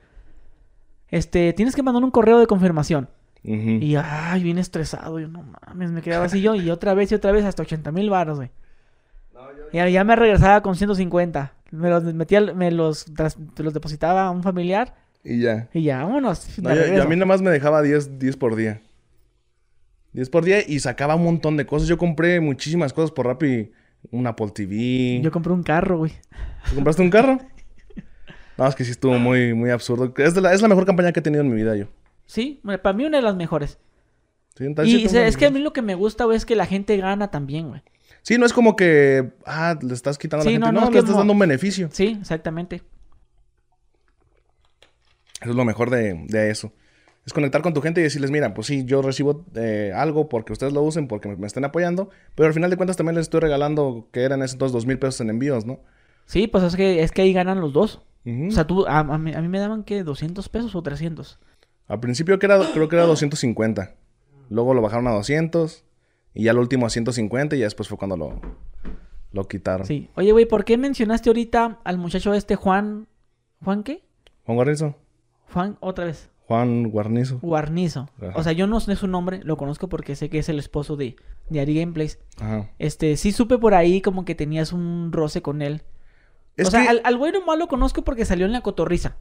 este, 1.10 1.54
tienes 1.54 1.76
que 1.76 1.84
mandar 1.84 2.04
un 2.04 2.12
correo 2.12 2.40
de 2.40 2.48
confirmación. 2.48 3.10
Y, 3.42 3.96
ay, 3.96 4.42
bien 4.44 4.58
estresado. 4.58 5.20
Yo, 5.20 5.28
no 5.28 5.44
mames, 5.44 5.92
me 5.92 6.02
quedaba 6.02 6.26
así 6.26 6.42
yo. 6.42 6.56
Y 6.56 6.72
otra 6.72 6.96
vez 6.96 7.12
y 7.12 7.16
otra 7.16 7.32
vez 7.32 7.46
hasta 7.46 7.62
80 7.62 7.92
mil 7.92 8.10
baros, 8.10 8.38
güey. 8.38 8.50
y 9.72 9.92
ya 9.92 10.04
me 10.04 10.16
regresaba 10.16 10.62
con 10.62 10.76
150. 10.76 11.54
Me 11.72 11.90
los 11.90 12.04
metía, 12.04 12.42
me 12.42 12.72
los, 12.72 13.06
los 13.58 13.74
depositaba 13.74 14.26
a 14.26 14.32
un 14.32 14.42
familiar. 14.42 14.96
Y 15.24 15.42
ya. 15.42 15.70
Y 15.74 15.84
ya, 15.84 16.04
vámonos. 16.04 16.58
y 16.58 17.00
a 17.00 17.06
mí 17.06 17.16
nomás 17.16 17.42
me 17.42 17.52
dejaba 17.52 17.82
10, 17.82 18.18
10 18.18 18.38
por 18.38 18.56
día. 18.56 18.82
10 20.16 20.30
por 20.30 20.46
día 20.46 20.64
y 20.66 20.80
sacaba 20.80 21.16
un 21.16 21.26
montón 21.26 21.58
de 21.58 21.66
cosas. 21.66 21.90
Yo 21.90 21.98
compré 21.98 22.40
muchísimas 22.40 22.94
cosas 22.94 23.12
por 23.12 23.28
Rappi. 23.28 23.70
Un 24.12 24.28
Apple 24.28 24.52
TV. 24.54 25.20
Yo 25.22 25.32
compré 25.32 25.52
un 25.52 25.64
carro, 25.64 25.98
güey. 25.98 26.14
¿Compraste 26.74 27.02
un 27.02 27.10
carro? 27.10 27.38
No, 28.58 28.66
es 28.66 28.76
que 28.76 28.86
sí 28.86 28.92
estuvo 28.92 29.20
muy, 29.20 29.54
muy 29.54 29.70
absurdo. 29.70 30.14
Es, 30.16 30.34
la, 30.38 30.54
es 30.54 30.62
la 30.62 30.70
mejor 30.70 30.86
campaña 30.86 31.12
que 31.12 31.20
he 31.20 31.24
tenido 31.24 31.44
en 31.44 31.50
mi 31.50 31.58
vida 31.58 31.76
yo. 31.76 31.88
Sí, 32.26 32.62
para 32.64 32.94
mí 32.94 33.04
una 33.04 33.18
de 33.18 33.24
las 33.24 33.36
mejores. 33.36 33.80
y 34.58 35.04
es 35.04 35.36
que 35.36 35.48
a 35.48 35.52
mí 35.52 35.60
lo 35.60 35.74
que 35.74 35.82
me 35.82 35.94
gusta, 35.94 36.24
güey, 36.24 36.38
es 36.38 36.46
que 36.46 36.56
la 36.56 36.66
gente 36.66 36.96
gana 36.96 37.30
también, 37.32 37.68
güey. 37.68 37.82
Sí, 38.22 38.38
no 38.38 38.46
es 38.46 38.54
como 38.54 38.78
que, 38.78 39.34
ah, 39.46 39.78
le 39.82 39.94
estás 39.94 40.18
quitando 40.18 40.44
a 40.44 40.46
la 40.46 40.52
gente. 40.52 40.66
No, 40.66 40.72
no, 40.72 40.90
le 40.90 41.00
estás 41.00 41.18
dando 41.18 41.34
un 41.34 41.40
beneficio. 41.40 41.90
Sí, 41.92 42.18
exactamente. 42.22 42.82
Eso 45.42 45.50
es 45.50 45.56
lo 45.58 45.66
mejor 45.66 45.90
de, 45.90 46.24
de 46.30 46.50
eso 46.50 46.72
es 47.26 47.34
conectar 47.34 47.62
con 47.62 47.74
tu 47.74 47.82
gente 47.82 48.02
y 48.02 48.04
decirles, 48.04 48.30
mira, 48.30 48.54
pues 48.54 48.68
sí, 48.68 48.86
yo 48.86 49.02
recibo 49.02 49.46
eh, 49.56 49.92
algo 49.96 50.30
porque 50.30 50.54
ustedes 50.54 50.74
lo 50.74 50.82
usen, 50.84 51.08
porque 51.08 51.36
me, 51.36 51.48
estén 51.48 51.66
apoyando, 51.66 52.10
pero 52.36 52.48
al 52.48 52.54
final 52.54 52.70
de 52.70 52.78
cuentas 52.78 52.98
también 52.98 53.16
les 53.16 53.24
estoy 53.24 53.40
regalando, 53.40 54.08
que 54.12 54.22
eran 54.22 54.44
esos 54.44 54.72
dos 54.72 54.86
mil 54.86 55.00
pesos 55.00 55.22
en 55.22 55.32
envíos, 55.32 55.66
¿no? 55.66 55.80
Sí, 56.26 56.48
pues 56.48 56.64
es 56.64 56.76
que, 56.76 57.02
es 57.02 57.12
que 57.12 57.24
ahí 57.24 57.34
ganan 57.34 57.62
los 57.62 57.74
dos. 57.74 58.02
O 58.26 58.52
sea, 58.52 58.66
tú, 58.66 58.86
a, 58.88 59.04
mí, 59.20 59.32
me 59.48 59.60
daban, 59.60 59.84
que 59.84 60.04
200 60.04 60.50
pesos 60.50 60.76
o 60.76 60.82
300? 60.82 61.40
Al 61.88 62.00
principio 62.00 62.40
que 62.40 62.48
era, 62.48 62.60
creo 62.74 62.90
que 62.90 62.96
era 62.96 63.06
250. 63.06 63.94
Luego 64.50 64.74
lo 64.74 64.82
bajaron 64.82 65.08
a 65.08 65.12
200. 65.12 65.84
Y 66.34 66.44
ya 66.44 66.54
lo 66.54 66.62
último 66.62 66.88
a 66.88 66.90
150 66.90 67.56
y 67.56 67.60
ya 67.60 67.66
después 67.66 67.88
fue 67.88 68.00
cuando 68.00 68.18
lo, 68.18 68.42
lo 69.32 69.48
quitaron. 69.48 69.86
Sí. 69.86 70.10
Oye, 70.16 70.32
güey, 70.32 70.48
¿por 70.48 70.66
qué 70.66 70.78
mencionaste 70.78 71.30
ahorita 71.30 71.80
al 71.84 71.98
muchacho 72.00 72.34
este 72.34 72.56
Juan... 72.56 73.08
¿Juan 73.64 73.84
qué? 73.84 74.04
Juan 74.44 74.56
Guarnizo. 74.56 74.96
Juan, 75.54 75.78
otra 75.80 76.06
vez. 76.06 76.30
Juan 76.48 76.90
Guarnizo. 76.90 77.40
Guarnizo. 77.40 78.10
O 78.36 78.44
sea, 78.44 78.52
yo 78.52 78.68
no 78.68 78.80
sé 78.80 78.96
su 78.96 79.08
nombre, 79.08 79.42
lo 79.44 79.58
conozco 79.58 79.90
porque 79.90 80.16
sé 80.16 80.30
que 80.30 80.40
es 80.40 80.50
el 80.50 80.60
esposo 80.60 80.96
de, 80.96 81.16
de 81.50 81.60
Ari 81.60 81.80
Gameplays. 81.80 82.20
Ajá. 82.40 82.70
Este, 82.78 83.18
sí 83.18 83.32
supe 83.32 83.58
por 83.58 83.74
ahí 83.74 84.02
como 84.02 84.26
que 84.26 84.36
tenías 84.36 84.72
un 84.72 85.12
roce 85.12 85.42
con 85.42 85.62
él. 85.62 85.82
o 86.60 86.66
sea, 86.66 86.90
al, 86.90 87.02
al 87.04 87.18
güey 87.18 87.32
nomás 87.32 87.58
lo 87.58 87.68
conozco 87.68 88.04
porque 88.04 88.26
salió 88.26 88.46
en 88.46 88.52
la 88.52 88.62
cotorriza. 88.62 89.18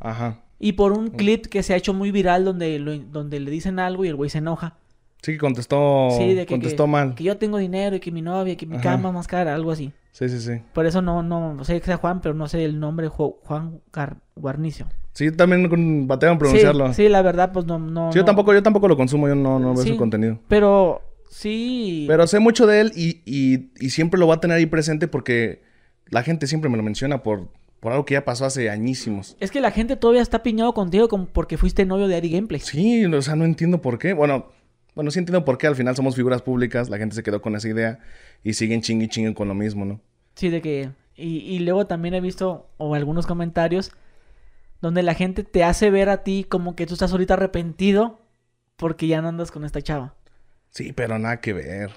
Ajá. 0.00 0.42
Y 0.58 0.72
por 0.72 0.92
un 0.92 1.08
clip 1.08 1.46
que 1.46 1.62
se 1.62 1.72
ha 1.72 1.76
hecho 1.76 1.94
muy 1.94 2.10
viral 2.10 2.44
donde, 2.44 2.78
donde 3.10 3.40
le 3.40 3.50
dicen 3.50 3.78
algo 3.78 4.04
y 4.04 4.08
el 4.08 4.16
güey 4.16 4.28
se 4.28 4.38
enoja. 4.38 4.76
Sí, 5.22 5.32
que 5.32 5.38
contestó, 5.38 6.10
sí, 6.16 6.34
de 6.34 6.46
que, 6.46 6.54
contestó 6.54 6.86
mal. 6.86 7.14
Que 7.14 7.24
yo 7.24 7.36
tengo 7.38 7.58
dinero 7.58 7.96
y 7.96 8.00
que 8.00 8.10
mi 8.10 8.22
novia, 8.22 8.56
que 8.56 8.66
mi 8.66 8.78
cama 8.78 9.12
más 9.12 9.26
cara, 9.26 9.54
algo 9.54 9.70
así. 9.70 9.92
Sí, 10.12 10.28
sí, 10.28 10.40
sí. 10.40 10.62
Por 10.74 10.86
eso 10.86 11.02
no, 11.02 11.22
no, 11.22 11.54
no 11.54 11.64
sé 11.64 11.78
que 11.78 11.86
sea 11.86 11.96
Juan, 11.96 12.20
pero 12.20 12.34
no 12.34 12.48
sé 12.48 12.64
el 12.64 12.80
nombre, 12.80 13.08
Juan 13.08 13.80
Guarnicio. 14.36 14.86
Sí, 15.12 15.30
también 15.32 15.68
con, 15.68 16.06
bateo 16.06 16.32
en 16.32 16.38
pronunciarlo. 16.38 16.92
Sí, 16.94 17.08
la 17.08 17.22
verdad, 17.22 17.52
pues 17.52 17.66
no, 17.66 17.78
no. 17.78 18.12
Sí, 18.12 18.18
yo 18.18 18.24
tampoco, 18.24 18.54
yo 18.54 18.62
tampoco 18.62 18.88
lo 18.88 18.96
consumo, 18.96 19.28
yo 19.28 19.34
no, 19.34 19.58
no 19.58 19.74
veo 19.74 19.84
su 19.84 19.96
contenido. 19.96 20.38
Pero 20.48 21.02
sí. 21.28 22.04
Pero 22.08 22.26
sé 22.26 22.38
mucho 22.38 22.66
de 22.66 22.80
él 22.80 22.92
y, 22.94 23.22
y, 23.24 23.70
y, 23.78 23.90
siempre 23.90 24.20
lo 24.20 24.26
va 24.26 24.36
a 24.36 24.40
tener 24.40 24.56
ahí 24.56 24.66
presente 24.66 25.08
porque 25.08 25.62
la 26.06 26.22
gente 26.22 26.46
siempre 26.46 26.70
me 26.70 26.76
lo 26.76 26.82
menciona 26.82 27.22
por, 27.22 27.48
por 27.80 27.92
algo 27.92 28.04
que 28.04 28.14
ya 28.14 28.24
pasó 28.24 28.44
hace 28.44 28.70
añísimos. 28.70 29.36
Es 29.40 29.50
que 29.50 29.60
la 29.60 29.72
gente 29.72 29.96
todavía 29.96 30.22
está 30.22 30.42
piñado 30.42 30.74
contigo 30.74 31.08
como 31.08 31.26
porque 31.26 31.56
fuiste 31.56 31.84
novio 31.84 32.06
de 32.06 32.16
Ari 32.16 32.30
Gameplay. 32.30 32.60
Sí, 32.60 33.04
o 33.04 33.22
sea, 33.22 33.34
no 33.34 33.44
entiendo 33.44 33.82
por 33.82 33.98
qué. 33.98 34.12
Bueno, 34.12 34.46
bueno, 34.94 35.10
sí 35.10 35.18
entiendo 35.18 35.44
por 35.44 35.58
qué. 35.58 35.66
Al 35.66 35.76
final 35.76 35.96
somos 35.96 36.14
figuras 36.14 36.42
públicas, 36.42 36.88
la 36.88 36.98
gente 36.98 37.16
se 37.16 37.22
quedó 37.24 37.42
con 37.42 37.56
esa 37.56 37.68
idea 37.68 37.98
y 38.44 38.54
siguen 38.54 38.80
chingui 38.80 39.08
chinguen 39.08 39.34
con 39.34 39.48
lo 39.48 39.54
mismo, 39.54 39.84
¿no? 39.84 40.00
Sí, 40.36 40.50
de 40.50 40.62
que. 40.62 40.90
Y, 41.16 41.38
y 41.38 41.58
luego 41.58 41.86
también 41.86 42.14
he 42.14 42.20
visto 42.20 42.70
o 42.78 42.94
algunos 42.94 43.26
comentarios 43.26 43.92
donde 44.80 45.02
la 45.02 45.14
gente 45.14 45.44
te 45.44 45.64
hace 45.64 45.90
ver 45.90 46.08
a 46.08 46.22
ti 46.22 46.44
como 46.48 46.74
que 46.76 46.86
tú 46.86 46.94
estás 46.94 47.12
ahorita 47.12 47.34
arrepentido 47.34 48.20
porque 48.76 49.06
ya 49.06 49.20
no 49.20 49.28
andas 49.28 49.50
con 49.50 49.64
esta 49.64 49.82
chava. 49.82 50.14
Sí, 50.70 50.92
pero 50.92 51.18
nada 51.18 51.40
que 51.40 51.52
ver. 51.52 51.90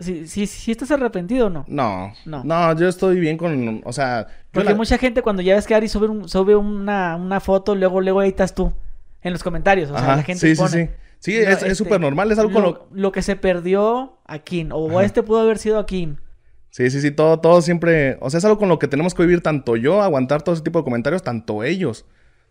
Sí, 0.00 0.26
sí, 0.26 0.46
sí 0.46 0.72
estás 0.72 0.90
arrepentido 0.90 1.46
o 1.46 1.50
no? 1.50 1.64
No. 1.68 2.12
No. 2.26 2.42
No, 2.42 2.76
yo 2.76 2.88
estoy 2.88 3.20
bien 3.20 3.36
con, 3.36 3.80
o 3.84 3.92
sea... 3.92 4.26
Porque 4.50 4.74
mucha 4.74 4.98
gente 4.98 5.22
cuando 5.22 5.42
ya 5.42 5.54
ves 5.54 5.66
que 5.66 5.74
Ari 5.74 5.88
sube, 5.88 6.08
un, 6.08 6.28
sube 6.28 6.56
una, 6.56 7.16
una, 7.16 7.40
foto, 7.40 7.74
luego, 7.74 8.00
luego 8.00 8.20
ahí 8.20 8.30
estás 8.30 8.54
tú 8.54 8.72
en 9.22 9.32
los 9.32 9.42
comentarios. 9.42 9.90
O 9.90 9.98
sea, 9.98 10.16
la 10.16 10.22
gente 10.22 10.54
sí, 10.54 10.60
pone... 10.60 10.90
Sí, 11.20 11.32
sí, 11.32 11.44
sí. 11.44 11.66
es 11.66 11.78
súper 11.78 11.94
este, 11.94 11.98
normal, 12.00 12.32
es 12.32 12.38
algo 12.38 12.50
lo, 12.50 12.54
con 12.54 12.64
lo... 12.64 13.02
lo... 13.02 13.12
que 13.12 13.22
se 13.22 13.36
perdió 13.36 14.18
a 14.26 14.40
Kim, 14.40 14.70
o 14.72 15.00
este 15.00 15.22
pudo 15.22 15.40
haber 15.40 15.58
sido 15.58 15.78
a 15.78 15.86
Kim. 15.86 16.16
Sí, 16.70 16.90
sí, 16.90 17.00
sí, 17.00 17.12
todo, 17.12 17.38
todo 17.38 17.62
siempre... 17.62 18.18
O 18.20 18.28
sea, 18.30 18.38
es 18.38 18.44
algo 18.44 18.58
con 18.58 18.68
lo 18.68 18.80
que 18.80 18.88
tenemos 18.88 19.14
que 19.14 19.22
vivir 19.22 19.42
tanto 19.42 19.76
yo, 19.76 20.02
aguantar 20.02 20.42
todo 20.42 20.54
ese 20.54 20.64
tipo 20.64 20.80
de 20.80 20.84
comentarios, 20.84 21.22
tanto 21.22 21.62
ellos. 21.62 22.04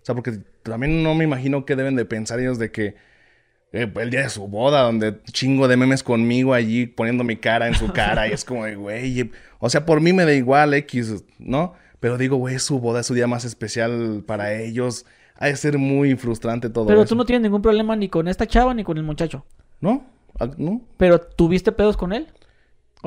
O 0.03 0.05
sea, 0.05 0.15
porque 0.15 0.39
también 0.63 1.01
no 1.01 1.15
me 1.15 1.23
imagino 1.23 1.65
qué 1.65 1.77
deben 1.77 1.95
de 1.95 2.03
pensar 2.03 2.41
ellos 2.41 2.59
de 2.59 2.71
que 2.71 2.95
eh, 3.71 3.89
el 3.95 4.09
día 4.09 4.23
de 4.23 4.29
su 4.29 4.47
boda, 4.49 4.81
donde 4.81 5.23
chingo 5.31 5.69
de 5.69 5.77
memes 5.77 6.03
conmigo 6.03 6.53
allí 6.53 6.87
poniendo 6.87 7.23
mi 7.23 7.37
cara 7.37 7.69
en 7.69 7.75
su 7.75 7.91
cara 7.93 8.27
y 8.27 8.31
es 8.31 8.43
como 8.43 8.65
de, 8.65 8.75
güey, 8.75 9.31
o 9.59 9.69
sea, 9.69 9.85
por 9.85 10.01
mí 10.01 10.11
me 10.11 10.25
da 10.25 10.33
igual 10.33 10.73
X, 10.73 11.23
¿no? 11.39 11.73
Pero 12.01 12.17
digo, 12.17 12.35
güey, 12.35 12.55
es 12.55 12.63
su 12.63 12.81
boda, 12.81 12.99
es 12.99 13.07
su 13.07 13.13
día 13.13 13.27
más 13.27 13.45
especial 13.45 14.23
para 14.27 14.53
ellos. 14.53 15.05
Ha 15.35 15.47
de 15.47 15.55
ser 15.55 15.77
muy 15.77 16.15
frustrante 16.15 16.69
todo 16.69 16.85
Pero 16.85 17.05
tú 17.05 17.15
no 17.15 17.25
tienes 17.25 17.43
ningún 17.43 17.61
problema 17.61 17.95
ni 17.95 18.09
con 18.09 18.27
esta 18.27 18.45
chava 18.45 18.73
ni 18.73 18.83
con 18.83 18.97
el 18.97 19.03
muchacho. 19.03 19.45
¿No? 19.79 20.05
Ah, 20.37 20.49
¿No? 20.57 20.81
¿Pero 20.97 21.21
tuviste 21.21 21.71
pedos 21.71 21.95
con 21.95 22.11
él? 22.11 22.27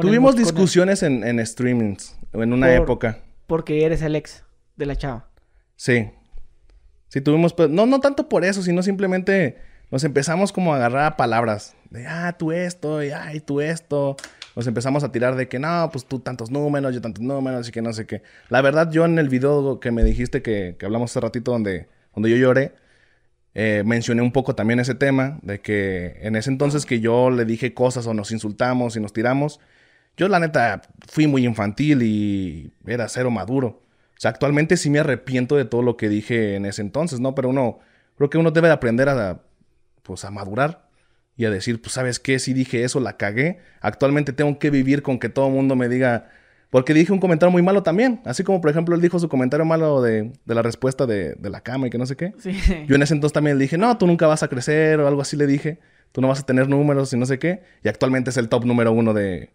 Tuvimos 0.00 0.34
discusiones 0.34 1.02
en, 1.02 1.24
en 1.24 1.44
streamings 1.46 2.18
en 2.32 2.52
una 2.52 2.74
época. 2.74 3.20
Porque 3.46 3.84
eres 3.84 4.02
el 4.02 4.16
ex 4.16 4.44
de 4.76 4.86
la 4.86 4.96
chava. 4.96 5.28
Sí. 5.76 6.10
Sí, 7.08 7.20
tuvimos, 7.20 7.54
no, 7.70 7.86
no 7.86 8.00
tanto 8.00 8.28
por 8.28 8.44
eso, 8.44 8.62
sino 8.62 8.82
simplemente 8.82 9.56
nos 9.90 10.04
empezamos 10.04 10.52
como 10.52 10.72
a 10.72 10.76
agarrar 10.76 11.16
palabras. 11.16 11.74
De, 11.90 12.06
ah, 12.06 12.34
tú 12.38 12.52
esto, 12.52 13.02
y 13.02 13.10
ay, 13.10 13.40
tú 13.40 13.60
esto. 13.60 14.16
Nos 14.56 14.66
empezamos 14.66 15.04
a 15.04 15.12
tirar 15.12 15.36
de 15.36 15.48
que, 15.48 15.58
no, 15.58 15.88
pues 15.92 16.06
tú 16.06 16.18
tantos 16.18 16.50
números, 16.50 16.94
yo 16.94 17.00
tantos 17.00 17.22
números, 17.22 17.68
y 17.68 17.72
que 17.72 17.82
no 17.82 17.92
sé 17.92 18.06
qué. 18.06 18.22
La 18.48 18.62
verdad, 18.62 18.90
yo 18.90 19.04
en 19.04 19.18
el 19.18 19.28
video 19.28 19.78
que 19.80 19.90
me 19.90 20.02
dijiste 20.02 20.42
que, 20.42 20.76
que 20.78 20.86
hablamos 20.86 21.10
hace 21.10 21.20
ratito 21.20 21.52
donde, 21.52 21.88
donde 22.14 22.30
yo 22.30 22.36
lloré, 22.36 22.72
eh, 23.54 23.82
mencioné 23.86 24.22
un 24.22 24.32
poco 24.32 24.54
también 24.54 24.80
ese 24.80 24.94
tema, 24.94 25.38
de 25.42 25.60
que 25.60 26.18
en 26.20 26.36
ese 26.36 26.50
entonces 26.50 26.84
que 26.84 27.00
yo 27.00 27.30
le 27.30 27.44
dije 27.44 27.72
cosas 27.72 28.06
o 28.06 28.14
nos 28.14 28.30
insultamos 28.32 28.96
y 28.96 29.00
nos 29.00 29.12
tiramos, 29.12 29.60
yo 30.16 30.28
la 30.28 30.40
neta 30.40 30.82
fui 31.08 31.26
muy 31.26 31.46
infantil 31.46 32.02
y 32.02 32.72
era 32.86 33.08
cero 33.08 33.30
maduro. 33.30 33.82
O 34.16 34.20
sea, 34.20 34.30
actualmente 34.30 34.78
sí 34.78 34.88
me 34.88 34.98
arrepiento 34.98 35.56
de 35.56 35.66
todo 35.66 35.82
lo 35.82 35.98
que 35.98 36.08
dije 36.08 36.56
en 36.56 36.64
ese 36.64 36.80
entonces, 36.80 37.20
¿no? 37.20 37.34
Pero 37.34 37.50
uno, 37.50 37.80
creo 38.16 38.30
que 38.30 38.38
uno 38.38 38.50
debe 38.50 38.68
de 38.68 38.74
aprender 38.74 39.10
a, 39.10 39.42
pues, 40.02 40.24
a 40.24 40.30
madurar 40.30 40.88
y 41.36 41.44
a 41.44 41.50
decir, 41.50 41.82
pues, 41.82 41.92
¿sabes 41.92 42.18
qué? 42.18 42.38
Si 42.38 42.54
dije 42.54 42.82
eso, 42.82 42.98
la 42.98 43.18
cagué. 43.18 43.58
Actualmente 43.80 44.32
tengo 44.32 44.58
que 44.58 44.70
vivir 44.70 45.02
con 45.02 45.18
que 45.18 45.28
todo 45.28 45.48
el 45.48 45.52
mundo 45.52 45.76
me 45.76 45.90
diga, 45.90 46.30
porque 46.70 46.94
dije 46.94 47.12
un 47.12 47.20
comentario 47.20 47.50
muy 47.50 47.60
malo 47.60 47.82
también. 47.82 48.22
Así 48.24 48.42
como, 48.42 48.62
por 48.62 48.70
ejemplo, 48.70 48.94
él 48.94 49.02
dijo 49.02 49.18
su 49.18 49.28
comentario 49.28 49.66
malo 49.66 50.00
de, 50.00 50.32
de 50.46 50.54
la 50.54 50.62
respuesta 50.62 51.04
de, 51.04 51.34
de, 51.34 51.50
la 51.50 51.60
cama 51.60 51.88
y 51.88 51.90
que 51.90 51.98
no 51.98 52.06
sé 52.06 52.16
qué. 52.16 52.32
Sí. 52.38 52.52
Yo 52.88 52.96
en 52.96 53.02
ese 53.02 53.12
entonces 53.12 53.34
también 53.34 53.58
le 53.58 53.64
dije, 53.64 53.76
no, 53.76 53.98
tú 53.98 54.06
nunca 54.06 54.26
vas 54.26 54.42
a 54.42 54.48
crecer 54.48 54.98
o 54.98 55.06
algo 55.06 55.20
así 55.20 55.36
le 55.36 55.46
dije. 55.46 55.78
Tú 56.12 56.22
no 56.22 56.28
vas 56.28 56.40
a 56.40 56.46
tener 56.46 56.70
números 56.70 57.12
y 57.12 57.18
no 57.18 57.26
sé 57.26 57.38
qué. 57.38 57.62
Y 57.84 57.88
actualmente 57.88 58.30
es 58.30 58.38
el 58.38 58.48
top 58.48 58.64
número 58.64 58.92
uno 58.92 59.12
de, 59.12 59.50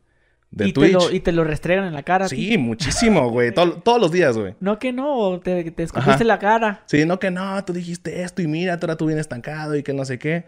y 0.52 0.74
Te 0.74 0.90
lo, 0.90 1.12
y 1.12 1.20
te 1.22 1.32
lo 1.32 1.44
restregan 1.44 1.86
en 1.86 1.94
la 1.94 2.04
cara. 2.04 2.28
Sí, 2.28 2.58
muchísimo, 2.58 3.30
güey. 3.30 3.54
todos 3.54 4.02
los 4.02 4.12
días, 4.12 4.38
güey. 4.38 4.56
No 4.60 4.80
que 4.80 4.92
no, 4.92 5.40
te, 5.40 5.72
te 5.72 5.84
escupiste 5.84 6.26
la 6.26 6.40
cara. 6.40 6.84
Sí, 6.88 7.06
no 7.06 7.20
que 7.20 7.32
no, 7.32 7.64
tú 7.64 7.74
dijiste 7.74 8.24
esto 8.24 8.42
y 8.42 8.48
mira, 8.48 8.74
ahora 8.74 8.98
tú 8.98 9.06
vienes 9.06 9.22
estancado 9.22 9.76
y 9.76 9.84
que 9.84 9.94
no 9.94 10.04
sé 10.04 10.20
qué. 10.20 10.46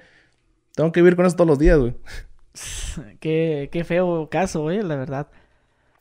Tengo 0.76 0.91
que 0.91 1.01
vivir 1.01 1.16
con 1.16 1.26
eso 1.26 1.36
todos 1.36 1.47
los 1.47 1.60
días, 1.60 1.80
güey. 1.80 1.95
qué, 3.20 3.70
qué 3.72 3.84
feo 3.84 4.30
caso, 4.30 4.64
güey, 4.64 4.82
la 4.82 4.95
verdad. 4.95 5.28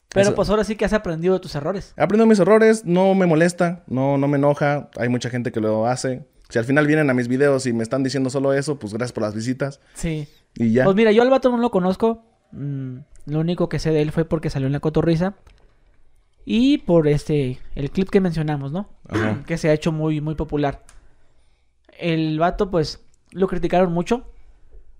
Pero 0.08 0.34
pues 0.34 0.50
ahora 0.50 0.64
sí 0.64 0.76
que 0.76 0.84
has 0.84 0.92
aprendido 0.92 1.34
de 1.34 1.40
tus 1.40 1.54
errores. 1.54 1.94
He 1.96 2.02
aprendido 2.02 2.26
mis 2.26 2.38
errores, 2.38 2.84
no 2.84 3.14
me 3.14 3.26
molesta, 3.26 3.82
no, 3.86 4.18
no 4.18 4.28
me 4.28 4.36
enoja. 4.36 4.90
Hay 4.98 5.08
mucha 5.08 5.30
gente 5.30 5.52
que 5.52 5.60
lo 5.60 5.86
hace. 5.86 6.26
Si 6.48 6.58
al 6.58 6.64
final 6.66 6.86
vienen 6.86 7.08
a 7.08 7.14
mis 7.14 7.28
videos 7.28 7.66
y 7.66 7.72
me 7.72 7.82
están 7.82 8.02
diciendo 8.02 8.28
solo 8.28 8.52
eso, 8.52 8.78
pues 8.78 8.92
gracias 8.92 9.12
por 9.12 9.22
las 9.22 9.34
visitas. 9.34 9.80
Sí. 9.94 10.28
Y 10.54 10.72
ya. 10.72 10.84
Pues 10.84 10.96
mira, 10.96 11.12
yo 11.12 11.22
al 11.22 11.30
vato 11.30 11.50
no 11.50 11.56
lo 11.56 11.70
conozco. 11.70 12.26
Mm, 12.52 12.98
lo 13.26 13.40
único 13.40 13.68
que 13.68 13.78
sé 13.78 13.90
de 13.90 14.02
él 14.02 14.12
fue 14.12 14.24
porque 14.24 14.50
salió 14.50 14.66
en 14.66 14.72
la 14.72 14.80
cotorriza. 14.80 15.34
Y 16.44 16.78
por 16.78 17.06
este, 17.06 17.58
el 17.74 17.90
clip 17.90 18.08
que 18.10 18.20
mencionamos, 18.20 18.72
¿no? 18.72 18.88
Que 19.46 19.58
se 19.58 19.68
ha 19.68 19.72
hecho 19.72 19.92
muy, 19.92 20.20
muy 20.20 20.34
popular. 20.34 20.82
El 21.98 22.38
vato, 22.38 22.70
pues, 22.70 23.04
lo 23.30 23.46
criticaron 23.46 23.92
mucho 23.92 24.26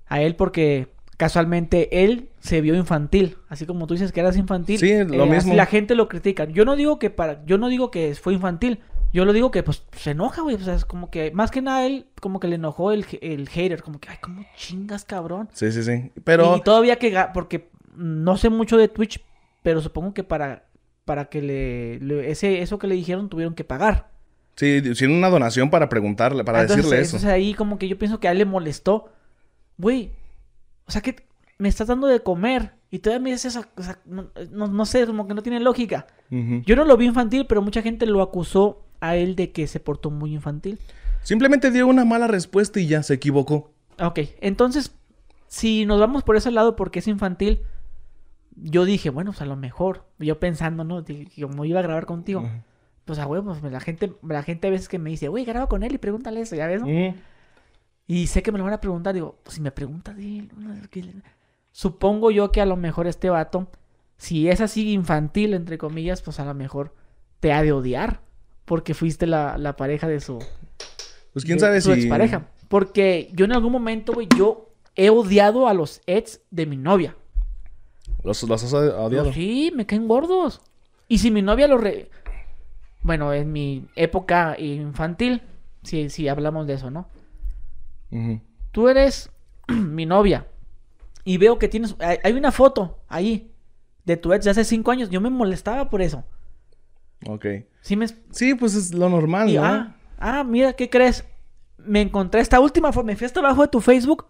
a 0.07 0.21
él 0.21 0.37
porque 0.37 0.93
casualmente 1.17 2.05
él 2.05 2.29
se 2.41 2.61
vio 2.61 2.75
infantil. 2.75 3.37
Así 3.49 3.67
como 3.67 3.87
tú 3.87 3.95
dices 3.95 4.13
que 4.13 4.21
eras 4.21 4.37
infantil. 4.37 4.79
Sí, 4.79 5.05
lo 5.05 5.25
eh, 5.25 5.31
mismo. 5.31 5.55
La 5.55 5.67
gente 5.67 5.95
lo 5.95 6.09
critica. 6.09 6.45
Yo 6.45 6.65
no 6.65 6.77
digo 6.77 6.99
que 6.99 7.11
para, 7.11 7.45
yo 7.45 7.59
no 7.59 7.69
digo 7.69 7.91
que 7.91 8.15
fue 8.15 8.35
infantil. 8.35 8.81
Yo 9.13 9.25
lo 9.25 9.33
digo 9.33 9.51
que 9.51 9.63
pues 9.63 9.85
se 9.93 10.13
enoja, 10.13 10.43
güey. 10.43 10.57
O 10.57 10.61
sea, 10.61 10.75
es 10.75 10.85
como 10.85 11.11
que, 11.11 11.31
más 11.33 11.51
que 11.51 11.61
nada 11.61 11.87
él, 11.87 12.07
como 12.21 12.41
que 12.41 12.49
le 12.49 12.57
enojó 12.57 12.93
el, 12.93 13.05
el 13.21 13.49
hater. 13.49 13.83
Como 13.83 14.01
que, 14.01 14.09
ay, 14.09 14.17
¿cómo 14.21 14.45
chingas, 14.57 15.05
cabrón? 15.05 15.49
Sí, 15.53 15.71
sí, 15.71 15.83
sí. 15.83 16.11
Pero. 16.25 16.57
Y 16.57 16.63
todavía 16.63 16.97
que, 16.97 17.17
porque 17.35 17.69
no 17.95 18.37
sé 18.37 18.49
mucho 18.49 18.77
de 18.77 18.89
Twitch, 18.89 19.23
pero 19.63 19.81
supongo 19.81 20.15
que 20.15 20.25
para, 20.25 20.65
para 21.05 21.27
que 21.27 21.43
le, 21.43 22.31
ese, 22.31 22.63
eso 22.63 22.79
que 22.79 22.87
le 22.87 22.95
dijeron 22.95 23.29
tuvieron 23.29 23.55
que 23.55 23.65
pagar. 23.65 24.11
Sí, 24.57 24.83
hicieron 24.85 25.17
una 25.17 25.31
donación 25.31 25.71
para 25.71 25.89
preguntarle, 25.89 26.45
para 26.45 26.63
decirle 26.63 27.01
eso. 27.01 27.17
Entonces 27.17 27.31
ahí 27.31 27.55
como 27.55 27.79
que 27.79 27.89
yo 27.89 27.99
pienso 27.99 28.21
que 28.21 28.29
a 28.29 28.33
él 28.33 28.39
le 28.39 28.45
molestó. 28.45 29.11
Güey, 29.79 30.11
o 30.87 30.91
sea 30.91 31.01
que 31.01 31.27
me 31.59 31.69
estás 31.69 31.89
dando 31.89 32.07
de 32.07 32.21
comer 32.21 32.73
y 32.91 32.99
todavía 32.99 33.25
me 33.25 33.31
dices 33.31 33.57
eso. 33.57 33.67
O 33.77 33.83
sea, 33.83 33.99
no, 34.05 34.87
sé, 34.87 35.07
como 35.07 35.27
que 35.27 35.35
no 35.35 35.43
tiene 35.43 35.61
lógica. 35.61 36.07
Yo 36.31 36.77
no 36.77 36.85
lo 36.85 36.97
vi 36.97 37.07
infantil, 37.07 37.47
pero 37.47 37.61
mucha 37.61 37.83
gente 37.83 38.07
lo 38.07 38.23
acusó 38.23 38.85
a 39.03 39.17
él 39.17 39.37
de 39.37 39.51
que 39.51 39.67
se 39.67 39.81
portó 39.81 40.11
muy 40.11 40.33
infantil. 40.33 40.79
Simplemente 41.23 41.71
dio 41.71 41.87
una 41.87 42.05
mala 42.05 42.29
respuesta 42.29 42.81
y 42.81 42.87
ya 42.87 43.03
se 43.03 43.15
equivocó. 43.15 43.73
Ok, 44.01 44.21
entonces, 44.41 44.95
si 45.49 45.85
nos 45.85 46.01
vamos 46.01 46.23
por 46.23 46.37
ese 46.37 46.51
lado 46.51 46.77
porque 46.77 47.01
es 47.01 47.09
infantil, 47.09 47.63
yo 48.57 48.85
dije, 48.85 49.11
bueno, 49.11 49.33
pues 49.33 49.43
a 49.43 49.47
lo 49.47 49.57
mejor, 49.57 50.07
yo 50.19 50.39
pensando, 50.39 50.85
¿no? 50.85 51.05
Como 51.41 51.65
iba 51.65 51.81
a 51.81 51.83
grabar 51.83 52.07
contigo, 52.07 52.49
pues 53.05 53.19
a 53.19 53.27
huevos, 53.27 53.59
pues, 53.59 53.73
la 53.73 53.81
gente, 53.81 54.13
la 54.23 54.43
gente 54.45 54.69
a 54.69 54.71
veces 54.71 54.89
que 54.89 54.99
me 54.99 55.11
dice, 55.11 55.29
güey, 55.29 55.45
graba 55.45 55.69
con 55.69 55.83
él 55.83 55.95
y 55.95 55.99
pregúntale 55.99 56.41
eso, 56.41 56.55
¿ya 56.55 56.69
ves? 56.69 56.83
Y 58.07 58.29
sé 58.29 58.43
que 58.43 58.53
me 58.53 58.59
lo 58.59 58.65
van 58.65 58.75
a 58.75 58.81
preguntar, 58.81 59.15
digo, 59.15 59.39
pues 59.43 59.57
si 59.57 59.61
me 59.61 59.73
pregunta 59.73 60.15
de 60.15 60.49
supongo 61.73 62.31
yo 62.31 62.53
que 62.53 62.61
a 62.61 62.67
lo 62.67 62.77
mejor 62.77 63.07
este 63.07 63.31
vato, 63.31 63.69
si 64.17 64.49
es 64.49 64.61
así 64.61 64.93
infantil, 64.93 65.55
entre 65.55 65.79
comillas, 65.79 66.23
pues 66.23 66.39
a 66.39 66.45
lo 66.45 66.55
mejor 66.55 66.95
te 67.41 67.53
ha 67.53 67.63
de 67.63 67.73
odiar 67.73 68.21
porque 68.73 68.95
fuiste 68.95 69.27
la, 69.27 69.75
pareja 69.77 70.09
de 70.09 70.19
su. 70.19 70.43
Pues 71.35 71.45
quién 71.45 71.61
sabe 71.61 71.83
su 71.83 71.93
si. 71.93 72.01
expareja. 72.01 72.49
Porque 72.69 73.29
yo 73.35 73.45
en 73.45 73.53
algún 73.53 73.71
momento, 73.71 74.15
güey, 74.15 74.29
yo 74.35 74.71
he 74.97 75.11
odiado 75.11 75.69
a 75.69 75.75
los 75.75 76.01
ex 76.07 76.41
de 76.51 76.65
mi 76.65 76.79
novia. 76.79 77.15
¿Los, 78.25 78.43
has 78.51 78.73
odiado? 78.73 79.31
sí, 79.31 79.71
me 79.77 79.85
caen 79.85 80.09
gordos. 80.09 80.63
Y 81.07 81.19
si 81.19 81.31
mi 81.31 81.43
novia 81.43 81.69
lo 81.69 81.77
re... 81.77 82.09
Bueno, 83.03 83.35
en 83.35 83.53
mi 83.53 83.85
época 83.95 84.59
infantil, 84.59 85.43
si, 85.83 86.09
si 86.09 86.29
hablamos 86.29 86.67
de 86.67 86.73
eso, 86.73 86.91
¿no? 86.91 87.09
Tú 88.71 88.89
eres 88.89 89.29
mi 89.69 90.07
novia. 90.07 90.47
Y 91.25 91.37
veo 91.37 91.59
que 91.59 91.69
tienes... 91.69 91.95
Hay 92.01 92.33
una 92.33 92.53
foto 92.53 93.01
ahí 93.07 93.51
de 94.07 94.17
tu 94.17 94.33
ex 94.33 94.47
de 94.47 94.53
hace 94.53 94.65
cinco 94.65 94.93
años. 94.93 95.11
Yo 95.11 95.21
me 95.21 95.29
molestaba 95.29 95.91
por 95.91 96.01
eso. 96.01 96.25
Ok. 97.27 97.47
Sí, 97.81 97.97
me... 97.97 98.07
sí 98.31 98.55
pues 98.55 98.75
es 98.75 98.95
lo 98.95 99.09
normal, 99.09 99.53
¿no? 99.53 99.65
Ah, 99.65 99.97
ah, 100.19 100.45
mira, 100.45 100.73
¿qué 100.73 100.89
crees? 100.89 101.25
Me 101.79 102.01
encontré 102.01 102.41
esta 102.41 102.61
última 102.61 102.93
foto. 102.93 103.05
Me 103.05 103.17
fui 103.17 103.27
hasta 103.27 103.41
abajo 103.41 103.63
de 103.63 103.69
tu 103.69 103.81
Facebook 103.81 104.27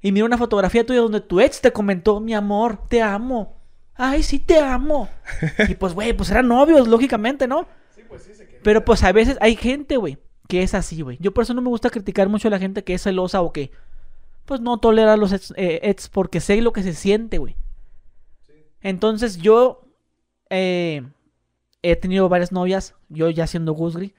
y 0.00 0.12
mira 0.12 0.26
una 0.26 0.38
fotografía 0.38 0.84
tuya 0.84 1.00
donde 1.00 1.20
tu 1.20 1.40
ex 1.40 1.60
te 1.60 1.72
comentó, 1.72 2.20
mi 2.20 2.34
amor, 2.34 2.88
te 2.88 3.02
amo. 3.02 3.56
Ay, 3.94 4.22
sí, 4.22 4.38
te 4.38 4.58
amo. 4.58 5.08
y 5.68 5.74
pues, 5.74 5.94
güey, 5.94 6.12
pues 6.14 6.30
eran 6.30 6.48
novios, 6.48 6.88
lógicamente, 6.88 7.46
¿no? 7.46 7.66
Sí, 7.94 8.02
pues 8.08 8.22
sí, 8.22 8.34
se 8.34 8.44
Pero 8.62 8.84
pues 8.84 9.04
a 9.04 9.12
veces 9.12 9.36
hay 9.40 9.56
gente, 9.56 9.98
güey, 9.98 10.18
que 10.48 10.62
es 10.62 10.74
así, 10.74 11.02
güey. 11.02 11.18
Yo 11.20 11.34
por 11.34 11.42
eso 11.44 11.54
no 11.54 11.60
me 11.60 11.68
gusta 11.68 11.90
criticar 11.90 12.28
mucho 12.28 12.48
a 12.48 12.50
la 12.50 12.58
gente 12.58 12.82
que 12.82 12.94
es 12.94 13.02
celosa 13.02 13.42
o 13.42 13.52
que, 13.52 13.70
pues 14.46 14.60
no 14.60 14.78
tolera 14.78 15.12
a 15.12 15.16
los 15.18 15.32
ex, 15.32 15.52
eh, 15.56 15.96
porque 16.12 16.40
sé 16.40 16.60
lo 16.62 16.72
que 16.72 16.82
se 16.82 16.94
siente, 16.94 17.38
güey. 17.38 17.56
Entonces 18.80 19.36
yo 19.36 19.84
eh, 20.48 21.02
he 21.82 21.96
tenido 21.96 22.28
varias 22.28 22.52
novias, 22.52 22.94
yo 23.08 23.30
ya 23.30 23.46
siendo 23.46 23.72
Gusgri. 23.72 24.14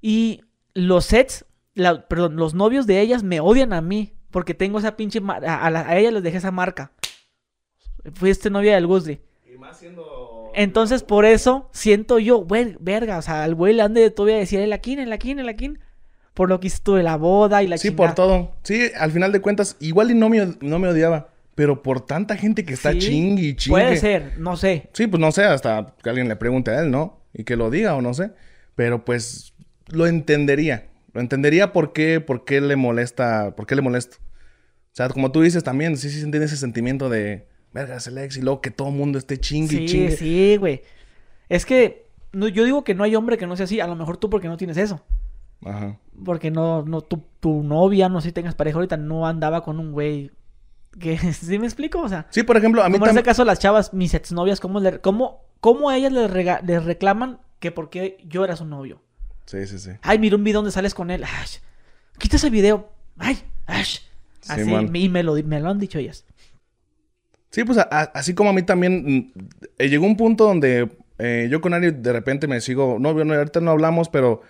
Y 0.00 0.42
los 0.74 1.12
ex, 1.12 1.44
perdón, 1.74 2.36
los 2.36 2.54
novios 2.54 2.86
de 2.86 3.00
ellas 3.00 3.22
me 3.22 3.40
odian 3.40 3.72
a 3.72 3.80
mí. 3.80 4.14
Porque 4.30 4.54
tengo 4.54 4.78
esa 4.78 4.96
pinche. 4.96 5.20
A, 5.26 5.66
a, 5.66 5.96
ella 5.96 6.10
les 6.10 6.22
dejé 6.22 6.36
esa 6.36 6.50
marca. 6.50 6.92
Fuiste 8.14 8.50
novia 8.50 8.74
del 8.74 8.86
Gusli. 8.86 9.20
Y 9.46 9.56
más 9.56 9.78
siendo. 9.78 10.50
Entonces, 10.54 11.02
por 11.02 11.24
eso 11.24 11.68
siento 11.72 12.18
yo, 12.18 12.38
güey, 12.38 12.76
verga. 12.80 13.18
O 13.18 13.22
sea, 13.22 13.44
al 13.44 13.54
güey 13.54 13.74
le 13.74 13.82
han 13.82 13.94
de 13.94 14.10
todavía 14.10 14.36
decir 14.36 14.60
el 14.60 14.72
Akin, 14.72 14.98
el 14.98 15.12
Akin, 15.12 15.38
el 15.38 15.48
Akin. 15.48 15.78
Por 16.34 16.48
lo 16.48 16.60
que 16.60 16.68
hiciste 16.68 16.92
de 16.92 17.02
la 17.02 17.16
boda 17.16 17.62
y 17.62 17.68
la 17.68 17.78
Sí, 17.78 17.90
por 17.90 18.14
todo. 18.14 18.56
Sí, 18.62 18.90
al 18.96 19.10
final 19.10 19.32
de 19.32 19.40
cuentas, 19.40 19.76
igual 19.80 20.10
y 20.10 20.14
no 20.14 20.28
me, 20.28 20.54
no 20.60 20.78
me 20.78 20.88
odiaba. 20.88 21.30
Pero 21.58 21.82
por 21.82 22.06
tanta 22.06 22.36
gente 22.36 22.64
que 22.64 22.74
está 22.74 22.96
ching 22.96 23.36
y 23.36 23.56
chingue. 23.56 23.80
Puede 23.80 23.96
ser, 23.96 24.38
no 24.38 24.56
sé. 24.56 24.90
Sí, 24.92 25.08
pues 25.08 25.20
no 25.20 25.32
sé, 25.32 25.42
hasta 25.42 25.96
que 26.00 26.08
alguien 26.08 26.28
le 26.28 26.36
pregunte 26.36 26.70
a 26.70 26.80
él, 26.80 26.92
¿no? 26.92 27.24
Y 27.34 27.42
que 27.42 27.56
lo 27.56 27.68
diga 27.68 27.96
o 27.96 28.00
no 28.00 28.14
sé. 28.14 28.30
Pero 28.76 29.04
pues 29.04 29.54
lo 29.88 30.06
entendería. 30.06 30.86
Lo 31.12 31.20
entendería 31.20 31.72
por 31.72 31.92
qué, 31.92 32.20
por 32.20 32.44
qué 32.44 32.60
le 32.60 32.76
molesta, 32.76 33.56
por 33.56 33.66
qué 33.66 33.74
le 33.74 33.82
molesto. 33.82 34.18
O 34.18 34.92
sea, 34.92 35.08
como 35.08 35.32
tú 35.32 35.42
dices 35.42 35.64
también, 35.64 35.96
sí, 35.96 36.10
sí 36.10 36.30
tiene 36.30 36.46
ese 36.46 36.56
sentimiento 36.56 37.08
de, 37.08 37.48
verga, 37.72 37.96
es 37.96 38.06
el 38.06 38.18
ex 38.18 38.36
y 38.36 38.42
luego 38.42 38.60
que 38.60 38.70
todo 38.70 38.90
el 38.90 38.94
mundo 38.94 39.18
esté 39.18 39.36
chingue 39.38 39.78
sí, 39.78 39.86
chingue. 39.86 40.12
Sí, 40.12 40.56
güey. 40.58 40.82
Es 41.48 41.66
que 41.66 42.06
no, 42.30 42.46
yo 42.46 42.66
digo 42.66 42.84
que 42.84 42.94
no 42.94 43.02
hay 43.02 43.16
hombre 43.16 43.36
que 43.36 43.48
no 43.48 43.56
sea 43.56 43.64
así. 43.64 43.80
A 43.80 43.88
lo 43.88 43.96
mejor 43.96 44.16
tú 44.16 44.30
porque 44.30 44.46
no 44.46 44.58
tienes 44.58 44.76
eso. 44.76 45.04
Ajá. 45.64 45.98
Porque 46.24 46.52
no, 46.52 46.84
no, 46.84 47.00
tu, 47.00 47.24
tu 47.40 47.64
novia, 47.64 48.08
no 48.08 48.20
sé 48.20 48.28
si 48.28 48.32
tengas 48.32 48.54
pareja 48.54 48.76
ahorita, 48.76 48.96
no 48.96 49.26
andaba 49.26 49.64
con 49.64 49.80
un 49.80 49.90
güey 49.90 50.30
que, 50.98 51.18
¿sí 51.32 51.58
me 51.58 51.66
explico? 51.66 52.00
O 52.00 52.08
sea. 52.08 52.26
Sí, 52.30 52.42
por 52.42 52.56
ejemplo, 52.56 52.82
a 52.82 52.88
mí 52.88 52.94
Como 52.94 53.06
en 53.06 53.12
ese 53.12 53.22
caso 53.22 53.44
las 53.44 53.58
chavas, 53.58 53.92
mis 53.92 54.14
exnovias, 54.14 54.60
¿cómo, 54.60 54.80
le, 54.80 55.00
cómo, 55.00 55.44
cómo 55.60 55.90
a 55.90 55.96
ellas 55.96 56.12
les, 56.12 56.30
les 56.64 56.84
reclaman 56.84 57.40
que 57.60 57.72
porque 57.72 58.18
yo 58.26 58.44
era 58.44 58.56
su 58.56 58.64
novio? 58.64 59.00
Sí, 59.46 59.66
sí, 59.66 59.78
sí. 59.78 59.90
Ay, 60.02 60.18
mira 60.18 60.36
un 60.36 60.44
video 60.44 60.58
donde 60.60 60.72
sales 60.72 60.94
con 60.94 61.10
él. 61.10 61.24
Ay, 61.24 61.46
quita 62.18 62.36
ese 62.36 62.50
video. 62.50 62.90
Ay, 63.16 63.38
ay. 63.66 63.84
así, 64.48 64.70
y 64.94 65.08
me 65.08 65.22
lo, 65.22 65.34
me 65.34 65.60
lo 65.60 65.70
han 65.70 65.78
dicho 65.78 65.98
ellas. 65.98 66.24
Sí, 67.50 67.64
pues 67.64 67.78
así 67.90 68.34
como 68.34 68.50
a 68.50 68.52
mí 68.52 68.62
también 68.62 69.04
mm, 69.04 69.32
eh, 69.78 69.88
llegó 69.88 70.06
un 70.06 70.16
punto 70.16 70.44
donde 70.44 70.88
eh, 71.18 71.48
yo 71.50 71.60
con 71.60 71.74
Ari 71.74 71.92
de 71.92 72.12
repente 72.12 72.46
me 72.46 72.60
sigo, 72.60 72.98
no, 73.00 73.12
no, 73.12 73.34
ahorita 73.34 73.60
no 73.60 73.70
hablamos, 73.70 74.08
pero 74.08 74.42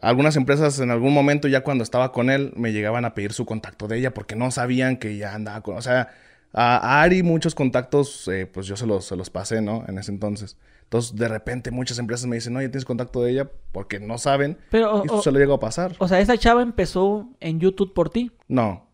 algunas 0.00 0.36
empresas 0.36 0.80
en 0.80 0.90
algún 0.90 1.14
momento 1.14 1.48
ya 1.48 1.62
cuando 1.62 1.84
estaba 1.84 2.12
con 2.12 2.30
él 2.30 2.52
me 2.56 2.72
llegaban 2.72 3.04
a 3.04 3.14
pedir 3.14 3.32
su 3.32 3.46
contacto 3.46 3.88
de 3.88 3.98
ella 3.98 4.14
porque 4.14 4.36
no 4.36 4.50
sabían 4.50 4.96
que 4.96 5.16
ya 5.16 5.34
andaba 5.34 5.60
con, 5.62 5.76
o 5.76 5.82
sea, 5.82 6.10
a, 6.52 7.02
Ari 7.02 7.22
muchos 7.22 7.54
contactos, 7.54 8.28
eh, 8.28 8.46
pues 8.46 8.66
yo 8.66 8.76
se 8.76 8.86
los, 8.86 9.04
se 9.04 9.16
los 9.16 9.28
pasé, 9.28 9.60
¿no? 9.60 9.84
En 9.88 9.98
ese 9.98 10.12
entonces. 10.12 10.56
Entonces, 10.84 11.16
de 11.16 11.26
repente, 11.26 11.72
muchas 11.72 11.98
empresas 11.98 12.26
me 12.26 12.36
dicen, 12.36 12.52
no, 12.52 12.62
ya 12.62 12.68
tienes 12.68 12.84
contacto 12.84 13.22
de 13.22 13.32
ella 13.32 13.50
porque 13.72 13.98
no 13.98 14.18
saben. 14.18 14.58
Pero, 14.70 15.02
y 15.02 15.06
eso 15.06 15.22
se 15.22 15.32
lo 15.32 15.38
llegó 15.40 15.54
a 15.54 15.60
pasar. 15.60 15.96
O 15.98 16.06
sea, 16.06 16.20
¿esa 16.20 16.38
chava 16.38 16.62
empezó 16.62 17.28
en 17.40 17.58
YouTube 17.58 17.92
por 17.92 18.10
ti? 18.10 18.30
No. 18.46 18.88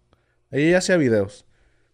Ella 0.51 0.79
hacía 0.79 0.97
videos. 0.97 1.45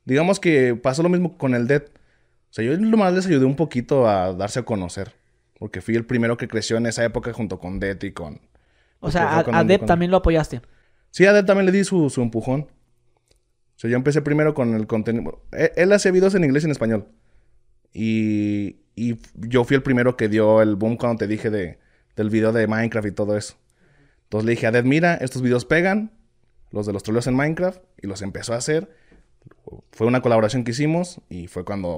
Digamos 0.04 0.38
que 0.38 0.76
pasó 0.76 1.02
lo 1.02 1.08
mismo 1.08 1.36
con 1.36 1.54
el 1.54 1.66
Dead. 1.66 1.82
O 1.82 2.52
sea, 2.56 2.64
yo 2.64 2.78
nomás 2.78 3.12
les 3.14 3.26
ayudé 3.26 3.44
un 3.44 3.56
poquito 3.56 4.08
a 4.08 4.32
darse 4.32 4.60
a 4.60 4.64
conocer. 4.64 5.14
Porque 5.58 5.80
fui 5.80 5.96
el 5.96 6.06
primero 6.06 6.36
que 6.36 6.46
creció 6.46 6.76
en 6.76 6.86
esa 6.86 7.04
época 7.04 7.32
junto 7.32 7.58
con 7.58 7.80
Dead 7.80 8.00
y 8.02 8.12
con... 8.12 8.40
O 9.00 9.10
sea, 9.10 9.38
a, 9.38 9.44
también 9.86 10.10
lo 10.10 10.18
apoyaste. 10.18 10.62
Sí, 11.10 11.24
a 11.26 11.32
Dead 11.32 11.44
también 11.44 11.66
le 11.66 11.72
di 11.72 11.84
su, 11.84 12.10
su 12.10 12.22
empujón. 12.22 12.62
O 12.62 13.78
sea, 13.78 13.90
yo 13.90 13.96
empecé 13.96 14.22
primero 14.22 14.54
con 14.54 14.74
el 14.74 14.86
contenido... 14.86 15.42
Él, 15.52 15.70
él 15.76 15.92
hace 15.92 16.10
videos 16.10 16.34
en 16.34 16.44
inglés 16.44 16.64
y 16.64 16.66
en 16.66 16.72
español. 16.72 17.08
Y, 17.92 18.80
y 18.94 19.18
yo 19.34 19.64
fui 19.64 19.76
el 19.76 19.82
primero 19.82 20.16
que 20.16 20.28
dio 20.28 20.62
el 20.62 20.76
boom 20.76 20.96
cuando 20.96 21.18
te 21.18 21.26
dije 21.26 21.50
de, 21.50 21.78
del 22.16 22.30
video 22.30 22.52
de 22.52 22.66
Minecraft 22.66 23.08
y 23.08 23.12
todo 23.12 23.36
eso. 23.36 23.54
Entonces 24.24 24.46
le 24.46 24.50
dije 24.52 24.66
a 24.66 24.72
Dead, 24.72 24.84
mira, 24.84 25.14
estos 25.14 25.42
videos 25.42 25.64
pegan, 25.64 26.10
los 26.70 26.86
de 26.86 26.92
los 26.92 27.02
troleos 27.02 27.26
en 27.26 27.36
Minecraft, 27.36 27.82
y 28.02 28.06
los 28.06 28.22
empezó 28.22 28.54
a 28.54 28.56
hacer. 28.56 28.90
Fue 29.92 30.06
una 30.06 30.20
colaboración 30.20 30.64
que 30.64 30.72
hicimos 30.72 31.20
y 31.28 31.46
fue 31.46 31.64
cuando... 31.64 31.90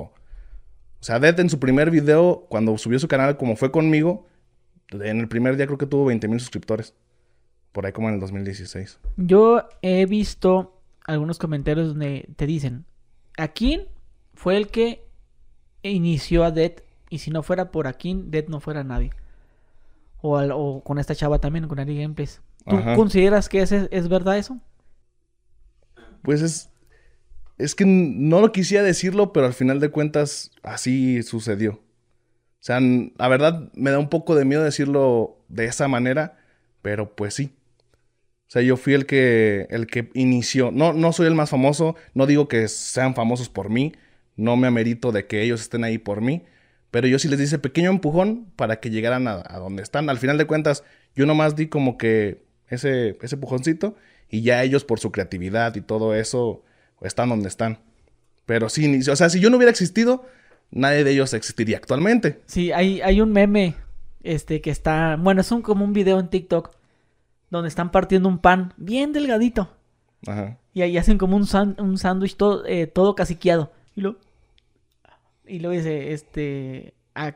O 1.00 1.04
sea, 1.04 1.20
Dead 1.20 1.38
en 1.40 1.48
su 1.48 1.60
primer 1.60 1.90
video, 1.90 2.46
cuando 2.48 2.76
subió 2.76 2.98
su 2.98 3.08
canal, 3.08 3.36
como 3.36 3.56
fue 3.56 3.70
conmigo, 3.70 4.26
en 4.90 5.20
el 5.20 5.28
primer 5.28 5.56
día 5.56 5.66
creo 5.66 5.78
que 5.78 5.86
tuvo 5.86 6.06
20 6.06 6.28
mil 6.28 6.40
suscriptores. 6.40 6.94
Por 7.72 7.86
ahí 7.86 7.92
como 7.92 8.08
en 8.08 8.14
el 8.14 8.20
2016. 8.20 8.98
Yo 9.16 9.68
he 9.82 10.06
visto 10.06 10.80
algunos 11.04 11.38
comentarios 11.38 11.88
donde 11.88 12.28
te 12.36 12.46
dicen, 12.46 12.86
Akin 13.36 13.82
fue 14.34 14.56
el 14.56 14.68
que 14.68 15.06
inició 15.82 16.44
a 16.44 16.50
Dead 16.50 16.72
y 17.10 17.18
si 17.18 17.30
no 17.30 17.42
fuera 17.42 17.70
por 17.70 17.86
aquí, 17.86 18.20
Dead 18.26 18.46
no 18.48 18.60
fuera 18.60 18.84
nadie. 18.84 19.10
O, 20.20 20.82
con 20.82 20.98
esta 20.98 21.14
chava 21.14 21.38
también, 21.38 21.68
con 21.68 21.78
Ari 21.78 22.00
Gameplays. 22.00 22.40
¿Tú 22.66 22.76
consideras 22.96 23.48
que 23.48 23.62
es, 23.62 23.72
es 23.72 24.08
verdad 24.08 24.36
eso? 24.36 24.58
Pues 26.22 26.42
es. 26.42 26.70
Es 27.56 27.74
que 27.74 27.84
no 27.86 28.40
lo 28.40 28.52
quisiera 28.52 28.84
decirlo, 28.84 29.32
pero 29.32 29.46
al 29.46 29.52
final 29.52 29.80
de 29.80 29.90
cuentas 29.90 30.52
así 30.62 31.22
sucedió. 31.22 31.80
O 32.60 32.64
sea, 32.68 32.80
la 32.80 33.28
verdad 33.28 33.70
me 33.74 33.90
da 33.90 33.98
un 33.98 34.08
poco 34.08 34.34
de 34.34 34.44
miedo 34.44 34.64
decirlo 34.64 35.38
de 35.48 35.66
esa 35.66 35.88
manera, 35.88 36.38
pero 36.82 37.14
pues 37.14 37.34
sí. 37.34 37.52
O 38.48 38.50
sea, 38.50 38.62
yo 38.62 38.76
fui 38.76 38.94
el 38.94 39.06
que, 39.06 39.66
el 39.70 39.86
que 39.86 40.10
inició. 40.14 40.70
No, 40.70 40.92
no 40.92 41.12
soy 41.12 41.26
el 41.26 41.34
más 41.34 41.50
famoso, 41.50 41.96
no 42.14 42.26
digo 42.26 42.48
que 42.48 42.66
sean 42.68 43.14
famosos 43.14 43.48
por 43.48 43.68
mí, 43.68 43.92
no 44.36 44.56
me 44.56 44.66
amerito 44.66 45.12
de 45.12 45.26
que 45.26 45.42
ellos 45.42 45.60
estén 45.60 45.84
ahí 45.84 45.98
por 45.98 46.20
mí, 46.22 46.44
Pero 46.90 47.06
yo 47.08 47.18
sí 47.18 47.28
les 47.28 47.38
di 47.38 47.44
ese 47.44 47.58
pequeño 47.58 47.90
empujón 47.90 48.46
para 48.56 48.80
que 48.80 48.90
llegaran 48.90 49.28
a, 49.28 49.42
donde 49.58 49.82
están. 49.82 50.08
Al 50.08 50.18
final 50.18 50.38
de 50.38 50.46
cuentas, 50.46 50.84
yo 51.14 51.26
nomás 51.26 51.56
di 51.56 51.68
como 51.68 51.98
que 51.98 52.42
ese, 52.68 53.18
ese 53.20 53.34
empujoncito 53.36 53.96
y 54.30 54.42
ya 54.42 54.62
ellos 54.62 54.84
por 54.84 55.00
su 55.00 55.12
creatividad 55.12 55.74
y 55.76 55.82
todo 55.82 56.14
eso 56.14 56.64
están 57.02 57.28
donde 57.28 57.48
están. 57.48 57.78
Pero 58.46 58.70
sí, 58.70 59.00
o 59.10 59.16
sea, 59.16 59.28
si 59.28 59.40
yo 59.40 59.50
no 59.50 59.58
hubiera 59.58 59.70
existido, 59.70 60.24
nadie 60.70 61.04
de 61.04 61.12
ellos 61.12 61.34
existiría 61.34 61.76
actualmente. 61.76 62.40
Sí, 62.46 62.72
hay, 62.72 63.00
hay 63.00 63.20
un 63.20 63.32
meme 63.32 63.74
este 64.22 64.60
que 64.60 64.70
está, 64.70 65.16
bueno, 65.16 65.40
es 65.40 65.50
un, 65.52 65.62
como 65.62 65.84
un 65.84 65.92
video 65.92 66.20
en 66.20 66.28
TikTok 66.28 66.70
donde 67.50 67.68
están 67.68 67.90
partiendo 67.90 68.28
un 68.28 68.38
pan 68.38 68.74
bien 68.76 69.12
delgadito. 69.12 69.68
Ajá. 70.26 70.58
Y 70.74 70.82
ahí 70.82 70.98
hacen 70.98 71.18
como 71.18 71.36
un, 71.36 71.46
un 71.78 71.98
sándwich 71.98 72.36
todo, 72.36 72.66
eh, 72.66 72.86
todo 72.86 73.14
caciqueado. 73.14 73.72
Y 73.94 74.02
lo 74.02 74.16
y 75.46 75.60
luego 75.60 75.74
dice, 75.74 76.12
este, 76.12 76.92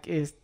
es, 0.06 0.36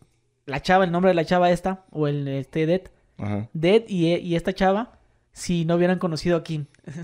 la 0.47 0.61
chava, 0.61 0.85
el 0.85 0.91
nombre 0.91 1.09
de 1.09 1.15
la 1.15 1.23
chava 1.23 1.51
esta, 1.51 1.85
o 1.91 2.07
el, 2.07 2.27
este, 2.27 2.65
Dead. 2.65 2.81
Ajá. 3.19 3.47
Dead 3.53 3.83
y, 3.87 4.15
y 4.15 4.35
esta 4.35 4.53
chava, 4.53 4.97
si 5.33 5.65
no 5.65 5.75
hubieran 5.75 5.99
conocido 5.99 6.37
a 6.37 6.43
Kim. 6.43 6.65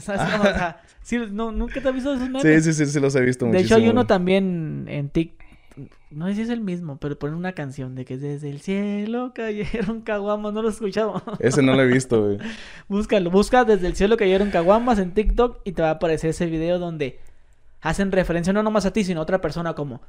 no, 1.31 1.51
¿Nunca 1.51 1.81
te 1.81 1.87
has 1.87 1.93
visto 1.93 2.13
esos 2.15 2.29
memes? 2.29 2.41
Sí, 2.41 2.73
sí, 2.73 2.73
sí, 2.73 2.91
sí 2.91 2.99
los 2.99 3.15
he 3.15 3.21
visto 3.21 3.45
De 3.45 3.59
hecho, 3.59 3.75
hay 3.75 3.87
uno 3.87 4.07
también 4.07 4.85
en 4.89 5.09
TikTok 5.09 5.44
no 6.11 6.27
sé 6.27 6.35
si 6.35 6.41
es 6.41 6.49
el 6.49 6.61
mismo, 6.61 6.97
pero 6.97 7.17
ponen 7.17 7.35
una 7.35 7.53
canción 7.53 7.95
de 7.95 8.05
que 8.05 8.17
desde 8.17 8.49
el 8.49 8.61
cielo 8.61 9.33
cayeron 9.33 10.01
caguamas, 10.03 10.53
no 10.53 10.61
lo 10.61 10.69
he 10.69 10.71
escuchado. 10.71 11.21
Ese 11.39 11.61
no 11.61 11.73
lo 11.73 11.81
he 11.81 11.87
visto, 11.87 12.23
güey. 12.23 12.37
Búscalo, 12.87 13.31
busca 13.31 13.65
desde 13.65 13.87
el 13.87 13.95
cielo 13.95 14.17
cayeron 14.17 14.51
caguamas 14.51 14.99
en 14.99 15.13
TikTok 15.13 15.59
y 15.63 15.73
te 15.73 15.81
va 15.81 15.89
a 15.89 15.91
aparecer 15.91 16.31
ese 16.31 16.45
video 16.45 16.79
donde 16.79 17.19
hacen 17.81 18.11
referencia 18.11 18.53
no 18.53 18.63
nomás 18.63 18.85
a 18.85 18.93
ti, 18.93 19.03
sino 19.03 19.19
a 19.19 19.23
otra 19.23 19.41
persona 19.41 19.73
como 19.73 20.01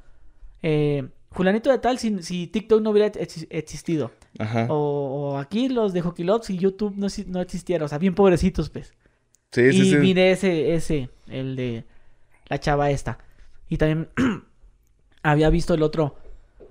eh, 0.62 1.08
Julanito 1.30 1.70
de 1.70 1.78
tal 1.78 1.98
si, 1.98 2.22
si 2.22 2.46
TikTok 2.46 2.80
no 2.80 2.90
hubiera 2.90 3.12
existido. 3.50 4.10
Ajá. 4.38 4.66
O, 4.70 5.36
aquí 5.38 5.68
los 5.68 5.92
de 5.92 6.00
Hockey 6.00 6.24
Love 6.24 6.44
si 6.44 6.56
YouTube 6.56 6.94
no, 6.96 7.08
no 7.26 7.40
existiera. 7.40 7.84
O 7.84 7.88
sea, 7.88 7.98
bien 7.98 8.14
pobrecitos, 8.14 8.70
pues. 8.70 8.94
Sí, 9.52 9.72
sí, 9.72 9.84
sí. 9.84 9.94
Y 9.94 9.98
mire 9.98 10.30
ese, 10.30 10.74
ese, 10.74 11.10
el 11.28 11.56
de 11.56 11.84
la 12.48 12.58
chava 12.58 12.90
esta. 12.90 13.18
Y 13.68 13.76
también 13.76 14.08
había 15.30 15.50
visto 15.50 15.74
el 15.74 15.82
otro 15.82 16.16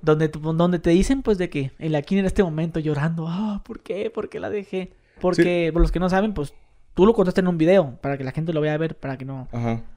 donde, 0.02 0.30
donde 0.30 0.80
te 0.80 0.92
dicen 0.92 1.22
pues 1.22 1.38
de 1.38 1.50
que 1.50 1.72
el 1.80 1.96
aquí 1.96 2.18
en 2.18 2.26
este 2.26 2.44
momento 2.44 2.80
llorando, 2.80 3.28
ah, 3.28 3.62
¿por 3.66 3.82
qué? 3.82 4.10
¿Por 4.10 4.30
qué 4.30 4.40
la 4.40 4.50
dejé? 4.50 4.94
Porque 5.20 5.72
por 5.74 5.82
los 5.82 5.92
que 5.92 6.00
no 6.00 6.10
saben, 6.10 6.34
pues 6.34 6.54
tú 6.94 7.06
lo 7.06 7.14
contaste 7.14 7.42
en 7.42 7.48
un 7.48 7.58
video 7.58 7.98
para 8.02 8.18
que 8.18 8.24
la 8.24 8.32
gente 8.32 8.54
lo 8.54 8.62
vea 8.62 8.74
a 8.74 8.78
ver, 8.78 8.96
para 8.96 9.18
que 9.18 9.26
no 9.26 9.48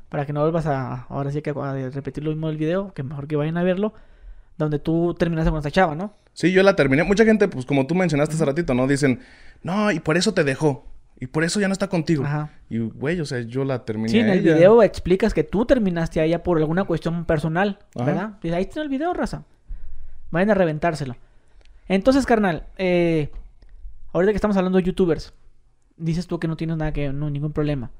para 0.08 0.24
que 0.24 0.32
no 0.32 0.40
vuelvas 0.40 0.66
a 0.66 1.06
ahora 1.08 1.30
sí 1.30 1.42
que 1.42 1.50
a 1.50 1.90
repetir 1.90 2.24
lo 2.24 2.30
mismo 2.30 2.48
del 2.48 2.56
video, 2.56 2.92
que 2.94 3.02
mejor 3.02 3.28
que 3.28 3.36
vayan 3.36 3.58
a 3.58 3.62
verlo, 3.62 3.92
donde 4.56 4.78
tú 4.78 5.14
terminaste 5.18 5.50
con 5.50 5.58
esta 5.58 5.70
chava, 5.70 5.94
¿no? 5.94 6.14
Sí, 6.32 6.52
yo 6.52 6.62
la 6.62 6.76
terminé. 6.76 7.02
Mucha 7.04 7.24
gente, 7.24 7.48
pues 7.48 7.66
como 7.66 7.86
tú 7.86 7.94
mencionaste 7.94 8.34
hace 8.34 8.44
ratito, 8.44 8.72
¿no? 8.72 8.86
Dicen, 8.86 9.20
"No, 9.62 9.90
y 9.90 10.00
por 10.00 10.16
eso 10.16 10.32
te 10.32 10.44
dejó." 10.44 10.86
Y 11.20 11.26
por 11.26 11.42
eso 11.42 11.58
ya 11.58 11.66
no 11.66 11.72
está 11.72 11.88
contigo. 11.88 12.24
Ajá. 12.24 12.50
Y, 12.70 12.78
güey, 12.78 13.20
o 13.20 13.26
sea, 13.26 13.40
yo 13.40 13.64
la 13.64 13.84
terminé. 13.84 14.08
Sí, 14.08 14.20
en 14.20 14.28
el 14.28 14.40
video 14.40 14.82
explicas 14.82 15.34
que 15.34 15.42
tú 15.42 15.64
terminaste 15.66 16.20
a 16.20 16.24
ella 16.24 16.42
por 16.44 16.58
alguna 16.58 16.84
cuestión 16.84 17.24
personal, 17.24 17.80
¿verdad? 17.94 18.38
Y 18.42 18.50
ahí 18.50 18.62
está 18.62 18.82
el 18.82 18.88
video, 18.88 19.12
raza. 19.14 19.44
Vayan 20.30 20.50
a 20.50 20.54
reventárselo. 20.54 21.16
Entonces, 21.88 22.24
carnal, 22.24 22.66
eh, 22.76 23.30
ahorita 24.12 24.32
que 24.32 24.36
estamos 24.36 24.56
hablando 24.56 24.78
de 24.78 24.84
youtubers, 24.84 25.32
dices 25.96 26.26
tú 26.26 26.38
que 26.38 26.46
no 26.46 26.56
tienes 26.56 26.76
nada 26.76 26.92
que, 26.92 27.12
no, 27.12 27.30
ningún 27.30 27.52
problema. 27.52 27.90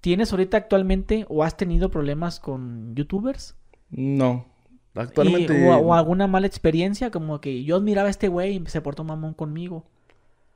¿Tienes 0.00 0.30
ahorita 0.30 0.56
actualmente 0.56 1.26
o 1.28 1.42
has 1.42 1.56
tenido 1.56 1.90
problemas 1.90 2.38
con 2.38 2.94
youtubers? 2.94 3.56
No. 3.90 4.46
Actualmente. 4.94 5.68
o, 5.68 5.94
alguna 5.94 6.26
mala 6.26 6.46
experiencia, 6.46 7.10
como 7.10 7.40
que 7.40 7.64
yo 7.64 7.76
admiraba 7.76 8.06
a 8.06 8.10
este 8.10 8.28
güey 8.28 8.56
y 8.56 8.66
se 8.66 8.80
portó 8.80 9.02
mamón 9.02 9.34
conmigo. 9.34 9.84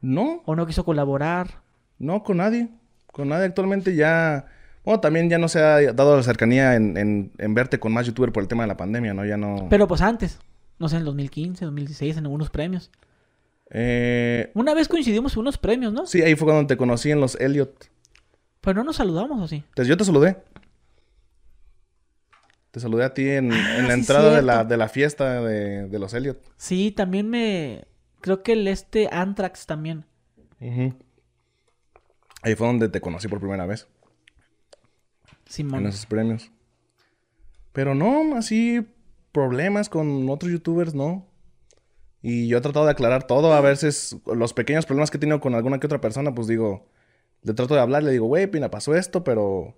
No. 0.00 0.42
¿O 0.44 0.54
no 0.54 0.66
quiso 0.66 0.84
colaborar? 0.84 1.62
No, 2.00 2.24
con 2.24 2.38
nadie. 2.38 2.68
Con 3.06 3.28
nadie. 3.28 3.44
Actualmente 3.44 3.94
ya. 3.94 4.46
Bueno, 4.84 5.00
también 5.00 5.28
ya 5.30 5.38
no 5.38 5.48
se 5.48 5.60
ha 5.60 5.92
dado 5.92 6.16
la 6.16 6.22
cercanía 6.22 6.74
en, 6.74 7.30
verte 7.36 7.78
con 7.78 7.92
más 7.92 8.06
youtuber 8.06 8.32
por 8.32 8.42
el 8.42 8.48
tema 8.48 8.64
de 8.64 8.68
la 8.68 8.76
pandemia, 8.76 9.14
¿no? 9.14 9.24
Ya 9.24 9.36
no. 9.36 9.68
Pero 9.70 9.86
pues 9.86 10.00
antes. 10.00 10.40
No 10.78 10.88
sé, 10.88 10.96
en 10.96 11.00
el 11.00 11.04
2015, 11.06 11.66
2016, 11.66 12.16
en 12.16 12.24
algunos 12.24 12.48
premios. 12.48 12.90
Eh... 13.68 14.50
Una 14.54 14.72
vez 14.72 14.88
coincidimos 14.88 15.34
en 15.34 15.40
unos 15.40 15.58
premios, 15.58 15.92
¿no? 15.92 16.06
Sí, 16.06 16.22
ahí 16.22 16.34
fue 16.34 16.46
cuando 16.46 16.66
te 16.66 16.78
conocí 16.78 17.10
en 17.10 17.20
los 17.20 17.38
Elliot. 17.38 17.90
Pero 18.62 18.78
no 18.78 18.84
nos 18.84 18.96
saludamos, 18.96 19.42
¿o 19.42 19.46
sí? 19.46 19.56
Entonces 19.56 19.88
yo 19.88 19.96
te 19.98 20.04
saludé. 20.04 20.38
Te 22.70 22.80
saludé 22.80 23.04
a 23.04 23.12
ti 23.12 23.28
en, 23.28 23.52
ah, 23.52 23.84
la 23.86 23.92
entrada 23.92 24.34
de 24.34 24.42
la, 24.42 24.64
de 24.64 24.76
la, 24.78 24.88
fiesta 24.88 25.42
de, 25.42 25.98
los 25.98 26.14
Elliot. 26.14 26.40
Sí, 26.56 26.92
también 26.92 27.28
me. 27.28 27.84
Creo 28.22 28.42
que 28.42 28.52
el 28.52 28.66
este 28.68 29.08
Anthrax 29.12 29.66
también. 29.66 30.06
Ahí 32.42 32.54
fue 32.54 32.66
donde 32.66 32.88
te 32.88 33.00
conocí 33.00 33.28
por 33.28 33.40
primera 33.40 33.66
vez. 33.66 33.88
Simón. 35.46 35.80
En 35.80 35.86
esos 35.88 36.06
premios. 36.06 36.50
Pero 37.72 37.94
no, 37.94 38.36
así 38.36 38.86
problemas 39.32 39.88
con 39.88 40.28
otros 40.28 40.50
youtubers, 40.50 40.94
no. 40.94 41.26
Y 42.22 42.48
yo 42.48 42.58
he 42.58 42.60
tratado 42.60 42.84
de 42.84 42.92
aclarar 42.92 43.26
todo. 43.26 43.52
A 43.54 43.60
veces 43.60 44.16
los 44.26 44.52
pequeños 44.52 44.86
problemas 44.86 45.10
que 45.10 45.16
he 45.16 45.20
tenido 45.20 45.40
con 45.40 45.54
alguna 45.54 45.80
que 45.80 45.86
otra 45.86 46.00
persona, 46.00 46.34
pues 46.34 46.46
digo, 46.46 46.88
le 47.42 47.54
trato 47.54 47.74
de 47.74 47.80
hablar, 47.80 48.02
le 48.02 48.12
digo, 48.12 48.26
güey, 48.26 48.46
Pina, 48.46 48.70
pasó 48.70 48.94
esto, 48.94 49.24
pero 49.24 49.76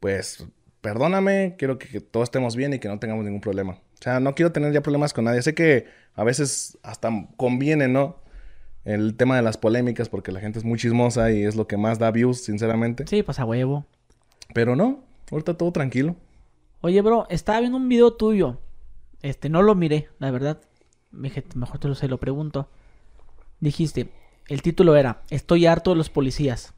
pues 0.00 0.46
perdóname, 0.80 1.56
quiero 1.58 1.78
que, 1.78 2.00
todos 2.00 2.24
estemos 2.24 2.56
bien 2.56 2.74
y 2.74 2.78
que 2.78 2.88
no 2.88 2.98
tengamos 2.98 3.24
ningún 3.24 3.40
problema. 3.40 3.72
O 3.72 4.02
sea, 4.02 4.20
no 4.20 4.34
quiero 4.34 4.52
tener 4.52 4.72
ya 4.72 4.82
problemas 4.82 5.12
con 5.12 5.24
nadie. 5.24 5.42
Sé 5.42 5.54
que 5.54 5.86
a 6.14 6.24
veces 6.24 6.78
hasta 6.82 7.10
conviene, 7.36 7.88
¿no? 7.88 8.22
El 8.84 9.16
tema 9.16 9.36
de 9.36 9.42
las 9.42 9.56
polémicas 9.56 10.08
porque 10.08 10.32
la 10.32 10.40
gente 10.40 10.58
es 10.58 10.64
muy 10.64 10.78
chismosa 10.78 11.30
y 11.32 11.44
es 11.44 11.56
lo 11.56 11.66
que 11.66 11.76
más 11.76 11.98
da 11.98 12.10
views, 12.10 12.44
sinceramente. 12.44 13.06
Sí, 13.06 13.22
pasa 13.22 13.44
huevo. 13.44 13.86
Pero 14.52 14.76
no, 14.76 15.02
ahorita 15.30 15.56
todo 15.56 15.72
tranquilo. 15.72 16.16
Oye, 16.80 17.00
bro, 17.00 17.26
estaba 17.30 17.60
viendo 17.60 17.78
un 17.78 17.88
video 17.88 18.12
tuyo. 18.12 18.58
Este, 19.22 19.48
no 19.48 19.62
lo 19.62 19.74
miré, 19.74 20.08
la 20.18 20.30
verdad. 20.30 20.60
Mejor 21.10 21.78
te 21.78 21.88
lo 21.88 21.94
se 21.94 22.08
lo 22.08 22.18
pregunto. 22.18 22.68
Dijiste, 23.60 24.10
el 24.48 24.60
título 24.60 24.96
era 24.96 25.22
Estoy 25.30 25.64
harto 25.64 25.90
de 25.90 25.96
los 25.96 26.10
policías. 26.10 26.74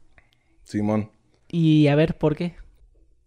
Simón. 0.63 1.11
Y 1.49 1.87
a 1.87 1.95
ver, 1.95 2.17
¿por 2.17 2.35
qué? 2.35 2.55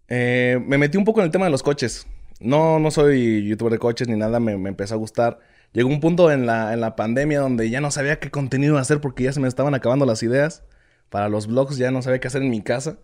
Eh, 0.09 0.59
me 0.67 0.79
metí 0.79 0.97
un 0.97 1.05
poco 1.05 1.21
en 1.21 1.27
el 1.27 1.31
tema 1.31 1.45
de 1.45 1.51
los 1.51 1.63
coches. 1.63 2.07
No, 2.41 2.79
no 2.79 2.91
soy 2.91 3.47
youtuber 3.47 3.73
de 3.73 3.79
coches 3.79 4.09
ni 4.09 4.17
nada, 4.17 4.41
me, 4.41 4.57
me 4.57 4.71
empezó 4.71 4.95
a 4.95 4.99
gustar 4.99 5.39
llegó 5.73 5.89
un 5.89 6.01
punto 6.01 6.31
en 6.31 6.47
la, 6.47 6.73
en 6.73 6.81
la 6.81 6.97
pandemia 6.97 7.41
donde 7.41 7.71
ya 7.71 7.81
no 7.81 7.91
sabía 7.91 8.19
qué 8.19 8.31
contenido 8.31 8.79
hacer 8.79 9.01
porque 9.01 9.25
ya 9.25 9.33
se 9.33 9.41
me 9.41 9.49
estaban 9.49 9.75
acabando 9.75 10.07
las 10.07 10.23
ideas. 10.23 10.65
Para 11.09 11.29
los 11.29 11.47
vlogs 11.47 11.77
ya 11.77 11.91
no 11.91 12.03
sabía 12.03 12.21
qué 12.21 12.29
hacer 12.29 12.43
en 12.43 12.51
mi 12.51 12.63
casa. 12.63 12.99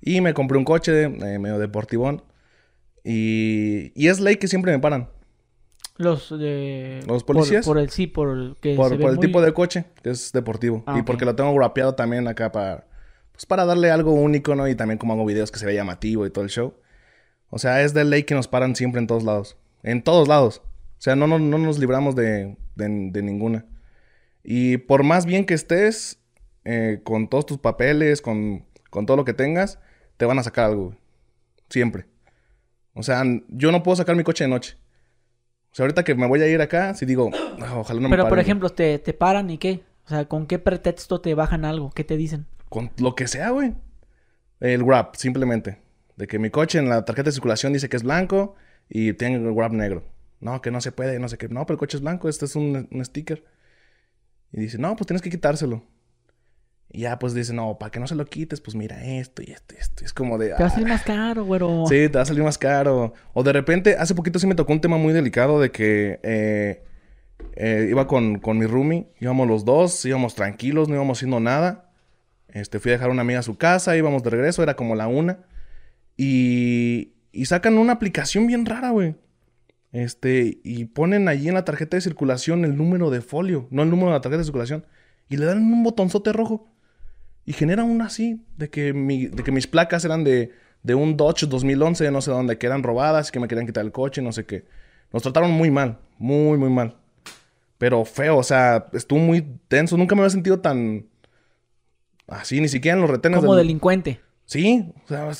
Y 0.00 0.20
me 0.20 0.34
compré 0.34 0.58
un 0.58 0.64
coche 0.64 1.04
eh, 1.04 1.38
medio 1.38 1.58
deportivón. 1.58 2.22
Y, 3.02 3.92
y 3.94 4.08
es 4.08 4.20
ley 4.20 4.36
que 4.36 4.48
siempre 4.48 4.72
me 4.72 4.78
paran. 4.78 5.08
Los 5.96 6.28
de... 6.38 7.00
Los 7.06 7.24
policías. 7.24 7.64
Por, 7.64 7.78
el 7.78 7.88
sí, 7.90 8.06
por 8.06 8.36
el 8.36 8.56
que 8.60 8.74
Por, 8.74 8.92
el 8.92 9.18
tipo 9.18 9.40
de 9.40 9.54
coche, 9.54 9.86
que 10.02 10.10
es 10.10 10.32
deportivo. 10.32 10.82
Ah, 10.86 10.98
y 10.98 11.02
porque 11.02 11.24
lo 11.24 11.34
tengo 11.34 11.54
grapeado 11.54 11.94
también 11.94 12.28
acá 12.28 12.52
para... 12.52 12.86
Pues 13.32 13.46
para 13.46 13.64
darle 13.64 13.90
algo 13.90 14.12
único, 14.12 14.54
¿no? 14.54 14.66
Y 14.66 14.74
también 14.74 14.98
como 14.98 15.12
hago 15.12 15.24
videos 15.26 15.50
que 15.50 15.58
se 15.58 15.66
vea 15.66 15.74
llamativo 15.74 16.26
y 16.26 16.30
todo 16.30 16.44
el 16.44 16.50
show. 16.50 16.74
O 17.50 17.58
sea, 17.58 17.82
es 17.82 17.94
de 17.94 18.04
ley 18.04 18.24
que 18.24 18.34
nos 18.34 18.48
paran 18.48 18.74
siempre 18.76 19.00
en 19.00 19.06
todos 19.06 19.24
lados. 19.24 19.56
En 19.82 20.02
todos 20.02 20.26
lados. 20.26 20.62
O 21.06 21.08
sea, 21.08 21.14
no, 21.14 21.28
no, 21.28 21.38
no 21.38 21.56
nos 21.58 21.78
libramos 21.78 22.16
de, 22.16 22.56
de, 22.74 23.22
ninguna. 23.22 23.64
Y 24.42 24.78
por 24.78 25.04
más 25.04 25.24
bien 25.24 25.46
que 25.46 25.54
estés, 25.54 26.18
eh, 26.64 27.00
con 27.04 27.28
todos 27.28 27.46
tus 27.46 27.58
papeles, 27.58 28.20
con, 28.20 28.64
con, 28.90 29.06
todo 29.06 29.16
lo 29.16 29.24
que 29.24 29.32
tengas, 29.32 29.78
te 30.16 30.24
van 30.24 30.40
a 30.40 30.42
sacar 30.42 30.64
algo. 30.64 30.96
Siempre. 31.70 32.06
O 32.92 33.04
sea, 33.04 33.22
yo 33.46 33.70
no 33.70 33.84
puedo 33.84 33.94
sacar 33.94 34.16
mi 34.16 34.24
coche 34.24 34.42
de 34.42 34.50
noche. 34.50 34.78
O 35.70 35.76
sea, 35.76 35.84
ahorita 35.84 36.02
que 36.02 36.16
me 36.16 36.26
voy 36.26 36.42
a 36.42 36.48
ir 36.48 36.60
acá, 36.60 36.92
si 36.94 37.06
digo, 37.06 37.30
ah, 37.62 37.78
ojalá 37.78 38.00
no 38.00 38.08
me 38.08 38.16
Pero, 38.16 38.28
por 38.28 38.40
ejemplo, 38.40 38.70
te, 38.70 38.98
te 38.98 39.12
paran 39.12 39.48
y 39.48 39.58
qué? 39.58 39.84
O 40.06 40.08
sea, 40.08 40.24
¿con 40.24 40.48
qué 40.48 40.58
pretexto 40.58 41.20
te 41.20 41.34
bajan 41.34 41.64
algo? 41.64 41.92
¿Qué 41.92 42.02
te 42.02 42.16
dicen? 42.16 42.46
Con 42.68 42.90
lo 42.98 43.14
que 43.14 43.28
sea, 43.28 43.50
güey. 43.50 43.74
El 44.58 44.82
Grab, 44.82 45.14
simplemente. 45.14 45.78
De 46.16 46.26
que 46.26 46.40
mi 46.40 46.50
coche 46.50 46.80
en 46.80 46.88
la 46.88 47.04
tarjeta 47.04 47.28
de 47.28 47.34
circulación 47.34 47.72
dice 47.72 47.88
que 47.88 47.96
es 47.96 48.02
blanco 48.02 48.56
y 48.88 49.12
tiene 49.12 49.36
el 49.36 49.54
Grab 49.54 49.72
negro. 49.72 50.15
No, 50.40 50.60
que 50.60 50.70
no 50.70 50.80
se 50.80 50.92
puede, 50.92 51.18
no 51.18 51.28
sé 51.28 51.38
qué. 51.38 51.48
No, 51.48 51.64
pero 51.66 51.74
el 51.74 51.78
coche 51.78 51.96
es 51.96 52.02
blanco, 52.02 52.28
este 52.28 52.44
es 52.44 52.56
un, 52.56 52.88
sticker. 53.04 53.44
Y 54.52 54.60
dice, 54.60 54.78
no, 54.78 54.94
pues 54.96 55.06
tienes 55.06 55.22
que 55.22 55.30
quitárselo. 55.30 55.82
Y 56.88 57.00
ya, 57.00 57.18
pues 57.18 57.34
dice, 57.34 57.52
no, 57.52 57.78
para 57.78 57.90
que 57.90 57.98
no 57.98 58.06
se 58.06 58.14
lo 58.14 58.24
quites, 58.26 58.60
pues 58.60 58.76
mira 58.76 59.04
esto 59.04 59.42
y 59.42 59.50
esto 59.50 59.74
y 59.74 59.78
esto. 59.78 60.04
Es 60.04 60.12
como 60.12 60.38
de. 60.38 60.50
Te 60.50 60.62
va 60.62 60.68
a 60.68 60.70
salir 60.70 60.88
más 60.88 61.02
caro, 61.02 61.44
güero. 61.44 61.84
Sí, 61.88 62.08
te 62.08 62.16
va 62.16 62.22
a 62.22 62.26
salir 62.26 62.44
más 62.44 62.58
caro. 62.58 63.12
O 63.32 63.42
de 63.42 63.52
repente, 63.52 63.96
hace 63.98 64.14
poquito 64.14 64.38
sí 64.38 64.46
me 64.46 64.54
tocó 64.54 64.72
un 64.72 64.80
tema 64.80 64.96
muy 64.96 65.12
delicado 65.12 65.60
de 65.60 65.72
que 65.72 66.20
eh, 66.22 66.84
eh, 67.56 67.88
iba 67.90 68.06
con, 68.06 68.38
con 68.38 68.58
mi 68.58 68.66
roomie, 68.66 69.08
íbamos 69.20 69.48
los 69.48 69.64
dos, 69.64 70.04
íbamos 70.04 70.34
tranquilos, 70.34 70.88
no 70.88 70.94
íbamos 70.94 71.18
haciendo 71.18 71.40
nada. 71.40 71.90
Este, 72.48 72.78
fui 72.78 72.92
a 72.92 72.94
dejar 72.94 73.08
a 73.08 73.12
una 73.12 73.22
amiga 73.22 73.40
a 73.40 73.42
su 73.42 73.58
casa, 73.58 73.96
íbamos 73.96 74.22
de 74.22 74.30
regreso, 74.30 74.62
era 74.62 74.76
como 74.76 74.94
la 74.94 75.08
una. 75.08 75.40
Y, 76.16 77.14
y 77.32 77.46
sacan 77.46 77.78
una 77.78 77.94
aplicación 77.94 78.46
bien 78.46 78.64
rara, 78.64 78.90
güey 78.90 79.16
Este, 79.96 80.60
y 80.62 80.84
ponen 80.84 81.26
allí 81.26 81.48
en 81.48 81.54
la 81.54 81.64
tarjeta 81.64 81.96
de 81.96 82.02
circulación 82.02 82.66
el 82.66 82.76
número 82.76 83.08
de 83.08 83.22
folio, 83.22 83.66
no 83.70 83.82
el 83.82 83.88
número 83.88 84.08
de 84.08 84.12
la 84.12 84.20
tarjeta 84.20 84.40
de 84.40 84.44
circulación. 84.44 84.84
Y 85.30 85.38
le 85.38 85.46
dan 85.46 85.56
un 85.56 85.82
botonzote 85.82 86.34
rojo. 86.34 86.68
Y 87.46 87.54
genera 87.54 87.82
un 87.82 88.02
así, 88.02 88.44
de 88.58 88.68
que, 88.68 88.92
mi, 88.92 89.24
de 89.26 89.42
que 89.42 89.52
mis 89.52 89.66
placas 89.66 90.04
eran 90.04 90.22
de, 90.22 90.52
de 90.82 90.94
un 90.94 91.16
Dodge 91.16 91.46
2011, 91.46 92.10
no 92.10 92.20
sé 92.20 92.30
dónde, 92.30 92.58
que 92.58 92.66
eran 92.66 92.82
robadas, 92.82 93.32
que 93.32 93.40
me 93.40 93.48
querían 93.48 93.66
quitar 93.66 93.86
el 93.86 93.92
coche, 93.92 94.20
no 94.20 94.32
sé 94.32 94.44
qué. 94.44 94.66
Nos 95.14 95.22
trataron 95.22 95.50
muy 95.52 95.70
mal, 95.70 95.98
muy, 96.18 96.58
muy 96.58 96.68
mal. 96.68 96.96
Pero 97.78 98.04
feo, 98.04 98.36
o 98.36 98.42
sea, 98.42 98.88
estuvo 98.92 99.18
muy 99.18 99.46
tenso. 99.68 99.96
Nunca 99.96 100.14
me 100.14 100.20
había 100.20 100.30
sentido 100.30 100.60
tan 100.60 101.06
así, 102.26 102.60
ni 102.60 102.68
siquiera 102.68 102.96
en 102.96 103.00
los 103.00 103.08
retenes. 103.08 103.38
Como 103.38 103.56
delincuente. 103.56 104.20
Sí, 104.44 104.92
o 105.06 105.08
sea, 105.08 105.30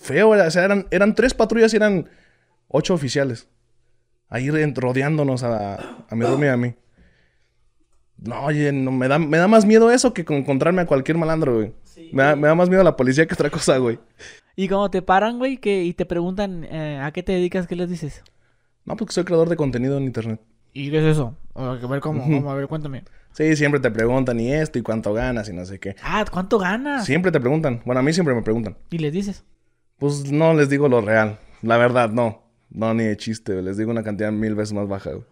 feo. 0.00 0.28
O 0.28 0.50
sea, 0.50 0.64
eran, 0.64 0.86
eran 0.92 1.16
tres 1.16 1.34
patrullas 1.34 1.72
y 1.72 1.76
eran 1.76 2.08
ocho 2.68 2.94
oficiales. 2.94 3.48
Ahí 4.28 4.50
rodeándonos 4.50 5.42
a, 5.42 6.04
a 6.08 6.14
mi 6.14 6.24
room 6.24 6.44
y 6.44 6.48
a 6.48 6.56
mí. 6.56 6.74
No, 8.18 8.44
oye, 8.44 8.72
no, 8.72 8.90
me, 8.90 9.08
da, 9.08 9.18
me 9.18 9.36
da 9.36 9.46
más 9.46 9.66
miedo 9.66 9.90
eso 9.90 10.14
que 10.14 10.24
encontrarme 10.28 10.82
a 10.82 10.86
cualquier 10.86 11.18
malandro, 11.18 11.56
güey. 11.56 11.72
me, 12.12 12.22
da, 12.22 12.36
me, 12.36 12.48
da, 12.48 12.54
más 12.54 12.68
miedo 12.68 12.82
la 12.82 12.96
policía 12.96 13.26
que 13.26 13.34
otra 13.34 13.50
cosa, 13.50 13.76
güey. 13.78 13.98
Y 14.56 14.68
cuando 14.68 14.90
te 14.90 15.02
paran, 15.02 15.38
güey, 15.38 15.58
que, 15.58 15.84
y 15.84 15.92
te 15.92 16.06
preguntan 16.06 16.64
eh, 16.64 16.98
a 17.02 17.12
qué 17.12 17.22
te 17.22 17.32
dedicas, 17.32 17.66
¿qué 17.66 17.76
les 17.76 17.90
dices? 17.90 18.22
No, 18.84 18.96
porque 18.96 19.12
soy 19.12 19.24
creador 19.24 19.48
de 19.48 19.56
contenido 19.56 19.98
en 19.98 20.04
internet. 20.04 20.40
¿Y 20.72 20.90
qué 20.90 20.98
es 20.98 21.04
eso? 21.04 21.36
A 21.54 21.74
ver, 21.74 22.00
¿cómo? 22.00 22.50
A 22.50 22.54
ver, 22.54 22.66
cuéntame. 22.68 23.04
Sí, 23.32 23.54
siempre 23.54 23.80
te 23.80 23.90
preguntan 23.90 24.40
y 24.40 24.52
esto 24.52 24.78
y 24.78 24.82
cuánto 24.82 25.12
ganas 25.12 25.48
y 25.48 25.52
no 25.52 25.64
sé 25.66 25.78
qué. 25.78 25.94
Ah, 26.02 26.24
¿cuánto 26.30 26.58
ganas? 26.58 27.04
Siempre 27.04 27.30
te 27.30 27.38
preguntan. 27.38 27.82
Bueno, 27.84 28.00
a 28.00 28.02
mí 28.02 28.12
siempre 28.14 28.34
me 28.34 28.42
preguntan. 28.42 28.76
¿Y 28.90 28.98
les 28.98 29.12
dices? 29.12 29.44
Pues 29.98 30.32
no 30.32 30.54
les 30.54 30.70
digo 30.70 30.88
lo 30.88 31.02
real. 31.02 31.38
La 31.60 31.76
verdad, 31.76 32.08
no. 32.10 32.45
No, 32.76 32.92
ni 32.92 33.04
de 33.04 33.16
chiste. 33.16 33.62
Les 33.62 33.78
digo 33.78 33.90
una 33.90 34.02
cantidad 34.02 34.30
mil 34.30 34.54
veces 34.54 34.74
más 34.74 34.86
baja, 34.86 35.10
güey. 35.12 35.24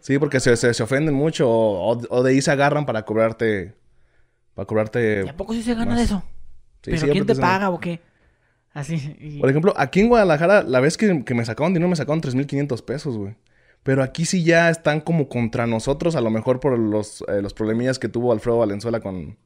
Sí, 0.00 0.18
porque 0.18 0.40
se, 0.40 0.56
se, 0.56 0.82
ofenden 0.82 1.14
mucho 1.14 1.48
o, 1.48 2.22
de 2.22 2.30
ahí 2.30 2.40
se 2.40 2.50
agarran 2.50 2.86
para 2.86 3.04
cobrarte. 3.04 3.74
Para 4.54 4.66
cobrarte. 4.66 5.22
¿Y 5.26 5.28
a 5.28 5.36
poco 5.36 5.52
sí 5.52 5.62
se 5.62 5.74
gana 5.74 5.94
de 5.94 6.04
eso? 6.04 6.24
¿Pero 6.80 7.08
quién 7.08 7.26
te, 7.26 7.36
paga 7.36 7.70
o 7.70 7.78
qué? 7.78 8.00
Así. 8.72 9.38
Por 9.38 9.50
ejemplo, 9.50 9.74
aquí 9.76 10.00
en 10.00 10.08
Guadalajara, 10.08 10.62
la 10.62 10.80
vez 10.80 10.96
que, 10.96 11.24
que 11.24 11.34
me 11.34 11.44
sacaron 11.44 11.74
dinero, 11.74 11.90
me 11.90 11.96
sacaron 11.96 12.22
3.500 12.22 12.82
pesos, 12.84 13.18
güey. 13.18 13.36
Pero 13.82 14.02
aquí 14.02 14.24
sí 14.24 14.42
ya 14.42 14.70
están 14.70 15.02
como 15.02 15.28
contra 15.28 15.66
nosotros, 15.66 16.16
a 16.16 16.22
lo 16.22 16.30
mejor 16.30 16.58
por 16.58 16.78
los, 16.78 17.22
eh, 17.28 17.42
los 17.42 17.52
problemillas 17.52 17.98
que 17.98 18.08
tuvo 18.08 18.32
Alfredo 18.32 18.58
Valenzuela 18.58 19.00
con, 19.00 19.36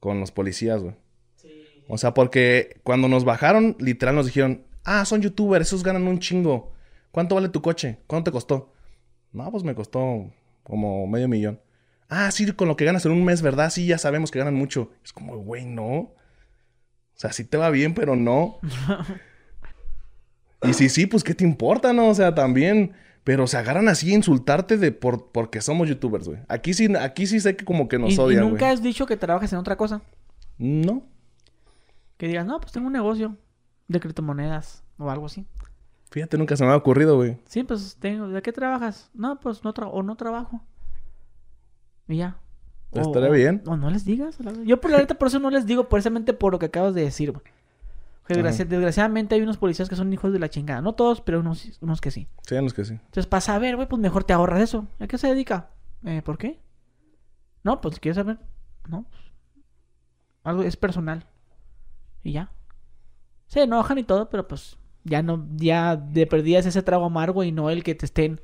con 0.00 0.18
los 0.18 0.32
policías, 0.32 0.82
güey. 0.82 0.94
Sí. 1.36 1.84
O 1.88 1.98
sea, 1.98 2.14
porque 2.14 2.80
cuando 2.84 3.08
nos 3.08 3.24
bajaron, 3.24 3.76
literal 3.78 4.14
nos 4.14 4.26
dijeron, 4.26 4.64
ah, 4.84 5.04
son 5.04 5.22
youtubers, 5.22 5.68
esos 5.68 5.82
ganan 5.82 6.06
un 6.06 6.18
chingo. 6.18 6.72
¿Cuánto 7.10 7.34
vale 7.34 7.48
tu 7.48 7.60
coche? 7.60 7.98
¿Cuánto 8.06 8.30
te 8.30 8.32
costó? 8.32 8.72
No, 9.32 9.50
pues 9.50 9.64
me 9.64 9.74
costó 9.74 10.30
como 10.62 11.06
medio 11.06 11.28
millón. 11.28 11.60
Ah, 12.08 12.30
sí, 12.30 12.50
con 12.52 12.68
lo 12.68 12.76
que 12.76 12.84
ganas 12.84 13.04
en 13.06 13.12
un 13.12 13.24
mes, 13.24 13.42
¿verdad? 13.42 13.70
Sí, 13.70 13.86
ya 13.86 13.98
sabemos 13.98 14.30
que 14.30 14.38
ganan 14.38 14.54
mucho. 14.54 14.90
Es 15.04 15.12
como, 15.12 15.36
güey, 15.38 15.64
no. 15.64 15.94
O 15.94 16.14
sea, 17.14 17.32
sí 17.32 17.44
te 17.44 17.56
va 17.56 17.70
bien, 17.70 17.94
pero 17.94 18.16
no. 18.16 18.58
y 20.62 20.74
si 20.74 20.88
sí, 20.88 21.06
pues, 21.06 21.24
¿qué 21.24 21.34
te 21.34 21.44
importa, 21.44 21.92
no? 21.92 22.08
O 22.08 22.14
sea, 22.14 22.34
también... 22.34 22.92
Pero 23.24 23.46
se 23.46 23.56
agarran 23.56 23.88
así 23.88 24.10
a 24.10 24.16
insultarte 24.16 24.78
de 24.78 24.90
por, 24.90 25.30
porque 25.30 25.60
somos 25.60 25.88
youtubers, 25.88 26.26
güey. 26.26 26.40
Aquí 26.48 26.74
sí, 26.74 26.92
aquí 26.96 27.28
sí 27.28 27.38
sé 27.38 27.54
que 27.54 27.64
como 27.64 27.86
que 27.86 27.96
nos 27.96 28.18
odian, 28.18 28.44
¿Y 28.44 28.48
nunca 28.48 28.70
has 28.70 28.82
dicho 28.82 29.06
que 29.06 29.16
trabajas 29.16 29.52
en 29.52 29.60
otra 29.60 29.76
cosa? 29.76 30.02
No. 30.58 31.06
Que 32.16 32.26
digas, 32.26 32.44
no, 32.44 32.60
pues 32.60 32.72
tengo 32.72 32.88
un 32.88 32.92
negocio 32.92 33.38
de 33.92 34.00
criptomonedas 34.00 34.82
o 34.98 35.10
algo 35.10 35.26
así. 35.26 35.46
Fíjate, 36.10 36.36
nunca 36.36 36.56
se 36.56 36.64
me 36.64 36.70
ha 36.70 36.76
ocurrido, 36.76 37.16
güey. 37.16 37.38
Sí, 37.46 37.62
pues 37.64 37.96
tengo. 37.98 38.28
¿De 38.28 38.42
qué 38.42 38.52
trabajas? 38.52 39.10
No, 39.14 39.40
pues 39.40 39.62
no, 39.64 39.70
o 39.70 40.02
no 40.02 40.16
trabajo. 40.16 40.60
Y 42.08 42.18
ya. 42.18 42.36
Estaría 42.92 43.30
bien. 43.30 43.62
O 43.66 43.76
no 43.76 43.88
les 43.88 44.04
digas. 44.04 44.36
Yo 44.64 44.80
por 44.80 44.90
la 44.90 44.98
verdad 44.98 45.16
por 45.16 45.28
eso 45.28 45.38
no 45.38 45.48
les 45.48 45.64
digo, 45.64 45.88
precisamente 45.88 46.34
por 46.34 46.52
lo 46.52 46.58
que 46.58 46.66
acabas 46.66 46.94
de 46.94 47.02
decir, 47.02 47.32
güey 47.32 47.44
desgraciadamente 48.28 49.34
hay 49.34 49.42
unos 49.42 49.56
policías 49.56 49.88
que 49.88 49.96
son 49.96 50.12
hijos 50.12 50.32
de 50.32 50.38
la 50.38 50.48
chingada. 50.48 50.80
No 50.80 50.94
todos, 50.94 51.20
pero 51.20 51.40
unos, 51.40 51.78
unos 51.80 52.00
que 52.00 52.10
sí. 52.10 52.28
Sí, 52.42 52.54
unos 52.54 52.74
que 52.74 52.84
sí. 52.84 52.94
Entonces, 52.94 53.26
para 53.26 53.40
saber, 53.40 53.76
güey, 53.76 53.88
pues 53.88 54.00
mejor 54.00 54.24
te 54.24 54.32
ahorras 54.32 54.60
eso. 54.60 54.86
¿A 55.00 55.06
qué 55.06 55.18
se 55.18 55.28
dedica? 55.28 55.70
Eh, 56.04 56.22
¿Por 56.22 56.38
qué? 56.38 56.60
No, 57.64 57.80
pues 57.80 57.98
quieres 58.00 58.16
saber. 58.16 58.38
No. 58.88 59.06
Algo 60.44 60.62
es 60.62 60.76
personal. 60.76 61.26
Y 62.22 62.32
ya. 62.32 62.50
Se 63.52 63.64
enojan 63.64 63.98
y 63.98 64.02
todo, 64.02 64.30
pero 64.30 64.48
pues 64.48 64.78
ya 65.04 65.22
no, 65.22 65.46
ya 65.56 65.96
de 65.96 66.26
perdías 66.26 66.64
ese 66.64 66.80
trago 66.80 67.04
amargo 67.04 67.44
y 67.44 67.52
no 67.52 67.68
el 67.68 67.84
que 67.84 67.94
te 67.94 68.06
estén. 68.06 68.40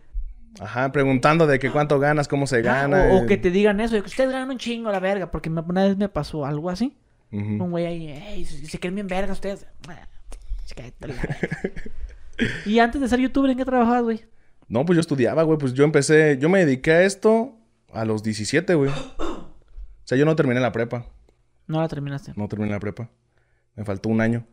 Ajá, 0.60 0.92
preguntando 0.92 1.46
de 1.46 1.58
que 1.58 1.70
cuánto 1.70 1.98
ganas, 1.98 2.28
cómo 2.28 2.46
se 2.46 2.60
gana. 2.60 3.14
o, 3.14 3.24
que 3.24 3.38
te 3.38 3.50
digan 3.50 3.80
eso, 3.80 3.94
de 3.94 4.02
que 4.02 4.08
ustedes 4.08 4.30
ganan 4.30 4.50
un 4.50 4.58
chingo 4.58 4.92
la 4.92 5.00
verga, 5.00 5.30
porque 5.30 5.48
una 5.48 5.62
vez 5.62 5.96
me 5.96 6.10
pasó 6.10 6.44
algo 6.44 6.68
así. 6.68 6.94
Un 7.32 7.70
güey 7.70 7.86
ahí, 7.86 8.44
se 8.44 8.78
creen 8.78 8.96
bien 8.96 9.06
verga 9.06 9.32
ustedes. 9.32 9.66
y 12.66 12.78
antes 12.78 13.00
de 13.00 13.08
ser 13.08 13.18
youtuber, 13.18 13.50
¿en 13.50 13.56
qué 13.56 13.64
trabajabas, 13.64 14.02
güey? 14.02 14.26
No, 14.68 14.84
pues 14.84 14.98
yo 14.98 15.00
estudiaba, 15.00 15.42
güey. 15.42 15.56
Pues 15.56 15.72
yo 15.72 15.84
empecé, 15.84 16.36
yo 16.38 16.50
me 16.50 16.66
dediqué 16.66 16.92
a 16.92 17.02
esto 17.04 17.56
a 17.94 18.04
los 18.04 18.22
17, 18.22 18.74
güey. 18.74 18.90
O 18.90 19.54
sea, 20.04 20.18
yo 20.18 20.26
no 20.26 20.36
terminé 20.36 20.60
la 20.60 20.72
prepa. 20.72 21.06
No 21.66 21.80
la 21.80 21.88
terminaste. 21.88 22.34
No 22.36 22.46
terminé 22.46 22.72
la 22.72 22.80
prepa. 22.80 23.08
Me 23.74 23.86
faltó 23.86 24.10
un 24.10 24.20
año 24.20 24.44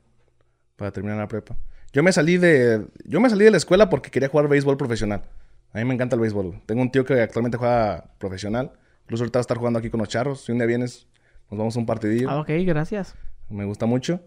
para 0.76 0.92
terminar 0.92 1.18
la 1.18 1.28
prepa. 1.28 1.58
Yo 1.94 2.04
me 2.04 2.12
salí 2.12 2.38
de, 2.38 2.86
yo 3.06 3.22
me 3.22 3.30
salí 3.30 3.46
de 3.46 3.52
la 3.52 3.58
escuela 3.58 3.90
porque 3.90 4.12
quería 4.12 4.28
jugar 4.28 4.48
béisbol 4.48 4.78
profesional. 4.78 5.24
A 5.72 5.78
mí 5.78 5.86
me 5.86 5.94
encanta 5.94 6.16
el 6.16 6.22
béisbol. 6.22 6.62
Tengo 6.66 6.82
un 6.82 6.92
tío 6.92 7.06
que 7.06 7.22
actualmente 7.22 7.58
juega 7.58 8.06
profesional. 8.18 8.72
Incluso 9.04 9.24
ahorita 9.24 9.40
va 9.40 9.42
a 9.42 9.48
estar 9.48 9.58
jugando 9.58 9.80
aquí 9.80 9.90
con 9.90 10.00
los 10.00 10.10
charros. 10.10 10.44
Si 10.44 10.52
un 10.52 10.58
día 10.58 10.68
vienes, 10.68 11.08
nos 11.50 11.58
vamos 11.58 11.76
a 11.76 11.80
un 11.80 11.86
partidillo. 11.86 12.30
Ah, 12.30 12.40
ok, 12.40 12.50
gracias. 12.66 13.16
Me 13.50 13.66
gusta 13.66 13.86
mucho. 13.86 14.20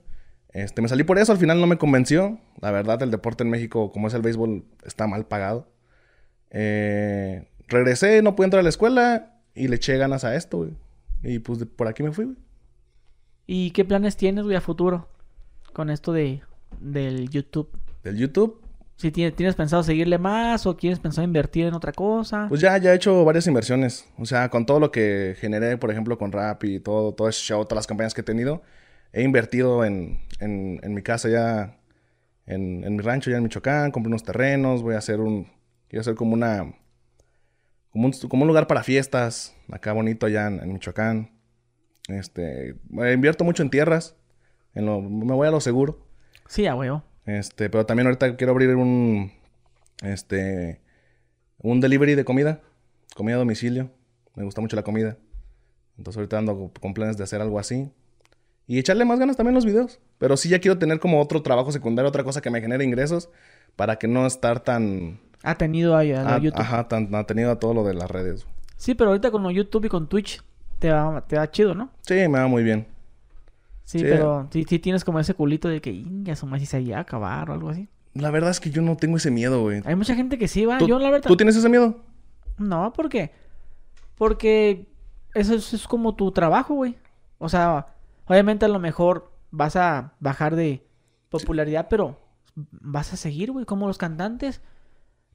Este, 0.50 0.80
me 0.80 0.88
salí 0.88 1.04
por 1.04 1.18
eso, 1.18 1.32
al 1.32 1.38
final 1.38 1.60
no 1.60 1.66
me 1.66 1.76
convenció. 1.76 2.38
La 2.60 2.70
verdad, 2.70 3.02
el 3.02 3.10
deporte 3.10 3.44
en 3.44 3.50
México, 3.50 3.92
como 3.92 4.08
es 4.08 4.14
el 4.14 4.22
béisbol, 4.22 4.64
está 4.84 5.06
mal 5.06 5.26
pagado. 5.26 5.68
Eh, 6.50 7.48
regresé, 7.66 8.22
no 8.22 8.34
pude 8.34 8.46
entrar 8.46 8.60
a 8.60 8.62
la 8.62 8.70
escuela 8.70 9.40
y 9.54 9.68
le 9.68 9.76
eché 9.76 9.98
ganas 9.98 10.24
a 10.24 10.34
esto, 10.34 10.58
güey. 10.58 10.70
Y 11.22 11.40
pues 11.40 11.64
por 11.64 11.88
aquí 11.88 12.02
me 12.02 12.12
fui, 12.12 12.24
güey. 12.24 12.36
¿Y 13.46 13.70
qué 13.72 13.84
planes 13.84 14.16
tienes, 14.16 14.44
güey, 14.44 14.56
a 14.56 14.60
futuro 14.60 15.08
con 15.78 15.90
esto 15.90 16.12
de, 16.12 16.42
del 16.80 17.30
YouTube? 17.30 17.70
¿Del 18.02 18.16
YouTube? 18.16 18.60
Si 18.96 19.12
tienes, 19.12 19.54
pensado 19.54 19.84
seguirle 19.84 20.18
más 20.18 20.66
o 20.66 20.76
quieres 20.76 20.98
pensado 20.98 21.24
invertir 21.24 21.66
en 21.66 21.74
otra 21.74 21.92
cosa. 21.92 22.46
Pues 22.48 22.60
ya, 22.60 22.76
ya 22.78 22.92
he 22.92 22.96
hecho 22.96 23.24
varias 23.24 23.46
inversiones. 23.46 24.04
O 24.18 24.26
sea, 24.26 24.48
con 24.48 24.66
todo 24.66 24.80
lo 24.80 24.90
que 24.90 25.36
generé, 25.38 25.76
por 25.76 25.92
ejemplo, 25.92 26.18
con 26.18 26.32
Rap 26.32 26.64
y 26.64 26.80
todo, 26.80 27.14
todo 27.14 27.28
ese 27.28 27.42
show, 27.42 27.64
todas 27.64 27.76
las 27.76 27.86
campañas 27.86 28.12
que 28.12 28.22
he 28.22 28.24
tenido, 28.24 28.60
he 29.12 29.22
invertido 29.22 29.84
en, 29.84 30.18
en, 30.40 30.80
en 30.82 30.94
mi 30.94 31.02
casa 31.02 31.28
ya, 31.28 31.78
en, 32.44 32.82
en, 32.82 32.96
mi 32.96 33.02
rancho 33.04 33.30
ya 33.30 33.36
en 33.36 33.44
Michoacán, 33.44 33.92
compré 33.92 34.08
unos 34.08 34.24
terrenos, 34.24 34.82
voy 34.82 34.96
a 34.96 34.98
hacer 34.98 35.20
un, 35.20 35.46
quiero 35.86 36.00
hacer 36.00 36.16
como 36.16 36.34
una, 36.34 36.74
como 37.90 38.06
un, 38.06 38.12
como 38.28 38.42
un 38.42 38.48
lugar 38.48 38.66
para 38.66 38.82
fiestas, 38.82 39.54
acá 39.70 39.92
bonito 39.92 40.26
allá 40.26 40.48
en, 40.48 40.72
Michoacán. 40.72 41.38
Este, 42.08 42.74
invierto 42.90 43.44
mucho 43.44 43.62
en 43.62 43.70
tierras, 43.70 44.16
en 44.74 44.86
lo, 44.86 45.00
me 45.00 45.34
voy 45.34 45.48
a 45.48 45.50
lo 45.50 45.60
seguro. 45.60 45.98
Sí, 46.46 46.66
a 46.66 46.74
huevo. 46.74 47.02
Este, 47.26 47.68
pero 47.68 47.84
también 47.84 48.06
ahorita 48.06 48.36
quiero 48.36 48.52
abrir 48.52 48.74
un, 48.74 49.32
este, 50.02 50.80
un 51.58 51.80
delivery 51.80 52.14
de 52.14 52.24
comida, 52.24 52.60
comida 53.14 53.36
a 53.36 53.38
domicilio. 53.38 53.90
Me 54.34 54.44
gusta 54.44 54.60
mucho 54.60 54.76
la 54.76 54.82
comida. 54.82 55.18
Entonces 55.96 56.16
ahorita 56.16 56.38
ando 56.38 56.72
con 56.80 56.94
planes 56.94 57.16
de 57.16 57.24
hacer 57.24 57.40
algo 57.40 57.58
así. 57.58 57.90
Y 58.66 58.78
echarle 58.78 59.04
más 59.04 59.18
ganas 59.18 59.36
también 59.36 59.54
a 59.54 59.58
los 59.58 59.66
videos. 59.66 59.98
Pero 60.18 60.36
sí 60.36 60.48
ya 60.48 60.60
quiero 60.60 60.78
tener 60.78 61.00
como 61.00 61.20
otro 61.20 61.42
trabajo 61.42 61.72
secundario, 61.72 62.08
otra 62.08 62.24
cosa 62.24 62.40
que 62.40 62.50
me 62.50 62.60
genere 62.60 62.84
ingresos 62.84 63.30
para 63.76 63.96
que 63.96 64.08
no 64.08 64.26
estar 64.26 64.60
tan... 64.60 65.20
Atenido 65.42 65.96
a, 65.96 66.00
a, 66.00 66.38
YouTube. 66.38 66.60
Ajá, 66.60 66.88
tan 66.88 67.14
atenido 67.14 67.50
a 67.50 67.58
todo 67.58 67.72
lo 67.72 67.84
de 67.84 67.94
las 67.94 68.10
redes. 68.10 68.46
Sí, 68.76 68.94
pero 68.94 69.10
ahorita 69.10 69.30
con 69.30 69.48
YouTube 69.50 69.86
y 69.86 69.88
con 69.88 70.08
Twitch 70.08 70.42
te 70.78 70.90
va, 70.90 71.24
te 71.26 71.36
va 71.36 71.50
chido, 71.50 71.74
¿no? 71.74 71.90
Sí, 72.02 72.14
me 72.14 72.38
va 72.38 72.46
muy 72.46 72.62
bien. 72.62 72.86
Sí, 73.88 74.00
pero 74.02 74.46
sí, 74.50 74.66
tienes 74.66 75.02
como 75.02 75.18
ese 75.18 75.32
culito 75.32 75.66
de 75.66 75.80
que, 75.80 76.04
ya 76.22 76.36
su 76.36 76.46
más 76.46 76.60
si 76.60 76.66
se 76.66 76.78
iba 76.82 76.98
a 76.98 77.00
acabar 77.00 77.48
o 77.48 77.54
algo 77.54 77.70
así. 77.70 77.88
La 78.12 78.30
verdad 78.30 78.50
es 78.50 78.60
que 78.60 78.70
yo 78.70 78.82
no 78.82 78.98
tengo 78.98 79.16
ese 79.16 79.30
miedo, 79.30 79.62
güey. 79.62 79.80
Hay 79.86 79.96
mucha 79.96 80.14
gente 80.14 80.36
que 80.36 80.46
sí 80.46 80.66
va. 80.66 80.78
Yo, 80.80 80.98
la 80.98 81.08
verdad. 81.10 81.26
¿Tú 81.26 81.38
tienes 81.38 81.56
ese 81.56 81.70
miedo? 81.70 81.96
No, 82.58 82.92
¿por 82.92 83.08
qué? 83.08 83.32
Porque 84.14 84.88
eso 85.32 85.54
es, 85.54 85.88
como 85.88 86.16
tu 86.16 86.32
trabajo, 86.32 86.74
güey. 86.74 86.98
O 87.38 87.48
sea, 87.48 87.86
obviamente 88.26 88.66
a 88.66 88.68
lo 88.68 88.78
mejor 88.78 89.32
vas 89.50 89.74
a 89.74 90.12
bajar 90.20 90.54
de 90.54 90.86
popularidad, 91.30 91.86
pero 91.88 92.20
vas 92.54 93.14
a 93.14 93.16
seguir, 93.16 93.52
güey, 93.52 93.64
como 93.64 93.86
los 93.86 93.96
cantantes 93.96 94.60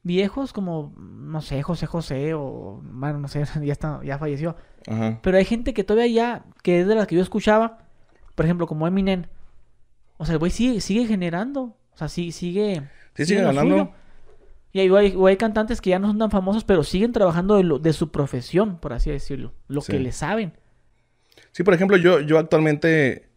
viejos, 0.04 0.54
como, 0.54 0.93
no 0.95 1.41
sé, 1.41 1.64
José 1.64 1.88
José 1.88 2.36
o, 2.36 2.84
bueno, 2.84 3.18
no 3.18 3.28
sé, 3.28 3.45
ya, 3.64 3.74
está, 3.74 3.99
ya 4.04 4.20
falleció. 4.20 4.56
Ajá. 4.86 5.18
Pero 5.24 5.38
hay 5.38 5.45
gente 5.45 5.74
que 5.74 5.84
todavía 5.84 6.14
ya, 6.14 6.45
que 6.62 6.82
es 6.82 6.88
de 6.88 6.93
las 6.93 7.08
que 7.08 7.16
yo 7.16 7.24
escuchaba, 7.24 7.80
por 8.36 8.45
ejemplo, 8.45 8.67
como 8.67 8.88
Eminem. 8.88 9.25
O 10.17 10.25
sea, 10.25 10.34
el 10.34 10.39
güey 10.39 10.51
sigue, 10.51 10.81
sigue 10.81 11.05
generando. 11.05 11.75
O 11.93 11.97
sea, 11.97 12.07
sí, 12.07 12.31
sigue. 12.31 12.84
Sí, 13.15 13.25
sigue, 13.25 13.41
ganando. 13.41 13.93
Y 14.71 14.79
hay, 14.79 14.89
hay, 14.89 15.38
cantantes 15.38 15.81
que 15.81 15.91
ya 15.91 15.99
no 15.99 16.07
son 16.07 16.17
tan 16.17 16.31
famosos, 16.31 16.63
pero 16.63 16.84
siguen 16.84 17.11
trabajando 17.11 17.57
de, 17.57 17.63
lo, 17.63 17.77
de 17.77 17.93
su 17.93 18.11
profesión, 18.11 18.79
por 18.79 18.93
así 18.93 19.11
decirlo. 19.11 19.53
Lo 19.67 19.81
que 19.81 19.99
le 19.99 20.11
saben. 20.11 20.53
Sí, 21.51 21.63
por 21.63 21.75
ejemplo, 21.75 21.95
yo, 21.97 22.19
yo 22.21 22.39
actualmente, 22.39 23.29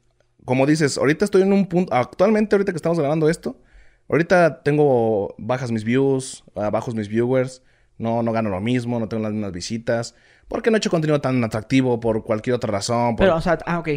como 0.47 0.65
dices, 0.65 0.97
ahorita 0.97 1.27
estoy 1.27 1.43
en 1.43 1.53
un 1.53 1.67
punto, 1.67 1.93
actualmente 1.93 2.57
ahorita 2.57 2.73
que 2.73 2.77
estamos 2.77 2.99
grabando 2.99 3.29
esto, 3.29 3.61
ahorita 4.09 4.63
tengo 4.63 5.35
bajas 5.37 5.71
mis 5.71 5.85
views, 5.85 6.43
ah, 6.55 6.71
bajos 6.71 6.95
mis 6.95 7.09
viewers, 7.09 7.63
no, 7.99 8.23
no 8.23 8.33
gano 8.33 8.49
lo 8.49 8.61
mismo, 8.63 8.99
no 8.99 9.09
tengo 9.09 9.23
las 9.23 9.33
mismas 9.33 9.53
visitas, 9.53 10.15
porque 10.49 10.71
no 10.71 10.77
he 10.77 10.79
hecho 10.79 10.91
contenido 10.91 11.21
tan 11.21 11.45
atractivo 11.45 12.01
por 12.01 12.25
cualquier 12.25 12.57
otra 12.57 12.73
razón. 12.73 13.17
Pero, 13.17 13.37
o 13.37 13.41
sea, 13.43 13.59
ah, 13.67 13.79
ok. 13.79 13.89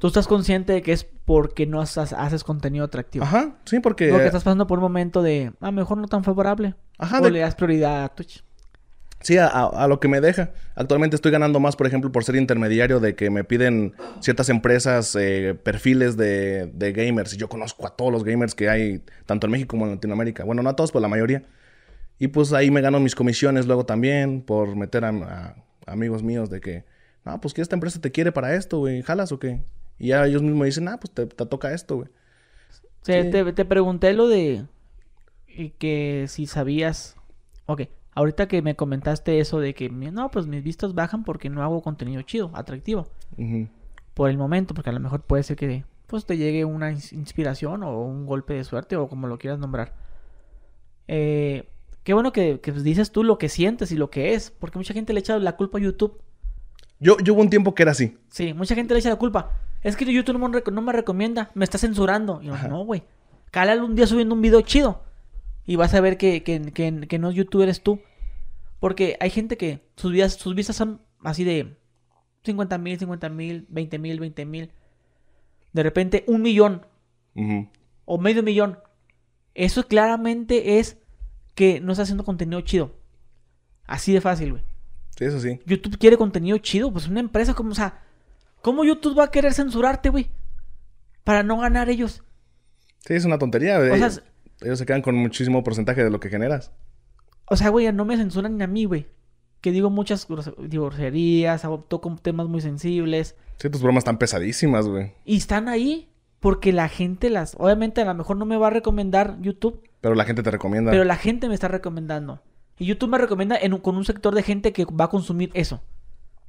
Tú 0.00 0.06
estás 0.06 0.26
consciente 0.26 0.72
de 0.72 0.82
que 0.82 0.92
es 0.92 1.04
porque 1.04 1.66
no 1.66 1.80
haces, 1.80 2.42
contenido 2.42 2.86
atractivo. 2.86 3.24
Ajá, 3.24 3.56
sí, 3.66 3.80
porque... 3.80 4.08
Porque 4.08 4.26
estás 4.26 4.42
pasando 4.42 4.66
por 4.66 4.78
un 4.78 4.84
momento 4.84 5.22
de, 5.22 5.52
ah, 5.60 5.70
mejor 5.70 5.98
no 5.98 6.08
tan 6.08 6.24
favorable. 6.24 6.74
Ajá. 6.98 7.20
O 7.20 7.28
le 7.28 7.40
das 7.40 7.54
prioridad 7.54 8.04
a 8.04 8.08
Twitch. 8.08 8.42
Sí, 9.22 9.36
a, 9.36 9.86
lo 9.86 10.00
que 10.00 10.08
me 10.08 10.22
deja. 10.22 10.52
Actualmente 10.74 11.14
estoy 11.14 11.30
ganando 11.30 11.60
más, 11.60 11.76
por 11.76 11.86
ejemplo, 11.86 12.10
por 12.10 12.24
ser 12.24 12.36
intermediario 12.36 13.00
de 13.00 13.14
que 13.14 13.28
me 13.28 13.44
piden 13.44 13.92
ciertas 14.20 14.48
empresas 14.48 15.14
eh, 15.14 15.54
perfiles 15.62 16.16
de, 16.16 16.70
de, 16.72 16.92
gamers. 16.92 17.34
Y 17.34 17.36
yo 17.36 17.50
conozco 17.50 17.86
a 17.86 17.94
todos 17.94 18.10
los 18.10 18.24
gamers 18.24 18.54
que 18.54 18.70
hay, 18.70 19.02
tanto 19.26 19.46
en 19.46 19.50
México 19.50 19.72
como 19.72 19.84
en 19.84 19.92
Latinoamérica. 19.92 20.44
Bueno, 20.44 20.62
no 20.62 20.70
a 20.70 20.76
todos, 20.76 20.90
pero 20.90 21.02
la 21.02 21.08
mayoría. 21.08 21.42
Y 22.18 22.28
pues 22.28 22.54
ahí 22.54 22.70
me 22.70 22.80
gano 22.80 22.98
mis 22.98 23.14
comisiones 23.14 23.66
luego 23.66 23.84
también 23.84 24.40
por 24.40 24.74
meter 24.74 25.04
a, 25.04 25.56
amigos 25.86 26.22
míos 26.22 26.48
de 26.48 26.62
que, 26.62 26.84
no, 27.26 27.38
pues 27.42 27.52
que 27.52 27.60
esta 27.60 27.76
empresa 27.76 28.00
te 28.00 28.12
quiere 28.12 28.32
para 28.32 28.54
esto, 28.54 28.78
güey. 28.78 29.02
¿Jalas 29.02 29.32
o 29.32 29.38
qué? 29.38 29.60
Y 30.00 30.08
ya 30.08 30.26
ellos 30.26 30.42
mismos 30.42 30.64
dicen, 30.64 30.88
ah, 30.88 30.98
pues 30.98 31.12
te, 31.12 31.26
toca 31.26 31.72
esto, 31.72 31.96
güey. 31.96 32.08
sí. 33.02 33.12
te, 33.30 33.52
te 33.52 33.64
pregunté 33.64 34.12
lo 34.12 34.26
de 34.26 34.64
que 35.78 36.26
si 36.28 36.46
sabías... 36.46 37.16
Ok 37.66 37.82
Ahorita 38.14 38.48
que 38.48 38.60
me 38.60 38.74
comentaste 38.74 39.38
eso 39.38 39.60
de 39.60 39.74
que, 39.74 39.88
no, 39.88 40.30
pues 40.30 40.46
mis 40.46 40.62
vistas 40.64 40.94
bajan 40.94 41.22
porque 41.22 41.48
no 41.48 41.62
hago 41.62 41.80
contenido 41.80 42.22
chido, 42.22 42.50
atractivo. 42.54 43.08
Por 44.14 44.30
el 44.30 44.36
momento, 44.36 44.74
porque 44.74 44.90
a 44.90 44.92
lo 44.92 45.00
mejor 45.00 45.22
puede 45.22 45.42
ser 45.42 45.56
que 45.56 45.84
pues 46.06 46.26
te 46.26 46.36
llegue 46.36 46.64
una 46.64 46.90
inspiración 46.90 47.84
o 47.84 48.02
un 48.02 48.26
golpe 48.26 48.54
de 48.54 48.64
suerte 48.64 48.96
o 48.96 49.08
como 49.08 49.28
lo 49.28 49.38
quieras 49.38 49.60
nombrar. 49.60 49.94
Eh, 51.06 51.68
qué 52.02 52.12
bueno 52.12 52.32
que, 52.32 52.60
dices 52.82 53.12
tú 53.12 53.22
lo 53.22 53.38
que 53.38 53.48
sientes 53.48 53.92
y 53.92 53.96
lo 53.96 54.10
que 54.10 54.34
es, 54.34 54.50
porque 54.50 54.78
mucha 54.78 54.92
gente 54.92 55.12
le 55.12 55.20
echa 55.20 55.38
la 55.38 55.56
culpa 55.56 55.78
a 55.78 55.80
YouTube. 55.80 56.20
Yo, 56.98 57.16
yo 57.18 57.32
hubo 57.34 57.42
un 57.42 57.48
tiempo 57.48 57.74
que 57.74 57.84
era 57.84 57.92
así. 57.92 58.18
Sí, 58.28 58.52
mucha 58.52 58.74
gente 58.74 58.92
le 58.92 59.00
echa 59.00 59.08
la 59.08 59.16
culpa. 59.16 59.52
Es 59.82 59.96
que 59.96 60.04
YouTube 60.12 60.38
no 60.38 60.48
me, 60.48 60.62
no 60.72 60.82
me 60.82 60.92
recomienda, 60.92 61.50
me 61.54 61.64
está 61.64 61.78
censurando. 61.78 62.40
Y 62.42 62.46
yo, 62.46 62.68
no, 62.68 62.84
güey. 62.84 63.02
Cálale 63.50 63.82
un 63.82 63.96
día 63.96 64.06
subiendo 64.06 64.34
un 64.34 64.42
video 64.42 64.60
chido 64.60 65.02
y 65.64 65.76
vas 65.76 65.94
a 65.94 66.00
ver 66.00 66.16
que, 66.18 66.42
que, 66.42 66.60
que, 66.72 67.18
no 67.18 67.30
es 67.30 67.34
youtuber, 67.34 67.68
eres 67.68 67.82
tú. 67.82 68.00
Porque 68.78 69.16
hay 69.20 69.30
gente 69.30 69.56
que 69.56 69.84
sus, 69.96 70.12
vidas, 70.12 70.34
sus 70.34 70.54
vistas 70.54 70.76
son 70.76 71.00
así 71.22 71.44
de 71.44 71.76
50 72.44 72.78
mil, 72.78 72.98
50 72.98 73.28
mil, 73.28 73.66
20 73.68 73.98
mil, 73.98 74.20
20 74.20 74.44
mil. 74.46 74.72
De 75.72 75.82
repente 75.82 76.24
un 76.26 76.42
millón. 76.42 76.86
O 78.04 78.18
medio 78.18 78.42
millón. 78.42 78.78
Eso 79.54 79.86
claramente 79.86 80.78
es 80.78 80.98
que 81.54 81.80
no 81.80 81.92
está 81.92 82.02
haciendo 82.02 82.24
contenido 82.24 82.60
chido. 82.60 82.94
Así 83.86 84.12
de 84.12 84.20
fácil, 84.20 84.52
güey. 84.52 84.64
Sí, 85.16 85.24
eso 85.24 85.40
sí. 85.40 85.60
YouTube 85.66 85.98
quiere 85.98 86.16
contenido 86.16 86.58
chido. 86.58 86.92
Pues 86.92 87.08
una 87.08 87.20
empresa 87.20 87.54
como, 87.54 87.72
o 87.72 87.74
sea, 87.74 88.02
¿cómo 88.62 88.84
YouTube 88.84 89.18
va 89.18 89.24
a 89.24 89.30
querer 89.30 89.54
censurarte, 89.54 90.08
güey? 90.08 90.30
Para 91.24 91.42
no 91.42 91.58
ganar 91.58 91.88
ellos. 91.88 92.22
Sí, 93.06 93.14
es 93.14 93.24
una 93.24 93.38
tontería, 93.38 93.78
güey. 93.78 93.90
O 93.90 93.96
sea, 93.96 94.22
ellos 94.60 94.78
se 94.78 94.86
quedan 94.86 95.02
con 95.02 95.14
muchísimo 95.16 95.62
porcentaje 95.64 96.04
de 96.04 96.10
lo 96.10 96.20
que 96.20 96.28
generas. 96.28 96.72
O 97.46 97.56
sea, 97.56 97.70
güey, 97.70 97.90
no 97.92 98.04
me 98.04 98.16
censuran 98.16 98.56
ni 98.56 98.64
a 98.64 98.66
mí, 98.66 98.84
güey. 98.84 99.06
Que 99.60 99.72
digo 99.72 99.90
muchas 99.90 100.26
divorcerías, 100.58 101.62
toco 101.88 102.16
temas 102.22 102.46
muy 102.46 102.60
sensibles. 102.60 103.36
Sí, 103.58 103.68
tus 103.68 103.82
bromas 103.82 104.02
están 104.02 104.18
pesadísimas, 104.18 104.86
güey. 104.86 105.12
Y 105.24 105.36
están 105.36 105.68
ahí 105.68 106.08
porque 106.38 106.72
la 106.72 106.88
gente 106.88 107.28
las... 107.28 107.54
Obviamente 107.58 108.00
a 108.00 108.06
lo 108.06 108.14
mejor 108.14 108.38
no 108.38 108.46
me 108.46 108.56
va 108.56 108.68
a 108.68 108.70
recomendar 108.70 109.36
YouTube. 109.40 109.82
Pero 110.00 110.14
la 110.14 110.24
gente 110.24 110.42
te 110.42 110.50
recomienda. 110.50 110.90
Pero 110.90 111.04
la 111.04 111.16
gente 111.16 111.48
me 111.48 111.54
está 111.54 111.68
recomendando. 111.68 112.42
Y 112.78 112.86
YouTube 112.86 113.10
me 113.10 113.18
recomienda 113.18 113.58
con 113.82 113.96
un 113.96 114.06
sector 114.06 114.34
de 114.34 114.42
gente 114.42 114.72
que 114.72 114.86
va 114.86 115.04
a 115.06 115.10
consumir 115.10 115.50
eso. 115.52 115.82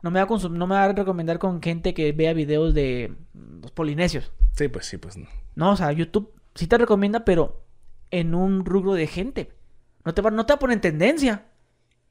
No 0.02 0.12
me, 0.12 0.24
va 0.24 0.28
a 0.36 0.50
no 0.50 0.68
me 0.68 0.76
va 0.76 0.86
a 0.86 0.94
recomendar 0.94 1.38
con 1.38 1.62
gente 1.62 1.94
que 1.94 2.12
vea 2.12 2.34
videos 2.34 2.74
de 2.74 3.14
los 3.62 3.72
polinesios. 3.72 4.32
Sí, 4.54 4.68
pues 4.68 4.86
sí, 4.86 4.98
pues 4.98 5.18
no. 5.18 5.28
No, 5.56 5.72
o 5.72 5.76
sea, 5.76 5.92
YouTube 5.92 6.34
sí 6.56 6.68
te 6.68 6.78
recomienda, 6.78 7.24
pero 7.24 7.64
en 8.10 8.36
un 8.36 8.66
rubro 8.66 8.94
de 8.94 9.08
gente. 9.08 9.52
No 10.04 10.14
te 10.14 10.22
va, 10.22 10.32
no 10.32 10.46
te 10.46 10.54
va 10.54 10.56
a 10.56 10.60
poner 10.60 10.76
en 10.76 10.82
tendencia. 10.82 11.46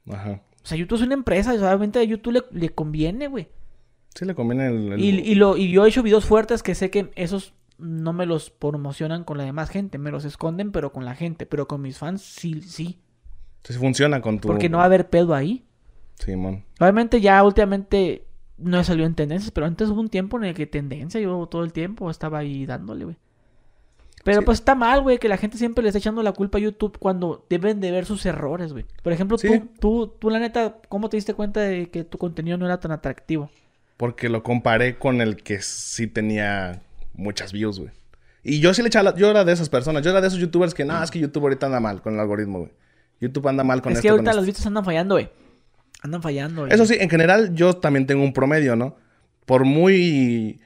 Ajá. 0.09 0.43
O 0.62 0.66
sea, 0.66 0.76
YouTube 0.76 0.99
es 0.99 1.05
una 1.05 1.14
empresa, 1.14 1.55
y 1.55 1.59
obviamente 1.59 1.99
a 1.99 2.05
YouTube 2.05 2.45
le, 2.51 2.70
conviene, 2.70 3.28
güey. 3.28 3.49
Sí, 4.14 4.24
le 4.24 4.34
conviene 4.34 4.68
el, 4.68 5.01
Y, 5.01 5.34
lo, 5.34 5.57
y 5.57 5.70
yo 5.70 5.84
he 5.84 5.88
hecho 5.88 6.03
videos 6.03 6.26
fuertes 6.26 6.62
que 6.62 6.74
sé 6.74 6.91
que 6.91 7.11
esos 7.14 7.55
no 7.78 8.12
me 8.12 8.26
los 8.26 8.51
promocionan 8.51 9.24
con 9.24 9.38
la 9.38 9.45
demás 9.45 9.70
gente, 9.70 9.99
me 9.99 10.11
los 10.11 10.24
esconden, 10.24 10.70
pero 10.70 10.93
con 10.93 11.05
la 11.05 11.14
gente. 11.14 11.47
Pero 11.47 11.66
con 11.66 11.80
mis 11.80 11.99
fans 11.99 12.22
sí, 12.22 12.61
sí. 12.61 12.99
Sí 13.64 13.72
funciona 13.74 14.20
con 14.20 14.38
tu... 14.38 14.49
Porque 14.49 14.68
no 14.68 14.78
va 14.78 14.84
a 14.84 14.86
haber 14.86 15.09
pedo 15.09 15.34
ahí. 15.34 15.64
Sí, 16.25 16.37
man. 16.37 16.64
Obviamente 16.79 17.21
ya 17.21 17.43
últimamente 17.43 18.25
no 18.59 18.79
he 18.79 18.85
salido 18.85 19.07
en 19.07 19.14
tendencias, 19.14 19.51
pero 19.51 19.66
antes 19.66 19.89
hubo 19.89 20.01
un 20.01 20.09
tiempo 20.09 20.37
en 20.37 20.45
el 20.45 20.55
que 20.55 20.66
tendencia, 20.66 21.21
yo 21.21 21.47
todo 21.47 21.64
el 21.64 21.73
tiempo 21.73 22.11
estaba 22.11 22.39
ahí 22.39 22.66
dándole, 22.66 23.05
güey. 23.05 23.16
Pero 24.23 24.43
pues 24.43 24.59
está 24.59 24.75
mal, 24.75 25.01
güey, 25.01 25.18
que 25.18 25.31
la 25.31 25.39
gente 25.39 25.57
siempre 25.57 25.83
le 25.83 25.89
está 25.89 25.99
echando 25.99 26.23
la 26.23 26.33
culpa 26.33 26.59
a 26.59 26.61
YouTube 26.61 26.99
cuando 26.99 27.47
deben 27.49 27.81
de 27.81 27.91
ver 27.91 28.05
sus 28.05 28.27
errores, 28.27 28.73
güey. 28.73 28.85
Por 29.03 29.14
ejemplo, 29.14 29.39
tú, 29.39 29.68
tú, 29.79 30.14
tú, 30.18 30.29
la 30.29 30.39
neta, 30.39 30.77
¿cómo 30.91 31.09
te 31.09 31.16
diste 31.16 31.33
cuenta 31.33 31.61
de 31.61 31.89
que 31.89 32.05
tu 32.05 32.18
contenido 32.18 32.59
no 32.59 32.66
era 32.66 32.79
tan 32.79 32.93
atractivo? 32.93 33.51
Porque 33.97 34.29
lo 34.29 34.43
comparé 34.43 34.99
con 34.99 35.23
el 35.23 35.37
que 35.37 35.62
sí 35.62 36.07
tenía 36.07 36.83
muchas 37.14 37.53
views, 37.53 37.81
güey. 37.81 37.91
Y 38.43 38.61
yo 38.61 38.75
sí 38.75 38.83
le 38.83 38.89
echaba, 38.89 39.14
yo 39.14 39.31
era 39.31 39.45
de 39.45 39.53
esas 39.53 39.71
personas, 39.71 40.03
yo 40.03 40.11
era 40.11 40.21
de 40.21 40.29
esos 40.29 40.39
youtubers 40.39 40.75
que, 40.75 40.85
no, 40.85 41.03
es 41.03 41.11
que 41.11 41.18
YouTube 41.18 41.45
ahorita 41.45 41.66
anda 41.66 41.81
mal 41.81 42.03
con 42.03 42.14
el 42.14 42.21
algoritmo, 42.21 42.61
güey. 42.61 42.73
YouTube 43.21 43.49
anda 43.49 43.64
mal 43.64 43.81
con 43.81 43.93
Es 43.93 44.01
que 44.01 44.09
ahorita 44.09 44.35
los 44.35 44.47
vistas 44.47 44.66
andan 44.66 44.85
fallando, 44.85 45.14
güey. 45.14 45.31
Andan 46.03 46.23
fallando. 46.23 46.67
Eso 46.67 46.87
sí, 46.87 46.97
en 46.99 47.11
general 47.11 47.55
yo 47.55 47.75
también 47.75 48.07
tengo 48.07 48.23
un 48.23 48.33
promedio, 48.33 48.77
¿no? 48.77 48.97
Por 49.45 49.65
muy 49.65 50.61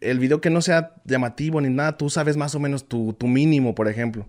el 0.00 0.18
video 0.18 0.40
que 0.40 0.50
no 0.50 0.60
sea 0.60 0.94
llamativo 1.04 1.60
ni 1.60 1.68
nada, 1.68 1.96
tú 1.96 2.10
sabes 2.10 2.36
más 2.36 2.54
o 2.54 2.60
menos 2.60 2.88
tu, 2.88 3.16
mínimo, 3.22 3.74
por 3.74 3.88
ejemplo. 3.88 4.26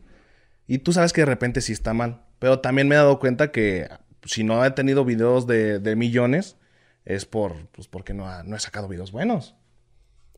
Y 0.67 0.79
tú 0.79 0.93
sabes 0.93 1.13
que 1.13 1.21
de 1.21 1.25
repente 1.25 1.61
sí 1.61 1.73
está 1.73 1.93
mal. 1.93 2.21
Pero 2.39 2.59
también 2.59 2.87
me 2.87 2.95
he 2.95 2.97
dado 2.97 3.19
cuenta 3.19 3.51
que 3.51 3.89
si 4.23 4.43
no 4.43 4.63
he 4.63 4.71
tenido 4.71 5.05
videos 5.05 5.47
de, 5.47 5.95
millones, 5.95 6.57
es 7.05 7.25
por, 7.25 7.67
pues 7.71 7.87
porque 7.87 8.13
no, 8.13 8.43
no, 8.43 8.55
he 8.55 8.59
sacado 8.59 8.87
videos 8.87 9.11
buenos. 9.11 9.55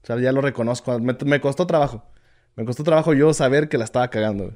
O 0.04 0.06
sea, 0.06 0.20
ya 0.20 0.32
lo 0.32 0.42
reconozco. 0.42 0.98
Me, 1.00 1.42
costó 1.42 1.68
trabajo. 1.68 2.06
Me 2.56 2.66
costó 2.66 2.84
trabajo 2.84 3.14
yo 3.14 3.34
saber 3.34 3.70
que 3.70 3.78
la 3.78 3.86
estaba 3.86 4.10
cagando. 4.10 4.56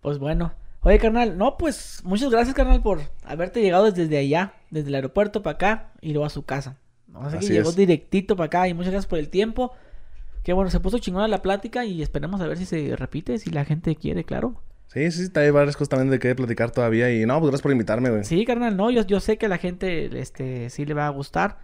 Pues 0.00 0.18
bueno. 0.18 0.54
Oye, 0.88 0.98
carnal, 0.98 1.36
no, 1.36 1.58
pues 1.58 2.00
muchas 2.02 2.30
gracias, 2.30 2.54
carnal, 2.54 2.80
por 2.80 3.02
haberte 3.22 3.60
llegado 3.60 3.92
desde 3.92 4.16
allá, 4.16 4.54
desde 4.70 4.88
el 4.88 4.94
aeropuerto 4.94 5.42
para 5.42 5.56
acá 5.56 5.92
y 6.00 6.12
luego 6.12 6.24
a 6.24 6.30
su 6.30 6.46
casa. 6.46 6.78
O 7.12 7.28
sea 7.28 7.40
que 7.40 7.46
llegó 7.46 7.72
directito 7.72 8.36
para 8.36 8.46
acá 8.46 8.68
y 8.68 8.72
muchas 8.72 8.92
gracias 8.92 9.06
por 9.06 9.18
el 9.18 9.28
tiempo. 9.28 9.72
Que 10.42 10.54
bueno, 10.54 10.70
se 10.70 10.80
puso 10.80 10.98
chingona 10.98 11.28
la 11.28 11.42
plática 11.42 11.84
y 11.84 12.00
esperemos 12.00 12.40
a 12.40 12.46
ver 12.46 12.56
si 12.56 12.64
se 12.64 12.96
repite, 12.96 13.38
si 13.38 13.50
la 13.50 13.66
gente 13.66 13.96
quiere, 13.96 14.24
claro. 14.24 14.62
Sí, 14.86 15.10
sí, 15.10 15.26
sí, 15.26 15.32
hay 15.34 15.50
varias 15.50 15.76
cosas 15.76 15.90
también 15.90 16.08
de 16.08 16.18
que 16.18 16.34
platicar 16.34 16.70
todavía. 16.70 17.14
Y 17.14 17.26
no, 17.26 17.34
pues 17.38 17.50
gracias 17.50 17.62
por 17.62 17.72
invitarme, 17.72 18.08
güey. 18.08 18.24
Sí, 18.24 18.46
carnal, 18.46 18.74
no, 18.74 18.90
yo, 18.90 19.04
yo 19.04 19.20
sé 19.20 19.36
que 19.36 19.44
a 19.44 19.50
la 19.50 19.58
gente 19.58 20.18
este, 20.18 20.70
sí 20.70 20.86
le 20.86 20.94
va 20.94 21.06
a 21.06 21.10
gustar. 21.10 21.58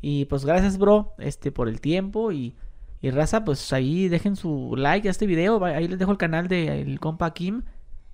Y 0.00 0.24
pues 0.24 0.46
gracias, 0.46 0.78
bro, 0.78 1.12
este, 1.18 1.52
por 1.52 1.68
el 1.68 1.82
tiempo. 1.82 2.32
Y, 2.32 2.54
y 3.02 3.10
raza, 3.10 3.44
pues 3.44 3.74
ahí 3.74 4.08
dejen 4.08 4.36
su 4.36 4.74
like 4.74 5.06
a 5.06 5.10
este 5.10 5.26
video. 5.26 5.62
Ahí 5.62 5.86
les 5.86 5.98
dejo 5.98 6.12
el 6.12 6.18
canal 6.18 6.48
del 6.48 6.92
de 6.92 6.98
compa 6.98 7.34
Kim. 7.34 7.64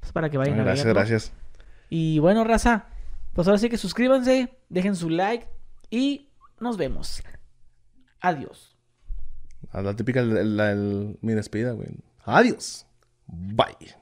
Pues, 0.00 0.12
para 0.12 0.30
que 0.30 0.38
vayan 0.38 0.58
a 0.60 0.64
Gracias, 0.64 0.86
gracias. 0.86 1.32
Y 1.88 2.18
bueno, 2.18 2.44
raza, 2.44 2.86
pues 3.32 3.46
ahora 3.48 3.58
sí 3.58 3.68
que 3.68 3.78
suscríbanse, 3.78 4.56
dejen 4.68 4.96
su 4.96 5.10
like 5.10 5.48
y 5.90 6.28
nos 6.58 6.76
vemos. 6.76 7.22
Adiós. 8.20 8.76
A 9.72 9.82
la 9.82 9.94
típica, 9.94 10.22
mi 10.22 11.32
despedida, 11.34 11.72
güey. 11.72 11.88
Adiós. 12.24 12.86
Bye. 13.26 13.99